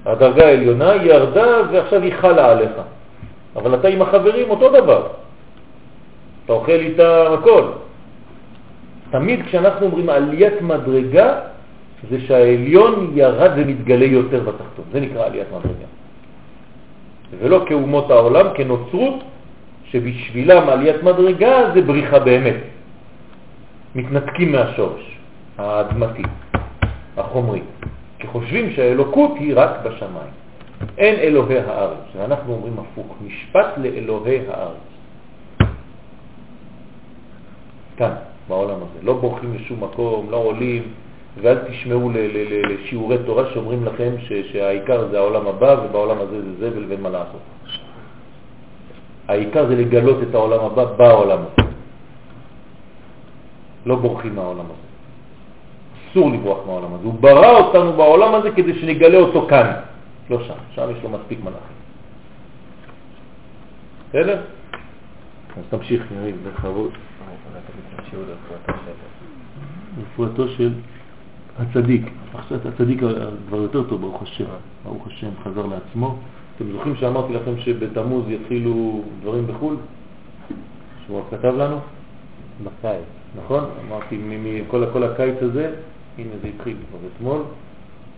הדרגה 0.07 0.45
העליונה 0.45 0.95
ירדה 0.95 1.47
ועכשיו 1.71 2.01
היא 2.01 2.13
חלה 2.13 2.51
עליך. 2.51 2.71
אבל 3.55 3.75
אתה 3.75 3.87
עם 3.87 4.01
החברים 4.01 4.49
אותו 4.49 4.69
דבר. 4.69 5.07
אתה 6.45 6.53
אוכל 6.53 6.71
איתה 6.71 7.33
הכל. 7.33 7.63
תמיד 9.11 9.45
כשאנחנו 9.45 9.85
אומרים 9.85 10.09
עליית 10.09 10.61
מדרגה, 10.61 11.39
זה 12.09 12.17
שהעליון 12.27 13.11
ירד 13.15 13.51
ומתגלה 13.55 14.05
יותר 14.05 14.39
בתחתון. 14.39 14.85
זה 14.91 14.99
נקרא 14.99 15.25
עליית 15.25 15.47
מדרגה. 15.51 15.87
ולא 17.39 17.63
כאומות 17.67 18.11
העולם, 18.11 18.45
כנוצרות, 18.55 19.23
שבשבילם 19.91 20.69
עליית 20.69 21.03
מדרגה 21.03 21.71
זה 21.73 21.81
בריחה 21.81 22.19
באמת. 22.19 22.55
מתנתקים 23.95 24.51
מהשורש 24.51 25.17
האדמתי, 25.57 26.23
החומרי. 27.17 27.61
כי 28.19 28.27
חושבים 28.27 28.71
שהאלוקות 28.71 29.31
היא 29.39 29.53
רק 29.55 29.71
בשמיים. 29.83 30.31
אין 30.97 31.15
אלוהי 31.15 31.59
הארץ, 31.59 32.03
ואנחנו 32.15 32.53
אומרים 32.53 32.73
הפוך, 32.79 33.15
משפט 33.25 33.77
לאלוהי 33.77 34.39
הארץ. 34.47 34.87
כאן, 37.97 38.11
בעולם 38.47 38.75
הזה. 38.75 38.99
לא 39.03 39.13
בורחים 39.13 39.53
לשום 39.53 39.83
מקום, 39.83 40.31
לא 40.31 40.37
עולים, 40.37 40.83
ואל 41.41 41.57
תשמעו 41.69 42.11
לשיעורי 42.69 43.17
תורה 43.25 43.43
שאומרים 43.53 43.85
לכם 43.85 44.11
שהעיקר 44.51 45.07
זה 45.07 45.17
העולם 45.17 45.47
הבא 45.47 45.75
ובעולם 45.83 46.17
הזה 46.21 46.41
זה 46.41 46.53
זבל 46.59 46.85
ואין 46.89 47.01
מה 47.01 47.09
לעשות. 47.09 47.41
העיקר 49.27 49.67
זה 49.67 49.75
לגלות 49.75 50.17
את 50.29 50.35
העולם 50.35 50.65
הבא 50.65 50.85
בעולם 50.85 51.39
הזה. 51.39 51.69
לא 53.85 53.95
בורחים 53.95 54.35
מהעולם 54.35 54.65
הזה. 54.65 54.86
אסור 56.17 56.31
לברוח 56.31 56.57
מהעולם 56.67 56.93
הזה. 56.93 57.03
הוא 57.03 57.13
ברא 57.13 57.59
אותנו 57.59 57.93
בעולם 57.93 58.35
הזה 58.35 58.51
כדי 58.51 58.79
שנגלה 58.79 59.17
אותו 59.17 59.47
כאן, 59.49 59.73
לא 60.29 60.43
שם. 60.43 60.53
שם 60.75 60.87
יש 60.97 61.03
לו 61.03 61.09
מספיק 61.09 61.39
מלאכים. 61.39 61.77
בסדר? 64.09 64.41
אז 65.57 65.63
תמשיך, 65.69 66.03
יריב, 66.19 66.35
בכבוד. 66.47 66.91
רפואתו 70.01 70.47
של 70.47 70.73
הצדיק. 71.59 72.01
עכשיו 72.33 72.57
הצדיק 72.67 72.99
כבר 73.47 73.57
יותר 73.57 73.83
טוב, 73.83 74.01
ברוך 74.01 74.21
השם. 74.23 74.45
ברוך 74.83 75.07
השם, 75.07 75.29
חזר 75.43 75.65
לעצמו. 75.65 76.17
אתם 76.55 76.71
זוכרים 76.71 76.95
שאמרתי 76.95 77.33
לכם 77.33 77.57
שבתמוז 77.57 78.25
יתחילו 78.29 79.01
דברים 79.21 79.47
בחו"ל? 79.47 79.75
שהוא 81.05 81.21
כתב 81.31 81.53
לנו? 81.57 81.79
בקיץ. 82.63 83.03
נכון? 83.43 83.63
אמרתי, 83.87 84.17
מכל 84.21 84.83
כל 84.93 85.03
הקיץ 85.03 85.35
הזה, 85.41 85.73
הנה 86.17 86.31
זה 86.41 86.47
התחיל 86.47 86.77
כבר 86.89 86.99
אתמול, 87.15 87.41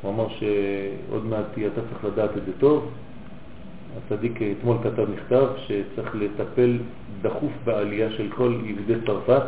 הוא 0.02 0.12
אמר 0.12 0.28
שעוד 0.30 1.26
מעט 1.26 1.46
אתה 1.74 1.82
צריך 1.92 2.06
לדעת 2.06 2.38
את 2.38 2.46
זה 2.46 2.52
טוב. 2.60 2.92
הצדיק 3.98 4.40
אתמול 4.42 4.78
כתב 4.84 5.06
מכתב 5.10 5.48
שצריך 5.58 6.16
לטפל 6.16 6.78
דחוף 7.22 7.52
בעלייה 7.64 8.12
של 8.12 8.30
כל 8.36 8.58
יהודי 8.64 9.06
צרפת, 9.06 9.44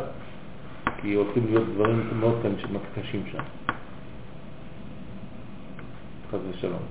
כי 1.00 1.14
הולכים 1.14 1.46
להיות 1.50 1.64
דברים 1.74 2.10
מאוד 2.20 2.36
קשים 2.94 3.22
שם. 3.32 3.42
חס 6.30 6.38
ושלום. 6.50 6.82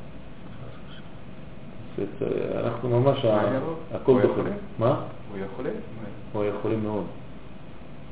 אנחנו 2.55 3.01
ממש? 3.01 3.25
הכל 3.91 4.21
דוחה. 4.21 4.41
מה? 4.79 5.01
הוא 5.31 5.39
חולה? 5.55 5.69
הוא 6.33 6.43
חולה 6.61 6.77
מאוד. 6.77 7.05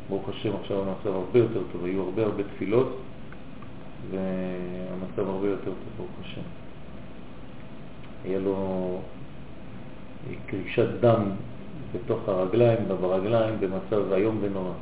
ברוך 0.10 0.30
השם 0.30 0.50
עכשיו 0.62 0.78
המצב 0.82 1.08
הרבה 1.16 1.40
יותר 1.40 1.62
טוב, 1.72 1.86
היו 1.86 2.02
הרבה 2.02 2.24
הרבה 2.24 2.44
תפילות 2.44 2.98
והמצב 4.12 5.30
הרבה 5.30 5.48
יותר 5.48 5.64
טוב, 5.66 5.76
ברוך 5.98 6.10
השם. 6.22 6.42
היה 8.26 8.40
לו 8.40 8.98
קרישת 10.46 10.88
דם 11.00 11.24
בתוך 11.94 12.30
הרגליים, 12.30 12.78
ברגליים, 13.02 13.56
במצב 13.60 14.14
איום 14.14 14.38
ונורא. 14.42 14.74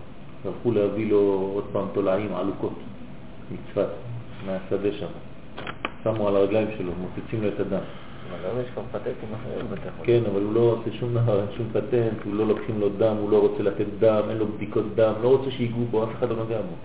הלכו 0.46 0.72
להביא 0.72 1.10
לו 1.12 1.52
עוד 1.54 1.64
פעם 1.72 1.88
תולעים 1.94 2.36
עלוקות 2.36 2.74
מצפת, 3.52 3.88
מהשדה 4.46 4.92
שם. 4.92 5.08
שמו 6.04 6.28
על 6.28 6.36
הרגליים 6.36 6.68
שלו, 6.78 6.92
מוצצים 7.02 7.44
לו 7.44 7.48
את 7.50 7.60
הדם. 7.60 7.82
היום. 9.46 9.68
כן, 10.04 10.22
אבל 10.32 10.42
הוא 10.42 10.54
לא 10.54 10.60
עושה 10.60 10.98
שום 11.00 11.14
דבר, 11.14 11.40
אין 11.40 11.48
שום 11.58 11.68
פטנט, 11.74 12.24
הוא 12.26 12.36
לא 12.36 12.48
לוקחים 12.48 12.80
לו 12.80 12.90
דם, 12.90 13.16
הוא 13.20 13.30
לא 13.30 13.40
רוצה 13.40 13.64
לתת 13.64 13.86
דם, 14.00 14.22
אין 14.30 14.38
לו 14.38 14.48
בדיקות 14.48 14.86
דם, 14.96 15.14
לא 15.22 15.28
רוצה 15.28 15.52
שיגעו 15.52 15.86
בו, 15.92 16.04
אף 16.04 16.10
אחד 16.20 16.30
לא 16.30 16.36
נוגע 16.36 16.62
בו. 16.62 16.76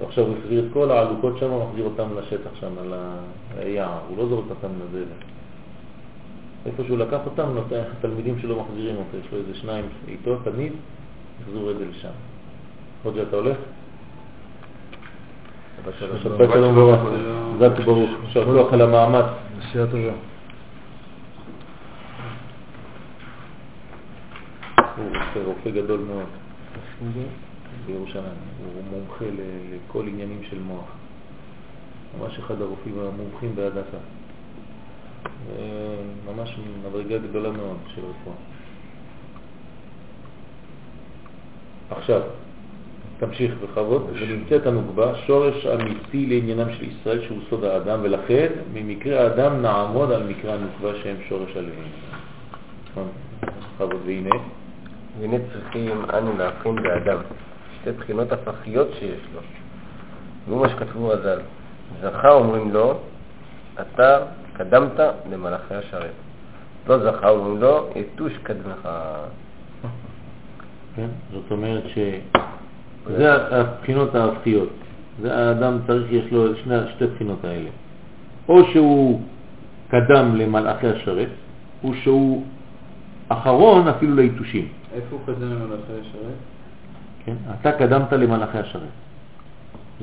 ועכשיו 0.00 0.24
הוא 0.24 0.34
החזיר 0.38 0.66
את 0.66 0.72
כל 0.72 0.90
העלוקות 0.90 1.38
שם, 1.38 1.50
מחזיר 1.68 1.84
אותם 1.84 2.08
לשטח 2.18 2.50
שם, 2.60 2.78
על 2.80 2.94
היער, 3.58 3.98
הוא 4.08 4.18
לא 4.18 4.28
זורק 4.28 4.44
אותם 4.50 4.68
לזבל. 4.68 5.04
איפה 6.66 6.82
שהוא 6.84 6.98
לקח 6.98 7.18
אותם, 7.24 7.48
נותן, 7.54 7.80
התלמידים 7.98 8.38
שלו 8.38 8.62
מחזירים 8.62 8.96
אותו, 8.96 9.16
יש 9.26 9.32
לו 9.32 9.38
איזה 9.38 9.54
שניים 9.54 9.84
איתו 10.08 10.36
תמיד, 10.44 10.72
יחזור 11.42 11.70
רגל 11.70 11.86
לשם. 11.90 12.08
רוג'ה, 13.04 13.22
אתה 13.22 13.36
הולך? 13.36 13.56
שבת 16.22 16.48
שלום 16.52 16.78
וברוך, 16.78 17.00
חזק 17.56 17.70
וברוך, 17.80 18.10
יישר 18.24 18.44
כוח 18.44 18.72
על 18.72 18.80
המאמץ. 18.80 19.24
נסיעה 19.58 19.86
טובה. 19.86 20.12
הוא 24.96 25.06
רופא, 25.06 25.38
רופא 25.38 25.70
גדול 25.70 26.00
מאוד 26.00 26.26
בירושלים, 27.88 28.38
הוא 28.74 28.82
מומחה 28.90 29.24
לכל 29.72 30.08
עניינים 30.08 30.40
של 30.50 30.58
מוח. 30.58 30.84
ממש 32.20 32.38
אחד 32.38 32.62
הרופאים 32.62 32.94
המומחים 32.98 33.56
בהדסה. 33.56 33.98
ממש 36.26 36.58
מדרגה 36.88 37.18
גדולה 37.18 37.50
מאוד 37.50 37.76
של 37.94 38.00
רפואה. 38.00 38.36
עכשיו, 41.90 42.22
תמשיך 43.18 43.54
בכבוד, 43.62 44.10
ונמצאת 44.12 44.66
הנוגבה 44.66 45.14
שורש 45.26 45.66
אמיתי 45.66 46.26
לעניינם 46.26 46.72
של 46.72 46.84
ישראל 46.84 47.24
שהוא 47.26 47.38
סוד 47.50 47.64
האדם, 47.64 47.98
ולכן 48.02 48.52
ממקרה 48.72 49.20
האדם 49.20 49.62
נעמוד 49.62 50.12
על 50.12 50.22
מקרה 50.26 50.54
הנוגבה 50.54 51.02
שהם 51.02 51.16
שורש. 51.28 51.50
נכון, 52.90 53.08
בכבוד, 53.76 54.00
והנה, 54.06 54.34
והנה 55.20 55.36
צריכים 55.52 56.04
אנו 56.14 56.38
להבחין 56.38 56.74
באדם 56.74 57.18
שתי 57.88 57.96
בחינות 57.96 58.32
הפכיות 58.32 58.88
שיש 58.98 59.20
לו. 59.34 59.40
והוא 60.48 60.60
מה 60.60 60.68
שכתבו 60.68 61.08
רז"ל. 61.08 61.38
זכה 62.02 62.30
אומרים 62.30 62.72
לו, 62.72 62.98
אתה 63.80 64.18
קדמת 64.52 65.00
למלאכי 65.30 65.74
השרת. 65.74 66.12
לא 66.88 66.98
זכה 66.98 67.28
אומרים 67.28 67.60
לו, 67.60 67.88
יתוש 67.96 68.32
קדמך. 68.42 68.88
כן? 70.96 71.06
זאת 71.32 71.50
אומרת 71.50 71.82
שזה 71.94 73.34
הבחינות 73.34 74.14
ההפכיות. 74.14 74.68
זה 75.22 75.36
האדם 75.36 75.78
צריך, 75.86 76.12
יש 76.12 76.32
לו 76.32 76.56
שני, 76.56 76.74
שתי 76.94 77.06
בחינות 77.06 77.44
האלה. 77.44 77.70
או 78.48 78.64
שהוא 78.72 79.20
קדם 79.88 80.36
למלאכי 80.36 80.86
השרת, 80.86 81.28
או 81.84 81.94
שהוא 81.94 82.44
אחרון 83.28 83.88
אפילו 83.88 84.14
ליתושים. 84.16 84.68
איפה 84.94 85.06
הוא 85.16 85.20
קדם 85.26 85.50
למלאכי 85.52 85.92
השרת? 86.00 86.57
כן? 87.28 87.34
אתה 87.60 87.72
קדמת 87.72 88.12
למלאכי 88.12 88.58
השרת. 88.58 88.82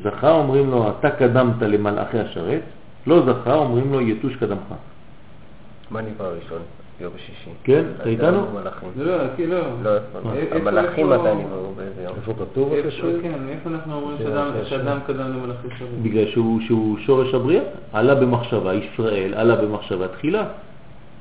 זכה 0.04 0.32
אומרים 0.32 0.72
לו, 0.72 0.90
אתה 0.90 1.10
קדמת 1.10 1.62
למלאכי 1.62 2.20
השרת, 2.20 2.62
לא 3.08 3.22
זכה 3.26 3.54
אומרים 3.56 3.94
לו, 3.94 4.02
יתוש 4.02 4.36
קדמך. 4.36 4.60
מה 5.92 6.02
נברא 6.02 6.28
ראשון? 6.28 6.60
יום 7.02 7.14
שישי. 7.18 7.50
כן, 7.64 7.84
אתה 8.02 8.10
איתנו? 8.10 8.46
לא, 8.98 9.18
כי 9.36 9.48
לא. 9.48 9.58
לא, 9.84 9.96
איפה? 9.96 10.32
איפה- 10.34 10.56
המלאכים 10.56 11.10
מתי 11.10 11.22
נבראו? 11.22 11.72
באיזה 11.76 12.02
יום? 12.04 12.14
איפה 12.16 12.34
כתוב 12.34 12.74
איפה- 12.74 12.88
הקשור? 12.88 13.10
כן, 13.22 13.34
איפה 13.50 13.70
אנחנו 13.70 13.96
אומרים 13.96 14.18
שאדם- 14.70 15.00
קדם 15.08 15.20
למלאכי 15.34 15.68
השרת? 15.76 15.90
בגלל 16.02 16.26
שהוא, 16.32 16.62
שהוא 16.62 16.98
שורש 17.06 17.34
הבריאה, 17.34 17.64
עלה 17.94 18.16
במחשבה, 18.16 18.74
ישראל 18.74 19.34
עלה 19.34 19.56
במחשבה 19.56 20.08
תחילה. 20.08 20.44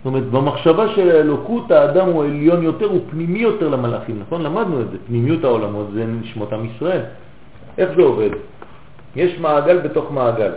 זאת 0.04 0.06
אומרת, 0.06 0.24
במחשבה 0.24 0.94
של 0.94 1.10
האלוקות 1.10 1.70
האדם 1.70 2.06
הוא 2.06 2.24
עליון 2.24 2.62
יותר, 2.62 2.86
הוא 2.86 3.00
פנימי 3.10 3.38
יותר 3.38 3.68
למלאכים, 3.68 4.20
נכון? 4.20 4.42
למדנו 4.42 4.80
את 4.80 4.90
זה, 4.90 4.96
פנימיות 5.06 5.44
העולמות 5.44 5.86
זה 5.94 6.06
נשמות 6.06 6.52
עם 6.52 6.64
ישראל. 6.64 7.00
איך 7.78 7.90
זה 7.96 8.02
עובד? 8.02 8.30
יש 9.16 9.38
מעגל 9.38 9.78
בתוך 9.78 10.12
מעגל, 10.12 10.52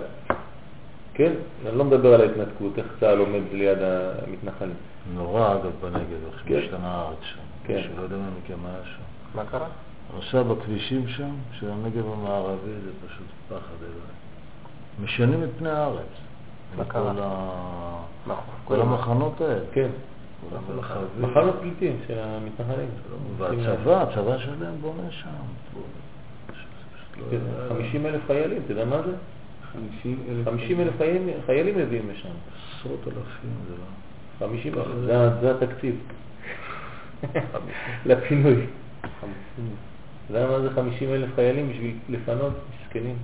כן? 1.14 1.32
אני 1.68 1.78
לא 1.78 1.84
מדבר 1.84 2.14
על 2.14 2.22
ההתנתקות, 2.22 2.78
איך 2.78 2.86
צה"ל 3.00 3.18
עומד 3.20 3.42
ליד 3.52 3.78
המתנחלים. 3.82 4.74
נורא 5.16 5.54
אגב 5.54 5.72
בנגב, 5.82 6.22
איך 6.34 6.42
כן. 6.46 6.62
שמשתנה 6.62 6.88
הארץ 6.88 7.18
שם. 7.22 7.40
כן. 7.64 7.76
מישהו 7.76 7.92
לא 7.98 8.02
יודע 8.02 8.16
מה 8.16 8.30
מכם 8.44 8.66
היה 8.66 8.84
שם. 8.84 9.04
מה 9.36 9.44
קרה? 9.52 9.68
עכשיו 10.18 10.46
בכבישים 10.46 11.08
שם, 11.08 11.30
של 11.60 11.70
הנגב 11.72 12.12
המערבי, 12.12 12.72
זה 12.86 12.92
פשוט 13.08 13.28
פחד 13.48 13.78
אלוהים. 13.82 14.18
משנים 15.04 15.44
את 15.44 15.50
פני 15.58 15.70
הארץ. 15.70 16.27
מה 16.76 16.84
עם 16.84 16.90
קרה? 16.90 17.14
כל? 17.14 18.34
כל 18.66 18.82
המחנות 18.82 19.42
האלה. 19.42 19.66
כן. 19.72 19.90
מחנות 21.20 21.56
פליטים 21.62 21.98
של 22.08 22.20
המתנחלים. 22.20 22.90
והצבא, 23.38 24.02
הצבא 24.02 24.38
שלהם 24.38 24.76
בונה 24.82 25.12
שם. 25.12 25.30
פשוט 26.48 27.18
לא 27.18 27.24
כן, 27.32 27.38
יאללה. 27.58 27.70
50 27.70 28.06
אלף 28.06 28.22
חיילים, 28.28 28.62
אתה 28.66 28.72
יודע 28.72 28.86
מה 28.86 29.02
זה? 29.02 29.12
50 29.74 30.24
אלף. 30.30 30.46
50 30.46 30.78
חיילים, 31.46 31.78
מביאים 31.78 32.10
לשם. 32.10 32.30
עשרות 32.80 33.00
אלפים, 33.08 33.52
זה 33.70 33.76
לא... 34.42 34.48
50 34.48 34.74
אלף, 34.74 35.42
זה 35.42 35.52
התקציב. 35.52 35.96
לפינוי. 38.06 38.66
אתה 39.02 39.08
יודע 40.30 40.48
מה 40.48 40.60
זה 40.60 40.70
50 40.72 41.14
אלף 41.14 41.30
חיילים 41.36 41.70
בשביל 41.70 41.96
לפנות 42.10 42.54
מסכנים? 42.84 43.16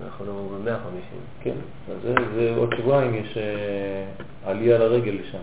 זה 0.00 0.06
יכול 0.08 0.26
להיות 0.26 0.64
ב-150. 0.64 1.42
כן, 1.42 1.54
אז 1.90 1.96
זה, 2.02 2.14
זה 2.34 2.54
עוד 2.56 2.74
שבועיים 2.78 3.14
יש 3.14 3.36
אה, 3.36 4.04
עלייה 4.50 4.78
לרגל 4.78 5.16
לשם, 5.22 5.38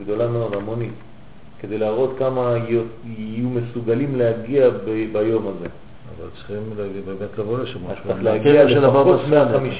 גדולה 0.00 0.28
מאוד, 0.28 0.54
המונית, 0.54 0.92
כדי 1.60 1.78
להראות 1.78 2.14
כמה 2.18 2.54
יהיו, 2.66 3.48
מסוגלים 3.50 4.16
להגיע 4.16 4.70
ב, 4.70 4.84
ביום 5.12 5.46
הזה. 5.48 5.66
אבל 6.18 6.28
צריכים 6.36 6.70
באמת 7.06 7.38
לבוא 7.38 7.58
לשם. 7.58 7.78
אז. 7.86 7.96
צריך 8.06 8.22
להגיע 8.22 8.62
הבבא 8.62 8.76
לפחות 8.88 9.20
סאלי. 9.30 9.70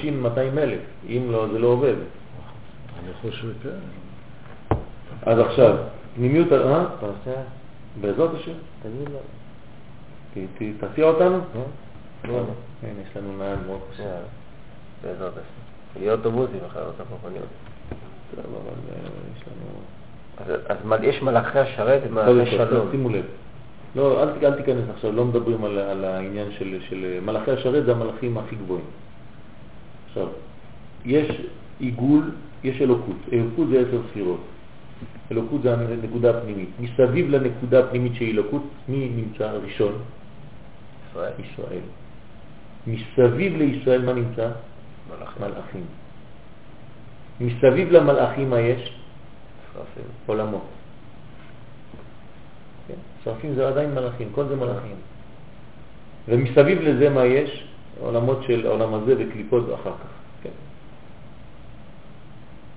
150-200 0.54 0.58
אלף, 0.58 0.80
אם 1.08 1.22
לא, 1.30 1.46
זה 1.52 1.58
לא 1.58 1.66
עובד. 1.66 1.94
אני 3.04 3.12
חושב, 3.30 3.48
כן. 3.62 3.68
אז 5.22 5.38
עכשיו, 5.38 5.76
פנימיות, 6.16 6.52
אה? 6.52 6.58
אתה 6.98 7.06
עושה? 7.06 7.40
בעזרת 8.00 8.30
השם, 8.34 8.52
תגיד 8.82 9.08
ת- 10.80 10.84
תסיע 10.84 11.04
אותנו? 11.04 11.38
לא. 12.24 12.40
כן, 12.82 12.88
יש 13.10 13.16
לנו 13.16 13.36
נהג 13.38 13.58
מאוד 13.66 13.80
קשה. 13.92 14.16
בעזרת 15.02 15.32
השם. 15.32 16.00
יהיו 16.02 16.12
אוטובוסים 16.12 16.58
אחרי 16.66 16.82
אותה 16.82 17.02
מכוניות. 17.14 17.46
טוב, 18.36 18.44
אבל 18.44 18.74
אה, 18.92 19.08
יש 19.36 19.42
לנו... 19.48 19.80
אז- 20.92 21.00
יש 21.02 21.22
מלאכי 21.22 21.58
השרת 21.58 22.02
ומלאכי 22.08 22.50
שלום. 22.50 22.88
שימו 22.90 23.08
לב. 23.08 23.24
לא, 23.96 24.22
אל, 24.22 24.30
ת- 24.30 24.44
אל 24.44 24.54
תיכנס 24.54 24.84
עכשיו, 24.94 25.12
לא 25.12 25.24
מדברים 25.24 25.64
על, 25.64 25.78
על 25.78 26.04
העניין 26.04 26.48
של, 26.58 26.78
של 26.88 27.18
מלאכי 27.24 27.50
השרת, 27.50 27.84
זה 27.84 27.92
המלאכים 27.92 28.38
הכי 28.38 28.56
גבוהים. 28.56 28.84
עכשיו, 30.08 30.28
יש 31.04 31.40
עיגול, 31.80 32.30
יש 32.64 32.82
אלוקות. 32.82 33.16
אלוקות 33.32 33.68
זה 33.68 33.80
עשר 33.80 34.00
ספירות. 34.10 34.40
אלוקות 35.32 35.62
זה 35.62 35.74
הנקודה 35.74 36.38
הפנימית. 36.38 36.68
מסביב 36.80 37.30
לנקודה 37.30 37.78
הפנימית 37.80 38.14
של 38.14 38.24
אלוקות, 38.24 38.62
מי 38.88 39.08
נמצא 39.16 39.50
ראשון? 39.64 39.92
ישראל. 41.10 41.32
ישראל. 41.52 41.80
מסביב 42.86 43.56
לישראל 43.56 44.04
מה 44.04 44.12
נמצא? 44.12 44.48
מלאכים. 45.10 45.42
מלאכים. 45.42 45.84
מסביב 47.40 47.92
למלאכים 47.92 48.50
מה 48.50 48.60
יש? 48.60 48.92
שרפים. 49.72 50.04
עולמות. 50.26 50.66
כן? 52.88 52.94
שרפים 53.24 53.54
זה 53.54 53.68
עדיין 53.68 53.94
מלאכים, 53.94 54.28
כל 54.34 54.44
זה 54.48 54.56
מלאכים. 54.56 54.96
ומסביב 56.28 56.82
לזה 56.82 57.10
מה 57.10 57.24
יש? 57.24 57.66
עולמות 58.00 58.42
של 58.42 58.66
העולם 58.66 58.94
הזה 58.94 59.14
וקליפות 59.18 59.64
אחר 59.74 59.90
כך. 59.90 60.12
כן? 60.42 60.56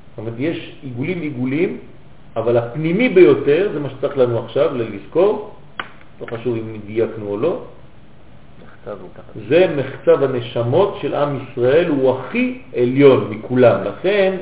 זאת 0.09 0.17
אומרת, 0.17 0.33
יש 0.37 0.75
עיגולים 0.81 1.21
עיגולים, 1.21 1.79
אבל 2.35 2.57
הפנימי 2.57 3.09
ביותר, 3.09 3.69
זה 3.73 3.79
מה 3.79 3.89
שצריך 3.89 4.17
לנו 4.17 4.39
עכשיו 4.39 4.75
לזכור, 4.75 5.55
לא 6.21 6.25
חשוב 6.25 6.55
אם 6.55 6.79
דייקנו 6.85 7.27
או 7.27 7.37
לא. 7.37 7.63
זה 9.49 9.75
מחצב 9.77 10.23
הנשמות 10.23 10.97
של 11.01 11.15
עם 11.15 11.39
ישראל, 11.43 11.87
הוא 11.87 12.19
הכי 12.19 12.61
עליון 12.75 13.29
מכולם. 13.29 13.83
לכן, 13.83 14.37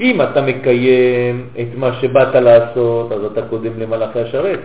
אם 0.00 0.22
אתה 0.22 0.42
מקיים 0.42 1.48
את 1.60 1.68
מה 1.76 2.00
שבאת 2.00 2.34
לעשות, 2.34 3.12
אז 3.12 3.24
אתה 3.24 3.48
קודם 3.48 3.80
למלאכי 3.80 4.20
השרת. 4.20 4.60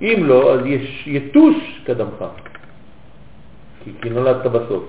אם 0.00 0.22
לא, 0.26 0.54
אז 0.54 0.60
יש 0.66 1.04
יתוש 1.06 1.80
קדמך, 1.84 2.24
כי, 3.84 3.90
כי 4.02 4.10
נולדת 4.10 4.46
בסוף. 4.46 4.84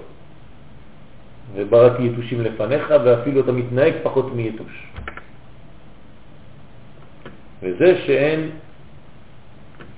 ובראתי 1.56 2.04
יתושים 2.04 2.42
לפניך, 2.42 2.94
ואפילו 3.04 3.42
אתה 3.42 3.52
מתנהג 3.52 3.94
פחות 4.04 4.36
מיתוש. 4.36 4.88
וזה 7.64 8.02
שאין, 8.06 8.50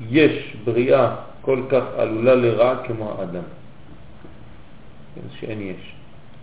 יש 0.10 0.56
בריאה 0.64 1.16
כל 1.46 1.62
כך 1.70 1.84
עלולה 1.98 2.36
לרע 2.36 2.84
כמו 2.88 3.16
האדם. 3.20 3.44
שאין 5.40 5.62
יש. 5.62 5.96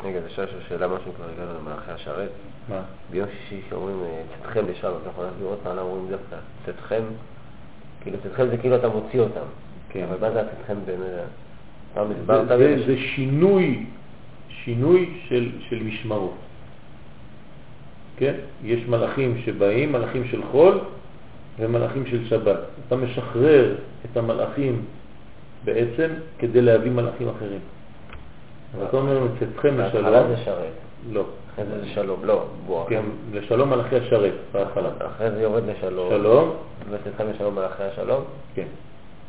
רגע, 0.05 0.21
זה 0.21 0.31
שאלה 0.31 0.47
שאלה 0.69 0.89
משהו 0.89 1.13
כבר 1.13 1.25
הגענו 1.35 1.59
למלאכי 1.59 1.91
השרת. 1.91 2.31
מה? 2.69 2.83
ביום 3.11 3.29
שישי 3.29 3.61
שאומרים 3.71 3.97
אה, 4.05 4.23
צאתכם 4.37 4.65
לשם, 4.69 4.93
אתה 5.03 5.11
יכול 5.11 5.25
לראות 5.41 5.59
מה 5.65 5.81
אומרים 5.81 6.11
דווקא 6.11 6.37
צאתכם, 6.67 7.03
כאילו 8.03 8.19
צאתכם 8.23 8.49
זה 8.49 8.57
כאילו 8.57 8.77
אתה 8.77 8.89
מוציא 8.89 9.21
אותם. 9.21 9.47
כן. 9.89 10.07
אבל 10.09 10.17
מה 10.21 10.31
זה 10.31 10.41
הצאתכם 10.41 10.77
באמת? 10.87 11.27
זה, 12.87 12.97
שינוי, 13.15 13.87
שינוי 14.49 15.21
של, 15.29 15.51
של 15.69 15.83
משמרות. 15.83 16.35
כן? 18.17 18.35
יש 18.65 18.81
מלאכים 18.89 19.39
שבאים, 19.45 19.93
מלאכים 19.93 20.25
של 20.31 20.43
חול 20.51 20.81
ומלאכים 21.59 22.07
של 22.07 22.29
שבת. 22.29 22.59
אתה 22.87 22.97
משחרר 22.97 23.75
את 24.05 24.17
המלאכים 24.17 24.85
בעצם 25.65 26.09
כדי 26.39 26.63
להביא 26.63 26.91
מלאכים 26.91 27.29
אחרים. 27.29 27.61
אבל 28.77 28.87
אתה 28.87 28.97
אומר 28.97 29.21
מצאתכם 29.25 29.77
בהתחלה 29.77 30.11
לשלום, 30.11 30.37
זה 30.37 30.37
שרת, 30.45 30.73
לא. 31.13 31.25
אחרי 31.55 31.65
זה 31.67 31.81
זה 31.81 31.89
שלום, 31.95 32.25
לא, 32.25 32.45
בוא, 32.67 32.87
כן, 32.89 33.03
לשלום 33.33 33.71
מלאכי 33.71 33.97
השרת 33.97 34.33
בהתחלה. 34.53 34.91
אחרי 34.99 35.31
זה 35.31 35.43
יורד 35.43 35.63
לשלום, 35.67 36.11
שלום, 36.11 36.51
וצאתכם 36.91 37.25
לשלום 37.35 37.55
מלאכי 37.55 37.83
השלום, 37.83 38.25
כן. 38.55 38.67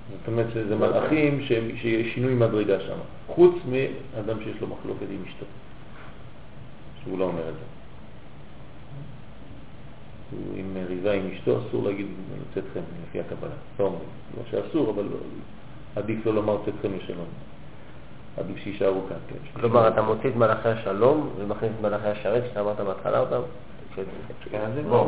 זאת 0.10 0.28
אומרת 0.28 0.46
שזה 0.54 0.76
מלאכים 0.76 1.42
שיש 1.82 2.14
שינוי 2.14 2.34
מדרגה 2.34 2.80
שם, 2.80 2.98
חוץ 3.28 3.56
מאדם 3.66 4.44
שיש 4.44 4.62
לו 4.62 4.68
מחלוקת 4.68 5.06
עם 5.10 5.24
אשתו, 5.28 5.46
שהוא 7.04 7.20
לא 7.20 7.26
אומר 7.26 7.42
את 7.50 7.54
זה. 7.54 7.83
הוא 10.36 10.58
עם 10.58 10.74
מריבה 10.74 11.12
עם 11.12 11.22
אשתו, 11.34 11.58
אסור 11.60 11.84
להגיד 11.84 12.06
צאתכם 12.54 12.80
לפי 13.10 13.20
הקבלה. 13.20 13.52
לא 13.80 13.86
אומרים. 13.86 14.04
לא 14.38 14.44
שאסור, 14.52 14.90
אבל 14.90 15.04
לא, 15.04 15.18
עדיף 15.96 16.26
לא 16.26 16.34
לומר 16.34 16.58
צאתכם 16.66 16.90
לשלום. 16.98 17.26
עדיף 18.38 18.58
שיישארו 18.64 19.02
כאן, 19.10 19.18
כן. 19.28 19.60
כלומר 19.62 19.88
אתה 19.88 20.02
מוציא 20.02 20.30
את 20.30 20.36
מלאכי 20.36 20.70
השלום 20.70 21.30
ומכניס 21.38 21.72
את 21.80 21.82
מלאכי 21.82 22.08
השרת, 22.08 22.44
שאתה 22.48 22.60
אמרת 22.62 22.80
בהתחלה 22.80 23.20
אותם, 23.20 23.42
לא 24.90 25.06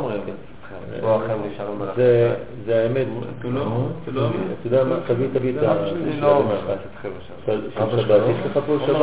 זה-. 1.96 2.36
זה 2.66 2.84
האמת. 2.84 3.08
אתה 3.40 3.48
לא- 3.48 3.66
לא 4.14 4.30
יודע 4.66 4.84
מה, 4.84 4.96
תביא 5.08 5.28
תביא 5.34 5.52
את 5.60 5.64
ה... 5.64 5.88
שלי 5.90 6.22
לא 6.22 6.28
לא 6.28 6.38
אומר 6.38 6.56
לך. 6.56 6.82
שבת. 8.08 8.22
יש 8.30 8.46
לך 8.46 8.60
פה 8.68 8.78
שבת? 8.88 8.96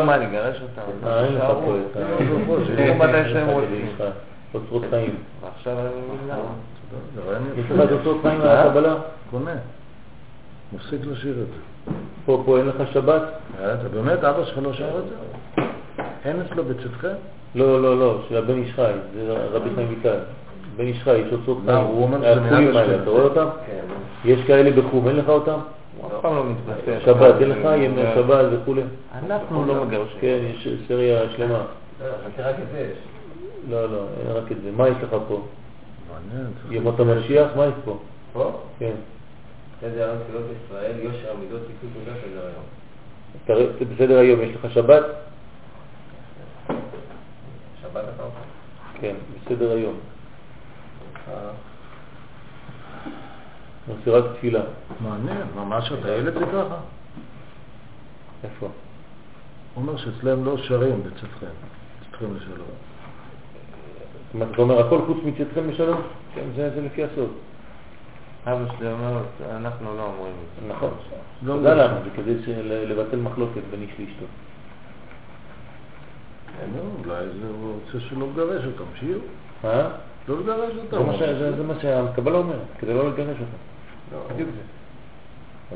אה, 1.06 1.24
אין 1.24 1.34
לך 1.34 1.42
פה. 1.64 1.76
את 3.96 4.00
ה... 4.00 4.10
אוצרות 4.54 4.82
חיים. 4.90 5.14
ועכשיו 5.42 5.78
אני 5.78 5.88
מבין 5.88 6.28
למה. 6.28 6.52
זה 7.14 7.20
רעיון 7.26 7.42
יש. 7.56 7.70
לך 7.70 7.80
את 7.84 7.92
אוצרות 7.92 8.18
חיים 8.22 8.38
מהקבלה? 8.38 8.94
קונה. 9.30 9.54
מפסיק 10.72 11.00
לשיר 11.06 11.32
את 11.32 11.36
זה. 11.36 11.92
פה 12.24 12.42
פה 12.46 12.58
אין 12.58 12.66
לך 12.66 12.92
שבת? 12.92 13.22
אה, 13.60 13.74
אתה 13.74 13.88
באמת, 13.88 14.24
אבא 14.24 14.44
שלך 14.44 14.58
לא 14.62 14.72
שר 14.72 14.98
את 14.98 15.04
זה? 15.04 15.14
אין 16.24 16.40
אצלו 16.40 16.64
בצאתכם? 16.64 17.14
לא, 17.54 17.82
לא, 17.82 17.98
לא, 17.98 18.18
של 18.28 18.36
הבן 18.36 18.58
איש 18.58 18.72
חי, 18.74 18.92
זה 19.14 19.36
רבי 19.52 19.70
חיים 19.74 19.88
ויטל. 19.88 20.18
בן 20.76 20.84
איש 20.84 21.02
חי, 21.02 21.16
יש 21.16 21.32
אוצרות 21.32 21.58
לא, 21.66 21.72
חיים. 21.72 21.86
הוא 21.86 22.02
אומר 22.02 22.18
שזה 22.18 22.40
מנהג 22.40 22.76
האלה. 22.76 23.02
אתה 23.02 23.10
רואה 23.10 23.22
אותם? 23.22 23.46
כן, 23.66 23.84
יש 24.24 24.40
כאלה 24.46 24.70
בחום, 24.82 25.08
אין 25.08 25.16
לך 25.16 25.28
אותם? 25.28 25.58
אף 26.06 26.12
פעם 26.20 26.36
לא 26.36 26.44
מתבטא. 26.44 26.98
שבת, 27.04 27.34
אין 27.40 27.50
לך 27.50 27.58
ימי 27.76 28.02
שבת 28.14 28.46
וכולי? 28.52 28.82
אנחנו 29.26 29.66
לא 29.66 29.84
מגרשים. 29.84 30.20
כן, 30.20 30.38
יש 30.50 30.68
סריה 30.88 31.20
שלמה. 31.36 31.54
לא, 31.54 32.06
חכה 32.36 32.48
רק 32.48 32.54
את 32.54 32.66
זה 32.72 32.78
יש. 32.78 33.11
לא, 33.68 33.92
לא, 33.92 34.06
אין 34.20 34.36
רק 34.36 34.52
את 34.52 34.56
זה. 34.62 34.70
מה 34.72 34.88
יש 34.88 34.96
לך 35.02 35.16
פה? 35.28 35.46
ימות 36.70 37.00
המשיח, 37.00 37.50
מה 37.56 37.66
יש 37.66 37.74
פה? 37.84 37.98
פה? 38.32 38.60
כן. 38.78 38.94
סדר 39.80 40.10
היום 40.10 40.18
תפילות 40.22 40.44
ישראל, 40.64 40.92
יושר 41.00 41.30
המידות, 41.30 41.60
תיקון 41.66 42.04
תודה 42.04 42.18
סדר 42.20 42.46
היום. 42.46 42.64
בסדר 43.94 44.18
היום, 44.18 44.40
יש 44.40 44.56
לך 44.56 44.72
שבת? 44.72 45.04
שבת 47.82 48.04
אתה 48.14 48.22
אומר? 48.22 48.32
כן, 49.00 49.14
בסדר 49.44 49.70
היום. 49.70 49.94
נעשה 53.88 54.10
רק 54.10 54.24
תפילה. 54.36 54.62
מעניין, 55.00 55.46
ממש 55.54 55.92
אתה 56.00 56.08
ילד 56.08 56.34
זה 56.34 56.46
ככה? 56.46 56.76
איפה? 58.44 58.68
הוא 59.74 59.82
אומר 59.82 59.96
שאצלם 59.96 60.44
לא 60.44 60.56
שרים 60.56 61.02
בצאתכם. 61.02 61.46
צאתכם 62.10 62.36
לשלום. 62.36 62.91
אומרת, 64.34 64.48
אתה 64.52 64.62
אומר 64.62 64.86
הכל 64.86 64.98
חוץ 65.06 65.18
מצאתכם 65.24 65.68
לשלום? 65.70 66.00
כן, 66.34 66.42
זה 66.56 66.70
זה 66.74 66.80
לפי 66.80 67.04
הסוד. 67.04 67.28
אבא 68.46 68.64
שלי 68.78 68.92
אומר, 68.92 69.18
אנחנו 69.56 69.96
לא 69.96 70.02
אומרים 70.02 70.32
את 70.32 70.62
זה. 70.68 70.74
נכון. 70.74 70.90
לא 71.42 71.54
תודה 71.54 71.74
לא. 71.74 71.84
למה, 71.84 71.98
זה 72.04 72.10
כדי 72.16 72.34
לבטל 72.86 73.16
מחלוקת 73.16 73.60
בין 73.70 73.80
איש 73.82 73.90
לאשתו. 73.98 74.26
נו, 76.76 76.82
אולי 77.04 77.24
זה 77.26 77.48
רוצה 77.62 78.00
שלא 78.08 78.26
לגרש 78.32 78.64
אותם, 78.66 78.84
שיהיו. 79.00 79.18
אה? 79.64 79.88
לא 80.28 80.40
לגרש 80.40 80.72
אותם. 80.84 81.06
מה 81.06 81.18
זה- 81.18 81.56
זה 81.56 81.62
מה 81.62 81.74
שהקבלה 81.82 82.38
אומרת, 82.38 82.58
כדי 82.78 82.94
לא 82.94 83.08
לגרש 83.08 83.36
אותם. 83.40 83.62
לא. 84.12 84.18
בדיוק 84.34 84.48
זה. 84.54 84.60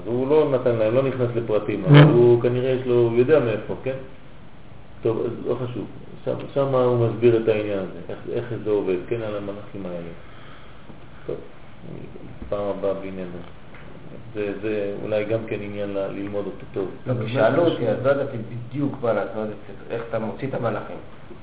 אז 0.00 0.06
הוא 0.06 0.28
לא 0.28 0.50
נתן 0.52 0.76
להם, 0.76 0.94
לא 0.94 1.02
נכנס 1.02 1.28
לפרטים, 1.34 1.84
אבל 1.84 2.02
הוא 2.02 2.42
כנראה 2.42 2.70
יש 2.70 2.86
לו, 2.86 2.94
הוא 2.94 3.16
יודע 3.16 3.40
מאיפה, 3.40 3.74
כן? 3.82 3.94
טוב, 5.02 5.22
לא 5.46 5.54
חשוב. 5.54 5.84
שם, 6.26 6.34
שם 6.54 6.74
הוא 6.74 7.08
מסביר 7.08 7.36
את 7.42 7.48
העניין 7.48 7.78
הזה, 7.78 7.98
איך, 8.08 8.18
איך 8.32 8.44
זה 8.64 8.70
עובד, 8.70 8.96
כן, 9.08 9.22
על 9.22 9.36
המלאכים 9.36 9.86
האלה. 9.86 10.08
טוב, 11.26 11.36
פעם 12.48 12.64
הבאה 12.78 12.94
בלי 12.94 13.10
נדר. 13.10 13.42
זה, 14.34 14.52
זה 14.62 14.94
אולי 15.02 15.24
גם 15.24 15.38
כן 15.46 15.56
עניין 15.60 15.94
ל- 15.94 16.06
ללמוד 16.12 16.46
אותו 16.46 16.66
טוב. 16.74 16.88
לא, 17.06 17.14
כי 17.26 17.32
שאלו 17.32 17.66
אותי, 17.66 17.88
אז 17.88 17.96
לא 18.06 18.10
ידעתי 18.10 18.36
בדיוק 18.38 18.94
מה 19.02 19.12
לעשות, 19.12 19.48
איך 19.90 20.02
אתה 20.08 20.18
מוציא 20.18 20.48
את 20.48 20.54
המלאכים. 20.54 20.96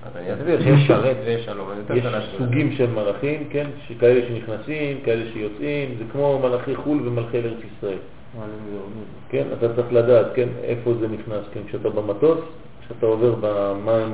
אז 0.06 0.12
אני 0.18 0.34
אסביר 0.34 0.64
שיש 0.64 0.88
שרת 0.88 1.18
ויש 1.26 1.46
שלום, 1.46 1.70
יש. 1.96 2.06
סוגים 2.38 2.72
של 2.72 2.90
מלאכים, 2.90 3.48
כן, 3.50 3.68
כאלה 4.00 4.28
שנכנסים, 4.28 4.98
כאלה 5.06 5.24
שיוצאים, 5.34 5.96
זה 5.98 6.04
כמו 6.12 6.40
מלאכי 6.44 6.76
חו"ל 6.76 7.08
ומלכי 7.08 7.38
ארץ 7.38 7.58
ישראל. 7.78 7.98
כן, 9.30 9.44
אתה 9.58 9.76
צריך 9.76 9.94
לדעת, 9.94 10.26
כן, 10.36 10.50
איפה 10.64 10.94
זה 11.00 11.08
נכנס, 11.08 11.46
כן, 11.54 11.60
כשאתה 11.68 11.90
במטוס, 11.90 12.40
כשאתה 12.86 13.06
עובר 13.06 13.36
במים, 13.42 14.14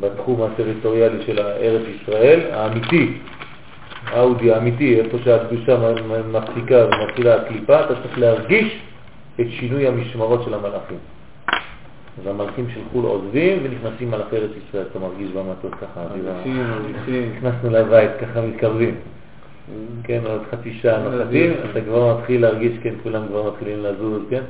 בתחום 0.00 0.42
הטריטוריאלי 0.42 1.22
של 1.26 1.38
ארץ 1.38 1.82
ישראל, 2.02 2.40
האמיתי, 2.52 3.18
האודי 4.06 4.52
האמיתי, 4.52 5.00
איפה 5.00 5.18
שהקדושה 5.24 5.78
מפסיקה 6.32 6.86
ומתחילה 6.86 7.34
הקליפה, 7.34 7.84
אתה 7.84 7.94
צריך 8.02 8.18
להרגיש 8.18 8.80
את 9.40 9.46
שינוי 9.50 9.88
המשמרות 9.88 10.42
של 10.44 10.54
המלאכים. 10.54 10.98
אז 12.20 12.26
המלאכים 12.26 12.66
של 12.74 12.80
חו"ל 12.92 13.04
עוזבים 13.04 13.58
ונכנסים 13.62 14.10
מלאכי 14.10 14.36
ארץ 14.36 14.50
ישראל, 14.68 14.84
אתה 14.90 14.98
מרגיש 14.98 15.30
במטוס 15.30 15.72
ככה. 15.80 16.04
נכנסנו 17.36 17.70
לבית, 17.70 18.10
ככה 18.20 18.40
מתקרבים. 18.40 18.94
כן, 20.04 20.20
עוד 20.26 20.42
חצי 20.50 20.72
שעה 20.82 21.02
נוחתים, 21.02 21.52
אתה 21.70 21.80
כבר 21.80 22.18
מתחיל 22.18 22.42
להרגיש, 22.42 22.72
כן, 22.82 22.94
כולם 23.02 23.26
כבר 23.28 23.50
מתחילים 23.50 23.82
לזוז, 23.82 24.22
כן? 24.30 24.42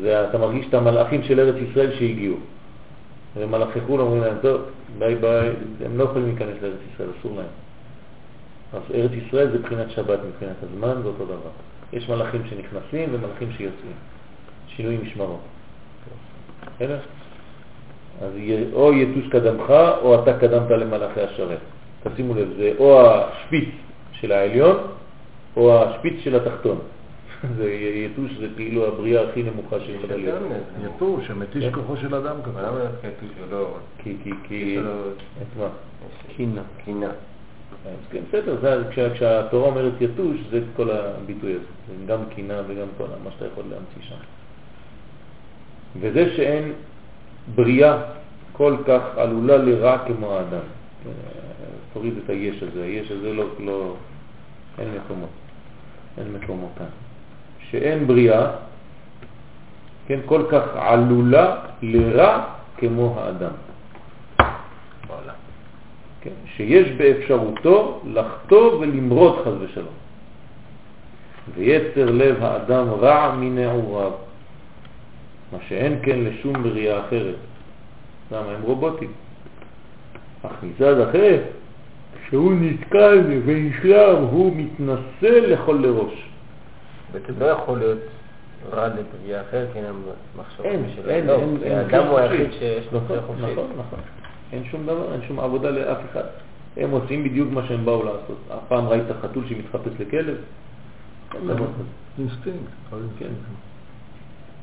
זה, 0.00 0.28
אתה 0.28 0.38
מרגיש 0.38 0.66
את 0.68 0.74
המלאכים 0.74 1.22
של 1.22 1.40
ארץ 1.40 1.54
ישראל 1.70 1.90
שהגיעו. 1.98 2.36
ומלאכי 3.36 3.80
חו"ל 3.80 4.00
אומרים 4.00 4.22
להם, 4.22 4.34
טוב, 4.42 4.60
ביי 4.98 5.14
ביי, 5.14 5.50
הם 5.84 5.98
לא 5.98 6.04
יכולים 6.04 6.26
להיכנס 6.26 6.62
לארץ 6.62 6.78
ישראל, 6.94 7.08
אסור 7.20 7.36
להם. 7.36 7.46
אז 8.72 8.82
ארץ 8.94 9.10
ישראל 9.26 9.50
זה 9.50 9.58
מבחינת 9.58 9.90
שבת, 9.90 10.18
מבחינת 10.28 10.56
הזמן, 10.62 11.02
זה 11.02 11.08
אותו 11.08 11.24
דבר. 11.24 11.50
יש 11.92 12.08
מלאכים 12.08 12.42
שנכנסים 12.50 13.08
ומלאכים 13.12 13.52
שיוצאים. 13.52 13.92
שינוי 14.68 14.98
משמרות. 15.02 15.40
בסדר? 16.76 16.98
אז 18.22 18.32
או 18.72 18.92
יתוש 18.92 19.28
קדמך, 19.30 19.70
או 20.02 20.22
אתה 20.22 20.38
קדמת 20.38 20.70
למלאכי 20.70 21.20
השרת. 21.20 21.58
תשימו 22.02 22.34
לב, 22.34 22.48
זה 22.56 22.72
או 22.78 23.00
השפיץ 23.00 23.68
של 24.12 24.32
העליון, 24.32 24.76
או 25.56 25.82
השפיץ 25.82 26.14
של 26.24 26.36
התחתון. 26.36 26.78
זה 27.56 27.72
יתוש 27.72 28.32
זה 28.38 28.46
כאילו 28.56 28.86
הבריאה 28.86 29.28
הכי 29.28 29.42
נמוכה 29.42 29.80
שיכולה 29.80 30.16
להיות. 30.16 30.42
יתוש, 30.84 31.26
שמתיש 31.26 31.64
כן. 31.64 31.72
כוחו 31.72 31.96
של 31.96 32.14
אדם 32.14 32.36
כזה. 32.42 32.60
למה 32.60 32.78
דווקא 32.78 33.06
יתוש 33.06 33.30
ולא... 33.40 33.76
כי, 33.98 34.16
כי, 34.22 34.30
כי... 34.42 34.78
את 35.42 35.58
מה? 35.58 35.68
קינה. 36.36 36.62
קינה. 36.84 37.10
כן, 38.10 38.20
בסדר, 38.28 38.84
כשהתורה 39.14 39.68
אומרת 39.68 39.92
יתוש, 40.00 40.36
זה 40.50 40.60
כל 40.76 40.90
הביטוי 40.90 41.52
הזה. 41.52 41.64
זה 41.88 42.06
גם 42.06 42.18
קינה 42.34 42.62
וגם 42.68 42.86
כל 42.96 43.04
מה 43.24 43.30
שאתה 43.30 43.46
יכול 43.46 43.64
להמציא 43.70 44.02
שם. 44.08 44.22
וזה 46.00 46.36
שאין 46.36 46.72
בריאה 47.54 48.02
כל 48.52 48.76
כך 48.86 49.02
עלולה 49.16 49.56
לרע 49.56 49.98
כמו 50.06 50.32
האדם. 50.32 50.58
אה, 51.06 51.12
תוריד 51.92 52.14
את 52.24 52.30
היש 52.30 52.62
הזה, 52.62 52.84
היש 52.84 53.10
הזה 53.10 53.32
לא, 53.32 53.44
לא, 53.60 53.94
אין 54.78 54.88
מקומו, 54.94 55.26
אין 56.18 56.32
מקומו 56.32 56.68
כאן. 56.78 56.86
שאין 57.70 58.06
בריאה, 58.06 58.50
כן, 60.06 60.20
כל 60.26 60.42
כך 60.50 60.62
עלולה 60.74 61.56
לרע 61.82 62.44
כמו 62.76 63.20
האדם. 63.20 63.50
כן, 66.20 66.30
שיש 66.56 66.88
באפשרותו 66.88 68.00
לחטוא 68.06 68.78
ולמרוד 68.80 69.44
חז 69.44 69.52
ושלום. 69.60 69.94
ויצר 71.54 72.10
לב 72.10 72.42
האדם 72.42 72.88
רע 72.90 73.34
מנעוריו, 73.38 74.12
מה 75.52 75.58
שאין 75.68 75.98
כן 76.02 76.18
לשום 76.18 76.62
בריאה 76.62 77.00
אחרת. 77.06 77.34
למה? 78.32 78.50
הם 78.50 78.62
רובוטים. 78.62 79.12
אך 80.42 80.52
מצד 80.62 81.00
אחר, 81.00 81.42
כשהוא 82.26 82.52
נתקל 82.60 83.24
ונשלם, 83.44 84.16
הוא 84.30 84.56
מתנסה 84.56 85.40
לכל 85.40 85.78
לראש. 85.82 86.27
בעצם 87.12 87.32
לא 87.38 87.46
יכול 87.46 87.78
להיות 87.78 87.98
רע 88.72 88.88
לבריאה 88.88 89.40
אחר, 89.40 89.66
כי 89.72 89.78
אין 89.78 89.84
להם 89.84 90.02
מחשבות 90.36 90.66
אין. 90.66 90.84
אין, 91.08 91.26
לא, 91.26 91.32
אין, 91.32 91.56
אין 91.62 91.78
האדם 91.78 92.06
הוא. 92.06 92.18
היחיד 92.18 92.52
שיש 92.58 92.86
לו 92.92 93.00
נכון, 93.04 93.18
חופשי. 93.26 93.52
נכון, 93.52 93.66
נכון. 93.78 93.98
אין 94.52 94.64
שום 94.70 94.86
דבר, 94.86 95.12
אין 95.12 95.20
שום 95.28 95.40
עבודה 95.40 95.70
לאף 95.70 95.98
אחד. 96.12 96.24
הם 96.76 96.90
עושים 96.90 97.24
בדיוק 97.24 97.48
מה 97.52 97.66
שהם 97.68 97.84
באו 97.84 98.02
לעשות. 98.02 98.38
הפעם 98.50 98.88
ראית 98.88 99.04
חתול 99.22 99.44
שמתחפש 99.48 99.90
לכלב? 100.00 100.36
אינסטינקט. 102.18 102.70
כן. 103.18 103.28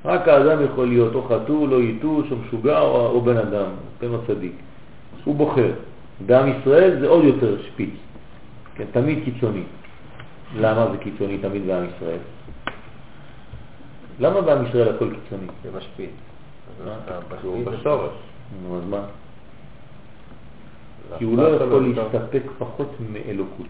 רק 0.05 0.27
האדם 0.27 0.65
יכול 0.65 0.87
להיות 0.87 1.15
או 1.15 1.23
חתול, 1.23 1.73
או 1.73 1.81
יתוש, 1.81 2.31
או 2.31 2.35
משוגע, 2.37 2.79
או, 2.79 3.07
או 3.07 3.21
בן 3.21 3.37
אדם, 3.37 3.69
תן 3.99 4.07
לו 4.07 4.17
צדיק. 4.27 4.53
הוא 5.23 5.35
בוחר. 5.35 5.71
בעם 6.25 6.49
ישראל 6.49 6.99
זה 6.99 7.07
עוד 7.07 7.23
יותר 7.23 7.61
שפיץ, 7.61 7.93
כן, 8.75 8.85
תמיד 8.91 9.19
קיצוני. 9.25 9.63
למה 10.57 10.87
זה 10.91 10.97
קיצוני 10.97 11.37
תמיד 11.37 11.67
בעם 11.67 11.85
ישראל? 11.95 12.17
למה 14.19 14.41
בעם 14.41 14.65
ישראל 14.65 14.95
הכל 14.95 15.09
קיצוני? 15.09 15.47
זה 15.63 15.77
משפיץ. 15.77 16.09
אז 16.81 16.87
אה, 16.87 17.19
הוא 17.43 17.65
בשורש. 17.65 18.13
נו, 18.63 18.77
אז 18.77 18.83
מה? 18.89 19.01
כי 21.17 21.23
הוא 21.23 21.37
לא 21.37 21.47
יכול 21.55 21.93
להסתפק 21.95 22.43
פחות 22.57 22.95
מאלוקות. 23.09 23.67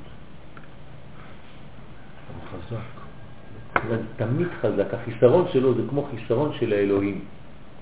זה 3.89 3.97
תמיד 4.15 4.47
חזק, 4.61 4.93
החיסרון 4.93 5.45
שלו 5.53 5.73
זה 5.73 5.81
כמו 5.89 6.07
חיסרון 6.11 6.51
של 6.59 6.73
האלוהים. 6.73 7.19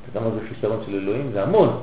אתה 0.02 0.20
יודע 0.20 0.30
מה 0.30 0.36
זה 0.36 0.48
חיסרון 0.50 0.80
של 0.86 0.96
אלוהים? 0.96 1.30
זה 1.34 1.44
המון. 1.44 1.82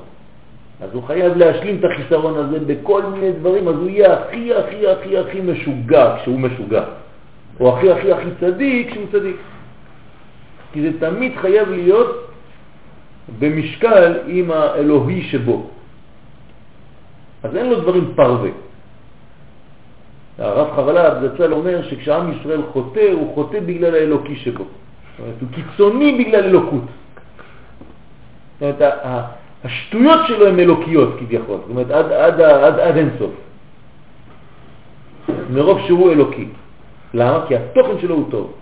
אז 0.80 0.90
הוא 0.92 1.02
חייב 1.02 1.36
להשלים 1.36 1.76
את 1.78 1.84
החיסרון 1.84 2.36
הזה 2.36 2.58
בכל 2.66 3.02
מיני 3.02 3.32
דברים, 3.32 3.68
אז 3.68 3.74
הוא 3.74 3.88
יהיה 3.88 4.20
הכי 4.20 4.54
הכי 4.54 4.88
הכי 4.88 5.18
הכי 5.18 5.40
משוגע 5.40 6.16
כשהוא 6.20 6.40
משוגע, 6.40 6.84
או 7.60 7.78
הכי 7.78 7.92
הכי 7.92 8.12
הכי 8.12 8.30
צדיק 8.40 8.90
כשהוא 8.90 9.06
צדיק. 9.12 9.36
כי 10.72 10.82
זה 10.82 11.00
תמיד 11.00 11.32
חייב 11.36 11.68
להיות 11.70 12.30
במשקל 13.38 14.18
עם 14.26 14.50
האלוהי 14.50 15.22
שבו. 15.22 15.70
אז 17.42 17.56
אין 17.56 17.70
לו 17.70 17.80
דברים 17.80 18.12
פרווה. 18.16 18.50
הרב 20.38 20.68
חרל"ב 20.76 21.26
זצ"ל 21.26 21.52
אומר 21.52 21.82
שכשעם 21.82 22.32
ישראל 22.32 22.62
חוטא, 22.72 23.12
הוא 23.12 23.34
חוטא 23.34 23.60
בגלל 23.60 23.94
האלוקי 23.94 24.36
שבו. 24.36 24.64
זאת 24.64 25.20
אומרת, 25.20 25.34
הוא 25.40 25.48
קיצוני 25.54 26.24
בגלל 26.24 26.44
אלוקות. 26.44 26.84
זאת 28.60 28.62
אומרת, 28.62 28.94
השטויות 29.64 30.20
שלו 30.28 30.46
הן 30.46 30.58
אלוקיות 30.60 31.16
כביכול, 31.18 31.58
זאת 31.60 31.70
אומרת, 31.70 31.90
עד, 31.90 32.12
עד, 32.12 32.40
עד, 32.40 32.78
עד 32.78 32.96
אינסוף. 32.96 33.30
מרוב 35.50 35.80
שהוא 35.86 36.12
אלוקי. 36.12 36.48
למה? 37.14 37.44
כי 37.48 37.56
התוכן 37.56 38.00
שלו 38.00 38.14
הוא 38.14 38.30
טוב. 38.30 38.59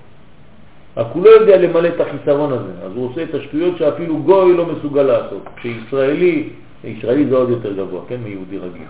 רק 0.98 1.06
הוא 1.12 1.24
לא 1.24 1.30
יודע 1.30 1.56
למלא 1.56 1.88
את 1.88 2.00
החיסרון 2.00 2.52
הזה, 2.52 2.72
אז 2.86 2.92
הוא 2.94 3.10
עושה 3.10 3.22
את 3.22 3.34
השטויות 3.34 3.78
שאפילו 3.78 4.18
גוי 4.22 4.56
לא 4.56 4.66
מסוגל 4.66 5.02
לעשות. 5.02 5.42
כשישראלי, 5.56 6.48
ישראלי 6.84 7.26
זה 7.26 7.36
עוד 7.36 7.50
יותר 7.50 7.72
גבוה, 7.72 8.00
כן, 8.08 8.16
מיהודי 8.24 8.58
רגיל. 8.58 8.82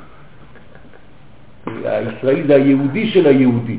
הישראלי 1.85 2.43
זה 2.47 2.55
היהודי 2.55 3.11
של 3.11 3.27
היהודי. 3.27 3.79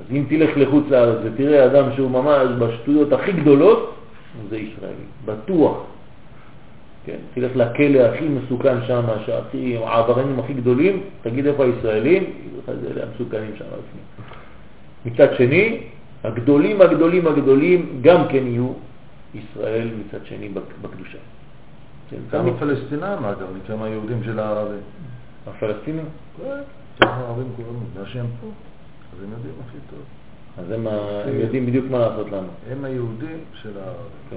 אז 0.00 0.16
אם 0.16 0.24
תלך 0.28 0.50
לחוץ 0.56 0.84
לארץ 0.90 1.18
ותראה 1.24 1.66
אדם 1.66 1.84
שהוא 1.96 2.10
ממש 2.10 2.48
בשטויות 2.58 3.12
הכי 3.12 3.32
גדולות, 3.32 3.94
זה 4.50 4.56
ישראלי, 4.56 5.06
בטוח. 5.24 5.76
כן, 7.06 7.16
תלך 7.34 7.56
לכלא 7.56 8.00
הכי 8.00 8.24
מסוכן 8.28 8.76
שם, 8.86 9.02
שהכי, 9.26 9.76
העבריינים 9.84 10.38
הכי 10.38 10.52
גדולים, 10.52 11.00
תגיד 11.22 11.46
איפה 11.46 11.64
הישראלים, 11.64 12.24
זה 12.66 13.02
המסוכנים 13.02 13.50
שם. 13.58 13.64
מצד 15.06 15.28
שני, 15.36 15.78
הגדולים 16.24 16.80
הגדולים 16.80 17.26
הגדולים 17.26 17.98
גם 18.02 18.28
כן 18.28 18.46
יהיו 18.46 18.72
ישראל 19.34 19.88
מצד 19.98 20.26
שני 20.26 20.48
בק- 20.48 20.78
בקדושה. 20.82 21.18
כן, 22.10 22.16
גם. 22.30 22.48
הפלסטינאים 22.48 23.24
אגב, 23.24 23.46
מכמה 23.64 23.88
יהודים 23.88 24.24
של 24.24 24.38
הערבים. 24.38 24.80
הפלסטינים? 25.46 26.04
כמה 27.00 27.10
הערבים 27.10 27.46
קוראים 27.56 27.80
בגלל 27.92 28.06
שהם 28.06 28.26
פה, 28.40 28.46
אז 28.46 29.22
הם 29.24 29.30
יודעים 29.32 29.54
הכי 29.68 29.78
טוב. 29.90 30.00
אז 30.58 30.70
הם, 30.70 30.86
יודעים 31.40 31.66
בדיוק 31.66 31.86
מה 31.90 31.98
לעשות 31.98 32.30
לנו. 32.30 32.48
הם 32.70 32.84
היהודים 32.84 33.38
של 33.62 33.70
הערבים, 33.78 34.10
כן. 34.30 34.36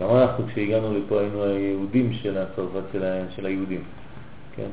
גם 0.00 0.16
אנחנו 0.16 0.44
כשהגענו 0.46 0.94
לפה 0.98 1.20
היינו 1.20 1.42
היהודים 1.44 2.12
של 2.12 2.38
הצרפת 2.38 2.82
של, 3.36 3.46
היהודים. 3.46 3.82
כן. 4.56 4.68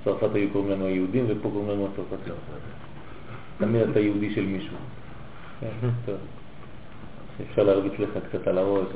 בצרפת 0.00 0.34
היו 0.34 0.50
קוראים 0.52 0.70
לנו 0.70 0.86
היהודים 0.86 1.24
ופה 1.28 1.50
קוראים 1.52 1.70
לנו 1.70 1.88
הצרפתים. 1.92 2.34
תמיד 3.58 3.82
אתה 3.90 4.00
יהודי 4.00 4.34
של 4.34 4.46
מישהו. 4.46 4.76
אפשר 7.50 7.62
להרביץ 7.62 7.92
לך 7.98 8.10
קצת 8.28 8.46
על 8.46 8.58
הראש, 8.58 8.86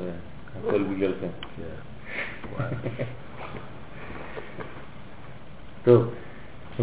והכל 0.64 0.82
בגללכם. 0.82 1.26
טוב, 5.84 6.10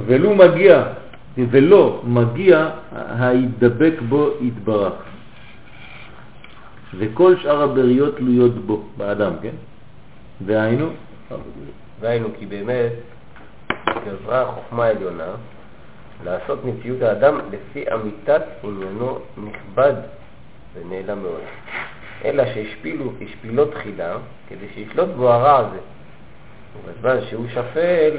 ולו 0.06 0.36
מגיע, 0.36 0.84
ולא 1.38 2.02
מגיע 2.06 2.70
ההידבק 2.92 3.94
בו 4.10 4.30
יתברך. 4.42 4.94
וכל 6.98 7.38
שאר 7.38 7.62
הבריות 7.62 8.18
תלויות 8.18 8.56
בו, 8.66 8.84
באדם, 8.98 9.34
כן? 9.42 9.56
והיינו, 10.46 10.90
והיינו 12.00 12.28
כי 12.40 12.46
באמת 12.46 12.92
גברה 14.06 14.42
החוכמה 14.42 14.86
העליונה 14.86 15.36
לעשות 16.24 16.66
מציאות 16.66 17.02
האדם 17.02 17.40
לפי 17.52 17.86
אמיתת 17.94 18.42
עניינו 18.64 19.20
נכבד 19.38 19.94
ונעלם 20.74 21.22
מאוד. 21.24 21.42
אלא 22.26 22.46
שהשפילו 22.54 23.12
כשפילות 23.20 23.72
תחילה 23.72 24.18
כדי 24.50 24.66
שישלוט 24.74 25.10
בו 25.10 25.34
הרע 25.34 25.58
הזה. 25.58 25.80
ובזמן 26.86 27.26
שהוא 27.30 27.46
שפל, 27.48 28.18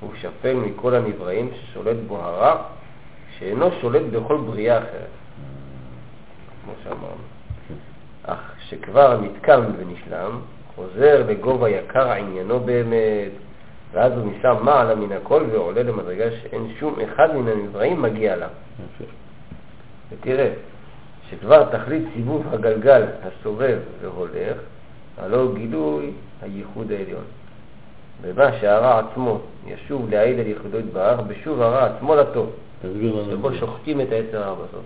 הוא 0.00 0.10
שפל 0.20 0.54
מכל 0.54 0.94
הנבראים 0.94 1.50
ששולט 1.54 1.96
בו 2.06 2.18
הרע, 2.18 2.62
שאינו 3.38 3.70
שולט 3.80 4.02
בכל 4.02 4.36
בריאה 4.36 4.78
אחרת. 4.78 5.10
כמו 6.64 6.72
שאמרנו. 6.84 7.24
אך 8.22 8.52
שכבר 8.68 9.20
נתקם 9.20 9.60
ונשלם, 9.78 10.40
חוזר 10.74 11.24
לגובה 11.28 11.70
יקר 11.70 12.12
עניינו 12.12 12.60
באמת, 12.60 13.32
ואז 13.92 14.12
הוא 14.12 14.32
נישא 14.32 14.54
מעלה 14.62 14.94
מן 14.94 15.12
הכל 15.12 15.44
ועולה 15.52 15.82
למדרגה 15.82 16.24
שאין 16.30 16.72
שום 16.78 16.94
אחד 17.00 17.36
מן 17.36 17.48
הנבראים 17.48 18.02
מגיע 18.02 18.36
לה. 18.36 18.48
ותראה, 20.10 20.50
שכבר 21.30 21.64
תכלית 21.64 22.02
סיבוב 22.14 22.54
הגלגל 22.54 23.02
הסובב 23.22 23.78
והולך, 24.00 24.56
הלא 25.18 25.54
גילוי 25.54 26.10
הייחוד 26.42 26.92
העליון. 26.92 27.24
במה 28.20 28.58
שהרע 28.60 28.98
עצמו 28.98 29.40
ישוב 29.66 30.10
להעיד 30.10 30.40
על 30.40 30.46
ייחודו 30.46 30.78
יתברך, 30.78 31.20
בשוב 31.20 31.62
הרע 31.62 31.86
עצמו 31.86 32.14
לטוב, 32.14 32.50
תסביר 32.82 33.14
לנו. 33.14 33.30
שבו. 33.30 33.54
שוחטים 33.54 34.00
את 34.00 34.12
היצר 34.12 34.42
הרע 34.42 34.54
בסוף. 34.54 34.84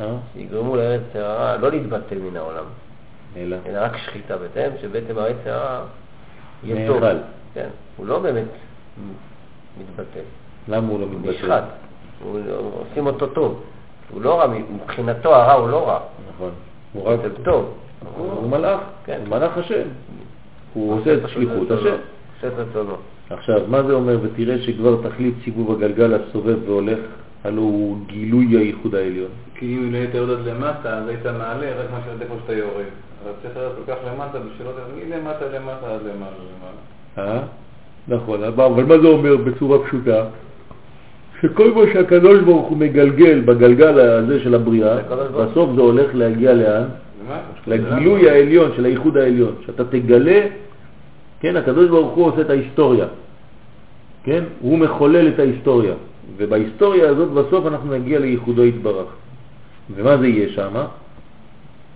אה? 0.00 0.16
שיגרמו 0.32 0.76
ליצר 0.76 1.24
הרע 1.24 1.56
לא 1.56 1.70
להתבטל 1.70 2.18
מן 2.18 2.36
העולם, 2.36 2.64
אלא. 3.36 3.56
אלא 3.66 3.78
רק 3.82 3.96
שחיטה 3.96 4.36
בתיהם, 4.36 4.72
שבעצם 4.82 5.18
היצר 5.18 5.52
הרע 5.52 5.84
יהיה 6.64 6.86
טוב. 6.88 7.02
כן, 7.54 7.68
הוא 7.96 8.06
לא 8.06 8.18
באמת 8.18 8.44
מתבטל, 9.80 10.20
למה 10.68 10.88
הוא 10.88 11.00
לא 11.00 11.04
הוא 11.04 11.12
מתבטל? 11.14 11.30
נשחט, 11.30 11.64
הוא- 12.24 12.40
עושים 12.90 13.06
אותו 13.06 13.26
טוב. 13.26 13.60
הוא 14.10 14.22
לא 14.22 14.40
רע, 14.40 14.46
מבחינתו 14.70 15.34
הרע 15.34 15.52
הוא 15.52 15.68
לא 15.68 15.88
רע, 15.88 16.00
נכון. 16.34 16.50
הוא 16.92 17.08
רק... 17.08 17.20
זה 17.22 17.44
טוב. 17.44 17.74
הוא 18.16 18.48
מלאך, 18.50 18.80
כן. 19.04 19.20
הוא 19.20 19.28
מלאך 19.38 19.58
השם. 19.58 19.88
הוא 20.74 21.00
עושה 21.00 21.14
את 21.14 21.20
שליחות 21.26 21.70
השם. 21.70 21.84
עושה 22.36 22.48
את 22.48 22.52
רצונו. 22.56 22.94
עכשיו, 23.30 23.60
מה 23.68 23.82
זה 23.82 23.92
אומר? 23.92 24.18
ותראה 24.22 24.62
שכבר 24.62 25.08
תכלית 25.08 25.34
סיבוב 25.44 25.72
הגלגל 25.72 26.14
הסובב 26.14 26.68
והולך, 26.68 26.98
הלא 27.44 27.60
הוא 27.60 27.98
גילוי 28.06 28.46
הייחוד 28.46 28.94
העליון. 28.94 29.30
כי 29.54 29.76
אם 29.76 29.94
היית 29.94 30.14
יורד 30.14 30.46
למטה, 30.46 30.98
אז 30.98 31.08
היית 31.08 31.26
מעלה 31.26 31.80
רק 31.80 31.90
מה 31.90 32.26
כמו 32.26 32.36
שאתה 32.40 32.52
יורד. 32.52 32.84
אבל 33.24 33.32
צריך 33.42 33.56
להיות 33.56 33.72
כל 33.76 33.92
כך 33.92 33.98
למטה 34.06 34.38
בשביל 34.38 34.66
לא 34.66 34.72
מלמטה 34.96 35.44
למטה 35.48 35.94
עד 35.94 36.00
למעלה 36.02 36.36
למעלה. 36.36 36.80
אה? 37.18 37.40
נכון, 38.08 38.44
אבל 38.44 38.84
מה 38.84 38.98
זה 38.98 39.08
אומר 39.08 39.36
בצורה 39.36 39.78
פשוטה? 39.78 40.24
שכל 41.42 41.74
מה 41.74 41.80
שהקדוש 41.92 42.40
ברוך 42.40 42.68
הוא 42.68 42.78
מגלגל 42.78 43.40
בגלגל 43.40 43.98
הזה 43.98 44.40
של 44.40 44.54
הבריאה. 44.54 44.96
בסוף 45.36 45.70
זה 45.74 45.80
הולך 45.80 46.14
להגיע 46.14 46.54
לאן? 46.54 46.84
לגילוי 47.66 48.30
העליון 48.30 48.70
של 48.76 48.84
הייחוד 48.84 49.16
העליון, 49.16 49.54
שאתה 49.66 49.84
תגלה, 49.84 50.40
כן, 51.40 51.56
הקדוש 51.56 51.88
ברוך 51.88 52.14
הוא 52.14 52.26
עושה 52.26 52.40
את 52.40 52.50
ההיסטוריה, 52.50 53.06
כן, 54.24 54.44
הוא 54.60 54.78
מחולל 54.78 55.28
את 55.28 55.38
ההיסטוריה, 55.38 55.94
ובהיסטוריה 56.36 57.08
הזאת 57.08 57.30
בסוף 57.30 57.66
אנחנו 57.66 57.94
נגיע 57.94 58.18
לייחודו 58.18 58.64
יתברך. 58.64 59.06
ומה 59.94 60.16
זה 60.16 60.26
יהיה 60.26 60.48
שם? 60.48 60.72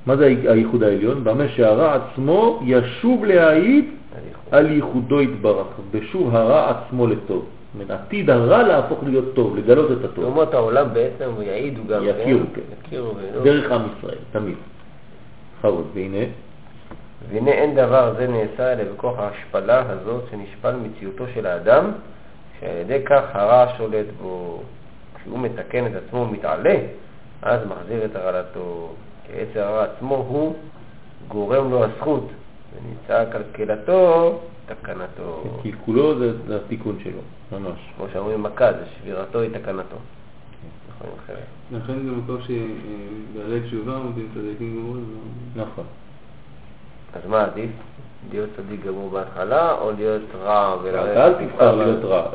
מה 0.08 0.16
זה 0.16 0.26
הייחוד 0.26 0.82
העליון? 0.82 1.24
במה 1.24 1.48
שהרע 1.48 1.94
עצמו 1.94 2.60
ישוב 2.64 3.24
להעיד 3.24 3.84
על 4.50 4.70
ייחודו 4.70 5.20
יתברך, 5.20 5.66
בשוב 5.90 6.36
הרע 6.36 6.70
עצמו 6.70 7.06
לטוב. 7.06 7.46
אומרת, 7.74 7.90
עתיד 7.90 8.30
הרע 8.30 8.62
להפוך 8.62 8.98
להיות 9.04 9.34
טוב, 9.34 9.56
לגלות 9.56 9.92
את 9.92 10.04
הטוב. 10.04 10.24
אומות 10.24 10.54
העולם 10.54 10.86
בעצם 10.92 11.30
יעידו 11.42 11.82
גם, 11.88 12.02
יכירו, 12.04 12.40
כן. 12.54 12.60
יכירו, 12.86 13.12
ולא- 13.16 13.44
דרך 13.44 13.72
עם 13.72 13.82
ישראל, 13.98 14.18
תמיד. 14.32 14.54
בכבוד, 15.58 15.86
והנה, 15.94 16.24
והנה 17.30 17.50
אין 17.50 17.74
דבר 17.74 18.14
זה 18.18 18.26
נעשה 18.28 18.72
אלא 18.72 18.84
בכוח 18.92 19.18
ההשפלה 19.18 19.82
הזאת 19.88 20.22
שנשפל 20.30 20.74
מציאותו 20.76 21.24
של 21.34 21.46
האדם, 21.46 21.90
שעל 22.60 22.76
ידי 22.76 22.98
כך 23.06 23.22
הרע 23.32 23.66
שולט 23.78 24.06
בו. 24.22 24.62
כשהוא 25.14 25.38
מתקן 25.38 25.86
את 25.86 25.92
עצמו 26.06 26.20
ומתעלה, 26.20 26.74
אז 27.42 27.60
מחזיר 27.66 28.04
את 28.04 28.16
הרעלתו. 28.16 28.90
כי 28.90 29.07
עצר 29.34 29.62
הרע 29.62 29.84
עצמו 29.84 30.14
הוא 30.14 30.56
גורם 31.28 31.70
לו 31.70 31.84
הזכות, 31.84 32.28
ונמצא 32.74 33.24
קלקלתו 33.32 34.38
תקנתו. 34.66 35.42
קלקולו 35.62 36.18
זה 36.18 36.46
זה 36.46 36.56
התיקון 36.56 36.98
שלו, 37.04 37.20
ממש. 37.52 37.78
כמו 37.96 38.06
שאומרים 38.12 38.42
מכה, 38.42 38.72
זה 38.72 38.84
שבירתו 38.98 39.40
היא 39.40 39.50
תקנתו. 39.50 39.96
נכון, 40.88 41.10
אחרת. 41.24 41.38
לכן 41.72 42.04
זה 42.04 42.10
מקום 42.10 42.36
שבעלי 42.40 43.60
תשובה 43.60 43.96
עומדים 43.96 44.28
צדיקים 44.34 44.76
גמורים. 44.76 45.04
לא? 45.56 45.62
נכון. 45.62 45.84
אז 47.14 47.26
מה 47.26 47.44
עדיף? 47.44 47.70
להיות 48.32 48.48
צדיק 48.56 48.86
גמור 48.86 49.10
בהתחלה, 49.10 49.72
או 49.80 49.90
להיות 49.98 50.22
רע 50.42 50.76
ולרדת 50.82 51.16
אל 51.16 51.46
תבחר 51.46 51.74
להיות 51.74 52.04
רע. 52.04 52.26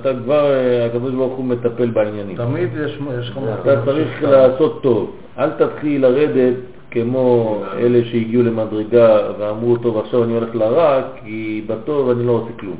אתה 0.00 0.10
כבר, 0.24 0.52
אה, 0.52 0.86
הקדוש 0.86 1.14
ברוך 1.14 1.36
הוא 1.36 1.44
מטפל 1.44 1.90
בעניינים. 1.90 2.36
תמיד 2.36 2.68
יש 2.76 2.98
יש 3.20 3.30
לך 3.30 3.38
אתה 3.60 3.84
צריך 3.84 4.22
לעשות 4.22 4.82
טוב. 4.82 5.16
אל 5.38 5.50
תתחיל 5.50 6.02
לרדת 6.02 6.56
כמו 6.90 7.58
אלה 7.72 8.04
שהגיעו 8.04 8.42
למדרגה 8.42 9.18
ואמרו, 9.38 9.76
טוב, 9.76 9.98
עכשיו 9.98 10.24
אני 10.24 10.32
הולך 10.32 10.54
לרע, 10.54 11.02
כי 11.22 11.64
בטוב 11.66 12.10
אני 12.10 12.26
לא 12.26 12.32
עושה 12.32 12.52
כלום. 12.60 12.76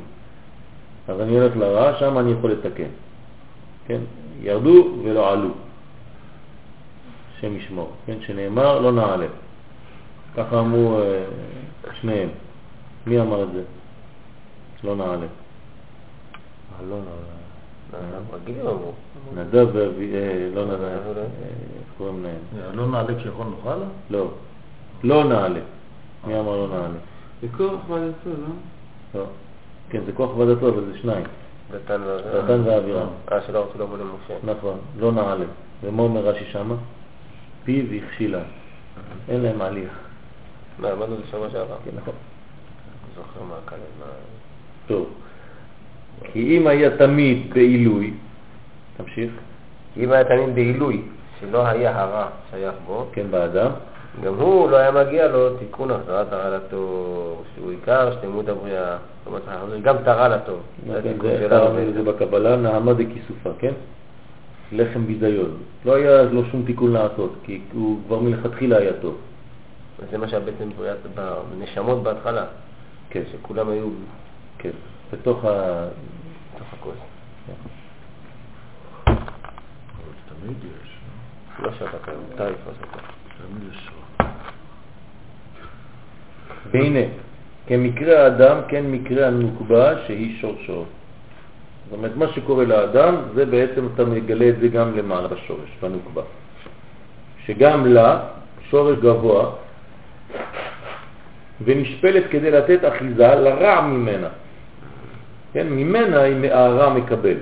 אז 1.07 1.21
אני 1.21 1.39
הולך 1.39 1.57
לרע, 1.57 1.93
שם 1.99 2.17
אני 2.17 2.31
יכול 2.31 2.51
לתקן. 2.51 2.89
כן? 3.87 3.99
ירדו 4.41 4.91
ולא 5.03 5.31
עלו. 5.31 5.49
השם 7.37 7.57
ישמור. 7.57 7.89
כן? 8.05 8.15
שנאמר, 8.21 8.79
לא 8.79 8.91
נעלה. 8.91 9.25
ככה 10.37 10.59
אמרו 10.59 10.99
אה, 10.99 11.25
שניהם. 12.01 12.29
מי 13.07 13.21
אמר 13.21 13.43
את 13.43 13.47
זה? 13.53 13.61
לא 14.83 14.95
נעלה. 14.95 15.15
אה, 15.15 16.85
לא, 16.89 16.97
רגילים 18.35 18.67
אמרו. 18.67 18.91
נדב 19.35 19.67
ואבי... 19.73 20.15
אה, 20.15 20.49
לא 20.55 20.61
אה, 20.61 20.65
לא. 20.65 21.21
איך 21.21 21.87
קוראים 21.97 22.23
להם? 22.23 22.75
לא 22.75 22.87
נעלה 22.87 23.19
כי 23.21 23.27
יכול 23.27 23.45
נוכל? 23.45 23.77
לא. 24.09 24.27
לא 25.03 25.23
נעלה. 25.23 25.59
מי 26.27 26.39
אמר 26.39 26.57
לא 26.57 26.67
נעלה? 26.67 26.99
זה 27.41 27.47
כוח 27.57 27.89
ועדתו, 27.89 28.29
לא? 28.29 28.35
לא. 29.19 29.25
כן, 29.89 30.01
זה 30.05 30.11
כוח 30.11 30.37
ועדתו, 30.37 30.69
אבל 30.69 30.85
זה 30.85 30.97
שניים. 30.97 31.25
דתן 31.71 32.01
ואבירם. 32.65 33.07
אה, 33.31 33.41
שלא 33.47 33.65
רצו 33.69 33.83
לבוא 33.83 33.97
למשה. 33.97 34.33
נכון, 34.43 34.77
לא 34.99 35.11
נעלה. 35.11 35.45
ומה 35.83 36.03
אומר 36.03 36.21
רש"י 36.21 36.45
שמה? 36.51 36.75
פיו 37.63 37.85
הכשילה. 38.03 38.39
אין 39.29 39.41
להם 39.41 39.61
עלייה. 39.61 39.89
מה, 40.79 40.91
אמרנו 40.91 41.13
את 41.13 41.19
זה 41.19 41.25
שבוע 41.31 41.49
שעבר. 41.49 41.75
כן, 41.85 41.91
נכון. 41.95 42.13
זוכר 43.15 43.43
מה 43.49 43.55
כאן, 43.67 43.77
מה... 43.99 44.05
טוב. 44.87 45.07
כי 46.31 46.57
אם 46.57 46.67
היה 46.67 46.97
תמיד 46.97 47.53
בעילוי, 47.53 48.13
תמשיך, 48.97 49.31
אם 49.97 50.11
היה 50.11 50.23
תמיד 50.23 50.55
בעילוי, 50.55 51.01
שלא 51.39 51.67
היה 51.67 52.01
הרע 52.01 52.27
שייך 52.51 52.75
בו, 52.87 53.05
כן, 53.11 53.25
באדם, 53.31 53.71
גם 54.23 54.33
הוא 54.33 54.69
לא 54.69 54.77
היה 54.77 54.91
מגיע 54.91 55.27
לו 55.27 55.57
תיקון 55.57 55.91
החזרת 55.91 56.33
הרע 56.33 56.57
לטוב, 56.57 57.43
שהוא 57.55 57.71
עיקר 57.71 58.11
שלמות 58.21 58.49
הבריאה. 58.49 58.97
זאת 59.25 59.27
אומרת, 59.27 59.81
גם 59.81 59.95
את 59.95 60.07
הרע 60.07 60.27
לטוב. 60.27 60.59
זה 60.87 61.01
כן, 61.03 61.93
זה 61.93 62.03
בקבלה, 62.03 62.55
נעמה 62.55 62.93
דכיסופה, 62.93 63.49
כן? 63.59 63.73
לחם 64.71 65.05
ביזיון. 65.05 65.57
לא 65.85 65.95
היה 65.95 66.23
לו 66.23 66.45
שום 66.45 66.63
תיקון 66.65 66.93
לעשות, 66.93 67.33
כי 67.43 67.61
הוא 67.73 67.99
כבר 68.07 68.19
מלכתחילה 68.19 68.77
היה 68.77 68.93
טוב. 69.01 69.17
זה 70.11 70.17
מה 70.17 70.27
שהיה 70.27 70.39
בעצם 70.39 70.69
בנשמות 71.57 72.03
בהתחלה, 72.03 72.45
כן, 73.09 73.21
שכולם 73.31 73.69
היו 73.69 73.89
כן. 74.57 74.69
בתוך 75.13 75.45
ה... 75.45 75.85
בתוך 76.55 76.67
הכוס. 76.73 76.95
תמיד 80.43 80.57
יש. 80.63 80.97
לא 81.59 81.71
שאתה 81.79 81.97
כאן, 82.05 82.13
אתה 82.35 82.43
יתפוס 82.49 82.75
אותו. 82.81 82.99
תמיד 83.37 83.73
יש. 83.73 83.89
והנה, 86.71 86.99
כמקרה 87.67 88.23
האדם, 88.23 88.57
כן 88.67 88.85
מקרה 88.85 89.27
הנוקבה 89.27 90.05
שהיא 90.07 90.41
שורשו. 90.41 90.85
זאת 91.83 91.97
אומרת, 91.97 92.15
מה 92.15 92.27
שקורה 92.27 92.65
לאדם, 92.65 93.15
זה 93.35 93.45
בעצם 93.45 93.87
אתה 93.93 94.05
מגלה 94.05 94.49
את 94.49 94.59
זה 94.59 94.67
גם 94.67 94.97
למעלה 94.97 95.27
בשורש, 95.27 95.69
בנוקבה. 95.81 96.21
שגם 97.45 97.85
לה, 97.85 98.19
שורש 98.69 98.97
גבוה, 98.97 99.51
ונשפלת 101.65 102.23
כדי 102.29 102.51
לתת 102.51 102.79
אחיזה 102.87 103.27
לרע 103.35 103.81
ממנה. 103.81 104.27
כן, 105.53 105.67
ממנה 105.69 106.21
הרע 106.51 106.93
מקבל. 106.93 107.37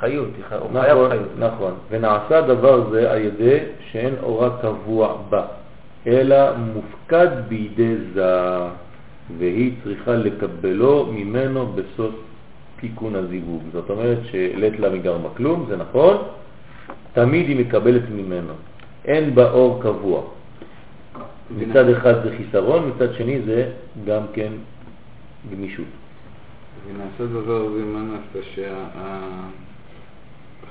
חיות, 0.00 0.28
היא 0.36 0.44
חי- 0.48 0.54
הוא 0.54 0.70
חייב 0.80 0.98
נכון, 0.98 1.10
חיות. 1.10 1.28
נכון. 1.38 1.72
ונעשה 1.90 2.40
דבר 2.40 2.90
זה 2.90 3.10
על 3.12 3.18
ידי 3.20 3.58
שאין 3.90 4.14
אורה 4.22 4.50
קבוע 4.62 5.16
בה, 5.28 5.44
אלא 6.06 6.36
מופקד 6.56 7.28
בידי 7.48 7.94
זר, 8.14 8.66
והיא 9.38 9.72
צריכה 9.84 10.12
לקבלו 10.12 11.06
ממנו 11.12 11.66
בסוף 11.66 12.14
תיקון 12.80 13.16
הזיווג. 13.16 13.62
זאת 13.72 13.90
אומרת 13.90 14.18
שלית 14.30 14.80
לה 14.80 14.90
מגרמה 14.90 15.28
כלום, 15.36 15.66
זה 15.68 15.76
נכון, 15.76 16.16
תמיד 17.12 17.48
היא 17.48 17.60
מקבלת 17.66 18.02
ממנו. 18.10 18.52
אין 19.04 19.34
בה 19.34 19.50
אור 19.50 19.82
קבוע. 19.82 20.22
מצד 21.50 21.88
אחד 21.88 22.14
זה 22.24 22.36
חיסרון, 22.36 22.90
מצד 22.94 23.14
שני 23.14 23.42
זה 23.42 23.70
גם 24.04 24.22
כן 24.32 24.52
גמישות. 25.50 25.86
ונעשה 26.86 27.26
דבר 27.32 27.68
זה, 27.70 27.84
מה 27.84 28.02
נעשה? 28.02 28.48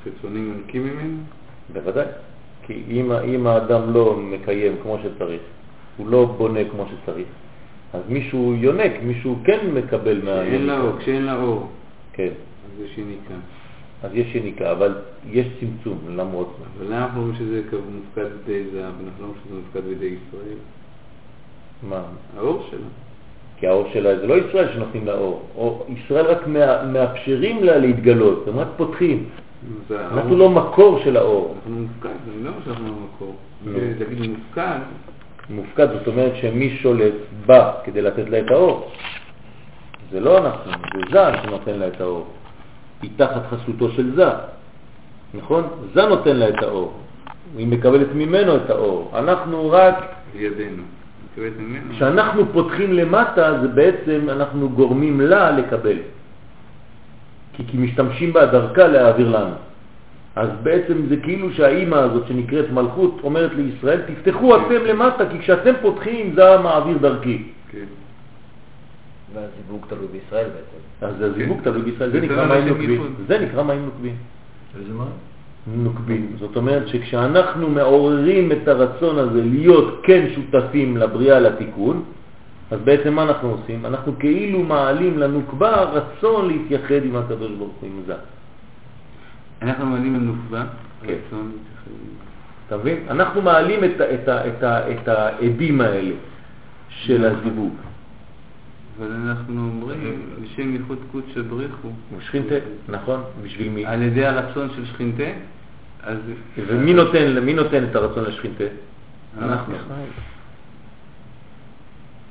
שהחיצונים 0.03 0.53
מנקים 0.53 0.83
ממנו? 0.83 1.17
בוודאי. 1.73 2.05
כי 2.63 2.83
אם, 2.87 3.11
אם 3.11 3.47
האדם 3.47 3.93
לא 3.93 4.15
מקיים 4.15 4.75
כמו 4.83 4.97
שצריך, 5.03 5.41
הוא 5.97 6.07
לא 6.09 6.25
בונה 6.25 6.59
כמו 6.71 6.85
שצריך, 6.85 7.27
אז 7.93 8.01
מישהו 8.09 8.55
יונק, 8.55 8.91
מישהו 9.03 9.39
כן 9.43 9.59
מקבל 9.73 10.21
מה... 10.23 10.41
כשאין 10.43 10.65
לה 10.65 10.79
אור, 10.79 10.97
כשאין 10.99 11.25
לה 11.25 11.35
אור, 11.35 11.69
כן, 12.13 12.29
אז 12.65 12.81
יש 12.85 12.97
יניקה. 12.97 13.33
אז 14.03 14.11
יש 14.13 14.35
יניקה, 14.35 14.71
אבל 14.71 14.95
יש 15.29 15.47
צמצום 15.59 15.99
למרות 16.09 16.55
זאת. 16.57 16.67
אבל 16.77 16.85
למה 16.85 17.05
אנחנו 17.05 17.21
אומרים 17.21 17.35
שזה 17.35 17.61
מופקד 17.71 18.25
בידי 18.45 18.63
זהב, 18.71 18.83
ואנחנו 18.83 19.21
לא 19.21 19.25
אומרים 19.25 19.41
שזה 19.45 19.55
מופקד 19.55 19.87
בידי 19.87 20.05
ישראל? 20.05 20.57
מה? 21.83 22.01
האור 22.37 22.63
שלה. 22.71 22.87
כי 23.57 23.67
האור 23.67 23.87
שלה 23.93 24.19
זה 24.19 24.27
לא 24.27 24.33
ישראל 24.33 24.73
שנותנים 24.73 25.05
לה 25.05 25.13
אור, 25.13 25.41
או 25.55 25.85
ישראל 25.89 26.25
רק 26.25 26.47
מה, 26.47 26.83
מאפשרים 26.83 27.63
לה 27.63 27.77
להתגלות, 27.77 28.47
הם 28.47 28.59
רק 28.59 28.67
פותחים. 28.77 29.29
זה. 29.89 30.07
אנחנו 30.07 30.37
לא 30.37 30.49
מקור 30.49 30.99
של 31.03 31.17
האור. 31.17 31.55
אנחנו 31.55 31.81
מופקד, 31.81 32.09
אני 32.09 32.43
לא 32.43 32.49
אומר 32.49 32.59
שאנחנו 32.65 32.87
לא 32.87 32.93
מקור. 33.15 33.35
להגיד 33.99 34.29
מופקד, 34.29 34.79
מופקד 35.49 35.87
זאת 35.97 36.07
אומרת 36.07 36.31
שמי 36.35 36.77
שולט 36.77 37.13
בה 37.45 37.71
כדי 37.83 38.01
לתת 38.01 38.29
לה 38.29 38.39
את 38.39 38.51
האור. 38.51 38.91
זה 40.11 40.19
לא 40.19 40.37
אנחנו, 40.37 40.71
זה 40.95 41.01
זה 41.11 41.37
שנותן 41.43 41.79
לה 41.79 41.87
את 41.87 42.01
האור. 42.01 42.27
היא 43.01 43.11
תחת 43.15 43.41
חסותו 43.49 43.89
של 43.91 44.15
זה, 44.15 44.29
נכון? 45.33 45.63
זה 45.93 46.05
נותן 46.05 46.35
לה 46.35 46.49
את 46.49 46.63
האור. 46.63 46.93
היא 47.57 47.67
מקבלת 47.67 48.07
ממנו 48.15 48.55
את 48.55 48.69
האור. 48.69 49.11
אנחנו 49.15 49.71
רק, 49.71 49.95
ממנו. 51.59 51.93
כשאנחנו 51.95 52.45
פותחים 52.53 52.93
למטה, 52.93 53.61
זה 53.61 53.67
בעצם 53.67 54.29
אנחנו 54.29 54.69
גורמים 54.69 55.21
לה 55.21 55.51
לקבל. 55.51 55.97
כי, 57.53 57.63
כי 57.67 57.77
משתמשים 57.77 58.33
בה 58.33 58.45
דרכה 58.45 58.87
להעביר 58.87 59.29
לנו. 59.29 59.55
אז 60.35 60.49
בעצם 60.63 61.07
זה 61.09 61.17
כאילו 61.17 61.53
שהאימא 61.53 61.95
הזאת 61.95 62.27
שנקראת 62.27 62.71
מלכות 62.71 63.19
אומרת 63.23 63.51
לישראל, 63.53 64.01
תפתחו 64.01 64.55
אתם 64.55 64.85
למטה, 64.85 65.29
כי 65.29 65.39
כשאתם 65.39 65.73
פותחים 65.81 66.35
זה 66.35 66.53
המעביר 66.53 66.97
דרכי. 66.97 67.43
כן. 67.71 67.85
והזיווג 69.35 69.85
תלוי 69.89 70.07
בישראל 70.11 70.47
בעצם. 70.49 70.81
אז 71.01 71.21
הזיווג 71.21 71.61
תלוי 71.63 71.81
בישראל, 71.81 72.11
זה 72.11 72.19
זה 72.19 72.25
נקרא 72.25 72.47
מים 72.47 72.67
נוקבים. 72.67 73.15
זה 73.27 73.39
נקרא 73.39 73.63
מים 73.63 73.85
נוקבים. 73.85 74.15
איזה 74.79 74.93
מה? 74.93 75.05
נוקבים. 75.67 76.35
זאת 76.39 76.55
אומרת 76.55 76.87
שכשאנחנו 76.87 77.69
מעוררים 77.69 78.51
את 78.51 78.67
הרצון 78.67 79.17
הזה 79.19 79.41
להיות 79.43 80.01
כן 80.03 80.27
שותפים 80.35 80.97
לבריאה, 80.97 81.39
לתיקון, 81.39 82.03
אז 82.71 82.79
בעצם 82.83 83.13
מה 83.13 83.23
אנחנו 83.23 83.49
עושים? 83.49 83.85
אנחנו 83.85 84.19
כאילו 84.19 84.63
מעלים 84.63 85.17
לנוקבה 85.17 85.81
רצון 85.81 86.47
להתייחד 86.47 87.03
עם 87.03 87.15
הקדוש 87.15 87.51
ברוך 87.51 87.73
הוא, 87.81 87.89
עם 87.89 88.01
זה. 88.05 88.15
אנחנו 89.61 89.85
מעלים 89.85 90.15
לנוקבה, 90.15 90.63
כן. 91.01 91.13
רצון, 91.13 91.51
אתה 92.67 92.77
מבין? 92.77 92.97
אנחנו 93.09 93.41
מעלים 93.41 93.79
את, 93.83 95.07
העדים 95.07 95.81
האלה 95.81 96.15
של 96.89 97.25
הזיווג. 97.25 97.73
אבל 98.97 99.11
אנחנו 99.11 99.61
אומרים, 99.61 100.21
לשם 100.43 100.73
ייחוד 100.73 100.97
קודשא 101.11 101.41
בריחו, 101.41 101.89
שכינתה, 102.19 102.55
נכון? 102.89 103.23
בשביל 103.43 103.69
מי? 103.69 103.85
על 103.85 104.01
ידי 104.01 104.25
הרצון 104.25 104.69
של 104.75 104.85
שכינתה, 104.85 105.23
אז... 106.03 106.17
ומי 106.67 106.93
נותן, 106.93 107.39
מי 107.45 107.53
נותן 107.53 107.83
את 107.83 107.95
הרצון 107.95 108.23
לשכינתה? 108.23 108.63
אנחנו. 109.37 109.75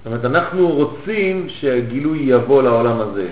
זאת 0.04 0.06
אומרת, 0.06 0.24
אנחנו 0.24 0.68
רוצים 0.68 1.46
שהגילוי 1.48 2.18
יבוא 2.18 2.62
לעולם 2.62 3.00
הזה. 3.00 3.28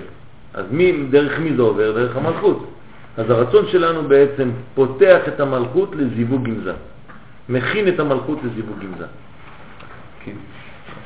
אז 0.54 0.64
מי, 0.70 1.06
דרך 1.10 1.38
מי 1.38 1.56
זה 1.56 1.62
עובר? 1.62 1.92
דרך 1.92 2.16
המלכות. 2.16 2.72
אז 3.16 3.30
הרצון 3.30 3.68
שלנו 3.68 4.08
בעצם 4.08 4.50
פותח 4.74 5.20
את 5.28 5.40
המלכות 5.40 5.96
לזיווג 5.96 6.44
גמזה. 6.44 6.72
מכין 7.48 7.88
את 7.88 8.00
המלכות 8.00 8.38
לזיווג 8.44 8.78
גמזה. 8.78 9.06
כן. 10.24 10.32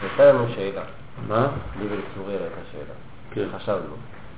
הייתה 0.02 0.32
לנו 0.32 0.46
שאלה, 0.54 0.82
מה? 1.28 1.48
לי 1.80 1.86
ולצוריאל 1.86 2.42
הייתה 2.42 2.60
שאלה. 2.72 2.94
כן. 3.30 3.58
חשבנו. 3.58 3.94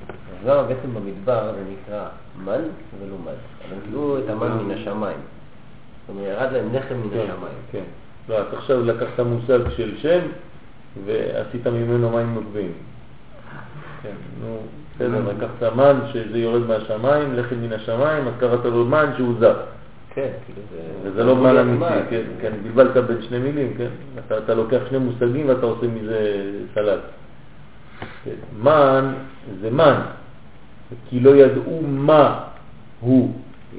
אז 0.08 0.46
למה 0.46 0.62
בעצם 0.62 0.94
במדבר 0.94 1.52
זה 1.54 1.62
נקרא 1.72 2.08
מן 2.44 2.52
ולא 3.00 3.16
מן? 3.24 3.26
אבל 3.26 3.74
הם 3.74 3.80
קיבלו 3.84 4.18
את 4.18 4.28
המן 4.28 4.52
מן 4.52 4.70
השמיים. 4.70 5.18
זאת 6.06 6.16
אומרת, 6.16 6.26
ירד 6.26 6.52
להם 6.52 6.74
לחם 6.74 6.94
מן 6.94 7.10
כן, 7.10 7.18
השמיים. 7.18 7.58
כן. 7.72 7.82
לא, 8.28 8.40
אתה 8.40 8.56
עכשיו 8.56 8.84
לקחת 8.84 9.20
מושג 9.20 9.58
של 9.76 9.98
שם 9.98 10.20
ועשית 11.04 11.66
ממנו 11.66 12.10
מים 12.10 12.34
נוקבים. 12.34 12.72
כן, 14.02 14.14
נו, 14.40 14.58
בסדר, 14.94 15.22
לקחת 15.28 15.72
מן 15.76 16.00
שזה 16.12 16.38
יורד 16.38 16.62
מהשמיים, 16.62 17.34
לחם 17.34 17.56
מן 17.56 17.72
השמיים, 17.72 18.28
אז 18.28 18.34
קראת 18.40 18.64
לו 18.64 18.84
מן 18.84 19.10
שהוא 19.16 19.34
זר. 19.40 19.60
כן, 20.18 20.30
כאילו 20.46 20.60
זה... 20.70 21.10
וזה 21.10 21.24
לא 21.24 21.36
מן 21.36 21.56
אמיתי. 21.56 21.84
כן, 22.10 22.22
כן, 22.40 22.52
בלבלת 22.62 22.96
בין 22.96 23.22
שני 23.22 23.38
מילים, 23.38 23.74
כן? 23.78 23.88
אתה, 24.18 24.38
אתה 24.38 24.54
לוקח 24.54 24.78
שני 24.88 24.98
מושגים 24.98 25.48
ואתה 25.48 25.66
עושה 25.66 25.86
מזה 25.86 26.50
סלט. 26.74 27.00
כן. 28.24 28.30
מן 28.62 29.12
זה 29.60 29.70
מן, 29.70 30.00
כי 31.08 31.20
לא 31.20 31.36
ידעו 31.36 31.82
מה 31.82 32.40
הוא, 33.00 33.34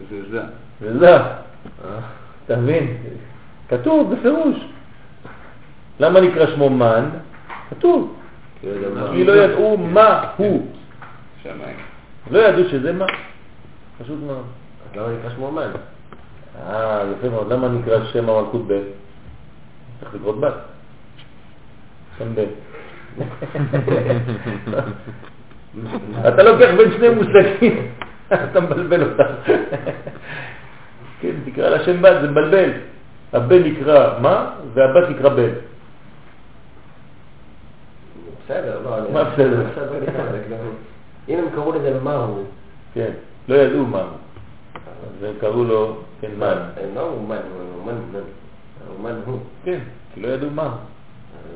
זה 0.10 0.30
זה. 0.32 0.42
וזה, 0.82 1.16
אה? 1.16 1.30
אתה 2.46 2.56
מבין? 2.56 2.98
כתוב 3.70 4.16
בפירוש. 4.16 4.58
למה 6.00 6.22
נקרא 6.22 6.48
שמו 6.48 6.70
מן? 6.70 7.10
כתוב. 7.70 8.16
כי 8.62 8.68
לא 8.68 9.12
מה. 9.12 9.18
ידעו 9.18 9.78
מה 9.78 10.32
הוא. 10.38 10.66
שמיים. 11.44 11.78
לא 12.32 12.40
ידעו 12.40 12.70
שזה 12.70 12.94
מה. 12.94 13.06
פשוט 14.04 14.20
מאוד. 14.28 14.46
אז 14.92 14.98
למה 14.98 15.18
נקרא 15.18 15.30
שמו 15.36 15.52
מן? 15.52 15.72
אה, 16.68 17.04
יפה 17.12 17.30
מאוד. 17.30 17.54
למה 17.54 17.68
נקרא 17.68 18.06
שם 18.06 18.30
המלכות 18.30 18.68
בן? 18.68 18.82
צריך 20.00 20.16
לקרות 20.16 20.40
בת. 20.40 20.54
שם 22.18 22.36
בן. 22.36 22.46
אתה 26.28 26.44
לוקח 26.44 26.70
בין 26.78 26.92
שני 26.98 27.10
מושגים, 27.10 27.88
אתה 28.34 28.60
מבלבל 28.60 29.04
אותם. 29.04 29.52
כן, 31.22 31.36
תקרא 31.46 31.70
לה 31.70 31.86
שם 31.86 32.02
בת, 32.02 32.22
זה 32.22 32.32
מבלבל. 32.32 32.72
הבן 33.34 33.64
נקרא 33.64 34.20
מה, 34.20 34.50
והבת 34.74 35.10
נקרא 35.10 35.30
בן. 35.30 35.50
בסדר, 38.46 38.82
לא, 38.84 38.98
אני... 38.98 39.12
מה 39.12 39.24
בסדר? 39.24 39.66
אם 41.30 41.38
הם 41.38 41.46
קראו 41.56 41.72
לזה 41.72 42.00
מהו, 42.04 42.44
כן, 42.94 43.12
לא 43.48 43.56
ידעו 43.56 43.86
מה 43.86 44.04
הוא. 45.20 45.28
אז 45.28 45.34
הם 45.34 45.40
קראו 45.42 45.64
לו, 45.64 45.96
כן, 46.22 46.32
מן. 46.38 46.46
הם 46.46 46.96
לא 46.96 47.08
אמרו 47.08 47.22
מן, 47.28 47.36
הוא 47.36 47.86
מן, 47.86 47.94
מן. 48.14 48.20
הוא 48.88 49.04
מן 49.04 49.20
הוא. 49.26 49.40
כן, 49.64 49.80
כי 50.14 50.22
לא 50.22 50.28
ידעו 50.28 50.50
מה 50.50 50.64
הוא. 50.64 50.72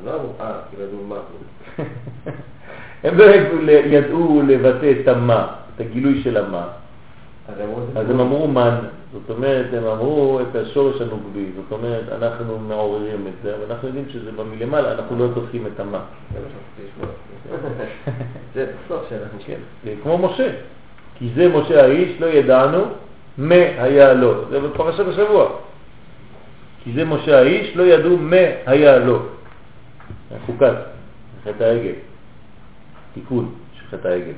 הם 0.00 0.06
לא 0.06 0.20
אה, 0.40 0.52
כי 0.70 0.76
לא 0.78 0.84
ידעו 0.84 1.04
מה 1.08 1.16
הוא. 1.16 1.84
הם 3.04 3.18
לא 3.18 3.24
ידעו, 3.84 4.42
לבטא 4.46 4.92
את 5.00 5.08
המה, 5.08 5.46
את 5.74 5.80
הגילוי 5.80 6.22
של 6.22 6.36
המה. 6.36 6.68
אז 7.96 8.10
הם 8.10 8.20
אמרו 8.20 8.48
מן, 8.48 8.74
זאת 9.12 9.30
אומרת, 9.30 9.66
הם 9.72 9.86
אמרו 9.86 10.40
את 10.40 10.56
השורש 10.56 11.00
הנוגבי, 11.00 11.46
זאת 11.56 11.72
אומרת, 11.72 12.04
אנחנו 12.22 12.58
מעוררים 12.58 13.26
את 13.26 13.42
זה, 13.42 13.54
אבל 13.54 13.64
אנחנו 13.72 13.88
יודעים 13.88 14.04
שזה 14.08 14.32
בא 14.32 14.42
מלמעלה, 14.42 14.92
אנחנו 14.92 15.18
לא 15.18 15.28
תופסים 15.34 15.66
את 15.66 15.80
המה. 15.80 16.00
זה 18.54 18.66
בסוף 18.86 19.02
שאנחנו 19.08 19.38
כן, 19.46 19.58
כמו 20.02 20.18
משה, 20.18 20.50
כי 21.18 21.28
זה 21.34 21.48
משה 21.48 21.82
האיש, 21.82 22.20
לא 22.20 22.26
ידענו 22.26 22.84
מה 23.38 23.54
היה 23.54 24.12
לו. 24.12 24.48
זה 24.50 24.60
בפרשת 24.60 25.08
השבוע. 25.08 25.48
כי 26.84 26.92
זה 26.92 27.04
משה 27.04 27.38
האיש, 27.38 27.76
לא 27.76 27.82
ידעו 27.82 28.16
מה 28.16 28.36
היה 28.66 28.98
לו. 28.98 29.22
חוקת, 30.46 30.74
חטא 31.44 31.62
העגל. 31.64 31.92
תיקון 33.14 33.54
של 33.78 33.86
חטא 33.96 34.08
העגל. 34.08 34.32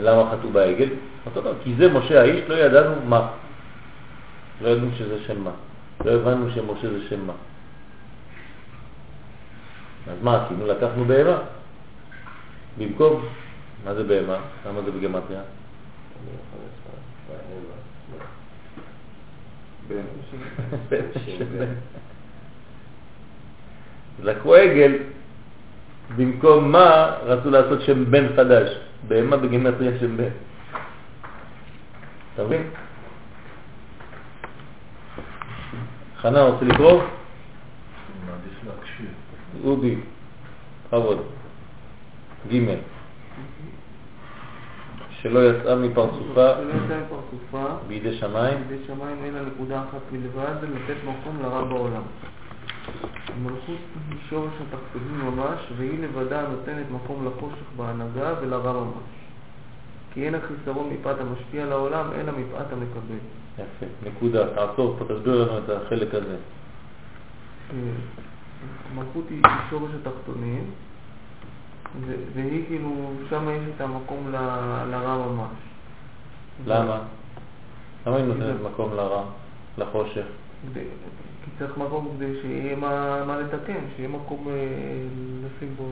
למה 0.00 0.30
חטאו 0.30 0.50
בעגל? 0.50 0.88
אותו 1.26 1.40
דבר, 1.40 1.52
כי 1.64 1.74
זה 1.74 1.92
משה 1.92 2.20
האיש, 2.20 2.48
לא 2.48 2.54
ידענו 2.54 2.94
מה. 3.04 3.28
לא 4.60 4.68
ידענו 4.68 4.90
שזה 4.98 5.18
שם 5.26 5.44
מה. 5.44 5.50
לא 6.04 6.10
הבנו 6.10 6.50
שמשה 6.50 6.90
זה 6.90 7.08
שם 7.08 7.26
מה. 7.26 7.32
אז 10.06 10.22
מה 10.22 10.44
עשינו? 10.44 10.66
לקחנו 10.66 11.04
בהמה. 11.04 11.38
במקום, 12.78 13.24
מה 13.84 13.94
זה 13.94 14.04
בהמה? 14.04 14.36
למה 14.66 14.82
זה 14.82 14.90
בגמטריה? 14.90 15.40
לקחו 24.22 24.54
עגל, 24.54 24.92
במקום 26.16 26.72
מה 26.72 27.16
רצו 27.22 27.50
לעשות 27.50 27.82
שם 27.82 28.10
בן 28.10 28.36
חדש. 28.36 28.78
בהמה 29.08 29.36
בגימטריה 29.36 29.98
שם 30.00 30.16
בן. 30.16 30.28
אתה 32.34 32.44
מבין? 32.44 32.62
חנה, 36.16 36.42
רוצה 36.42 36.64
לקרוא? 36.64 37.02
מעדיף 38.26 38.64
להקשיב. 38.66 39.06
אודי, 39.64 39.96
בכבוד. 40.86 41.22
ג' 42.52 42.95
שלא 45.28 45.50
יצאה 45.50 45.76
מפרצופה 45.76 46.52
בידי 47.88 48.16
שמיים, 48.16 48.58
בידי 48.68 48.84
שמיים 48.86 49.16
אלא 49.24 49.40
נקודה 49.42 49.82
אחת 49.82 50.00
בלבד, 50.12 50.54
זה 50.60 50.66
לתת 50.66 50.96
מקום 51.04 51.38
לרע 51.42 51.64
בעולם. 51.64 52.02
המלכות 53.28 53.78
היא 54.10 54.18
שורש 54.30 54.52
התחתונים 54.52 55.20
ממש, 55.20 55.60
והיא 55.76 55.98
לבדה 56.02 56.42
נותנת 56.48 56.86
מקום 56.90 57.26
לחושך 57.26 57.66
בהנהגה 57.76 58.34
ולרע 58.40 58.72
ממש. 58.72 59.08
כי 60.12 60.26
אין 60.26 60.34
החיסרון 60.34 60.90
מפאת 60.92 61.16
המשפיע 61.20 61.66
לעולם, 61.66 62.06
אלא 62.14 62.32
מפאת 62.32 62.72
המקבל. 62.72 63.18
יפה, 63.54 63.86
נקודה, 64.06 64.54
תעצור 64.54 64.96
פה, 64.98 65.04
תסביר 65.04 65.44
לנו 65.44 65.58
את 65.58 65.70
החלק 65.70 66.14
הזה. 66.14 66.36
אה, 67.70 67.76
המלכות 68.92 69.24
היא 69.30 69.42
שורש 69.70 69.90
התחתונים, 70.00 70.70
והיא 72.34 72.64
כאילו, 72.66 72.90
שם 73.30 73.48
יש 73.50 73.62
את 73.76 73.80
המקום 73.80 74.28
לרע 74.90 75.26
ממש. 75.26 75.50
למה? 76.66 76.98
למה 78.06 78.16
היא 78.16 78.24
נותנת 78.24 78.56
מקום 78.72 78.92
לרע, 78.94 79.24
לחושך? 79.78 80.24
כי 80.74 80.80
צריך 81.58 81.78
מקום 81.78 82.08
כדי 82.16 82.40
שיהיה 82.42 82.76
מה, 82.76 83.24
מה 83.26 83.36
לתקן, 83.40 83.80
שיהיה 83.96 84.08
מקום 84.08 84.48
אה, 84.48 84.52
לשים 85.44 85.74
בו, 85.76 85.84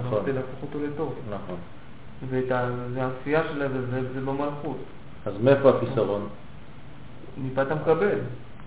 נכון. 0.00 0.22
כדי 0.22 0.32
להפוך 0.32 0.62
אותו 0.62 0.78
לטוב. 0.84 1.14
נכון. 1.30 1.56
ואת 2.28 2.50
ה- 2.50 2.70
והעשייה 2.94 3.42
שלה 3.52 3.68
זה, 3.68 3.86
זה, 3.90 4.12
זה 4.14 4.20
במלכות, 4.20 4.76
אז 5.26 5.32
מאיפה 5.42 5.70
החיסרון? 5.70 6.28
מפאת 7.38 7.70
המקבל. 7.70 8.18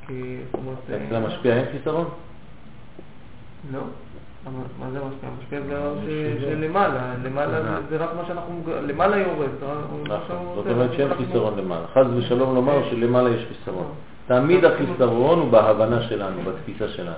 כי, 0.07 0.38
אומרת, 0.53 0.77
אה, 0.89 1.06
אצל 1.07 1.15
המשפיע 1.15 1.56
אין 1.56 1.65
חיסרון? 1.72 2.07
לא. 3.72 3.80
מה 4.46 4.92
זה 4.92 5.00
משפיע? 5.00 5.30
משפיע 5.40 5.60
זה 6.06 6.38
שלמעלה, 6.42 7.14
למעלה 7.24 7.80
זה- 7.90 7.98
רק 7.98 8.10
מה 8.18 8.26
שאנחנו, 8.28 8.64
למעלה 8.82 9.18
יורד. 9.18 9.50
מה 10.08 10.18
נכון. 10.18 10.38
זאת 10.56 10.68
אומרת 10.68 10.94
שאין 10.94 11.14
חיסרון 11.14 11.58
למעלה. 11.58 11.88
חס 11.88 12.06
ושלום 12.18 12.56
לומר 12.56 12.90
שלמעלה 12.90 13.30
יש 13.30 13.46
חיסרון. 13.48 13.92
תמיד 14.28 14.66
החיסרון 14.66 15.40
הוא 15.40 15.52
בהבנה 15.52 16.02
שלנו, 16.02 16.42
בתפיסה 16.42 16.88
שלנו. 16.90 17.16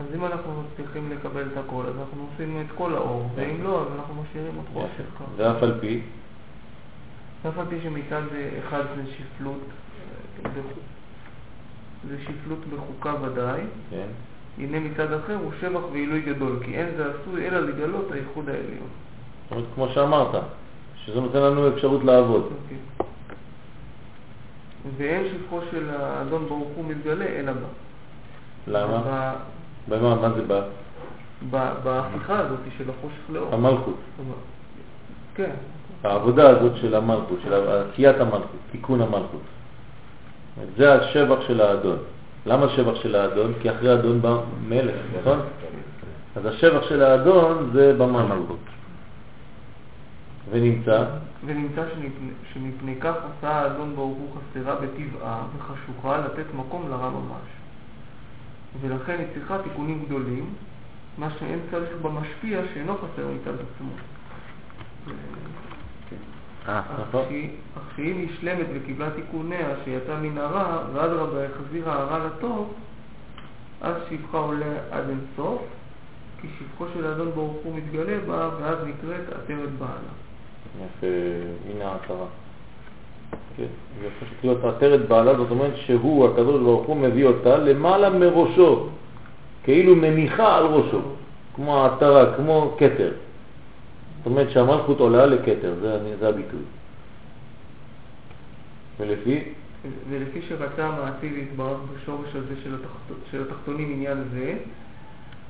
אז 0.00 0.06
אם 0.14 0.24
אנחנו 0.24 0.62
מצליחים 0.62 1.10
לקבל 1.12 1.42
את 1.52 1.56
הכל, 1.66 1.82
אז 1.88 1.94
אנחנו 2.00 2.26
עושים 2.32 2.60
את 2.66 2.72
כל 2.76 2.94
האור, 2.94 3.28
ואם 3.34 3.64
לא, 3.64 3.80
אז 3.82 3.86
אנחנו 3.98 4.14
משאירים 4.22 4.52
את 4.62 4.68
חושך. 4.72 5.22
ואף 5.36 5.62
על 5.62 5.74
פי, 5.80 6.00
אף 7.48 7.58
על 7.58 7.66
פי 7.68 7.76
שמצד 7.82 8.22
אחד 8.66 8.82
זה 8.96 9.02
שפלות, 9.18 9.60
אה, 10.44 10.50
זה 12.08 12.16
שפלות 12.22 12.58
בחוקה 12.74 13.14
ודאי, 13.22 13.60
כן, 13.90 14.06
הנה 14.58 14.80
מצד 14.80 15.12
אחר 15.12 15.34
הוא 15.34 15.52
שבח 15.60 15.80
ועילוי 15.92 16.20
גדול, 16.20 16.58
כי 16.64 16.74
אין 16.74 16.88
זה 16.96 17.04
עשוי 17.10 17.48
אלא 17.48 17.60
לגלות 17.60 18.12
הייחוד 18.12 18.48
העליון. 18.48 18.88
זאת 19.42 19.52
אומרת, 19.52 19.64
כמו 19.74 19.88
שאמרת, 19.88 20.42
שזה 20.96 21.20
נותן 21.20 21.38
לנו 21.38 21.68
אפשרות 21.68 22.04
לעבוד. 22.04 22.42
אוקיי. 22.42 22.76
ואין 24.96 25.26
שפחו 25.28 25.60
של 25.70 25.90
האדון 25.90 26.46
ברוך 26.48 26.68
הוא 26.76 26.84
מתגלה 26.84 27.26
אלא 27.26 27.52
בה. 27.52 27.68
למה? 28.66 29.02
ב- 29.06 29.94
במה, 29.94 30.14
מה 30.14 30.30
זה 30.34 30.42
בא? 30.42 30.62
בהפיכה 31.82 32.38
הזאת 32.38 32.58
של 32.78 32.90
החושך 32.90 33.30
לאור. 33.30 33.54
המלכות. 33.54 33.96
כן, 35.34 35.50
העבודה 36.04 36.48
הזאת 36.50 36.72
של 36.76 36.94
המלכות, 36.94 37.38
של 37.44 37.52
עשיית 37.54 38.20
המלכות, 38.20 38.58
תיקון 38.70 39.02
המלכות. 39.02 39.40
זה 40.76 40.94
השבח 40.94 41.36
של 41.46 41.60
האדון. 41.60 41.96
למה 42.46 42.66
השבח 42.66 42.94
של 42.94 43.14
האדון? 43.16 43.52
כי 43.62 43.70
אחרי 43.70 43.90
האדון 43.90 44.22
בא 44.22 44.36
מלך, 44.68 44.94
נכון? 45.20 45.40
אז 46.36 46.46
השבח 46.46 46.88
של 46.88 47.02
האדון 47.02 47.70
זה 47.72 47.94
במלכות. 47.98 48.58
ונמצא, 50.50 51.04
ונמצא 51.46 51.82
שמפני, 52.52 52.96
כך 53.00 53.14
עשה 53.14 53.50
האדון 53.50 53.96
ברוך 53.96 54.18
הוא 54.18 54.28
חסרה 54.36 54.74
בטבעה 54.74 55.44
וחשוכה 55.56 56.18
לתת 56.18 56.54
מקום 56.54 56.90
לרע 56.90 57.10
ממש. 57.10 57.48
ולכן 58.80 59.16
היא 59.18 59.26
צריכה 59.34 59.58
תיקונים 59.62 60.04
גדולים, 60.06 60.54
מה 61.18 61.28
שאין 61.38 61.58
צריך 61.70 61.90
במשפיע 62.02 62.60
שאינו 62.74 62.94
חסר 62.94 63.26
מצד 63.28 63.54
עצמו. 63.54 63.92
אה. 66.68 66.82
כשהיא- 67.26 67.48
כשהיא 67.92 68.26
נשלמת 68.26 68.66
וקיבלה 68.74 69.10
תיקוניה 69.10 69.68
שיצא 69.84 70.16
מן 70.22 70.38
הרע, 70.38 70.78
ואדרבה 70.92 71.38
החזירה 71.46 71.92
הרע 71.92 72.18
לטוב, 72.26 72.72
אז 73.80 73.94
שבחה 74.10 74.38
עולה 74.38 74.66
עד 74.90 75.08
אין 75.08 75.20
סוף, 75.36 75.62
כי 76.40 76.48
שבחו 76.58 76.84
של 76.94 77.06
האדון 77.06 77.30
ברוך 77.34 77.56
הוא 77.64 77.76
מתגלה 77.76 78.18
בה, 78.26 78.50
ואז 78.60 78.76
נקראת 78.86 79.28
עטרת 79.28 79.68
בעלה. 79.78 80.12
יפה, 80.86 81.06
הנה 81.70 81.84
ההצהרה. 81.90 82.26
כן, 83.56 83.64
פשוט 84.20 84.38
להיות 84.42 84.64
עטרת 84.64 85.08
בעלה, 85.08 85.34
זאת 85.36 85.50
אומרת 85.50 85.76
שהוא, 85.76 86.28
הקדוש 86.28 86.60
ברוך 86.62 86.86
הוא, 86.86 86.96
מביא 86.96 87.26
אותה 87.26 87.56
למעלה 87.58 88.10
מראשו, 88.10 88.86
כאילו 89.64 89.96
מניחה 89.96 90.56
על 90.56 90.64
ראשו, 90.64 91.00
כמו 91.54 91.84
העטרה, 91.84 92.34
כמו 92.36 92.74
כתר. 92.78 93.12
זאת 94.22 94.26
אומרת 94.26 94.50
שהמלכות 94.50 95.00
עולה 95.00 95.26
לכתר, 95.26 95.74
זה, 95.80 96.16
זה 96.20 96.28
הביטוי. 96.28 96.60
ולפי, 99.00 99.40
ולפי 100.10 100.42
שרצה 100.48 100.86
המעשי 100.86 101.30
להתברך 101.30 101.78
בשורש 101.94 102.28
הזה 102.34 102.54
של, 102.64 102.74
התחת... 102.74 103.14
של 103.30 103.42
התחתונים 103.42 103.92
עניין 103.92 104.18
זה, 104.34 104.54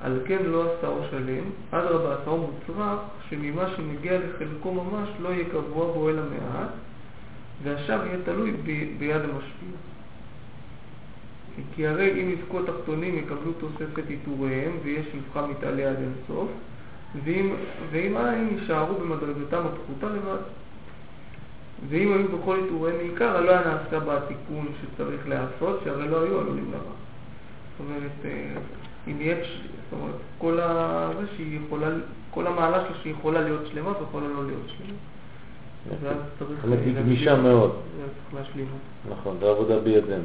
על 0.02 0.20
כן 0.26 0.38
לא 0.44 0.64
עשהו 0.72 0.98
שלם, 1.10 1.44
אדרבה 1.70 2.16
עשהו 2.22 2.38
מוצרח, 2.38 2.98
שממה 3.28 3.64
שמגיע 3.76 4.18
לחלקו 4.18 4.74
ממש 4.74 5.08
לא 5.20 5.28
יהיה 5.28 5.44
קבוע 5.44 5.92
בו 5.92 6.10
אלא 6.10 6.22
מעט, 6.22 6.68
והשב 7.62 8.00
יהיה 8.06 8.18
תלוי 8.24 8.52
ב... 8.52 8.66
ביד 8.98 9.22
המשפיע. 9.22 9.76
כי 11.74 11.86
הרי 11.86 12.22
אם 12.22 12.30
יזכו 12.30 12.60
התחתונים 12.60 13.18
יקבלו 13.18 13.52
תוספת 13.52 14.08
עיטוריהם, 14.08 14.72
ויש 14.82 15.06
שפחה 15.06 15.46
מתעלה 15.46 15.90
עד 15.90 15.96
אין 15.96 16.12
סוף, 16.28 16.48
ואם, 17.24 17.55
ואם 17.90 18.16
אין 18.16 18.59
יישארו 18.59 18.94
במדרגתם 18.94 19.62
הפחותה 19.66 20.06
לבד. 20.06 20.43
ואם 21.89 22.12
היו 22.12 22.39
בכל 22.39 22.59
עיטוריהם 22.62 22.97
מעיקר, 22.97 23.40
לא 23.40 23.51
היה 23.51 23.60
נעשה 23.60 24.01
בה 24.01 24.16
התיקון 24.16 24.68
שצריך 24.80 25.28
להיעשות, 25.28 25.80
שהרי 25.84 26.09
לא 26.09 26.22
היו 26.22 26.40
עלולים 26.40 26.70
לרע. 26.72 26.80
זאת 26.82 27.80
אומרת, 27.80 28.10
אה, 28.24 28.60
אם 29.06 29.16
יש, 29.20 29.60
זאת 29.90 30.01
אומרת, 30.01 30.14
כל 30.39 30.60
ה... 30.60 31.10
זה 31.20 31.26
שהיא 31.36 31.60
יכולה, 31.66 31.86
כל 32.30 32.47
המעלה 32.47 32.84
שלה 32.84 32.97
שהיא 33.02 33.12
יכולה 33.12 33.40
להיות 33.40 33.66
שלמה 33.66 33.98
ויכולה 34.01 34.28
לא 34.28 34.47
להיות 34.47 34.68
שלמה. 34.68 34.98
ואז 36.02 36.16
צריך... 36.39 36.51
זאת 36.51 36.64
אומרת, 36.64 36.78
היא 36.84 36.94
גמישה. 36.94 37.36
מאוד. 37.36 37.70
צריך 37.97 38.34
להשלים. 38.34 38.66
נכון, 39.10 39.36
זה 39.40 39.51
עבודה 39.51 39.78
בידינו. 39.78 40.24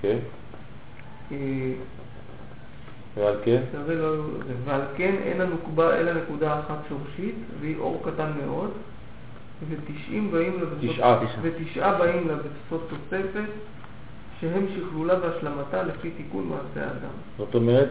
כן? 0.00 0.18
ועל 3.18 3.34
כן? 3.44 3.60
לא. 3.88 4.14
ועל 4.64 4.80
כן 4.96 5.14
אין 5.22 5.40
הנוקבה 5.40 5.96
אלא 5.96 6.12
נקודה 6.12 6.60
אחת 6.60 6.78
שורשית, 6.88 7.34
והיא 7.60 7.76
אור 7.78 8.02
קטן 8.04 8.30
מאוד, 8.46 8.70
ותשעים 9.68 10.30
באים 10.30 10.60
לבסוף... 10.60 10.94
תשעה. 10.94 11.20
ותשעה 11.42 11.98
באים 11.98 12.28
לבסוף 12.28 12.82
תוספת, 12.90 13.50
שהם 14.40 14.66
שכלולה 14.74 15.14
והשלמתה 15.20 15.82
לפי 15.82 16.10
תיקון 16.10 16.48
מעשה 16.48 16.86
האדם. 16.88 17.14
זאת 17.38 17.54
אומרת 17.54 17.88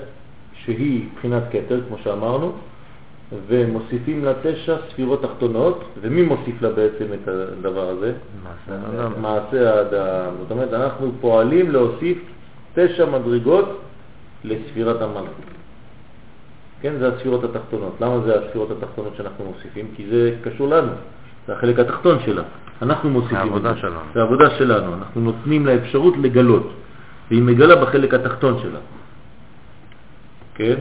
שהיא 0.54 1.06
מבחינת 1.12 1.44
כתר, 1.52 1.82
כמו 1.88 1.98
שאמרנו, 2.04 2.54
ומוסיפים 3.48 4.26
לה 4.26 4.34
תשע 4.44 4.78
ספירות 4.90 5.22
תחתונות, 5.22 5.84
ומי 6.02 6.22
מוסיף 6.22 6.62
לה 6.62 6.70
בעצם 6.70 7.06
את 7.14 7.28
הדבר 7.28 7.90
הזה? 7.90 8.14
מעשה 8.44 8.88
האדם. 8.88 9.22
מעשה 9.22 9.74
האדם. 9.74 10.34
זאת 10.40 10.52
אומרת, 10.52 10.74
אנחנו 10.74 11.12
פועלים 11.22 11.72
להוסיף 11.72 12.18
תשע 12.74 13.06
מדרגות 13.06 13.82
לספירת 14.44 15.02
המלכות. 15.02 15.46
כן, 16.82 16.94
זה 17.00 17.08
הספירות 17.14 17.44
התחתונות. 17.44 17.96
למה 18.02 18.20
זה 18.20 18.40
הספירות 18.40 18.72
התחתונות 18.72 19.14
שאנחנו 19.18 19.46
מוסיפים? 19.46 19.88
כי 19.96 20.08
זה 20.10 20.36
קשור 20.44 20.68
לנו, 20.68 20.92
זה 21.48 21.54
החלק 21.54 21.80
התחתון 21.80 22.18
שלה. 22.26 22.44
אנחנו 22.82 23.10
מוסיפים 23.10 23.38
את 23.38 23.42
העבודה 23.42 23.74
זה. 23.74 23.80
שלנו. 23.80 24.00
זה 24.14 24.20
העבודה 24.20 24.50
שלנו, 24.58 24.94
אנחנו 24.94 25.22
נותנים 25.22 25.66
לה 25.66 25.76
אפשרות 25.76 26.18
לגלות, 26.18 26.74
והיא 27.30 27.44
מגלה 27.44 27.76
בחלק 27.86 28.14
התחתון 28.14 28.60
שלה. 28.62 28.80
כן? 30.56 30.76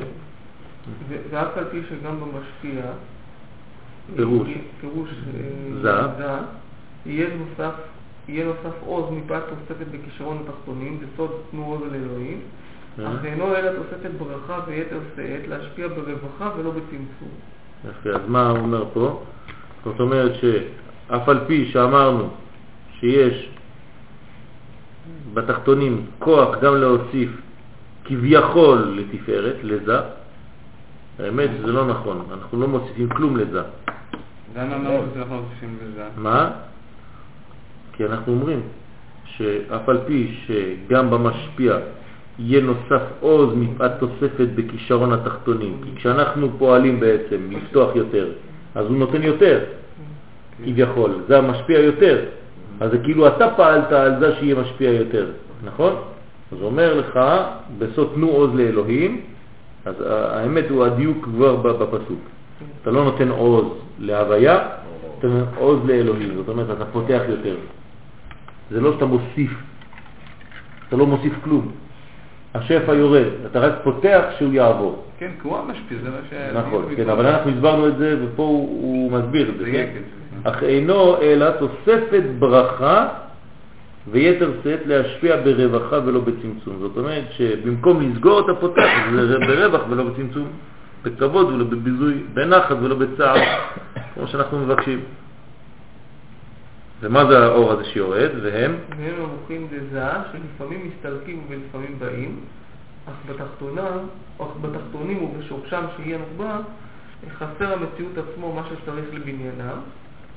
ואף 1.30 1.56
על 1.56 1.64
פי 1.70 1.80
שגם 1.88 2.20
במשפיע, 2.20 2.82
פירוש. 4.16 4.48
פירוש 4.80 5.08
אה, 5.10 5.80
זה. 5.82 5.92
זה, 6.18 6.30
יהיה 7.06 7.26
נוסף, 7.36 7.74
יהיה 8.28 8.46
נוסף 8.46 8.76
עוז 8.86 9.04
מפאת 9.10 9.42
תוספת 9.48 9.86
בכישרון 9.90 10.44
התחתונים, 10.44 11.00
בסוד 11.00 11.30
תנו 11.50 11.64
עוז 11.64 11.82
אל 11.82 11.94
אלוהים, 11.94 12.40
אה? 12.40 12.65
אך 13.04 13.24
אינו 13.24 13.56
אלא 13.56 13.70
תוספת 13.76 14.10
ברכה 14.18 14.60
ויתר 14.66 14.98
שאת 15.16 15.48
להשפיע 15.48 15.88
ברווחה 15.88 16.50
ולא 16.58 16.70
בצמצום. 16.70 17.28
יפה, 17.90 18.10
אז 18.10 18.28
מה 18.28 18.50
הוא 18.50 18.58
אומר 18.58 18.84
פה? 18.92 19.22
זאת 19.84 20.00
אומרת 20.00 20.32
שאף 20.34 21.28
על 21.28 21.40
פי 21.46 21.68
שאמרנו 21.72 22.28
שיש 23.00 23.50
בתחתונים 25.34 26.06
כוח 26.18 26.58
גם 26.62 26.76
להוסיף 26.76 27.30
כביכול 28.04 28.78
לתפארת, 28.96 29.56
לזה, 29.62 29.98
האמת 31.18 31.50
שזה 31.58 31.72
לא 31.72 31.86
נכון, 31.86 32.26
אנחנו 32.32 32.60
לא 32.60 32.68
מוסיפים 32.68 33.08
כלום 33.08 33.36
לזה. 33.36 33.62
למה 34.56 34.76
אמרנו 34.76 35.06
שאנחנו 35.14 35.42
מוסיפים 35.42 35.78
בזה? 35.82 36.04
מה? 36.16 36.50
כי 37.92 38.04
אנחנו 38.04 38.32
אומרים 38.32 38.60
שאף 39.24 39.88
על 39.88 39.98
פי 40.06 40.36
שגם 40.46 41.10
במשפיע 41.10 41.76
יהיה 42.38 42.60
נוסף 42.60 43.02
עוז 43.20 43.54
מפאת 43.56 43.90
תוספת 43.98 44.48
בכישרון 44.54 45.12
התחתונים, 45.12 45.80
כי 45.84 45.90
כשאנחנו 45.96 46.48
פועלים 46.58 47.00
בעצם 47.00 47.36
לפתוח 47.50 47.96
יותר, 47.96 48.28
אז 48.74 48.86
הוא 48.86 48.96
נותן 48.96 49.22
יותר, 49.22 49.64
כביכול, 50.64 51.10
זה 51.28 51.38
המשפיע 51.38 51.80
יותר, 51.80 52.24
אז 52.80 52.90
זה 52.90 52.98
כאילו 52.98 53.26
אתה 53.26 53.48
פעלת 53.56 53.92
על 53.92 54.20
זה 54.20 54.34
שיהיה 54.34 54.54
משפיע 54.54 54.90
יותר, 54.90 55.26
נכון? 55.64 55.94
אז 56.52 56.58
אומר 56.62 56.94
לך, 56.94 57.20
בסוד 57.78 58.12
תנו 58.14 58.28
עוז 58.28 58.54
לאלוהים, 58.54 59.20
אז 59.84 59.94
האמת 60.08 60.64
הוא 60.70 60.84
הדיוק 60.84 61.24
כבר 61.24 61.56
בפסוק. 61.56 62.20
אתה 62.82 62.90
לא 62.90 63.04
נותן 63.04 63.28
עוז 63.28 63.66
להוויה, 63.98 64.68
אתה 65.18 65.26
נותן 65.26 65.50
עוז 65.56 65.78
לאלוהים, 65.84 66.34
זאת 66.36 66.48
אומרת, 66.48 66.70
אתה 66.70 66.84
פותח 66.84 67.22
יותר. 67.28 67.54
זה 68.70 68.80
לא 68.80 68.92
שאתה 68.92 69.06
מוסיף, 69.06 69.50
אתה 70.88 70.96
לא 70.96 71.06
מוסיף 71.06 71.32
כלום. 71.44 71.72
השפע 72.56 72.94
יורד, 72.94 73.26
אתה 73.46 73.60
רק 73.60 73.72
פותח 73.84 74.22
שהוא 74.38 74.52
יעבור. 74.52 75.04
כן, 75.18 75.30
הוא 75.42 75.58
המשפיע, 75.58 75.98
זה 76.02 76.10
מה 76.10 76.16
ש... 76.30 76.34
נכון, 76.54 76.84
כן, 76.96 77.08
אבל 77.10 77.26
אנחנו 77.26 77.50
הסברנו 77.50 77.88
את 77.88 77.98
זה, 77.98 78.16
ופה 78.22 78.42
הוא, 78.42 78.82
הוא 78.82 79.12
מסביר 79.12 79.48
את 79.48 79.58
זה, 79.58 79.64
כן? 79.64 79.86
את 79.96 80.02
זה. 80.42 80.50
אך 80.50 80.62
אינו 80.62 81.22
אלא 81.22 81.50
תוספת 81.50 82.22
ברכה 82.38 83.08
ויתר 84.10 84.50
שאת 84.64 84.80
להשפיע 84.86 85.36
ברווחה 85.44 85.98
ולא 86.04 86.20
בצמצום. 86.20 86.76
זאת 86.80 86.96
אומרת 86.96 87.24
שבמקום 87.30 88.10
לסגור 88.10 88.40
אתה 88.40 88.54
פותח, 88.60 88.90
זה 89.28 89.38
ברווח 89.38 89.80
ולא 89.90 90.04
בצמצום, 90.04 90.48
בכבוד 91.02 91.46
ולא 91.46 91.64
בביזוי, 91.64 92.14
בנחת 92.34 92.76
ולא 92.82 92.94
בצער, 92.94 93.36
כמו 94.14 94.26
שאנחנו 94.26 94.58
מבקשים. 94.58 95.00
ומה 97.00 97.24
זה 97.30 97.38
האור 97.38 97.72
הזה 97.72 97.84
שיורד? 97.84 98.30
והם? 98.42 98.76
והם 98.98 99.14
המוחים 99.22 99.68
דזה, 99.70 100.06
שלפעמים 100.32 100.90
מסתלקים 100.90 101.44
ולפעמים 101.48 101.98
באים, 101.98 102.40
אך 103.08 103.14
בתחתונה, 103.28 103.88
אך 104.38 104.48
בתחתונים 104.60 105.24
ובשורשם 105.24 105.84
שיהיה 105.96 106.18
נוקבה, 106.18 106.58
חסר 107.38 107.72
המציאות 107.72 108.12
עצמו 108.18 108.52
מה 108.52 108.62
שצריך 108.68 109.04
לבניינם, 109.12 109.78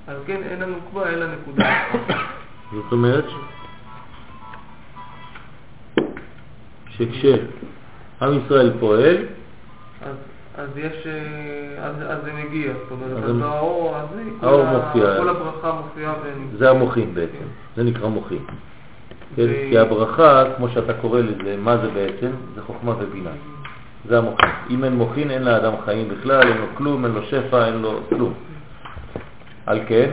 על 0.07 0.15
כן 0.27 0.43
אין 0.43 0.61
הנוקבה 0.61 1.09
אלא 1.09 1.25
נקודה 1.33 1.83
אחת. 1.89 2.15
זאת 2.75 2.91
אומרת 2.91 3.25
שכשעם 6.89 8.39
ישראל 8.45 8.73
פועל, 8.79 9.17
אז, 10.01 10.15
אז 10.59 10.77
יש, 10.77 11.07
אה, 11.07 11.85
אז, 11.85 11.95
אז 12.07 12.17
זה 12.23 12.33
מגיע, 12.33 12.73
זאת 12.73 12.91
אומרת, 12.91 13.23
אז 13.23 13.41
האור 13.41 13.95
האור 14.41 14.65
מופיע. 14.65 15.17
כל 15.17 15.29
הברכה 15.29 15.71
מופיעה. 15.71 16.13
זה 16.57 16.69
המוחין 16.69 17.13
בעצם, 17.13 17.45
זה 17.75 17.83
נקרא 17.83 18.07
מוחין. 18.07 18.39
כן? 19.35 19.45
כי 19.69 19.77
הברכה, 19.77 20.43
כמו 20.57 20.69
שאתה 20.69 20.93
קורא 20.93 21.19
לזה, 21.19 21.57
מה 21.57 21.77
זה 21.77 21.89
בעצם? 21.91 22.31
זה 22.55 22.61
חוכמה 22.61 22.93
ובינה. 22.99 23.29
זה 24.05 24.17
המוחין. 24.17 24.49
אם 24.69 24.83
אין 24.83 24.93
מוחין, 24.93 25.31
אין 25.31 25.43
לאדם 25.43 25.73
חיים 25.85 26.09
בכלל, 26.09 26.41
אין 26.41 26.57
לו 26.57 26.65
כלום, 26.75 27.05
אין 27.05 27.13
לו 27.13 27.23
שפע, 27.23 27.65
אין 27.65 27.81
לו 27.81 27.99
כלום. 28.09 28.33
על 29.65 29.79
כן, 29.87 30.09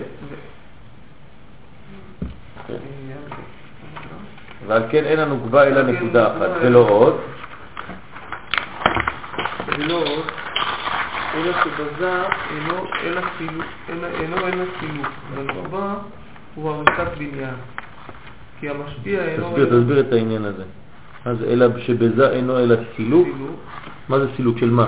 כן. 2.67 2.75
ועל 4.67 4.83
כן 4.91 5.05
אין 5.05 5.21
לנו 5.21 5.39
גבה 5.41 5.65
אלא 5.65 5.83
נקודה 5.83 6.27
אחת, 6.27 6.51
ולא 6.63 6.89
עוד. 6.89 7.15
עוד, 9.85 10.25
אלא 11.35 11.53
שבזה 11.65 12.23
אינו 12.57 12.87
אלא 13.05 13.21
סילוק, 14.81 15.07
והנקבה 15.35 15.95
הוא 16.55 16.71
הריסת 16.71 17.19
בניין. 17.19 17.55
כי 18.61 18.69
המשפיע 18.71 19.21
אינו 19.25 19.49
תסביר, 19.51 19.65
תסביר 19.81 20.01
את 20.01 20.13
העניין 20.13 20.45
הזה. 20.45 20.63
אז 21.25 21.37
אלא 21.49 21.67
שבזה 21.79 22.31
אינו 22.31 22.59
אלא 22.59 22.77
סילוק, 22.97 23.29
מה 24.09 24.19
זה 24.19 24.27
סילוק 24.37 24.59
של 24.59 24.71
מה? 24.71 24.87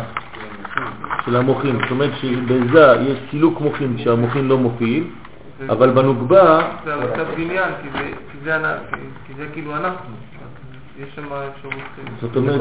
של 1.27 1.37
המוחין. 1.37 1.79
זאת 1.83 1.91
אומרת 1.91 2.11
שבזה 2.21 2.95
יש 3.09 3.19
סילוק 3.31 3.61
מוחין 3.61 3.97
כשהמוחין 3.97 4.49
לא 4.49 4.59
מופיעים, 4.59 5.15
אבל 5.69 5.91
בנוגבה, 5.91 6.71
זה 6.85 6.95
הריסת 6.95 7.27
בניין, 7.37 7.73
כי 7.83 7.89
זה- 7.93 7.99
כי 8.33 8.39
זה 8.45 8.57
אנ- 8.57 8.63
כי- 8.95 8.97
כי 9.27 9.33
זה 9.37 9.47
כאילו 9.53 9.77
אנחנו. 9.77 10.15
יש 10.99 11.09
שם 11.15 11.23
אפשרות... 11.23 11.75
זאת 12.21 12.37
אומרת, 12.37 12.61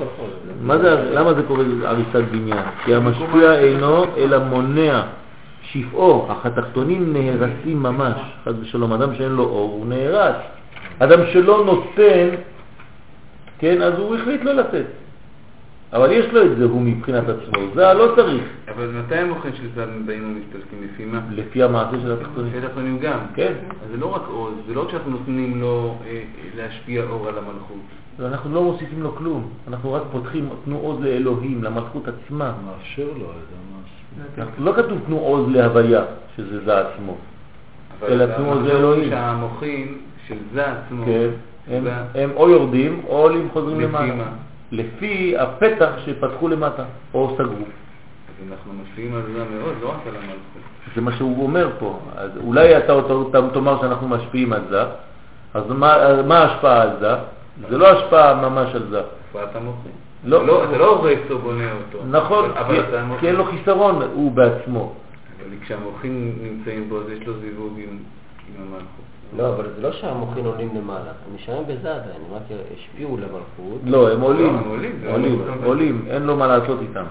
הלכות. 0.00 0.30
מה 0.60 0.78
זה, 0.78 1.10
למה 1.12 1.34
זה 1.34 1.42
קורה 1.42 1.64
הריסת 1.84 2.30
בניין? 2.30 2.64
כי 2.84 2.94
המשפיע 2.94 3.58
אינו 3.58 4.04
אלא 4.16 4.38
מונע 4.38 5.02
שפעו, 5.62 6.32
אך 6.32 6.46
התחתונים 6.46 7.12
נהרסים 7.12 7.82
ממש. 7.82 8.16
חס 8.44 8.52
ושלום, 8.60 8.92
אדם 8.92 9.14
שאין 9.14 9.32
לו 9.32 9.42
אור 9.42 9.70
הוא 9.70 9.86
נהרס. 9.86 10.36
אדם 10.98 11.20
שלא 11.32 11.64
נותן, 11.64 12.28
כן, 13.58 13.82
אז 13.82 13.98
הוא 13.98 14.16
החליט 14.16 14.44
לא 14.44 14.52
לתת. 14.52 14.86
אבל 15.92 16.12
יש 16.12 16.26
לו 16.32 16.42
את 16.42 16.56
זה 16.58 16.64
הוא 16.64 16.80
מבחינת 16.82 17.24
עצמו, 17.28 17.58
זה 17.74 17.92
לא 17.94 18.12
צריך, 18.16 18.42
אבל 18.74 18.90
מתי 18.90 19.14
המוחין 19.16 19.52
של 19.56 19.68
זד 19.74 19.86
באים 20.06 20.24
ומסתלקים? 20.36 20.78
לפי 20.92 21.04
מה? 21.04 21.20
לפי 21.30 21.62
המעשה 21.62 22.00
של 22.02 22.12
התחתונים. 22.12 22.52
לפי 22.52 22.66
התחתונים 22.66 22.98
גם. 22.98 23.18
כן, 23.34 23.52
אז 23.84 23.90
זה 23.90 23.96
לא 23.96 24.14
רק 24.14 24.22
עוז, 24.28 24.54
זה 24.68 24.74
לא 24.74 24.82
רק 24.82 24.90
שאנחנו 24.90 25.10
נותנים 25.10 25.60
לו 25.60 25.96
אה, 26.06 26.22
להשפיע 26.56 27.02
אור 27.10 27.28
על 27.28 27.34
המלכות. 27.38 27.76
ואנחנו 28.18 28.54
לא 28.54 28.62
מוסיפים 28.62 29.02
לו 29.02 29.14
כלום, 29.16 29.48
אנחנו 29.68 29.92
רק 29.92 30.02
פותחים, 30.12 30.48
תנו 30.64 30.76
עוז 30.78 31.00
לאלוהים, 31.04 31.64
למלכות 31.64 32.02
עצמה. 32.08 32.52
מאפשר 32.66 33.06
לו 33.18 33.24
את 33.24 33.48
המס. 33.52 34.38
אנחנו- 34.38 34.64
לא 34.64 34.72
כתוב 34.72 34.98
תנו 35.06 35.18
עוז 35.18 35.48
להוויה, 35.48 36.02
שזה 36.36 36.64
זה 36.64 36.78
עצמו. 36.80 37.16
אלא 38.08 38.26
תנו 38.36 38.52
עוז 38.52 38.66
לאלוהים. 38.66 39.10
שהמוחין 39.10 39.94
של 40.28 40.36
זה 40.54 40.64
עצמו, 40.72 41.04
כן, 41.06 41.28
הם, 41.68 41.84
זה- 41.84 41.92
הם 42.22 42.30
או 42.36 42.48
יורדים 42.50 43.00
או 43.08 43.28
חוזרים 43.52 43.80
לפי 43.80 43.88
למעלה. 43.88 44.24
לפי 44.72 45.34
הפתח 45.38 45.90
שפתחו 46.04 46.48
למטה, 46.48 46.84
או 47.14 47.34
סגרו. 47.34 47.54
אז 47.54 48.52
אנחנו 48.52 48.72
משפיעים 48.82 49.14
על 49.14 49.22
זה 49.22 49.44
מאוד, 49.58 49.74
לא 49.82 49.88
רק 49.88 50.06
על 50.06 50.16
המלכות. 50.16 50.62
זה 50.94 51.00
מה 51.00 51.12
שהוא 51.12 51.42
אומר 51.42 51.70
פה. 51.78 52.00
אז 52.16 52.30
אולי 52.44 52.78
אתה, 52.78 52.92
תאמר 53.52 53.80
שאנחנו 53.80 54.08
משפיעים 54.08 54.52
על 54.52 54.62
זה, 54.70 54.82
אז 55.54 55.64
מה, 55.68 56.36
ההשפעה 56.36 56.82
על 56.82 56.90
זה? 57.00 57.14
זה 57.68 57.78
לא 57.78 57.88
השפעה 57.88 58.34
ממש 58.34 58.74
על 58.74 58.86
זה. 58.90 59.02
תופעת 59.32 59.56
המוחין. 59.56 59.92
לא. 60.24 60.36
אתה 60.36 60.46
לא, 60.46 60.78
לא 60.78 60.96
הורס 60.96 61.18
או 61.30 61.38
בונה 61.38 61.72
אותו. 61.72 62.04
נכון, 62.10 62.50
כי, 63.20 63.26
אין 63.26 63.34
לו 63.34 63.44
חיסרון, 63.44 64.02
הוא 64.14 64.32
בעצמו. 64.32 64.94
אבל 65.40 65.56
כשהמוחין 65.60 66.32
נמצאים 66.42 66.88
בו, 66.88 67.00
אז 67.00 67.08
יש 67.08 67.26
לו 67.26 67.32
זיווג 67.38 67.78
עם 67.78 67.98
המלכות. 68.58 69.09
לא, 69.36 69.48
אבל 69.54 69.64
זה 69.76 69.82
לא 69.82 69.92
שהמוחין 69.92 70.44
עולים 70.46 70.68
למעלה, 70.76 71.00
הם 71.28 71.34
נשארים 71.34 71.62
בזה 71.66 71.94
עדיין, 71.94 72.16
הם 72.28 72.34
רק 72.34 72.42
השפיעו 72.78 73.16
למלכות, 73.16 73.80
לא, 73.84 74.12
הם 74.12 74.20
עולים, 74.20 74.56
הם 74.56 74.68
עולים, 74.68 74.92
זה 75.02 75.12
עולים, 75.12 75.38
לא- 75.46 75.66
עולים, 75.66 76.04
אין 76.10 76.22
לו 76.22 76.36
מה 76.36 76.46
לעשות 76.46 76.78
איתם. 76.82 77.04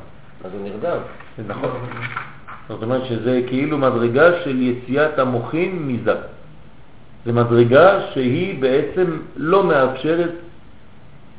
אז 0.45 0.51
הוא 0.53 0.61
נרדם. 0.63 0.97
זה 1.37 1.43
נכון. 1.47 1.69
זאת 2.69 2.83
אומרת 2.83 3.05
שזה 3.05 3.41
כאילו 3.47 3.77
מדרגה 3.77 4.43
של 4.43 4.61
יציאת 4.61 5.19
המוחין 5.19 5.87
מזה. 5.87 6.15
זה 7.25 7.33
מדרגה 7.33 8.01
שהיא 8.13 8.61
בעצם 8.61 9.05
לא 9.35 9.63
מאפשרת 9.63 10.31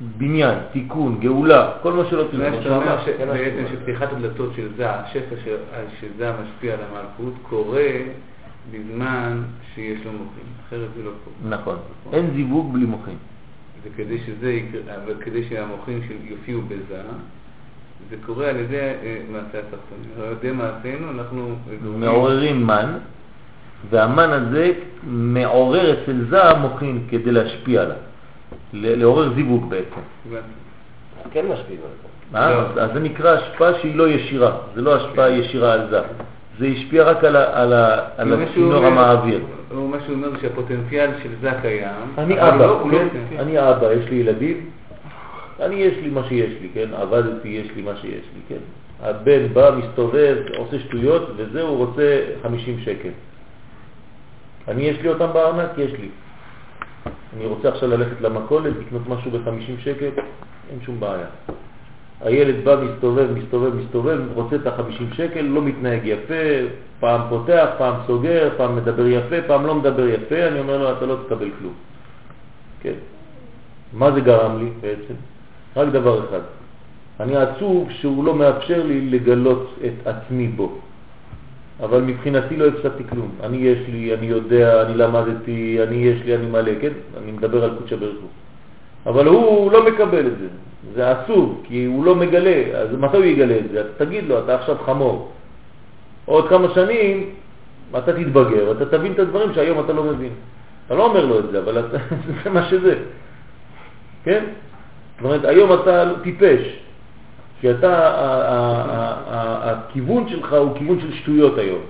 בניין, 0.01 0.59
תיקון, 0.73 1.17
גאולה, 1.21 1.71
כל 1.83 1.93
מה 1.93 2.03
שלא 2.11 2.23
זאת 2.25 2.35
אומרת, 2.35 2.53
תרצה. 2.53 2.61
אתה 2.67 2.77
אומר 2.77 2.95
ממש, 2.97 3.05
כן, 3.05 3.13
שבעצם 3.19 3.65
משהו. 3.65 3.77
שפתיחת 3.77 4.13
הדלתות 4.13 4.51
של 4.57 4.69
זה, 4.77 4.91
השפע 4.91 5.35
ש- 5.45 5.49
שזה 6.01 6.31
המשפיע 6.31 6.75
על 6.75 6.81
המלכות, 6.91 7.35
קורה 7.43 7.89
בזמן 8.71 9.43
שיש 9.75 10.05
לו 10.05 10.13
מוחין, 10.13 10.45
אחרת 10.67 10.89
זה 10.97 11.03
לא 11.03 11.11
קורה. 11.25 11.57
נכון, 11.57 11.77
אין 12.13 12.31
זיווג 12.35 12.73
בלי 12.73 12.85
מוחין. 12.87 13.17
וכדי 13.83 14.19
שזה 14.19 14.53
יקרה, 14.53 14.95
אבל 15.05 15.15
כדי 15.21 15.49
שהמוחין 15.49 16.01
של 16.09 16.15
יופיעו 16.23 16.63
בזה, 16.63 17.03
זה 18.11 18.17
קורה 18.27 18.49
על 18.49 18.57
ידי 18.57 18.77
אה, 18.77 19.21
מעשה 19.31 19.59
התחתונים. 19.59 20.11
על 20.19 20.33
ידי 20.33 20.51
מעשינו 20.51 21.11
אנחנו... 21.11 21.57
מעוררים 21.83 22.67
מן, 22.67 22.99
והמן 23.91 24.31
הזה 24.31 24.73
מעורר 25.03 25.93
אצל 25.93 26.25
זה 26.31 26.45
המוחין 26.45 27.07
כדי 27.11 27.33
להשפיע 27.33 27.83
עליו, 27.83 27.97
לעורר 28.73 29.35
זיווג 29.35 29.71
בעצם. 29.71 30.01
כן 31.31 31.47
משפיעים 31.47 31.81
על 31.83 31.91
זה. 32.03 32.39
אה? 32.39 32.51
לא. 32.51 32.81
אז 32.83 32.91
זה 32.95 33.01
נקרא 33.01 33.31
השפעה 33.31 33.71
שהיא 33.81 33.97
לא 33.97 34.09
ישירה, 34.09 34.59
זה 34.75 34.81
לא 34.81 34.97
השפעה 34.97 35.31
ישירה 35.31 35.73
על 35.73 35.91
זה. 35.91 36.01
זה 36.61 36.67
השפיע 36.67 37.03
רק 37.05 37.25
על, 37.25 37.37
ה- 37.37 37.63
על, 37.63 37.73
ה- 37.73 37.99
על 38.17 38.29
מה 38.29 38.37
שהוא 38.37 38.49
הצינור 38.51 38.87
המעביר. 38.87 39.41
מה 39.73 39.97
שהוא 40.05 40.15
אומר 40.17 40.31
זה 40.31 40.37
שהפוטנציאל 40.41 41.11
של 41.23 41.29
זה 41.41 41.51
קיים. 41.63 42.15
אני 42.19 42.35
אבא, 42.41 42.57
לא- 42.57 42.67
לא- 42.67 42.91
כן? 42.91 43.09
אני 43.39 43.71
אבא, 43.71 43.93
יש 43.93 44.09
לי 44.11 44.17
ילדים, 44.17 44.71
אני 45.61 45.75
יש 45.75 45.95
לי 46.03 46.09
מה 46.11 46.25
שיש 46.29 46.53
לי, 46.63 46.69
כן? 46.75 46.89
עבדתי, 46.95 47.49
יש 47.49 47.69
לי 47.77 47.83
מה 47.83 47.97
שיש 47.97 48.25
לי, 48.35 48.41
כן? 48.49 48.61
הבן 49.03 49.47
בא, 49.53 49.71
מסתובב, 49.79 50.37
עושה 50.57 50.79
שטויות, 50.79 51.31
וזה 51.37 51.63
הוא 51.63 51.77
רוצה 51.77 52.21
50 52.43 52.79
שקל. 52.85 53.09
אני 54.69 54.83
יש 54.83 55.01
לי 55.03 55.09
אותם 55.09 55.27
בארנק? 55.33 55.71
יש 55.79 55.93
לי. 55.93 56.09
אני 57.37 57.47
רוצה 57.47 57.69
עכשיו 57.69 57.89
ללכת 57.89 58.21
למכולת, 58.21 58.73
לקנות 58.81 59.03
משהו 59.09 59.31
ב-50 59.31 59.85
שקל, 59.85 60.11
אין 60.71 60.79
שום 60.87 61.01
בעיה. 61.01 61.27
הילד 62.21 62.65
בא, 62.65 62.77
מסתובב, 62.85 63.27
מסתובב, 63.39 63.75
מסתובב, 63.75 64.19
רוצה 64.35 64.57
את 64.57 64.67
ה-50 64.67 65.15
שקל, 65.15 65.41
לא 65.41 65.63
מתנהג 65.63 66.01
יפה, 66.05 66.45
פעם 67.01 67.21
פותח, 67.29 67.69
פעם 67.79 67.95
סוגר, 68.07 68.51
פעם 68.57 68.77
מדבר 68.77 69.07
יפה, 69.07 69.37
פעם 69.47 69.67
לא 69.67 69.75
מדבר 69.75 70.09
יפה, 70.09 70.47
אני 70.47 70.61
אומר 70.61 70.79
לו, 70.79 70.93
אתה 70.93 71.07
לא 71.07 71.17
תקבל 71.27 71.49
כלום. 71.59 71.73
כן. 72.81 72.95
מה 73.93 74.13
זה 74.13 74.21
גרם 74.21 74.59
לי 74.59 74.71
בעצם? 74.81 75.15
רק 75.77 75.89
דבר 75.89 76.25
אחד. 76.29 76.41
אני 77.21 77.37
עצוב 77.37 77.89
שהוא 77.91 78.25
לא 78.25 78.35
מאפשר 78.35 78.83
לי 78.87 79.11
לגלות 79.11 79.75
את 79.87 80.07
עצמי 80.07 80.49
בו. 80.49 80.79
אבל 81.83 82.03
מבחינתי 82.03 82.57
לא 82.57 82.67
הפסדתי 82.67 83.05
כלום. 83.09 83.31
אני 83.43 83.57
יש 83.57 83.79
לי, 83.89 84.15
אני 84.15 84.27
יודע, 84.27 84.83
אני 84.83 84.95
למדתי, 84.95 85.79
אני 85.83 85.97
יש 85.97 86.23
לי, 86.25 86.35
אני 86.35 86.47
מלא, 86.47 86.73
כן? 86.81 86.93
אני 87.23 87.33
מדבר 87.33 87.65
על 87.65 87.71
קודשא 87.79 87.97
הוא. 88.01 88.29
אבל 89.07 89.27
הוא 89.27 89.73
לא 89.73 89.87
מקבל 89.87 90.27
את 90.27 90.39
זה. 90.39 90.47
זה 90.95 91.11
עצוב, 91.11 91.63
כי 91.65 91.85
הוא 91.85 92.05
לא 92.05 92.17
מגלה. 92.17 92.79
אז 92.79 92.89
מתי 92.99 93.17
הוא 93.17 93.25
יגלה 93.25 93.57
את 93.59 93.71
זה? 93.73 93.83
תגיד 93.99 94.25
לו, 94.25 94.39
אתה 94.39 94.55
עכשיו 94.55 94.77
חמור. 94.85 95.33
עוד 96.25 96.49
כמה 96.49 96.69
שנים 96.75 97.31
אתה 97.99 98.13
תתבגר, 98.13 98.73
אתה 98.73 98.87
תבין 98.87 99.13
את 99.13 99.19
הדברים 99.19 99.55
שהיום 99.55 99.81
אתה 99.81 99.93
לא 99.93 100.05
מבין. 100.05 100.33
אתה 100.87 100.95
לא 100.95 101.05
אומר 101.05 101.27
לו 101.27 101.39
את 101.39 101.45
זה, 101.51 101.59
אבל 101.59 101.79
אתה, 101.79 101.99
זה 102.45 102.51
מה 102.51 102.69
שזה. 102.69 102.95
כן? 104.25 104.45
זאת 105.17 105.25
אומרת, 105.25 105.45
היום 105.45 105.73
אתה 105.73 106.13
טיפש, 106.23 106.63
כי 107.61 107.71
אתה, 107.71 108.13
הכיוון 109.63 110.29
שלך 110.29 110.53
הוא 110.53 110.77
כיוון 110.79 111.01
של 111.01 111.13
שטויות 111.15 111.59
היום. 111.59 111.81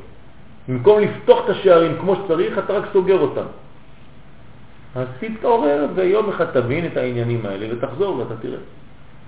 במקום 0.68 1.00
לפתוח 1.00 1.44
את 1.44 1.50
השערים 1.50 1.96
כמו 2.00 2.16
שצריך, 2.16 2.58
אתה 2.58 2.72
רק 2.72 2.84
סוגר 2.92 3.18
אותם. 3.18 3.46
אז 4.94 5.06
תתעורר 5.20 5.86
ויום 5.94 6.28
אחד 6.28 6.44
תבין 6.44 6.86
את 6.86 6.96
העניינים 6.96 7.46
האלה 7.46 7.66
ותחזור 7.70 8.16
ואתה 8.16 8.36
תראה. 8.36 8.58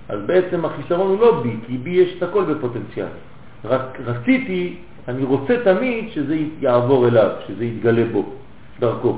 אז 0.09 0.19
בעצם 0.25 0.65
החיסרון 0.65 1.07
הוא 1.07 1.19
לא 1.19 1.41
בי, 1.41 1.55
כי 1.67 1.77
בי 1.77 1.89
יש 1.89 2.17
את 2.17 2.23
הכל 2.23 2.43
בפוטנציאל. 2.43 3.07
רק 3.65 3.99
רציתי, 4.05 4.75
אני 5.07 5.23
רוצה 5.23 5.55
תמיד 5.63 6.11
שזה 6.11 6.37
יעבור 6.59 7.07
אליו, 7.07 7.29
שזה 7.47 7.65
יתגלה 7.65 8.05
בו, 8.11 8.25
דרכו. 8.79 9.17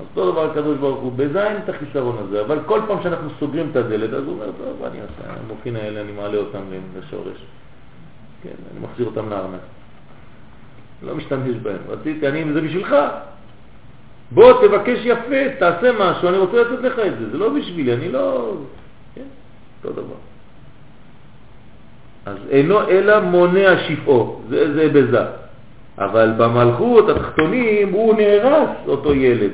אז 0.00 0.06
אותו 0.10 0.32
דבר 0.32 0.50
הקדוש 0.50 0.78
ברוך 0.78 1.00
הוא, 1.00 1.12
בזה 1.16 1.58
את 1.58 1.68
החיסרון 1.68 2.16
הזה, 2.18 2.40
אבל 2.40 2.58
כל 2.66 2.80
פעם 2.86 3.02
שאנחנו 3.02 3.28
סוגרים 3.40 3.68
את 3.70 3.76
הדלת, 3.76 4.12
אז 4.12 4.24
הוא 4.24 4.32
אומר, 4.32 4.50
טוב, 4.58 4.84
אני 4.84 5.00
אעשה, 5.00 5.40
המוחין 5.44 5.76
האלה, 5.76 6.00
אני 6.00 6.12
מעלה 6.12 6.38
אותם 6.38 6.62
לשורש. 6.98 7.38
כן, 8.42 8.54
אני 8.72 8.86
מחזיר 8.86 9.06
אותם 9.06 9.30
לארנק. 9.30 9.60
לא 11.02 11.14
משתמש 11.14 11.56
בהם. 11.62 11.78
רציתי, 11.88 12.28
אני, 12.28 12.52
זה 12.52 12.60
בשבילך. 12.60 12.96
בוא, 14.30 14.66
תבקש 14.66 14.98
יפה, 15.04 15.58
תעשה 15.58 15.92
משהו, 15.92 16.28
אני 16.28 16.38
רוצה 16.38 16.62
לתת 16.62 16.84
לך 16.84 16.98
את 16.98 17.18
זה. 17.18 17.30
זה 17.30 17.38
לא 17.38 17.48
בשבילי, 17.48 17.94
אני 17.94 18.08
לא... 18.12 18.54
כן, 19.14 19.22
אותו 19.84 20.02
דבר. 20.02 20.14
אז 22.26 22.36
אינו 22.50 22.88
אלא 22.88 23.20
מונע 23.20 23.74
שפעו, 23.88 24.42
זה, 24.48 24.74
זה 24.74 24.88
בזה. 24.88 25.24
אבל 25.98 26.32
במלכות 26.38 27.08
התחתונים 27.08 27.92
הוא 27.92 28.14
נהרס, 28.14 28.70
אותו 28.86 29.14
ילד. 29.14 29.50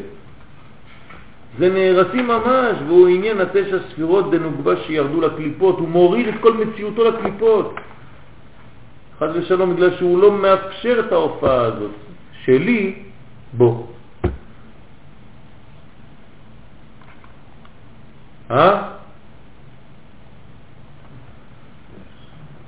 זה 1.58 1.68
נהרסים 1.68 2.26
ממש, 2.26 2.76
והוא 2.86 3.08
עניין 3.08 3.40
התשע 3.40 3.78
ספירות 3.92 4.30
דנוגבה 4.30 4.76
שירדו 4.86 5.20
לקליפות, 5.20 5.78
הוא 5.78 5.88
מוריד 5.88 6.28
את 6.28 6.34
כל 6.40 6.52
מציאותו 6.52 7.04
לקליפות. 7.04 7.74
חד 9.18 9.28
ושלום, 9.34 9.74
בגלל 9.74 9.96
שהוא 9.96 10.22
לא 10.22 10.32
מאפשר 10.32 11.00
את 11.06 11.12
ההופעה 11.12 11.64
הזאת. 11.64 11.90
שלי, 12.44 12.94
בוא. 13.52 13.84
אה? 18.50 18.99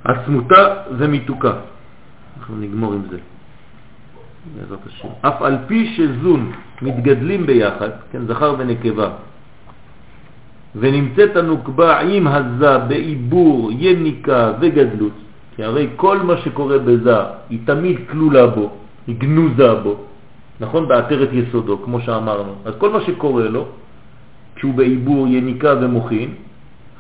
עצמותה 0.05 0.74
זה 0.98 1.08
מיתוקה. 1.08 1.52
אנחנו 2.39 2.56
נגמור 2.56 2.92
עם 2.92 3.02
זה. 3.10 3.18
בעזרת 4.56 4.86
השם. 4.86 5.08
אף 5.20 5.42
על 5.42 5.56
פי 5.66 5.94
שזון 5.97 6.52
מתגדלים 6.82 7.47
ביחד, 7.47 7.90
כן, 8.12 8.26
זכר 8.26 8.55
ונקבה, 8.58 9.08
ונמצאת 10.76 11.36
הנוקבה 11.36 12.00
עם 12.00 12.26
הזה 12.26 12.78
בעיבור, 12.78 13.70
יניקה 13.78 14.52
וגדלות, 14.60 15.12
כי 15.56 15.64
הרי 15.64 15.89
כל 15.97 16.18
מה 16.18 16.36
שקורה 16.36 16.78
בזה 16.78 17.16
היא 17.50 17.58
תמיד 17.64 17.97
כלולה 18.10 18.47
בו, 18.47 18.70
היא 19.06 19.16
גנוזה 19.18 19.74
בו, 19.74 19.97
נכון? 20.60 20.89
בעטרת 20.89 21.28
יסודו, 21.32 21.82
כמו 21.84 22.00
שאמרנו. 22.00 22.55
אז 22.64 22.74
כל 22.78 22.90
מה 22.90 23.00
שקורה 23.00 23.48
לו, 23.48 23.66
כשהוא 24.56 24.74
בעיבור, 24.74 25.28
יניקה 25.28 25.74
ומוכין, 25.81 26.34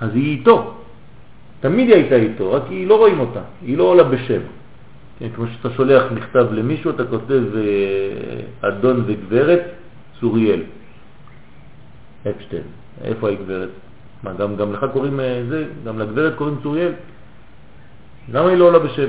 אז 0.00 0.10
היא 0.14 0.38
איתו. 0.38 0.74
תמיד 1.62 1.88
היא 1.88 1.94
הייתה 1.96 2.14
איתו, 2.16 2.52
רק 2.52 2.62
היא 2.70 2.86
לא 2.86 2.98
רואים 2.98 3.20
אותה, 3.20 3.40
היא 3.62 3.78
לא 3.78 3.84
עולה 3.84 4.04
בשם. 4.04 4.40
כן, 5.18 5.28
כמו 5.34 5.46
שאתה 5.46 5.70
שולח 5.70 6.02
מכתב 6.12 6.46
למישהו, 6.52 6.90
אתה 6.90 7.04
כותב 7.04 7.42
אה, 7.56 8.68
אדון 8.68 9.04
וגברת 9.06 9.62
צוריאל. 10.20 10.60
אפשטיין. 12.30 12.62
איפה 13.04 13.30
הגברת? 13.30 13.68
מה, 14.22 14.32
גם, 14.32 14.56
גם 14.56 14.72
לך 14.72 14.86
קוראים 14.92 15.20
אה, 15.20 15.42
זה? 15.48 15.64
גם 15.86 15.98
לגברת 15.98 16.34
קוראים 16.34 16.56
צוריאל? 16.62 16.92
למה 18.32 18.48
היא 18.48 18.58
לא 18.58 18.64
עולה 18.64 18.78
בשם? 18.78 19.08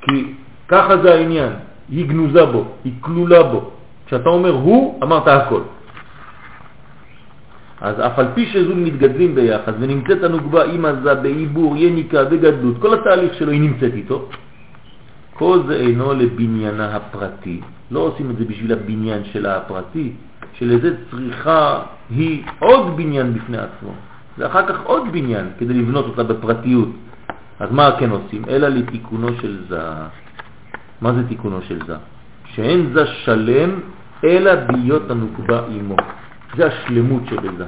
כי 0.00 0.32
ככה 0.68 1.02
זה 1.02 1.14
העניין, 1.14 1.52
היא 1.88 2.06
גנוזה 2.06 2.44
בו, 2.44 2.64
היא 2.84 2.92
כלולה 3.00 3.42
בו. 3.42 3.70
כשאתה 4.06 4.28
אומר 4.28 4.50
הוא, 4.50 5.02
אמרת 5.02 5.28
הכל. 5.28 5.60
אז 7.84 8.00
אף 8.00 8.18
על 8.18 8.26
פי 8.34 8.46
שזו 8.46 8.76
מתגדלים 8.76 9.34
ביחד 9.34 9.72
ונמצאת 9.80 10.24
הנוגבה 10.24 10.64
עם 10.64 10.84
עזה 10.84 11.14
בעיבור, 11.14 11.76
יניקה 11.76 12.20
וגדלות, 12.30 12.76
כל 12.80 12.94
התהליך 12.94 13.34
שלו 13.34 13.52
היא 13.52 13.60
נמצאת 13.60 13.94
איתו, 13.94 14.28
כל 15.34 15.58
זה 15.68 15.74
אינו 15.76 16.12
לבניינה 16.12 16.96
הפרטי. 16.96 17.60
לא 17.90 18.00
עושים 18.00 18.30
את 18.30 18.36
זה 18.36 18.44
בשביל 18.44 18.72
הבניין 18.72 19.22
שלה 19.24 19.56
הפרטי, 19.56 20.12
שלזה 20.52 20.96
צריכה 21.10 21.82
היא 22.10 22.42
עוד 22.58 22.96
בניין 22.96 23.34
בפני 23.34 23.58
עצמו, 23.58 23.92
ואחר 24.38 24.66
כך 24.66 24.80
עוד 24.84 25.02
בניין 25.12 25.46
כדי 25.58 25.74
לבנות 25.74 26.04
אותה 26.04 26.22
בפרטיות. 26.22 26.88
אז 27.60 27.68
מה 27.72 27.90
כן 28.00 28.10
עושים? 28.10 28.42
אלא 28.48 28.68
לתיקונו 28.68 29.28
של 29.42 29.56
זה. 29.68 29.80
מה 31.00 31.12
זה 31.12 31.28
תיקונו 31.28 31.62
של 31.68 31.78
זה? 31.86 31.96
שאין 32.54 32.90
זה 32.94 33.06
שלם 33.06 33.70
אלא 34.24 34.54
ביות 34.54 35.10
הנוקבה 35.10 35.60
עמו. 35.68 35.96
זה 36.56 36.66
השלמות 36.66 37.22
שבזה. 37.30 37.64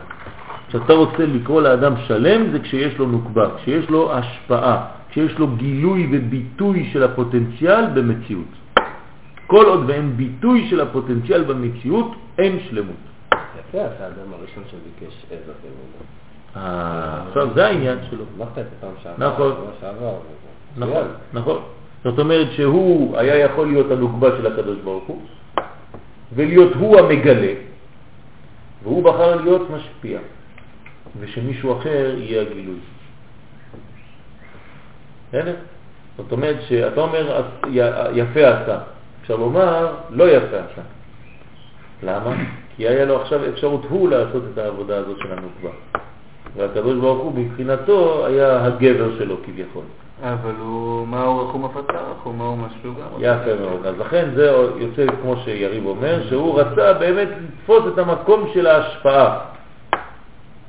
כשאתה 0.69 0.93
רוצה 0.93 1.27
לקרוא 1.27 1.63
לאדם 1.63 1.93
שלם 2.07 2.51
זה 2.53 2.59
כשיש 2.59 2.99
לו 2.99 3.07
נוקבה, 3.07 3.47
כשיש 3.57 3.91
לו 3.91 4.13
השפעה, 4.13 4.87
כשיש 5.11 5.39
לו 5.39 5.47
גילוי 5.47 6.09
וביטוי 6.13 6.91
של 6.93 7.03
הפוטנציאל 7.03 7.87
במציאות. 7.95 8.53
כל 9.47 9.65
עוד 9.65 9.85
ואין 9.87 10.17
ביטוי 10.17 10.67
של 10.71 10.81
הפוטנציאל 10.81 11.45
במציאות, 11.45 12.15
אין 12.39 12.59
שלמות. 12.69 12.97
יפה, 13.33 13.87
אתה 13.87 14.05
האדם 14.05 14.33
הראשון 14.33 14.63
שביקש 14.71 15.25
עזר 15.31 15.53
כמובן. 15.63 16.05
אה, 16.57 17.23
עכשיו 17.29 17.49
זה 17.55 17.67
העניין 17.67 17.99
שלו. 18.11 18.25
אמרת 18.37 18.59
את 18.59 18.65
זה 18.65 18.71
פעם 18.81 18.93
שעברה. 19.03 19.29
נכון. 19.31 19.53
נכון, 20.77 21.07
נכון. 21.33 21.59
זאת 22.05 22.19
אומרת 22.19 22.53
שהוא 22.53 23.19
היה 23.19 23.39
יכול 23.39 23.67
להיות 23.67 23.91
הנוגבה 23.91 24.29
של 24.37 24.47
הקדוש 24.47 24.79
ברוך 24.85 25.05
הוא, 25.05 25.23
ולהיות 26.35 26.73
הוא 26.75 26.99
המגלה, 26.99 27.53
והוא 28.87 29.05
בחר 29.05 29.37
להיות 29.37 29.71
משפיע, 29.71 30.19
ושמישהו 31.21 31.79
אחר 31.79 32.15
יהיה 32.19 32.43
הגילוי. 32.43 32.79
בסדר? 35.29 35.55
זאת 36.17 36.33
אומרת 36.33 36.57
שאתה 36.69 37.01
אומר 37.01 37.43
יפה 38.15 38.49
עשה, 38.49 38.79
אפשר 39.23 39.37
לומר 39.37 39.95
לא 40.11 40.31
יפה 40.31 40.57
עשה. 40.57 40.83
למה? 42.03 42.35
כי 42.77 42.89
היה 42.89 43.05
לו 43.05 43.23
עכשיו 43.23 43.49
אפשרות 43.49 43.85
הוא 43.89 44.09
לעשות 44.09 44.43
את 44.53 44.59
העבודה 44.59 44.97
הזאת 44.97 45.19
של 45.19 45.33
הנוקבה. 45.33 45.71
והקדוש 46.57 46.99
ברוך 46.99 47.23
הוא 47.23 47.35
מבחינתו 47.35 48.27
היה 48.27 48.65
הגבר 48.65 49.19
שלו 49.19 49.37
כביכול. 49.47 49.85
אבל 50.23 50.55
הוא, 50.59 51.07
מה 51.07 51.23
הוא 51.23 51.43
רחום 51.43 51.65
רחום 52.11 52.41
הוא 52.41 52.59
משהו 52.59 52.95
גם. 52.95 53.09
יפה 53.19 53.61
מאוד. 53.61 53.87
אז 53.87 53.95
לכן 53.99 54.29
זה 54.35 54.47
יוצא, 54.77 55.07
כמו 55.23 55.37
שיריב 55.37 55.87
אומר, 55.87 56.29
שהוא 56.29 56.61
רצה 56.61 56.93
באמת 56.93 57.29
לתפוס 57.29 57.83
את 57.95 57.99
המקום 57.99 58.51
של 58.55 58.67
ההשפעה, 58.67 59.39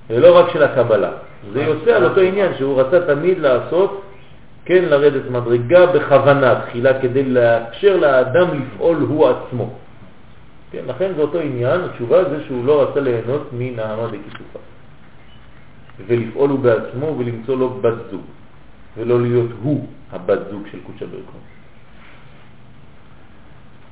ולא 0.09 0.37
רק 0.37 0.53
של 0.53 0.63
הקבלה. 0.63 1.11
זה 1.53 1.63
יוצא 1.63 1.91
על 1.91 2.03
אותו 2.03 2.21
עניין 2.21 2.51
שהוא 2.57 2.81
רצה 2.81 3.07
תמיד 3.15 3.39
לעשות, 3.39 4.01
כן, 4.65 4.85
לרדת 4.85 5.31
מדרגה 5.31 5.85
בכוונה, 5.85 6.61
תחילה, 6.65 6.99
כדי 6.99 7.23
לאפשר 7.23 7.97
לאדם 7.97 8.47
לפעול 8.61 8.97
הוא 8.97 9.27
עצמו. 9.27 9.69
כן, 10.71 10.81
לכן 10.87 11.11
זה 11.15 11.21
אותו 11.21 11.39
עניין, 11.39 11.81
התשובה 11.81 12.29
זה 12.29 12.43
שהוא 12.47 12.65
לא 12.65 12.81
רצה 12.81 12.99
ליהנות 12.99 13.49
מנעמה 13.53 14.07
בכיסופה. 14.07 14.59
ולפעול 16.07 16.49
הוא 16.49 16.59
בעצמו 16.59 17.15
ולמצוא 17.17 17.55
לו 17.55 17.69
בת 17.69 18.11
זוג. 18.11 18.21
ולא 18.97 19.21
להיות 19.21 19.51
הוא 19.61 19.87
הבת 20.11 20.39
זוג 20.51 20.63
של 20.71 20.77
קודשא 20.83 21.05
ברכו. 21.05 21.37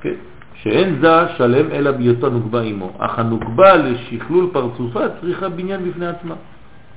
כן? 0.00 0.14
שאין 0.54 0.98
זה 1.00 1.08
שלם 1.36 1.70
אלא 1.70 1.90
בהיותו 1.90 2.30
נוגבה 2.30 2.60
עמו, 2.62 2.92
אך 2.98 3.18
הנוגבה 3.18 3.76
לשכלול 3.76 4.50
פרצופה 4.52 5.00
צריכה 5.20 5.48
בניין 5.48 5.90
בפני 5.90 6.06
עצמה. 6.06 6.34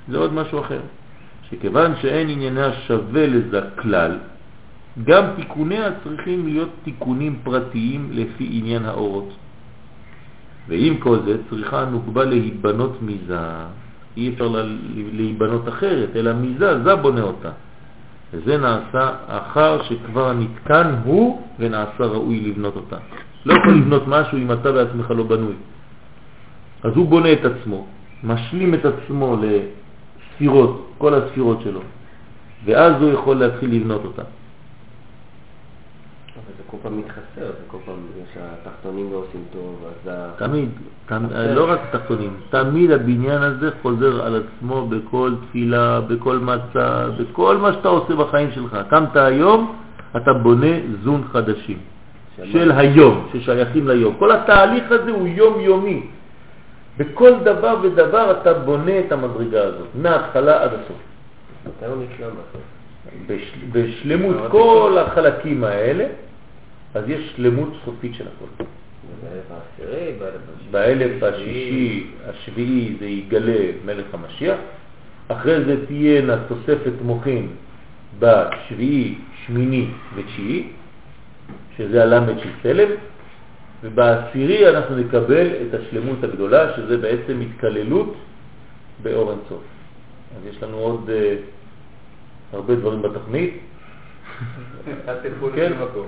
זה 0.09 0.17
עוד 0.17 0.33
משהו 0.33 0.59
אחר. 0.59 0.81
שכיוון 1.49 1.91
שאין 2.01 2.29
ענייניה 2.29 2.73
שווה 2.87 3.27
לזה 3.27 3.61
כלל, 3.75 4.17
גם 5.03 5.23
תיקוניה 5.35 5.89
צריכים 6.03 6.45
להיות 6.45 6.69
תיקונים 6.83 7.39
פרטיים 7.43 8.09
לפי 8.13 8.47
עניין 8.51 8.85
האורות. 8.85 9.29
ועם 10.67 10.97
כל 10.97 11.17
זה 11.25 11.37
צריכה 11.49 11.81
הנוגבה 11.81 12.23
להיבנות 12.25 13.01
מזה. 13.01 13.39
אי 14.17 14.29
אפשר 14.29 14.47
להיבנות 15.13 15.67
אחרת, 15.67 16.09
אלא 16.15 16.33
מזה, 16.33 16.83
זה 16.83 16.95
בונה 16.95 17.21
אותה. 17.21 17.51
וזה 18.33 18.57
נעשה 18.57 19.11
אחר 19.27 19.83
שכבר 19.83 20.33
נתקן 20.33 20.95
הוא 21.03 21.41
ונעשה 21.59 22.03
ראוי 22.05 22.39
לבנות 22.39 22.75
אותה. 22.75 22.97
לא 23.45 23.53
יכול 23.53 23.73
לבנות 23.73 24.03
משהו 24.07 24.37
אם 24.37 24.51
אתה 24.51 24.71
בעצמך 24.71 25.11
לא 25.11 25.23
בנוי. 25.23 25.53
אז 26.83 26.91
הוא 26.95 27.07
בונה 27.09 27.33
את 27.33 27.45
עצמו, 27.45 27.87
משלים 28.23 28.73
את 28.73 28.85
עצמו 28.85 29.37
לספירות, 29.41 30.87
כל 30.97 31.13
הספירות 31.13 31.61
שלו, 31.61 31.81
ואז 32.65 33.01
הוא 33.01 33.11
יכול 33.11 33.35
להתחיל 33.35 33.75
לבנות 33.75 34.05
אותה. 34.05 34.23
כל 36.71 36.77
פעם 36.83 36.97
מתחסר, 36.97 37.51
כל 37.67 37.77
פעם, 37.85 37.95
שהתחתונים 38.33 39.11
לא 39.11 39.17
עושים 39.17 39.43
טוב, 39.53 39.85
אז 39.87 40.11
ה... 40.13 40.29
תמיד, 40.37 40.69
לא 41.55 41.71
רק 41.71 41.79
תחתונים, 41.91 42.33
תמיד 42.49 42.91
הבניין 42.91 43.41
הזה 43.41 43.69
חוזר 43.81 44.25
על 44.25 44.43
עצמו 44.43 44.87
בכל 44.87 45.33
תפילה, 45.47 46.01
בכל 46.01 46.37
מצע, 46.37 47.09
בכל 47.19 47.57
מה 47.57 47.73
שאתה 47.73 47.89
עושה 47.89 48.15
בחיים 48.15 48.51
שלך. 48.51 48.77
קמת 48.89 49.15
היום, 49.15 49.75
אתה 50.17 50.33
בונה 50.33 50.73
זון 51.03 51.23
חדשים, 51.31 51.77
של 52.51 52.71
היום, 52.71 53.27
ששייכים 53.33 53.87
ליום. 53.87 54.15
כל 54.19 54.31
התהליך 54.31 54.91
הזה 54.91 55.11
הוא 55.11 55.27
יומיומי. 55.27 56.07
בכל 56.97 57.31
דבר 57.43 57.75
ודבר 57.83 58.31
אתה 58.41 58.53
בונה 58.53 58.99
את 58.99 59.11
המדרגה 59.11 59.63
הזאת, 59.63 59.87
מההתחלה 59.95 60.63
עד 60.63 60.69
הסוף. 60.73 60.97
מתי 61.67 61.85
הוא 61.85 62.03
נקרא 62.03 62.27
בסוף? 62.27 62.61
בשלמות 63.71 64.35
כל 64.51 64.97
החלקים 65.01 65.63
האלה, 65.63 66.05
אז 66.93 67.09
יש 67.09 67.33
שלמות 67.35 67.69
סופית 67.85 68.15
של 68.15 68.25
הכל. 68.27 68.63
באלף 70.71 71.23
השישי, 71.23 72.07
השביעי, 72.25 72.95
זה 72.99 73.05
יגלה 73.05 73.71
מלך 73.85 74.05
המשיח. 74.13 74.57
אחרי 75.27 75.65
זה 75.65 75.85
תהיינה 75.85 76.37
תוספת 76.47 76.93
מוחין 77.01 77.47
בשביעי, 78.19 79.15
שמיני 79.45 79.87
ותשיעי, 80.15 80.67
שזה 81.77 82.03
הלמד 82.03 82.39
של 82.39 82.49
צלם, 82.63 82.89
ובעשירי 83.83 84.69
אנחנו 84.69 84.95
נקבל 84.95 85.47
את 85.47 85.73
השלמות 85.73 86.23
הגדולה, 86.23 86.75
שזה 86.75 86.97
בעצם 86.97 87.41
התקללות 87.41 88.15
באור 89.03 89.31
אינסוף. 89.31 89.63
אז 90.37 90.45
יש 90.49 90.63
לנו 90.63 90.77
עוד 90.77 91.09
uh, 91.09 92.55
הרבה 92.55 92.75
דברים 92.75 93.01
בתוכנית, 93.01 93.53
כן. 95.55 95.71
מקום. 95.81 96.07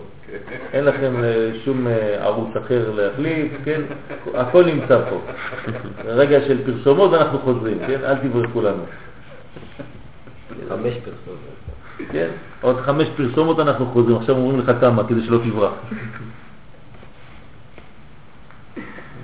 אין 0.73 0.85
לכם 0.85 1.23
אה, 1.23 1.51
שום 1.65 1.87
אה, 1.87 2.23
ערוץ 2.23 2.55
אחר 2.57 2.91
להחליף, 2.95 3.51
כן? 3.65 3.81
הכל 4.33 4.65
נמצא 4.65 5.01
פה. 5.09 5.21
רגע 6.05 6.41
של 6.47 6.65
פרסומות 6.65 7.11
ואנחנו 7.11 7.39
חוזרים, 7.39 7.77
כן? 7.87 7.99
אל 8.03 8.15
תברחו 8.15 8.61
לנו. 8.61 8.83
חמש 10.69 10.93
פרסומות. 10.93 11.61
כן? 12.11 12.27
עוד 12.61 12.81
חמש 12.81 13.07
פרסומות 13.17 13.59
אנחנו 13.59 13.85
חוזרים, 13.85 14.17
עכשיו 14.17 14.35
אומרים 14.35 14.59
לך 14.59 14.71
כמה, 14.81 15.07
כדי 15.07 15.25
שלא 15.25 15.37
תברח. 15.37 15.73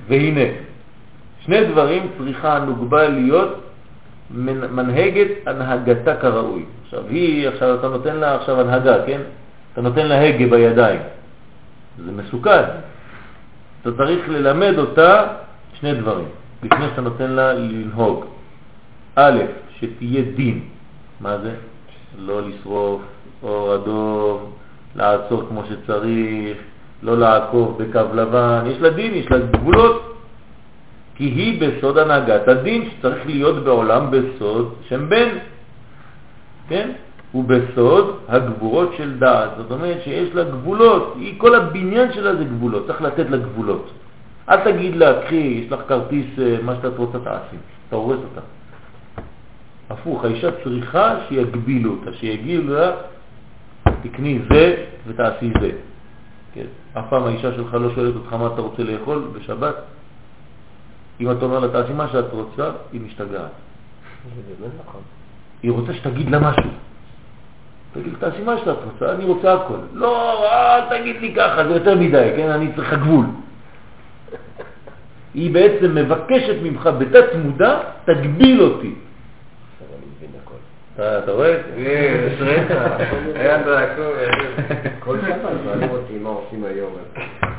והנה, 0.08 0.46
שני 1.40 1.66
דברים 1.66 2.08
צריכה 2.18 2.58
הנוגבה 2.58 3.08
להיות 3.08 3.67
מנהגת 4.32 5.28
הנהגתה 5.46 6.16
כראוי. 6.16 6.66
עכשיו 6.84 7.04
היא, 7.10 7.48
עכשיו 7.48 7.76
אתה 7.76 7.88
נותן 7.88 8.16
לה 8.16 8.36
עכשיו 8.36 8.62
הנהגה, 8.62 9.06
כן? 9.06 9.22
אתה 9.74 9.82
נותן 9.82 10.08
לה 10.08 10.22
הגה 10.22 10.48
בידיים. 10.48 11.00
זה 12.06 12.12
מסוכן. 12.12 12.64
אתה 13.82 13.92
צריך 13.98 14.30
ללמד 14.30 14.74
אותה 14.78 15.24
שני 15.74 15.94
דברים, 15.94 16.28
לפני 16.64 16.86
שאתה 16.90 17.02
נותן 17.02 17.32
לה 17.32 17.54
לנהוג. 17.54 18.26
א', 19.16 19.40
שתהיה 19.80 20.22
דין. 20.36 20.60
מה 21.22 21.38
זה? 21.38 21.52
לא 22.20 22.42
לשרוף 22.42 23.02
אור 23.44 23.76
אדום, 23.76 24.52
לעצור 24.96 25.44
כמו 25.50 25.64
שצריך, 25.70 26.58
לא 27.04 27.18
לעקוב 27.18 27.84
בקו 27.84 28.14
לבן. 28.14 28.64
יש 28.68 28.78
לה 28.82 28.90
דין, 28.90 29.14
יש 29.14 29.32
לה 29.32 29.38
גבולות. 29.40 30.17
כי 31.18 31.24
היא 31.24 31.62
בסוד 31.62 31.98
הנהגת 31.98 32.48
הדין 32.48 32.90
שצריך 32.90 33.26
להיות 33.26 33.64
בעולם 33.64 34.12
בסוד 34.12 34.74
שם 34.90 35.10
בן, 35.10 35.30
כן? 36.70 36.92
ובסוד 37.36 38.18
הגבורות 38.28 38.94
של 38.98 39.20
דעת. 39.20 39.50
זאת 39.58 39.72
אומרת 39.72 39.98
שיש 40.04 40.30
לה 40.36 40.44
גבולות, 40.44 41.14
היא, 41.18 41.40
כל 41.40 41.56
הבניין 41.56 42.14
שלה 42.14 42.36
זה 42.36 42.44
גבולות, 42.44 42.88
צריך 42.88 43.02
לתת 43.02 43.30
לה 43.30 43.38
גבולות. 43.38 43.92
אל 44.50 44.58
תגיד 44.64 44.96
לה, 44.96 45.22
קחי, 45.22 45.64
יש 45.66 45.72
לך 45.72 45.80
כרטיס, 45.88 46.26
אה, 46.40 46.58
מה 46.64 46.76
שאת 46.82 46.98
רוצה 46.98 47.20
תעשי, 47.20 47.58
אתה 47.88 47.96
הורס 47.96 48.20
אותה. 48.30 48.42
הפוך, 49.90 50.26
האישה 50.26 50.50
צריכה 50.64 51.16
שיגבילו 51.30 51.92
אותה, 51.92 52.14
שיגידו 52.14 52.74
לה, 52.74 52.92
תקני 54.04 54.40
זה 54.50 54.86
ותעשי 55.08 55.52
זה. 55.62 55.72
כן? 56.54 56.66
אף 56.94 57.04
פעם 57.10 57.24
האישה 57.24 57.56
שלך 57.56 57.74
לא 57.74 57.90
שואלת 57.96 58.16
אותך 58.16 58.34
מה 58.34 58.48
אתה 58.54 58.62
רוצה 58.62 58.84
לאכול 58.84 59.22
בשבת. 59.34 59.76
אם 61.20 61.32
אתה 61.32 61.46
אומר 61.46 61.60
לה, 61.60 61.68
תעשי 61.68 61.94
מה 61.94 62.08
שאת 62.08 62.32
רוצה, 62.32 62.72
היא 62.94 63.02
משתגעת. 63.02 63.52
נכון. 64.80 65.02
היא 65.64 65.72
רוצה 65.72 65.94
שתגיד 65.94 66.30
לה 66.30 66.40
משהו. 66.40 66.70
תגיד, 67.94 68.14
תעשי 68.20 68.44
מה 68.44 68.58
שאת 68.58 68.78
רוצה, 68.84 69.12
אני 69.12 69.26
רוצה 69.26 69.54
הכל. 69.54 69.78
לא, 69.94 70.44
אל 70.54 71.00
תגיד 71.00 71.22
לי 71.22 71.34
ככה, 71.36 71.68
זה 71.68 71.74
יותר 71.74 71.96
מדי, 71.96 72.32
כן? 72.36 72.50
אני 72.50 72.74
צריכה 72.76 72.96
גבול. 72.96 73.26
היא 75.34 75.54
בעצם 75.54 75.96
מבקשת 75.96 76.56
ממך 76.64 76.90
בתת 77.00 77.36
מודע, 77.44 77.80
תגביל 78.06 78.62
אותי. 78.62 78.94
עכשיו 79.74 79.88
אני 79.98 80.06
מבין 80.18 80.30
הכל. 80.44 80.56
אתה 80.98 81.20
אתה 81.20 81.32
רואה? 81.32 81.58
יש 81.78 82.42
רצח, 82.42 82.92
היה 83.36 83.64
זעקו. 83.64 84.02
כל 85.00 85.18
שבת 85.22 85.42
שואלים 85.64 85.90
אותי 85.90 86.20
מה 86.20 86.30
עושים 86.30 86.64
היום. 86.64 86.94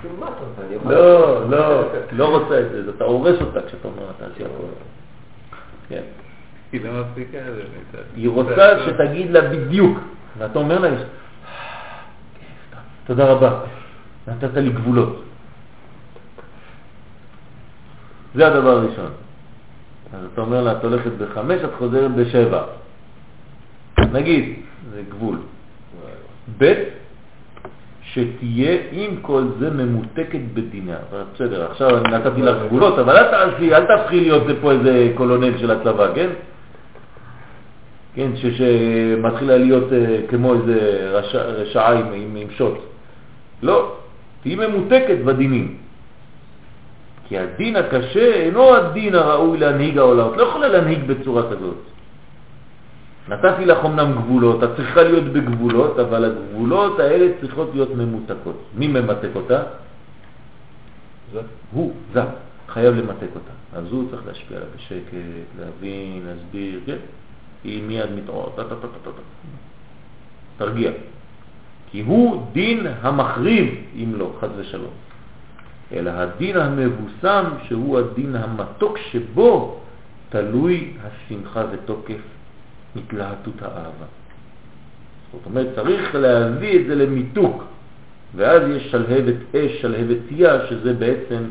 כאילו, 0.02 0.14
אתה. 0.24 0.90
לא, 0.90 1.50
לא, 1.50 1.82
לא 2.12 2.38
רוצה 2.38 2.60
את 2.60 2.70
זה, 2.70 2.90
אתה 2.96 3.04
הורס 3.04 3.40
אותה 3.40 3.60
כשאתה 3.66 3.88
אומר 3.88 4.02
לה 4.06 4.28
תעשי 4.28 4.44
הכל. 4.44 4.64
כן. 5.88 6.02
היא 6.72 6.80
לא 6.84 6.90
מפסיקה 7.00 7.38
את 7.38 7.44
זה. 7.44 7.62
באמת. 7.62 8.04
היא 8.16 8.28
רוצה 8.28 8.78
שתגיד 8.86 9.30
לה 9.30 9.40
בדיוק, 9.40 9.98
ואתה 10.38 10.58
אומר 10.58 10.78
לה, 10.78 10.88
תודה 13.06 13.24
רבה, 13.24 13.60
נתת 14.28 14.54
לי 14.56 14.70
גבולות. 14.70 15.22
זה 18.34 18.46
הדבר 18.46 18.70
הראשון. 18.70 19.10
אז 20.14 20.20
אתה 20.32 20.40
אומר 20.40 20.62
לה, 20.62 20.72
את 20.72 20.84
הולכת 20.84 21.12
בחמש, 21.12 21.60
את 21.64 21.70
חוזרת 21.78 22.14
בשבע. 22.14 22.62
נגיד, 24.12 24.54
זה 24.92 25.02
גבול. 25.08 25.36
ב' 26.58 26.72
שתהיה 28.02 28.76
עם 28.92 29.10
כל 29.22 29.42
זה 29.58 29.70
ממותקת 29.70 30.40
בדינה. 30.54 30.96
בסדר, 31.34 31.70
עכשיו 31.70 31.98
אני 31.98 32.08
נתתי 32.16 32.42
לך 32.42 32.56
גבולות, 32.66 32.98
אבל 32.98 33.16
אל 33.16 33.30
תעשי, 33.30 33.74
אל 33.74 33.84
תהפכי 33.84 34.20
להיות 34.20 34.42
פה 34.60 34.72
איזה 34.72 35.12
קולונל 35.14 35.58
של 35.58 35.70
הצבא, 35.70 36.14
כן? 36.14 36.28
כן, 38.14 38.30
שמתחילה 38.36 39.56
להיות 39.56 39.92
אה, 39.92 40.20
כמו 40.28 40.54
איזה 40.54 41.08
רשע, 41.12 41.42
רשעה 41.42 41.92
עם, 41.92 42.36
שוט. 42.50 42.74
לא, 43.62 43.96
תהי 44.42 44.54
ממותקת 44.54 45.18
בדינים. 45.24 45.76
כי 47.28 47.38
הדין 47.38 47.76
הקשה 47.76 48.34
אינו 48.34 48.74
הדין 48.74 49.14
הראוי 49.14 49.58
להנהיג 49.58 49.98
העולם. 49.98 50.32
את 50.32 50.36
לא 50.36 50.42
יכולה 50.42 50.68
להנהיג 50.68 51.04
בצורה 51.06 51.42
כזאת. 51.42 51.76
נתתי 53.28 53.64
לך 53.64 53.84
אמנם 53.84 54.12
גבולות, 54.12 54.64
את 54.64 54.68
צריכה 54.76 55.02
להיות 55.02 55.24
בגבולות, 55.24 55.98
אבל 55.98 56.24
הגבולות 56.24 57.00
האלה 57.00 57.26
צריכות 57.40 57.70
להיות 57.74 57.90
ממותקות. 57.94 58.56
מי 58.74 58.88
ממתק 58.88 59.28
אותה? 59.34 59.62
זה. 61.32 61.40
הוא, 61.72 61.92
זה, 62.12 62.22
חייב 62.68 62.94
למתק 62.94 63.28
אותה. 63.34 63.78
אז 63.78 63.84
הוא 63.92 64.04
צריך 64.10 64.22
להשפיע 64.26 64.56
עליה 64.56 64.68
בשקט, 64.76 65.16
להבין, 65.60 66.26
להסביר, 66.26 66.80
כן? 66.86 66.96
היא 67.64 67.82
מיד 67.82 68.10
מתעוררת. 68.16 68.58
תרגיע. 70.56 70.90
כי 71.90 72.00
הוא 72.00 72.42
דין 72.52 72.86
המחריב, 73.00 73.74
אם 73.94 74.12
לא, 74.16 74.32
חד 74.40 74.48
ושלום. 74.56 74.92
אלא 75.92 76.10
הדין 76.10 76.56
המבוסם, 76.56 77.44
שהוא 77.68 77.98
הדין 77.98 78.36
המתוק 78.36 78.98
שבו 78.98 79.80
תלוי 80.28 80.92
השמחה 81.02 81.64
ותוקף 81.72 82.20
התלהטות 82.96 83.62
האהבה. 83.62 84.06
זאת 85.32 85.46
אומרת, 85.46 85.66
צריך 85.74 86.14
להביא 86.14 86.80
את 86.80 86.86
זה 86.86 86.94
למיתוק, 86.94 87.64
ואז 88.36 88.62
יש 88.70 88.90
שלהבת 88.90 89.54
אש, 89.54 89.80
שלהבת 89.80 90.16
תיה, 90.28 90.66
שזה 90.66 90.94
בעצם 90.94 91.44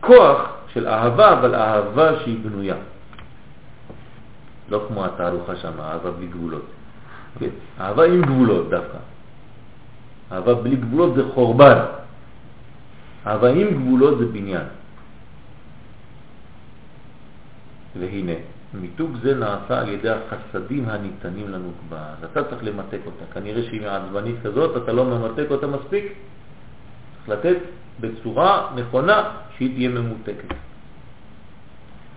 כוח 0.00 0.50
של 0.72 0.88
אהבה, 0.88 1.32
אבל 1.32 1.54
אהבה 1.54 2.20
שהיא 2.20 2.38
בנויה. 2.42 2.76
לא 4.70 4.84
כמו 4.88 5.04
התהלוכה 5.04 5.56
שם, 5.56 5.80
אהבה 5.80 6.10
בלי 6.10 6.26
גבולות. 6.26 6.66
כן? 7.38 7.48
אהבה 7.80 8.04
עם 8.04 8.22
גבולות 8.22 8.70
דווקא. 8.70 8.98
אהבה 10.32 10.54
בלי 10.54 10.76
גבולות 10.76 11.14
זה 11.14 11.22
חורבן. 11.34 11.78
אהבה 13.26 13.48
עם 13.48 13.68
גבולות 13.70 14.18
זה 14.18 14.26
בניין. 14.26 14.66
והנה, 17.98 18.32
מיתוג 18.74 19.16
זה 19.22 19.34
נעשה 19.34 19.80
על 19.80 19.88
ידי 19.88 20.08
החסדים 20.10 20.88
הניתנים 20.88 21.48
לנו 21.48 21.70
כבר. 21.88 21.96
אתה 22.24 22.44
צריך 22.44 22.64
למתק 22.64 22.98
אותה. 23.06 23.24
כנראה 23.34 23.62
שהיא 23.62 23.80
מעצבנית 23.82 24.36
כזאת, 24.42 24.82
אתה 24.82 24.92
לא 24.92 25.04
ממתק 25.04 25.46
אותה 25.50 25.66
מספיק. 25.66 26.04
צריך 27.16 27.28
לתת 27.28 27.56
בצורה 28.00 28.70
נכונה 28.76 29.30
שהיא 29.56 29.74
תהיה 29.74 29.88
ממותקת. 29.88 30.54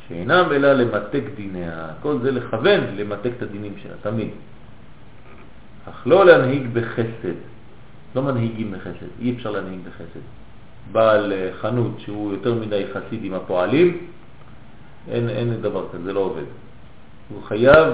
שאינם 0.07 0.45
אלא 0.51 0.73
למתק 0.73 1.23
דיניה. 1.35 1.87
כל 2.01 2.19
זה 2.21 2.31
לכוון 2.31 2.79
למתק 2.95 3.31
את 3.37 3.41
הדינים 3.41 3.73
שלה, 3.83 3.93
תמיד. 4.01 4.29
אך 5.89 6.07
לא 6.07 6.25
להנהיג 6.25 6.67
בחסד. 6.73 7.39
לא 8.15 8.21
מנהיגים 8.21 8.71
בחסד, 8.71 9.11
אי 9.19 9.33
אפשר 9.35 9.51
להנהיג 9.51 9.79
בחסד. 9.87 10.19
בעל 10.91 11.33
חנות 11.61 11.99
שהוא 11.99 12.31
יותר 12.31 12.53
מדי 12.53 12.83
חסיד 12.93 13.23
עם 13.23 13.33
הפועלים, 13.33 13.97
אין, 15.07 15.29
אין 15.29 15.61
דבר 15.61 15.85
כזה, 15.91 16.03
זה 16.03 16.13
לא 16.13 16.19
עובד. 16.19 16.43
הוא 17.29 17.43
חייב 17.43 17.93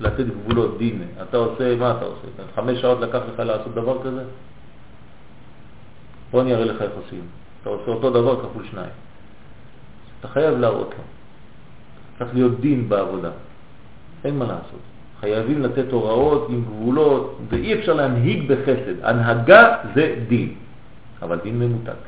לתת 0.00 0.24
גבולות 0.26 0.78
דין. 0.78 1.02
אתה 1.22 1.36
עושה, 1.36 1.76
מה 1.76 1.90
אתה 1.90 2.04
עושה? 2.04 2.26
חמש 2.54 2.80
שעות 2.80 3.00
לקח 3.00 3.20
לך 3.34 3.38
לעשות 3.38 3.74
דבר 3.74 4.02
כזה? 4.04 4.22
בוא 6.30 6.42
אני 6.42 6.54
אראה 6.54 6.64
לך 6.64 6.82
איך 6.82 6.92
עושים. 7.04 7.22
אתה 7.62 7.70
עושה 7.70 7.90
אותו 7.90 8.10
דבר 8.10 8.40
כפול 8.42 8.64
שניים. 8.70 8.90
אתה 10.20 10.28
חייב 10.28 10.58
להראות 10.58 10.90
לו. 10.98 11.04
צריך 12.18 12.34
להיות 12.34 12.60
דין 12.60 12.88
בעבודה. 12.88 13.30
אין 14.24 14.38
מה 14.38 14.44
לעשות. 14.44 14.80
חייבים 15.20 15.62
לתת 15.62 15.92
הוראות 15.92 16.46
עם 16.50 16.64
גבולות, 16.64 17.38
ואי 17.48 17.74
אפשר 17.74 17.92
להנהיג 17.92 18.52
בחסד. 18.52 19.04
הנהגה 19.04 19.76
זה 19.94 20.14
דין, 20.28 20.54
אבל 21.22 21.38
דין 21.42 21.58
ממותק. 21.58 22.02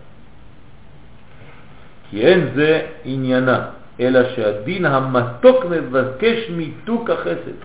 כי 2.10 2.20
אין 2.20 2.48
זה 2.54 2.86
עניינה, 3.04 3.70
אלא 4.00 4.20
שהדין 4.36 4.84
המתוק 4.84 5.64
מבקש 5.64 6.50
מיתוק 6.50 7.10
החסד. 7.10 7.58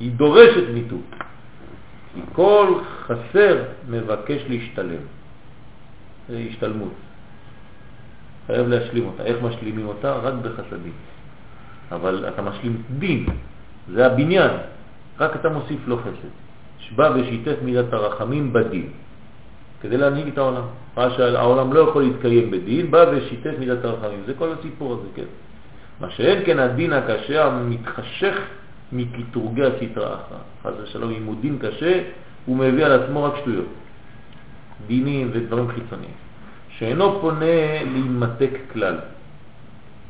היא 0.00 0.12
דורשת 0.12 0.68
מיתוק. 0.74 1.06
כי 2.14 2.20
כל 2.32 2.74
חסר 3.06 3.54
מבקש 3.88 4.40
להשתלם. 4.48 5.04
זה 6.28 6.38
השתלמות. 6.50 6.94
חייב 8.46 8.68
להשלים 8.68 9.06
אותה. 9.06 9.22
איך 9.22 9.42
משלימים 9.42 9.86
אותה? 9.86 10.12
רק 10.12 10.34
בחסדים. 10.34 10.92
אבל 11.92 12.24
אתה 12.28 12.42
משלים 12.42 12.82
דין, 12.98 13.26
זה 13.92 14.06
הבניין. 14.06 14.50
רק 15.18 15.36
אתה 15.36 15.48
מוסיף 15.48 15.80
לו 15.86 15.96
חסד. 15.98 16.32
שבא 16.78 17.10
ושיתף 17.14 17.56
מידת 17.62 17.92
הרחמים 17.92 18.52
בדין, 18.52 18.88
כדי 19.80 19.96
להנהיג 19.96 20.28
את 20.28 20.38
העולם. 20.38 20.62
ראה 20.96 21.10
שהעולם 21.10 21.72
לא 21.72 21.80
יכול 21.80 22.02
להתקיים 22.02 22.50
בדין, 22.50 22.90
בא 22.90 23.04
ושיתף 23.12 23.52
מידת 23.58 23.84
הרחמים. 23.84 24.22
זה 24.26 24.34
כל 24.34 24.52
הסיפור 24.58 24.92
הזה, 24.92 25.08
כן. 25.14 25.28
מה 26.00 26.10
שאין 26.10 26.42
כן 26.46 26.58
הדין 26.58 26.92
הקשה 26.92 27.46
המתחשך 27.46 28.36
מקטורגי 28.92 29.62
הסטרא 29.64 30.14
אחרא. 30.14 30.38
חס 30.62 30.72
ושלום, 30.82 31.10
אם 31.10 31.24
הוא 31.24 31.34
דין 31.40 31.58
קשה, 31.58 32.02
הוא 32.46 32.56
מביא 32.56 32.84
על 32.84 32.92
עצמו 32.92 33.24
רק 33.24 33.32
שטויות. 33.40 33.66
דינים 34.86 35.30
ודברים 35.32 35.68
חיצוניים. 35.68 36.14
שאינו 36.78 37.20
פונה 37.20 37.84
להימתק 37.92 38.50
כלל. 38.72 38.96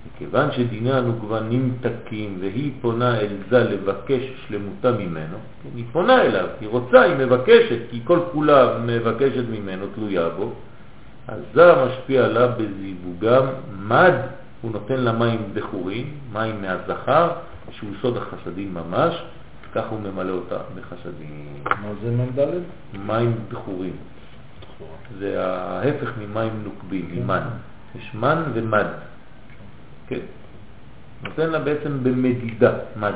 מכיוון 0.06 0.52
שדיני 0.52 0.92
הנוגבה 0.92 1.40
נמתקים 1.40 2.36
והיא 2.40 2.72
פונה 2.80 3.20
אל 3.20 3.36
זה 3.50 3.58
לבקש 3.58 4.22
שלמותה 4.46 4.92
ממנו, 4.92 5.36
היא 5.74 5.84
פונה 5.92 6.22
אליו, 6.22 6.46
היא 6.60 6.68
רוצה, 6.68 7.02
היא 7.02 7.14
מבקשת, 7.16 7.78
כי 7.90 8.00
כל 8.04 8.18
כולה 8.32 8.78
מבקשת 8.78 9.44
ממנו, 9.50 9.86
תלויה 9.94 10.28
בו, 10.28 10.52
אז 11.28 11.40
זה 11.54 11.72
משפיע 11.86 12.24
עליו 12.24 12.50
בזיווגם 12.56 13.46
מד, 13.78 14.14
הוא 14.62 14.70
נותן 14.70 14.96
לה 14.96 15.12
מים 15.12 15.50
בחורים, 15.54 16.14
מים 16.32 16.62
מהזכר, 16.62 17.30
שהוא 17.70 17.90
סוד 18.02 18.16
החסדים 18.16 18.74
ממש, 18.74 19.22
כך 19.74 19.84
הוא 19.90 20.00
ממלא 20.00 20.32
אותה 20.32 20.56
בחסדים. 20.74 21.62
מה 21.64 21.88
זה 22.02 22.10
מ"ד? 22.10 22.48
מים 23.06 23.34
בחורים. 23.48 23.96
זה 25.18 25.44
ההפך 25.46 26.12
ממים 26.18 26.52
נוקבים, 26.64 27.10
ממן. 27.14 27.42
יש 27.94 28.14
מן 28.14 28.42
ומד. 28.54 28.86
כן. 30.10 30.26
נותן 31.22 31.50
לה 31.50 31.58
בעצם 31.58 31.92
במדידה, 32.02 32.72
מד. 32.96 33.14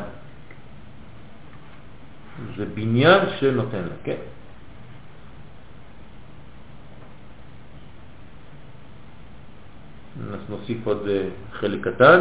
זה 2.56 2.64
בניין 2.74 3.20
שנותן 3.39 3.82
לה, 3.82 3.97
כן. 4.05 4.23
נוסיף 10.48 10.86
עוד 10.86 11.08
אה, 11.08 11.28
חלק 11.52 11.89
קטן. 11.89 12.20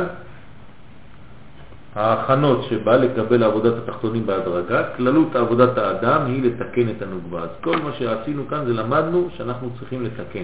ההכנות 1.95 2.65
שבא 2.69 2.95
לקבל 2.95 3.43
עבודת 3.43 3.73
התחתונים 3.83 4.25
בהדרגה, 4.25 4.83
כללות 4.97 5.35
עבודת 5.35 5.77
האדם 5.77 6.25
היא 6.25 6.43
לתקן 6.43 6.89
את 6.89 7.01
הנוגבה. 7.01 7.41
אז 7.41 7.49
כל 7.61 7.77
מה 7.77 7.93
שעשינו 7.93 8.47
כאן 8.49 8.65
זה 8.65 8.73
למדנו 8.73 9.29
שאנחנו 9.37 9.69
צריכים 9.79 10.03
לתקן, 10.03 10.43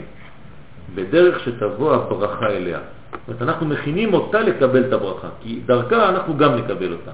בדרך 0.96 1.40
שתבוא 1.40 1.94
הברכה 1.94 2.48
אליה. 2.48 2.80
זאת 3.12 3.20
אומרת, 3.28 3.42
אנחנו 3.42 3.66
מכינים 3.66 4.14
אותה 4.14 4.40
לקבל 4.42 4.88
את 4.88 4.94
הברכה, 4.94 5.28
כי 5.42 5.60
דרכה 5.66 6.10
אנחנו 6.10 6.38
גם 6.38 6.56
נקבל 6.56 6.92
אותה. 6.92 7.12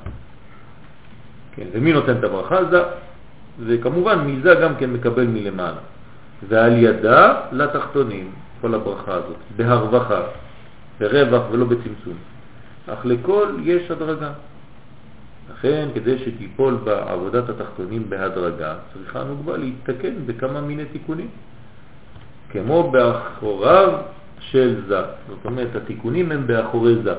כן, 1.56 1.68
ומי 1.74 1.94
נותן 1.94 2.18
את 2.20 2.24
הברכה? 2.24 2.66
זה, 2.66 2.84
וכמובן 3.66 4.28
מזה 4.28 4.56
גם 4.56 4.76
כן 4.76 4.90
מקבל 4.90 5.28
מלמעלה. 5.28 5.82
ועל 6.50 6.74
ידה 6.78 7.42
לתחתונים, 7.52 8.32
כל 8.62 8.74
הברכה 8.74 9.14
הזאת, 9.14 9.38
בהרווחה, 9.56 10.22
ברווח 11.00 11.44
ולא 11.52 11.66
בצמצום. 11.66 12.18
אך 12.88 13.06
לכל 13.06 13.48
יש 13.64 13.92
הדרגה. 13.92 14.32
לכן, 15.54 15.88
כדי 15.96 16.18
שתיפול 16.18 16.78
בעבודת 16.84 17.50
התחתונים 17.50 18.10
בהדרגה, 18.10 18.76
צריכה 18.94 19.22
הנוגבה 19.22 19.58
להתתקן 19.58 20.14
בכמה 20.26 20.62
מיני 20.62 20.86
תיקונים. 20.86 21.28
כמו 22.56 22.92
באחוריו 22.92 23.94
של 24.40 24.76
זה. 24.88 25.00
זאת 25.30 25.46
אומרת, 25.46 25.76
התיקונים 25.76 26.32
הם 26.32 26.48
באחורי 26.48 26.96
זה. 27.04 27.14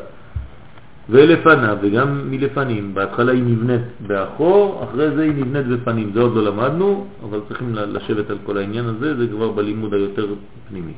ולפניו, 1.10 1.76
וגם 1.80 2.30
מלפנים. 2.30 2.94
בהתחלה 2.94 3.32
היא 3.32 3.42
נבנית 3.42 3.80
באחור, 4.06 4.84
אחרי 4.84 5.10
זה 5.10 5.22
היא 5.22 5.32
נבנית 5.32 5.66
בפנים. 5.66 6.10
זה 6.14 6.20
עוד 6.20 6.34
לא 6.34 6.44
למדנו, 6.44 7.06
אבל 7.24 7.40
צריכים 7.48 7.74
לשבת 7.74 8.30
על 8.30 8.38
כל 8.44 8.58
העניין 8.58 8.84
הזה, 8.84 9.16
זה 9.16 9.26
כבר 9.26 9.50
בלימוד 9.50 9.94
היותר 9.94 10.26
פנימי. 10.68 10.92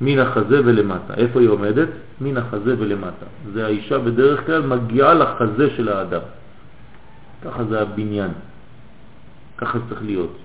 מן 0.00 0.18
החזה 0.18 0.60
ולמטה. 0.64 1.14
איפה 1.14 1.40
היא 1.40 1.48
עומדת? 1.48 1.88
מן 2.20 2.36
החזה 2.36 2.74
ולמטה. 2.78 3.26
זה 3.52 3.66
האישה 3.66 3.98
בדרך 3.98 4.46
כלל 4.46 4.62
מגיעה 4.66 5.14
לחזה 5.14 5.70
של 5.76 5.88
האדם. 5.88 6.20
ככה 7.44 7.64
זה 7.64 7.82
הבניין. 7.82 8.30
ככה 9.58 9.78
זה 9.78 9.84
צריך 9.88 10.02
להיות. 10.02 10.36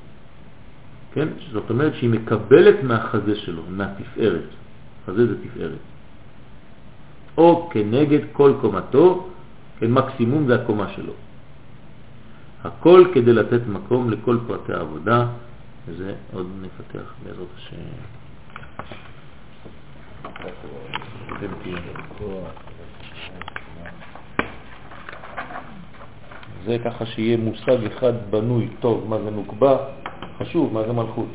כן? 1.18 1.28
זאת 1.52 1.70
אומרת 1.70 1.96
שהיא 1.96 2.10
מקבלת 2.10 2.84
מהחזה 2.84 3.36
שלו, 3.36 3.62
מהתפארת. 3.70 4.50
חזה 5.06 5.28
זה 5.28 5.36
תפארת. 5.44 5.82
או 7.38 7.70
כנגד 7.74 8.20
כל 8.34 8.54
קומתו, 8.62 9.30
כן, 9.80 9.92
מקסימום 9.92 10.48
זה 10.48 10.56
הקומה 10.56 10.88
שלו. 10.96 11.14
הכל 12.64 13.06
כדי 13.14 13.34
לתת 13.34 13.62
מקום 13.68 14.12
לכל 14.12 14.38
פרטי 14.48 14.74
העבודה, 14.74 15.28
וזה 15.88 16.14
עוד 16.34 16.48
נפתח 16.62 17.14
בעזרת 17.24 17.48
השם. 17.58 17.78
זה 26.66 26.78
ככה 26.86 27.06
שיהיה 27.06 27.38
מושג 27.38 27.86
אחד 27.86 28.14
בנוי 28.30 28.70
טוב, 28.80 29.06
מה 29.10 29.18
זה 29.24 29.32
נוקבה, 29.32 29.78
חשוב, 30.40 30.74
מה 30.74 30.84
זה 30.84 30.94
מלכות. 30.94 31.28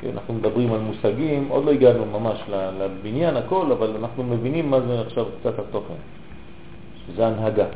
כן, 0.00 0.08
אנחנו 0.14 0.34
מדברים 0.34 0.72
על 0.72 0.80
מושגים, 0.80 1.48
עוד 1.48 1.64
לא 1.64 1.70
הגענו 1.70 2.06
ממש 2.06 2.38
לבניין 2.78 3.36
הכל, 3.36 3.72
אבל 3.72 3.90
אנחנו 4.00 4.22
מבינים 4.22 4.70
מה 4.70 4.80
זה 4.80 5.00
עכשיו 5.00 5.26
קצת 5.40 5.58
התוכן, 5.58 5.94
שזה 7.06 7.26
הנהגה. 7.26 7.66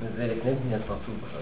וזה 0.00 0.26
לפני 0.26 0.52
בניית 0.64 0.82
פרצוף 0.82 1.14
בכלל. 1.24 1.40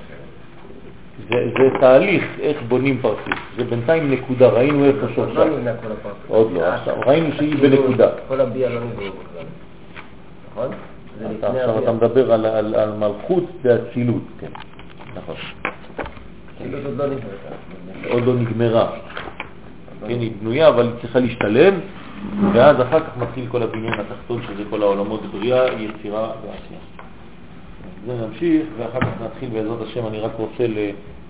זה, 1.29 1.51
זה 1.59 1.79
תהליך 1.81 2.25
איך 2.41 2.63
בונים 2.69 2.99
פרצוף, 3.03 3.39
זה 3.57 3.65
בינתיים 3.65 4.11
נקודה, 4.11 4.49
ראינו 4.49 4.85
איפה 4.85 5.01
לא 5.01 5.15
שעכשיו. 5.17 5.47
נבנה 5.47 5.73
כל 5.77 5.93
הפרצוף. 5.93 6.29
עוד 6.29 6.53
לא, 6.53 6.65
עכשיו 6.67 6.95
ראינו 7.07 7.35
שהיא 7.37 7.57
בנקודה. 7.63 8.11
כל 8.29 8.41
הביאה 8.41 8.69
לא 8.69 8.81
נבראו 8.81 9.13
בכלל. 9.13 9.45
נכון? 10.51 10.69
זה 11.19 11.47
עכשיו 11.47 11.79
אתה. 11.83 11.93
מדבר 11.93 12.33
על 12.33 12.93
מלכות 12.99 13.45
ואצילות, 13.63 14.23
כן, 14.41 14.51
נכון. 15.17 15.35
כאילו 15.37 15.63
זאת 15.63 15.99
לא 15.99 16.05
נבנתה. 16.05 16.11
עוד 18.11 18.25
לא 18.25 18.35
נגמרה. 18.35 18.93
כן, 20.01 20.21
היא 20.21 20.33
בנויה, 20.41 20.69
אבל 20.69 20.83
היא 20.83 20.93
צריכה 21.01 21.19
להשתלם, 21.19 21.75
ואז 22.53 22.81
אחר 22.81 23.01
כך 23.01 23.17
מתחיל 23.17 23.45
כל 23.49 23.63
הבניין 23.63 23.95
התחתון, 24.01 24.43
שזה 24.43 24.63
כל 24.71 24.83
העולמות 24.83 25.21
בריאה, 25.33 25.67
יצירה 25.67 26.33
ועשייה. 26.43 26.81
זה 28.07 28.27
נמשיך, 28.27 28.67
ואחר 28.79 29.01
כך 29.01 29.23
נתחיל 29.25 29.49
בעזרת 29.49 29.83
השם. 29.83 30.07
אני 30.07 30.21
רק 30.21 30.33
רוצה, 30.37 30.67
ל... 30.67 30.79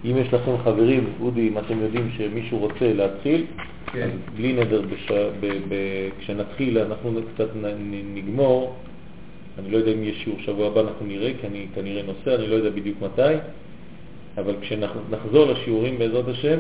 אם 0.05 0.17
יש 0.17 0.35
לכם 0.35 0.53
חברים, 0.65 1.05
אודי, 1.21 1.49
אם 1.49 1.59
אתם 1.59 1.79
יודעים 1.79 2.11
שמישהו 2.17 2.59
רוצה 2.59 2.93
להתחיל, 2.93 3.45
כן. 3.93 4.11
בלי 4.37 4.53
נדר, 4.53 4.83
בש... 4.83 5.11
ב... 5.41 5.47
ב... 5.69 5.75
כשנתחיל 6.19 6.79
אנחנו 6.79 7.21
קצת 7.35 7.49
נגמור. 8.15 8.75
אני 9.59 9.71
לא 9.71 9.77
יודע 9.77 9.93
אם 9.93 10.05
יש 10.05 10.23
שיעור 10.25 10.39
שבוע 10.41 10.67
הבא, 10.67 10.81
אנחנו 10.81 11.07
נראה, 11.07 11.33
כי 11.41 11.47
אני 11.47 11.67
כנראה 11.75 12.03
נוסע, 12.03 12.35
אני 12.35 12.47
לא 12.47 12.55
יודע 12.55 12.71
בדיוק 12.71 12.99
מתי, 13.03 13.35
אבל 14.39 14.55
כשנחזור 14.61 15.47
לשיעורים 15.47 15.99
בעזרת 15.99 16.29
השם, 16.29 16.59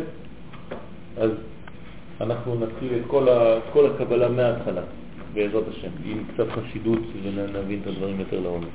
אז 1.16 1.30
אנחנו 2.20 2.54
נתחיל 2.54 2.88
את 3.00 3.06
כל, 3.06 3.28
ה... 3.28 3.58
את 3.58 3.62
כל 3.72 3.86
הקבלה 3.86 4.28
מההתחלה, 4.28 4.82
בעזרת 5.34 5.64
השם, 5.68 5.88
עם 6.04 6.24
קצת 6.34 6.46
חסידות 6.50 7.02
ונבין 7.22 7.80
את 7.82 7.86
הדברים 7.86 8.20
יותר 8.20 8.40
לעומק. 8.40 8.68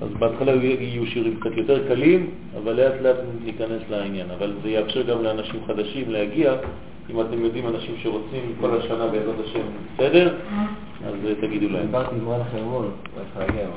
אז 0.00 0.08
בהתחלה 0.18 0.52
יהיו 0.52 1.06
שירים 1.06 1.40
קצת 1.40 1.56
יותר 1.56 1.88
קלים, 1.88 2.30
אבל 2.56 2.72
לאט 2.72 3.00
לאט 3.00 3.16
ניכנס 3.44 3.82
לעניין. 3.90 4.30
אבל 4.30 4.52
זה 4.62 4.68
יאפשר 4.70 5.02
גם 5.02 5.22
לאנשים 5.22 5.60
חדשים 5.66 6.10
להגיע. 6.10 6.54
אם 7.14 7.20
אתם 7.20 7.44
יודעים 7.44 7.66
אנשים 7.68 7.94
שרוצים 8.02 8.52
כל 8.60 8.78
השנה 8.78 9.06
בעזרת 9.06 9.34
השם 9.44 9.60
בסדר, 9.94 10.34
אז 11.06 11.14
תגידו 11.40 11.68
להם. 11.68 11.86
דיברתי 11.86 12.14
עם 12.14 12.28
רן 12.28 12.40
החרמון, 12.40 12.90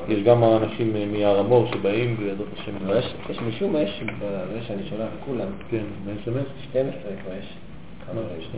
יש 0.08 0.22
גם 0.22 0.44
אנשים 0.44 0.92
מהר 1.12 1.38
המור 1.38 1.66
שבאים 1.72 2.16
בעזרת 2.16 2.46
השם. 2.58 2.72
יש- 2.98 3.14
יש 3.30 3.38
משום 3.40 3.72
מה, 3.72 3.80
יש 3.80 4.02
בזה 4.20 4.58
שאני 4.66 4.82
שולח 4.90 5.08
לכולם, 5.22 5.48
כן, 5.70 5.82
ב-SMS? 6.04 6.48
12 6.70 6.92
כבר 7.22 7.32
יש. 7.38 7.46
כמה 8.06 8.20
רגעים. 8.20 8.50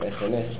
ב-SMS 0.00 0.48